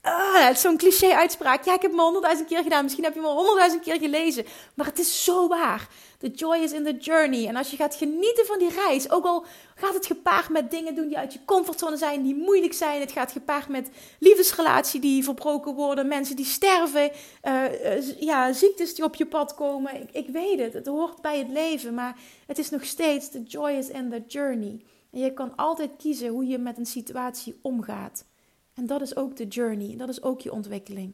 Ah, 0.01 0.55
zo'n 0.55 0.77
cliché 0.77 1.13
uitspraak. 1.13 1.63
Ja, 1.63 1.73
ik 1.73 1.81
heb 1.81 1.91
hem 1.91 1.99
honderdduizend 1.99 2.47
keer 2.47 2.63
gedaan. 2.63 2.83
Misschien 2.83 3.03
heb 3.03 3.13
je 3.13 3.21
al 3.21 3.35
honderdduizend 3.35 3.83
keer 3.83 3.99
gelezen. 3.99 4.45
Maar 4.73 4.85
het 4.85 4.99
is 4.99 5.23
zo 5.23 5.47
waar. 5.47 5.87
The 6.23 6.29
joy 6.29 6.57
is 6.57 6.71
in 6.71 6.83
the 6.83 6.97
journey. 6.97 7.47
En 7.47 7.55
als 7.55 7.71
je 7.71 7.77
gaat 7.77 7.95
genieten 7.95 8.45
van 8.45 8.59
die 8.59 8.69
reis, 8.69 9.11
ook 9.11 9.25
al 9.25 9.45
gaat 9.75 9.93
het 9.93 10.05
gepaard 10.05 10.49
met 10.49 10.71
dingen 10.71 10.95
doen 10.95 11.07
die 11.07 11.17
uit 11.17 11.33
je 11.33 11.45
comfortzone 11.45 11.97
zijn, 11.97 12.23
die 12.23 12.35
moeilijk 12.35 12.73
zijn. 12.73 12.99
Het 12.99 13.11
gaat 13.11 13.31
gepaard 13.31 13.67
met 13.67 13.89
liefdesrelaties 14.19 15.01
die 15.01 15.23
verbroken 15.23 15.73
worden, 15.73 16.07
mensen 16.07 16.35
die 16.35 16.45
sterven, 16.45 17.11
uh, 17.43 18.19
ja, 18.19 18.53
ziektes 18.53 18.95
die 18.95 19.03
op 19.03 19.15
je 19.15 19.25
pad 19.25 19.55
komen. 19.55 20.01
Ik, 20.01 20.11
ik 20.11 20.29
weet 20.29 20.59
het, 20.59 20.73
het 20.73 20.87
hoort 20.87 21.21
bij 21.21 21.37
het 21.37 21.49
leven. 21.49 21.93
Maar 21.93 22.17
het 22.47 22.57
is 22.57 22.69
nog 22.69 22.85
steeds, 22.85 23.29
the 23.29 23.43
joy 23.43 23.71
is 23.71 23.89
in 23.89 24.09
the 24.09 24.23
journey. 24.27 24.81
En 25.11 25.19
je 25.19 25.33
kan 25.33 25.55
altijd 25.55 25.91
kiezen 25.97 26.29
hoe 26.29 26.45
je 26.45 26.57
met 26.57 26.77
een 26.77 26.85
situatie 26.85 27.59
omgaat. 27.61 28.25
En 28.73 28.85
dat 28.85 29.01
is 29.01 29.15
ook 29.15 29.35
de 29.35 29.47
journey, 29.47 29.97
dat 29.97 30.09
is 30.09 30.23
ook 30.23 30.41
je 30.41 30.51
ontwikkeling. 30.51 31.13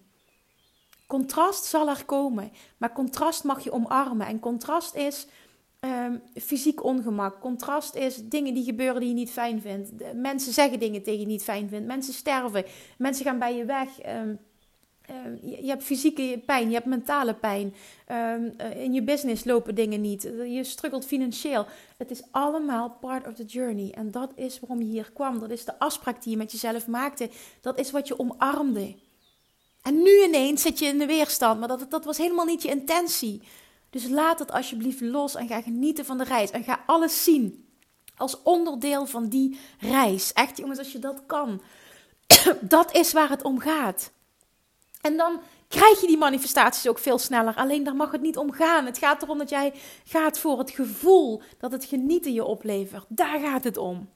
Contrast 1.10 1.66
zal 1.66 1.89
er 1.89 2.05
komen, 2.05 2.51
maar 2.78 2.93
contrast 2.93 3.43
mag 3.43 3.64
je 3.64 3.72
omarmen. 3.72 4.28
En 4.28 4.39
contrast 4.39 4.95
is 4.95 5.28
um, 5.80 6.22
fysiek 6.36 6.84
ongemak. 6.84 7.39
Contrast 7.39 7.95
is 7.95 8.16
dingen 8.16 8.53
die 8.53 8.64
gebeuren 8.64 8.99
die 8.99 9.10
je 9.10 9.16
niet 9.16 9.32
fijn 9.32 9.62
vindt. 9.62 9.91
mensen 10.14 10.53
zeggen 10.53 10.80
dingen 10.80 11.03
tegen 11.03 11.20
je 11.20 11.26
niet 11.26 11.43
fijn 11.43 11.70
vindt. 11.70 11.88
Mensen 11.88 12.14
sterven. 12.14 12.66
Mensen 12.97 13.26
gaan 13.26 13.39
bij 13.39 13.55
je 13.55 13.66
weg. 13.66 13.89
Um, 14.07 14.39
je, 15.41 15.68
hebt 15.68 15.84
fysieke 15.84 16.41
pijn, 16.45 16.68
je 16.68 16.74
hebt 16.74 16.86
mentale 16.86 17.34
pijn. 17.34 17.74
Um, 18.12 18.53
in 18.76 18.93
je 18.93 19.03
business 19.03 19.43
lopen 19.43 19.76
dingen 19.76 20.01
niet. 20.01 20.22
Je 20.47 20.64
struggelt 20.64 21.05
financieel. 21.05 21.66
Het 21.97 22.12
is 22.12 22.24
allemaal 22.32 22.89
part 22.89 23.28
of 23.28 23.34
the 23.34 23.45
journey. 23.45 23.91
En 23.91 24.12
dat 24.12 24.32
is 24.36 24.60
waarom 24.60 24.80
je 24.80 24.91
hier 24.91 25.12
kwam. 25.14 25.39
Dat 25.39 25.49
is 25.49 25.66
de 25.66 25.80
afspraak 25.80 26.24
die 26.24 26.32
je 26.32 26.38
met 26.38 26.51
jezelf 26.51 26.88
maakte. 26.88 27.30
Dat 27.62 27.80
is 27.80 27.91
wat 27.91 28.07
je 28.07 28.20
omarmde. 28.20 28.95
En 29.82 30.01
nu 30.01 30.23
ineens 30.23 30.61
zit 30.61 30.80
je 30.80 30.86
in 30.86 30.97
de 30.97 31.05
weerstand, 31.05 31.59
maar 31.59 31.67
dat, 31.67 31.86
dat 31.89 32.05
was 32.05 32.17
helemaal 32.17 32.45
niet 32.45 32.61
je 32.61 32.69
intentie. 32.69 33.41
Dus 33.89 34.07
laat 34.07 34.39
het 34.39 34.51
alsjeblieft 34.51 35.01
los 35.01 35.36
en 35.36 35.47
ga 35.47 35.61
genieten 35.61 36.05
van 36.05 36.17
de 36.17 36.23
reis. 36.23 36.51
En 36.51 36.63
ga 36.63 36.84
alles 36.86 37.23
zien 37.23 37.67
als 38.17 38.41
onderdeel 38.43 39.05
van 39.05 39.27
die 39.27 39.59
reis. 39.80 40.34
Echt 40.34 40.57
jongens, 40.57 40.80
als 40.80 40.91
je 40.91 40.99
dat 40.99 41.23
kan. 41.25 41.61
dat 42.61 42.93
is 42.93 43.13
waar 43.13 43.30
het 43.30 43.43
om 43.43 43.59
gaat. 43.59 44.11
En 45.01 45.17
dan 45.17 45.41
krijg 45.67 46.01
je 46.01 46.07
die 46.07 46.17
manifestaties 46.17 46.88
ook 46.88 46.99
veel 46.99 47.17
sneller. 47.17 47.55
Alleen 47.55 47.84
daar 47.84 47.95
mag 47.95 48.11
het 48.11 48.21
niet 48.21 48.38
om 48.38 48.51
gaan. 48.51 48.86
Het 48.86 48.97
gaat 48.97 49.21
erom 49.21 49.38
dat 49.38 49.49
jij 49.49 49.73
gaat 50.05 50.39
voor 50.39 50.59
het 50.59 50.71
gevoel 50.71 51.41
dat 51.57 51.71
het 51.71 51.86
genieten 51.86 52.34
je 52.34 52.43
oplevert. 52.43 53.05
Daar 53.07 53.39
gaat 53.39 53.63
het 53.63 53.77
om. 53.77 54.09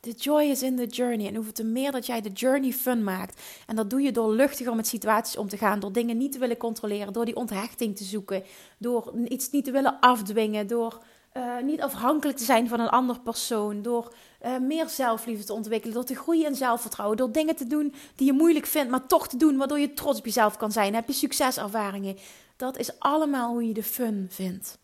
The 0.00 0.10
joy 0.10 0.42
is 0.42 0.62
in 0.62 0.76
the 0.76 0.86
journey. 0.86 1.26
En 1.26 1.34
hoeveel 1.34 1.52
te 1.52 1.64
meer 1.64 1.92
dat 1.92 2.06
jij 2.06 2.20
de 2.20 2.30
journey 2.30 2.72
fun 2.72 3.04
maakt. 3.04 3.42
En 3.66 3.76
dat 3.76 3.90
doe 3.90 4.00
je 4.00 4.12
door 4.12 4.32
luchtiger 4.32 4.74
met 4.74 4.86
situaties 4.86 5.36
om 5.36 5.48
te 5.48 5.56
gaan. 5.56 5.80
Door 5.80 5.92
dingen 5.92 6.16
niet 6.16 6.32
te 6.32 6.38
willen 6.38 6.56
controleren. 6.56 7.12
Door 7.12 7.24
die 7.24 7.36
onthechting 7.36 7.96
te 7.96 8.04
zoeken. 8.04 8.42
Door 8.78 9.12
iets 9.28 9.50
niet 9.50 9.64
te 9.64 9.70
willen 9.70 10.00
afdwingen. 10.00 10.66
Door 10.66 11.02
uh, 11.36 11.58
niet 11.62 11.82
afhankelijk 11.82 12.38
te 12.38 12.44
zijn 12.44 12.68
van 12.68 12.80
een 12.80 12.88
ander 12.88 13.20
persoon. 13.20 13.82
Door 13.82 14.14
uh, 14.44 14.58
meer 14.58 14.88
zelfliefde 14.88 15.44
te 15.44 15.52
ontwikkelen. 15.52 15.94
Door 15.94 16.04
te 16.04 16.14
groeien 16.14 16.46
in 16.46 16.54
zelfvertrouwen. 16.54 17.16
Door 17.16 17.32
dingen 17.32 17.56
te 17.56 17.66
doen 17.66 17.94
die 18.14 18.26
je 18.26 18.32
moeilijk 18.32 18.66
vindt, 18.66 18.90
maar 18.90 19.06
toch 19.06 19.28
te 19.28 19.36
doen. 19.36 19.56
Waardoor 19.56 19.78
je 19.78 19.94
trots 19.94 20.18
op 20.18 20.24
jezelf 20.24 20.56
kan 20.56 20.72
zijn. 20.72 20.94
heb 20.94 21.06
je 21.06 21.12
succeservaringen. 21.12 22.16
Dat 22.56 22.78
is 22.78 22.98
allemaal 22.98 23.50
hoe 23.50 23.66
je 23.66 23.74
de 23.74 23.82
fun 23.82 24.26
vindt. 24.30 24.78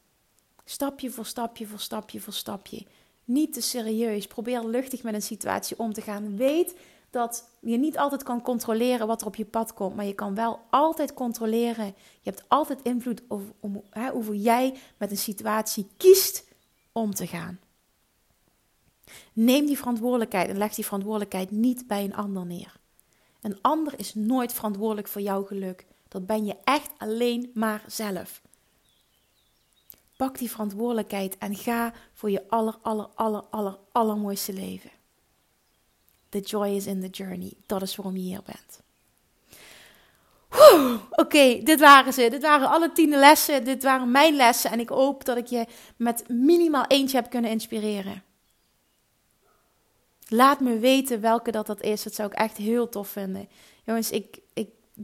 Stapje 0.65 1.11
voor 1.11 1.27
stapje 1.27 1.67
voor 1.67 1.81
stapje 1.81 2.21
voor 2.21 2.33
stapje 2.33 2.87
niet 3.25 3.53
te 3.53 3.61
serieus. 3.61 4.27
Probeer 4.27 4.65
luchtig 4.65 5.03
met 5.03 5.15
een 5.15 5.23
situatie 5.23 5.79
om 5.79 5.93
te 5.93 6.01
gaan. 6.01 6.37
Weet 6.37 6.75
dat 7.11 7.49
je 7.61 7.77
niet 7.77 7.99
altijd 7.99 8.23
kan 8.23 8.43
controleren 8.43 9.07
wat 9.07 9.21
er 9.21 9.27
op 9.27 9.37
je 9.37 9.45
pad 9.45 9.75
komt, 9.75 9.97
maar 9.97 10.05
je 10.05 10.15
kan 10.15 10.35
wel 10.35 10.61
altijd 10.71 11.15
controleren. 11.15 11.87
Je 12.21 12.31
hebt 12.31 12.45
altijd 12.49 12.83
invloed 12.83 13.23
over, 13.29 13.55
hoe 14.13 14.41
jij 14.41 14.75
met 14.97 15.11
een 15.11 15.17
situatie 15.17 15.89
kiest 15.97 16.45
om 16.93 17.15
te 17.15 17.27
gaan. 17.27 17.61
Neem 19.33 19.67
die 19.67 19.79
verantwoordelijkheid 19.79 20.49
en 20.49 20.59
leg 20.59 20.75
die 20.75 20.85
verantwoordelijkheid 20.85 21.51
niet 21.51 21.87
bij 21.87 22.05
een 22.05 22.15
ander 22.15 22.47
neer. 22.47 22.81
Een 23.41 23.59
ander 23.61 23.99
is 23.99 24.15
nooit 24.15 24.53
verantwoordelijk 24.53 25.09
voor 25.09 25.21
jouw 25.21 25.45
geluk. 25.45 25.87
Dat 26.09 26.27
ben 26.27 26.45
je 26.45 26.57
echt 26.65 26.91
alleen 26.99 27.51
maar 27.55 27.85
zelf. 27.87 28.43
Pak 30.23 30.39
die 30.39 30.51
verantwoordelijkheid 30.51 31.39
en 31.39 31.57
ga 31.57 31.93
voor 32.13 32.31
je 32.31 32.49
aller, 32.49 32.75
aller, 32.83 33.07
aller, 33.15 33.43
aller, 33.51 33.79
allermooiste 33.93 34.53
leven. 34.53 34.91
The 36.29 36.41
joy 36.41 36.69
is 36.69 36.87
in 36.87 37.01
the 37.01 37.09
journey. 37.09 37.53
Dat 37.67 37.83
is 37.83 37.97
waarom 37.97 38.17
je 38.17 38.23
hier 38.23 38.43
bent. 38.45 38.81
Oké, 41.11 41.63
dit 41.63 41.81
waren 41.81 42.13
ze. 42.13 42.31
Dit 42.31 42.43
waren 42.43 42.69
alle 42.69 42.93
tien 42.93 43.09
lessen. 43.09 43.65
Dit 43.65 43.83
waren 43.83 44.11
mijn 44.11 44.37
lessen. 44.37 44.71
En 44.71 44.81
ik 44.81 44.89
hoop 44.89 45.25
dat 45.25 45.37
ik 45.37 45.47
je 45.47 45.67
met 45.97 46.29
minimaal 46.29 46.87
eentje 46.87 47.17
heb 47.17 47.31
kunnen 47.31 47.51
inspireren. 47.51 48.23
Laat 50.29 50.61
me 50.61 50.79
weten 50.79 51.21
welke 51.21 51.51
dat, 51.51 51.67
dat 51.67 51.81
is. 51.81 52.03
Dat 52.03 52.15
zou 52.15 52.29
ik 52.29 52.39
echt 52.39 52.57
heel 52.57 52.89
tof 52.89 53.09
vinden. 53.09 53.49
Jongens, 53.85 54.11
ik, 54.11 54.37
ik 54.37 54.42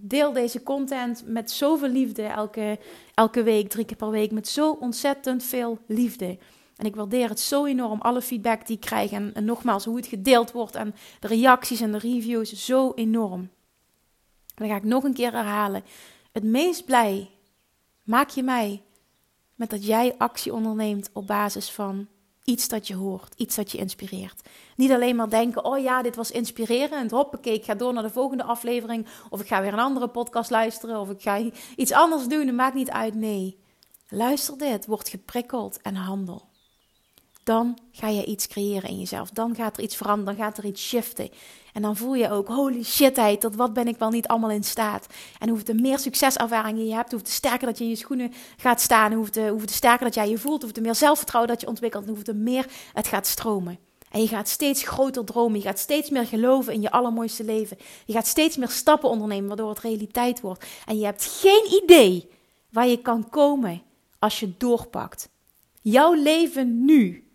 deel 0.03 0.33
deze 0.33 0.63
content 0.63 1.23
met 1.27 1.51
zoveel 1.51 1.89
liefde 1.89 2.23
elke, 2.23 2.79
elke 3.15 3.43
week, 3.43 3.69
drie 3.69 3.85
keer 3.85 3.97
per 3.97 4.11
week. 4.11 4.31
Met 4.31 4.49
zo 4.49 4.71
ontzettend 4.71 5.43
veel 5.43 5.79
liefde. 5.87 6.39
En 6.77 6.87
ik 6.87 6.97
waardeer 6.97 7.29
het 7.29 7.41
zo 7.41 7.65
enorm, 7.65 8.01
alle 8.01 8.23
feedback 8.23 8.67
die 8.67 8.77
ik 8.77 8.83
krijg. 8.83 9.11
En, 9.11 9.35
en 9.35 9.45
nogmaals, 9.45 9.85
hoe 9.85 9.97
het 9.97 10.07
gedeeld 10.07 10.53
wordt 10.53 10.75
en 10.75 10.95
de 11.21 11.27
reacties 11.27 11.81
en 11.81 11.93
de 11.93 11.99
reviews. 11.99 12.65
Zo 12.65 12.93
enorm. 12.95 13.41
En 13.41 13.51
dan 14.55 14.69
ga 14.69 14.77
ik 14.77 14.85
nog 14.85 15.05
een 15.05 15.15
keer 15.15 15.33
herhalen. 15.33 15.83
Het 16.33 16.45
meest 16.45 16.85
blij 16.85 17.31
maak 18.03 18.29
je 18.29 18.43
mij 18.43 18.83
met 19.55 19.71
dat 19.71 19.87
jij 19.87 20.15
actie 20.19 20.53
onderneemt 20.53 21.11
op 21.13 21.27
basis 21.27 21.71
van 21.71 22.09
iets 22.49 22.69
dat 22.69 22.87
je 22.87 22.95
hoort, 22.95 23.35
iets 23.37 23.57
dat 23.57 23.73
je 23.73 23.79
inspireert. 23.79 24.49
Niet 24.77 24.91
alleen 24.91 25.17
maar 25.17 25.31
denken, 25.31 25.65
oh 25.65 25.79
ja, 25.79 26.03
dit 26.03 26.17
was 26.17 26.31
inspirerend, 26.31 27.11
hoppakee, 27.11 27.55
ik 27.55 27.65
ga 27.65 27.75
door 27.75 27.93
naar 27.93 28.03
de 28.03 28.11
volgende 28.11 28.43
aflevering, 28.43 29.07
of 29.31 29.41
ik 29.41 29.47
ga 29.47 29.61
weer 29.61 29.73
een 29.73 29.79
andere 29.79 30.09
podcast 30.09 30.51
luisteren, 30.51 31.01
of 31.01 31.11
ik 31.11 31.23
ga 31.23 31.41
iets 31.77 31.93
anders 31.93 32.27
doen, 32.27 32.47
het 32.47 32.57
maakt 32.57 32.75
niet 32.75 32.91
uit. 32.91 33.15
Nee, 33.15 33.59
luister 34.09 34.59
dit, 34.59 34.87
word 34.87 35.09
geprikkeld 35.09 35.83
en 35.83 35.95
handel 35.95 36.48
dan 37.49 37.79
ga 37.93 38.09
je 38.09 38.25
iets 38.25 38.47
creëren 38.47 38.89
in 38.89 38.99
jezelf. 38.99 39.31
Dan 39.31 39.55
gaat 39.55 39.77
er 39.77 39.83
iets 39.83 39.97
veranderen, 39.97 40.37
dan 40.37 40.45
gaat 40.45 40.59
er 40.59 40.65
iets 40.65 40.89
shiften. 40.89 41.31
En 41.73 41.83
dan 41.83 41.97
voel 41.97 42.15
je 42.15 42.31
ook, 42.31 42.49
holy 42.49 42.83
shitheid, 42.83 43.41
tot 43.41 43.57
wat 43.57 43.73
ben 43.73 43.89
ik 43.89 43.99
wel 43.99 44.11
niet 44.11 44.29
allemaal 44.29 44.51
in 44.51 44.65
staat. 44.65 45.07
En 45.39 45.49
hoeveel 45.49 45.75
meer 45.75 45.99
succeservaringen 45.99 46.87
je 46.87 46.95
hebt, 46.95 47.11
hoeveel 47.11 47.31
sterker 47.31 47.67
dat 47.67 47.79
je 47.79 47.85
in 47.85 47.91
je 47.91 47.97
schoenen 47.97 48.33
gaat 48.57 48.81
staan, 48.81 49.13
hoeveel 49.13 49.61
sterker 49.65 50.05
dat 50.05 50.15
jij 50.15 50.29
je 50.29 50.39
voelt, 50.39 50.63
hoeveel 50.63 50.83
meer 50.83 50.95
zelfvertrouwen 50.95 51.53
dat 51.53 51.61
je 51.61 51.69
ontwikkelt, 51.69 52.05
en 52.07 52.15
hoeveel 52.15 52.35
meer 52.35 52.67
het 52.93 53.07
gaat 53.07 53.27
stromen. 53.27 53.79
En 54.11 54.21
je 54.21 54.29
gaat 54.29 54.49
steeds 54.49 54.83
groter 54.83 55.25
dromen, 55.25 55.59
je 55.59 55.65
gaat 55.65 55.79
steeds 55.79 56.11
meer 56.11 56.27
geloven 56.27 56.73
in 56.73 56.81
je 56.81 56.91
allermooiste 56.91 57.45
leven. 57.45 57.77
Je 58.05 58.13
gaat 58.13 58.27
steeds 58.27 58.57
meer 58.57 58.69
stappen 58.69 59.09
ondernemen, 59.09 59.49
waardoor 59.49 59.69
het 59.69 59.79
realiteit 59.79 60.41
wordt. 60.41 60.67
En 60.87 60.99
je 60.99 61.05
hebt 61.05 61.41
geen 61.41 61.83
idee 61.83 62.29
waar 62.71 62.87
je 62.87 63.03
kan 63.03 63.29
komen 63.29 63.83
als 64.19 64.41
je 64.41 64.53
doorpakt. 64.59 65.29
Jouw 65.83 66.13
leven 66.13 66.85
nu 66.85 67.28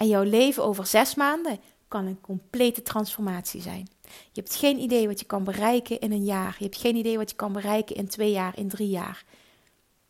en 0.00 0.08
jouw 0.08 0.22
leven 0.22 0.64
over 0.64 0.86
zes 0.86 1.14
maanden 1.14 1.60
kan 1.88 2.06
een 2.06 2.20
complete 2.20 2.82
transformatie 2.82 3.62
zijn. 3.62 3.88
Je 4.02 4.40
hebt 4.40 4.54
geen 4.54 4.78
idee 4.78 5.06
wat 5.06 5.20
je 5.20 5.26
kan 5.26 5.44
bereiken 5.44 6.00
in 6.00 6.12
een 6.12 6.24
jaar. 6.24 6.56
Je 6.58 6.64
hebt 6.64 6.76
geen 6.76 6.96
idee 6.96 7.16
wat 7.16 7.30
je 7.30 7.36
kan 7.36 7.52
bereiken 7.52 7.96
in 7.96 8.08
twee 8.08 8.30
jaar, 8.30 8.58
in 8.58 8.68
drie 8.68 8.88
jaar. 8.88 9.24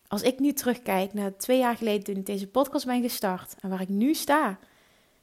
Als 0.06 0.22
ik 0.22 0.38
nu 0.38 0.52
terugkijk 0.52 1.12
naar 1.12 1.36
twee 1.36 1.58
jaar 1.58 1.76
geleden 1.76 2.04
toen 2.04 2.16
ik 2.16 2.26
deze 2.26 2.46
podcast 2.46 2.86
ben 2.86 3.02
gestart 3.02 3.54
en 3.60 3.70
waar 3.70 3.80
ik 3.80 3.88
nu 3.88 4.14
sta, 4.14 4.58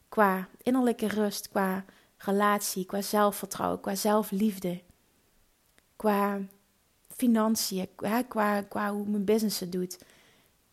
qua 0.09 0.47
innerlijke 0.61 1.07
rust, 1.07 1.49
qua 1.49 1.85
relatie, 2.17 2.85
qua 2.85 3.01
zelfvertrouwen, 3.01 3.79
qua 3.79 3.95
zelfliefde, 3.95 4.81
qua 5.95 6.39
financiën, 7.07 7.87
qua, 7.95 8.61
qua 8.61 8.93
hoe 8.93 9.07
mijn 9.07 9.25
business 9.25 9.59
het 9.59 9.71
doet. 9.71 9.99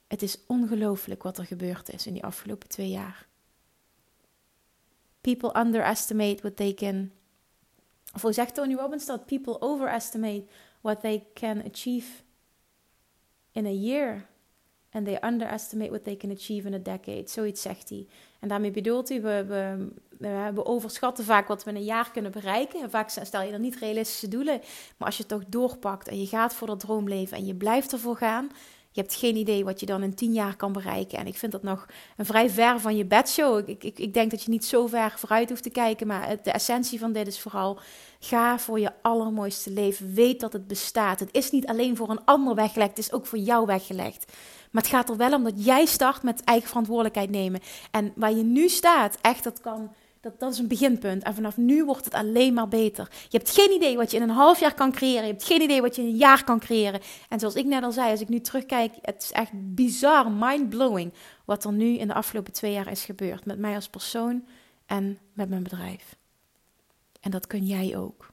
Het 0.07 0.23
is 0.23 0.39
ongelooflijk 0.47 1.23
wat 1.23 1.39
er 1.39 1.45
gebeurd 1.45 1.93
is 1.93 2.07
in 2.07 2.13
die 2.13 2.25
afgelopen 2.25 2.69
twee 2.69 2.91
jaar 2.91 3.33
people 5.25 5.51
underestimate 5.61 6.43
what 6.43 6.57
they 6.57 6.73
can. 6.73 7.11
Of 8.15 8.23
hoe 8.23 8.33
zegt 8.33 8.55
Tony 8.55 8.75
Robbins 8.75 9.07
dat? 9.07 9.27
People 9.27 9.61
overestimate 9.61 10.45
what 10.81 11.01
they 11.01 11.25
can 11.35 11.63
achieve 11.65 12.07
in 13.53 13.67
a 13.67 13.73
year. 13.73 14.27
And 14.91 15.07
they 15.07 15.19
underestimate 15.23 15.91
what 15.91 16.05
they 16.05 16.17
can 16.17 16.31
achieve 16.31 16.67
in 16.67 16.75
a 16.75 16.79
decade. 16.79 17.25
Zoiets 17.27 17.63
zegt 17.63 17.89
hij. 17.89 18.07
En 18.41 18.49
daarmee 18.49 18.71
bedoelt 18.71 19.09
hij, 19.09 19.23
we, 19.23 19.45
we, 20.19 20.53
we, 20.55 20.65
overschatten 20.65 21.25
vaak 21.25 21.49
wat 21.49 21.65
we 21.65 21.71
in 21.71 21.77
een 21.77 21.85
jaar 21.85 22.11
kunnen 22.11 22.33
bereiken. 22.33 22.91
vaak 22.91 23.09
stel 23.09 23.43
je 23.43 23.51
dan 23.51 23.61
niet 23.61 23.77
realistische 23.77 24.29
doelen. 24.29 24.61
Maar 24.97 25.07
als 25.07 25.17
je 25.17 25.23
het 25.23 25.33
toch 25.33 25.45
doorpakt 25.49 26.09
en 26.09 26.21
je 26.21 26.27
gaat 26.27 26.55
voor 26.55 26.67
dat 26.67 26.81
droomleven 26.81 27.37
en 27.37 27.47
je 27.47 27.55
blijft 27.55 27.93
ervoor 27.93 28.17
gaan, 28.17 28.51
je 28.95 29.01
hebt 29.01 29.15
geen 29.15 29.37
idee 29.37 29.65
wat 29.65 29.81
je 29.81 29.87
dan 29.87 30.03
in 30.03 30.15
tien 30.15 30.33
jaar 30.33 30.57
kan 30.57 30.73
bereiken. 30.73 31.19
En 31.19 31.27
ik 31.27 31.37
vind 31.37 31.53
dat 31.53 31.63
nog 31.63 31.87
een 32.17 32.25
vrij 32.25 32.51
ver 32.51 32.81
van 32.81 32.97
je 32.97 33.05
bedshow. 33.05 33.69
Ik, 33.69 33.85
ik, 33.85 33.99
ik 33.99 34.15
denk 34.15 34.31
dat 34.31 34.43
je 34.43 34.51
niet 34.51 34.65
zo 34.65 34.87
ver 34.87 35.15
vooruit 35.17 35.49
hoeft 35.49 35.63
te 35.63 35.71
kijken. 35.71 36.07
Maar 36.07 36.37
de 36.43 36.51
essentie 36.51 36.99
van 36.99 37.13
dit 37.13 37.27
is 37.27 37.41
vooral: 37.41 37.79
ga 38.19 38.59
voor 38.59 38.81
je 38.81 38.93
allermooiste 39.03 39.71
leven. 39.71 40.15
Weet 40.15 40.41
dat 40.41 40.53
het 40.53 40.67
bestaat. 40.67 41.21
Het 41.21 41.29
is 41.33 41.51
niet 41.51 41.67
alleen 41.67 41.97
voor 41.97 42.11
een 42.11 42.25
ander 42.25 42.55
weggelegd, 42.55 42.89
het 42.89 42.99
is 42.99 43.13
ook 43.13 43.27
voor 43.27 43.39
jou 43.39 43.67
weggelegd. 43.67 44.33
Maar 44.71 44.83
het 44.83 44.91
gaat 44.91 45.09
er 45.09 45.17
wel 45.17 45.35
om 45.35 45.45
dat 45.45 45.65
jij 45.65 45.85
start 45.85 46.23
met 46.23 46.45
eigen 46.45 46.69
verantwoordelijkheid 46.69 47.31
nemen. 47.31 47.61
En 47.91 48.13
waar 48.17 48.33
je 48.33 48.43
nu 48.43 48.69
staat, 48.69 49.19
echt, 49.21 49.45
dat 49.45 49.61
kan 49.61 49.95
dat, 50.25 50.41
dat 50.41 50.53
is 50.53 50.59
een 50.59 50.69
beginpunt. 50.69 51.23
En 51.23 51.35
vanaf 51.35 51.57
nu 51.57 51.85
wordt 51.85 52.05
het 52.05 52.15
alleen 52.15 52.55
maar 52.55 52.69
beter. 52.69 53.09
Je 53.29 53.37
hebt 53.39 53.51
geen 53.51 53.73
idee 53.73 53.97
wat 53.97 54.11
je 54.11 54.17
in 54.17 54.23
een 54.23 54.29
half 54.29 54.61
jaar 54.61 54.75
kan 54.75 54.93
creëren. 54.93 55.27
Je 55.27 55.33
hebt 55.33 55.45
geen 55.45 55.63
idee 55.63 55.81
wat 55.81 55.97
je 55.97 56.03
in 56.03 56.09
een 56.09 56.17
jaar 56.17 56.45
kan 56.45 56.59
creëren. 56.59 57.01
En 57.29 57.39
zoals 57.39 57.55
ik 57.55 57.65
net 57.65 57.83
al 57.83 57.93
zei, 57.93 58.11
als 58.11 58.21
ik 58.21 58.29
nu 58.29 58.41
terugkijk, 58.41 58.93
het 59.01 59.23
is 59.23 59.33
echt 59.33 59.51
bizar, 59.55 60.31
mind-blowing. 60.31 61.13
Wat 61.45 61.65
er 61.65 61.73
nu 61.73 61.99
in 61.99 62.09
de 62.09 62.15
afgelopen 62.15 62.53
twee 62.53 62.73
jaar 62.73 62.91
is 62.91 63.05
gebeurd. 63.05 63.45
Met 63.45 63.59
mij 63.59 63.75
als 63.75 63.89
persoon 63.89 64.47
en 64.87 65.19
met 65.33 65.49
mijn 65.49 65.63
bedrijf. 65.63 66.17
En 67.21 67.31
dat 67.31 67.47
kun 67.47 67.65
jij 67.65 67.97
ook. 67.97 68.33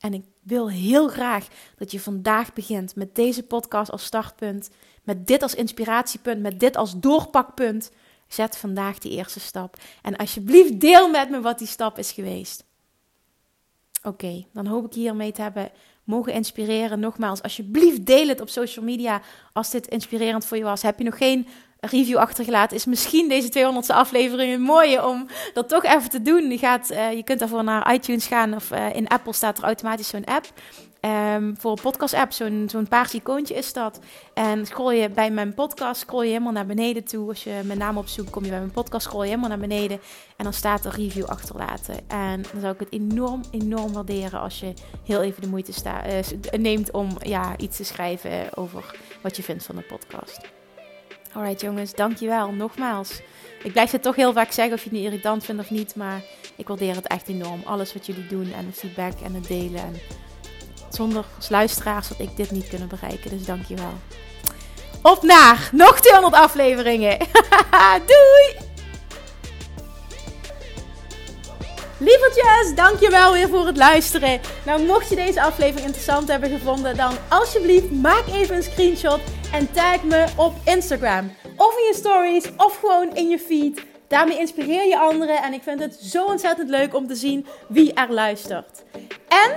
En 0.00 0.14
ik 0.14 0.24
wil 0.42 0.70
heel 0.70 1.08
graag 1.08 1.48
dat 1.76 1.90
je 1.90 2.00
vandaag 2.00 2.52
begint 2.52 2.96
met 2.96 3.14
deze 3.14 3.42
podcast 3.42 3.90
als 3.90 4.04
startpunt. 4.04 4.70
Met 5.02 5.26
dit 5.26 5.42
als 5.42 5.54
inspiratiepunt. 5.54 6.40
Met 6.40 6.60
dit 6.60 6.76
als 6.76 7.00
doorpakpunt 7.00 7.90
Zet 8.32 8.56
vandaag 8.56 8.98
die 8.98 9.12
eerste 9.12 9.40
stap. 9.40 9.76
En 10.02 10.16
alsjeblieft 10.16 10.80
deel 10.80 11.10
met 11.10 11.30
me 11.30 11.40
wat 11.40 11.58
die 11.58 11.66
stap 11.66 11.98
is 11.98 12.12
geweest. 12.12 12.64
Oké, 14.02 14.44
dan 14.52 14.66
hoop 14.66 14.86
ik 14.86 14.92
hiermee 14.92 15.32
te 15.32 15.42
hebben 15.42 15.70
mogen 16.04 16.32
inspireren. 16.32 17.00
Nogmaals, 17.00 17.42
alsjeblieft 17.42 18.06
deel 18.06 18.28
het 18.28 18.40
op 18.40 18.48
social 18.48 18.84
media 18.84 19.20
als 19.52 19.70
dit 19.70 19.86
inspirerend 19.86 20.46
voor 20.46 20.56
je 20.56 20.62
was. 20.62 20.82
Heb 20.82 20.98
je 20.98 21.04
nog 21.04 21.16
geen 21.16 21.46
review 21.80 22.16
achtergelaten, 22.16 22.76
is 22.76 22.84
misschien 22.84 23.28
deze 23.28 23.48
200ste 23.48 23.94
aflevering 23.94 24.54
een 24.54 24.60
mooie 24.60 25.06
om 25.06 25.26
dat 25.54 25.68
toch 25.68 25.84
even 25.84 26.10
te 26.10 26.22
doen. 26.22 26.50
Je, 26.50 26.58
gaat, 26.58 26.90
uh, 26.90 27.12
je 27.12 27.22
kunt 27.22 27.38
daarvoor 27.38 27.64
naar 27.64 27.94
iTunes 27.94 28.26
gaan 28.26 28.54
of 28.54 28.70
uh, 28.70 28.94
in 28.94 29.08
Apple 29.08 29.32
staat 29.32 29.58
er 29.58 29.64
automatisch 29.64 30.08
zo'n 30.08 30.24
app. 30.24 30.46
Um, 31.04 31.54
voor 31.58 31.70
een 31.70 31.82
podcast-app, 31.82 32.32
zo'n 32.32 32.64
zo'n 32.70 32.88
paars 32.88 33.14
icoontje 33.14 33.54
is 33.54 33.72
dat. 33.72 33.98
En 34.34 34.66
scroll 34.66 34.94
je 34.94 35.10
bij 35.10 35.30
mijn 35.30 35.54
podcast, 35.54 36.00
scroll 36.00 36.22
je 36.22 36.28
helemaal 36.28 36.52
naar 36.52 36.66
beneden 36.66 37.04
toe. 37.04 37.28
Als 37.28 37.44
je 37.44 37.60
mijn 37.64 37.78
naam 37.78 37.96
opzoekt, 37.98 38.30
kom 38.30 38.44
je 38.44 38.50
bij 38.50 38.58
mijn 38.58 38.70
podcast, 38.70 39.04
scroll 39.04 39.22
je 39.22 39.28
helemaal 39.28 39.48
naar 39.48 39.58
beneden. 39.58 40.00
En 40.36 40.44
dan 40.44 40.52
staat 40.52 40.84
er 40.84 40.94
review 40.94 41.24
achterlaten. 41.24 42.08
En 42.08 42.42
dan 42.52 42.60
zou 42.60 42.72
ik 42.72 42.80
het 42.80 42.92
enorm, 42.92 43.40
enorm 43.50 43.92
waarderen 43.92 44.40
als 44.40 44.60
je 44.60 44.72
heel 45.04 45.22
even 45.22 45.42
de 45.42 45.48
moeite 45.48 45.72
sta, 45.72 46.06
uh, 46.06 46.18
neemt 46.50 46.90
om 46.90 47.08
ja, 47.18 47.56
iets 47.56 47.76
te 47.76 47.84
schrijven 47.84 48.56
over 48.56 48.96
wat 49.20 49.36
je 49.36 49.42
vindt 49.42 49.64
van 49.64 49.76
de 49.76 49.82
podcast. 49.82 50.40
Alright 51.32 51.60
jongens, 51.60 51.94
dankjewel 51.94 52.52
nogmaals. 52.52 53.20
Ik 53.62 53.72
blijf 53.72 53.90
het 53.90 54.02
toch 54.02 54.16
heel 54.16 54.32
vaak 54.32 54.52
zeggen 54.52 54.74
of 54.74 54.82
je 54.82 54.88
het 54.88 54.98
niet 54.98 55.06
irritant 55.06 55.44
vindt 55.44 55.62
of 55.62 55.70
niet, 55.70 55.96
maar 55.96 56.22
ik 56.56 56.68
waardeer 56.68 56.94
het 56.94 57.06
echt 57.06 57.28
enorm. 57.28 57.60
Alles 57.64 57.92
wat 57.92 58.06
jullie 58.06 58.26
doen 58.26 58.52
en 58.52 58.66
de 58.66 58.72
feedback 58.72 59.20
en 59.20 59.34
het 59.34 59.46
delen. 59.46 59.80
En 59.80 59.94
zonder 60.94 61.24
luisteraars 61.48 62.08
had 62.08 62.18
ik 62.20 62.36
dit 62.36 62.50
niet 62.50 62.68
kunnen 62.68 62.88
bereiken, 62.88 63.30
dus 63.30 63.44
dankjewel. 63.44 63.92
Op 65.02 65.22
naar 65.22 65.68
nog 65.72 66.00
200 66.00 66.34
afleveringen. 66.34 67.18
Doei! 68.10 68.70
Lievertjes, 71.98 72.74
dankjewel 72.74 73.32
weer 73.32 73.48
voor 73.48 73.66
het 73.66 73.76
luisteren. 73.76 74.40
Nou, 74.66 74.86
mocht 74.86 75.08
je 75.08 75.14
deze 75.14 75.42
aflevering 75.42 75.86
interessant 75.86 76.28
hebben 76.28 76.50
gevonden, 76.50 76.96
dan 76.96 77.12
alsjeblieft 77.28 77.90
maak 77.90 78.24
even 78.26 78.56
een 78.56 78.62
screenshot 78.62 79.20
en 79.52 79.72
tag 79.72 80.02
me 80.02 80.26
op 80.36 80.54
Instagram. 80.64 81.32
Of 81.56 81.78
in 81.78 81.84
je 81.84 81.94
stories, 81.94 82.44
of 82.56 82.76
gewoon 82.76 83.14
in 83.14 83.28
je 83.28 83.38
feed. 83.38 83.82
Daarmee 84.08 84.38
inspireer 84.38 84.86
je 84.86 84.98
anderen 84.98 85.42
en 85.42 85.52
ik 85.52 85.62
vind 85.62 85.80
het 85.80 85.94
zo 85.94 86.24
ontzettend 86.24 86.68
leuk 86.68 86.94
om 86.94 87.06
te 87.06 87.14
zien 87.14 87.46
wie 87.68 87.92
er 87.92 88.12
luistert. 88.12 88.82
En 89.28 89.56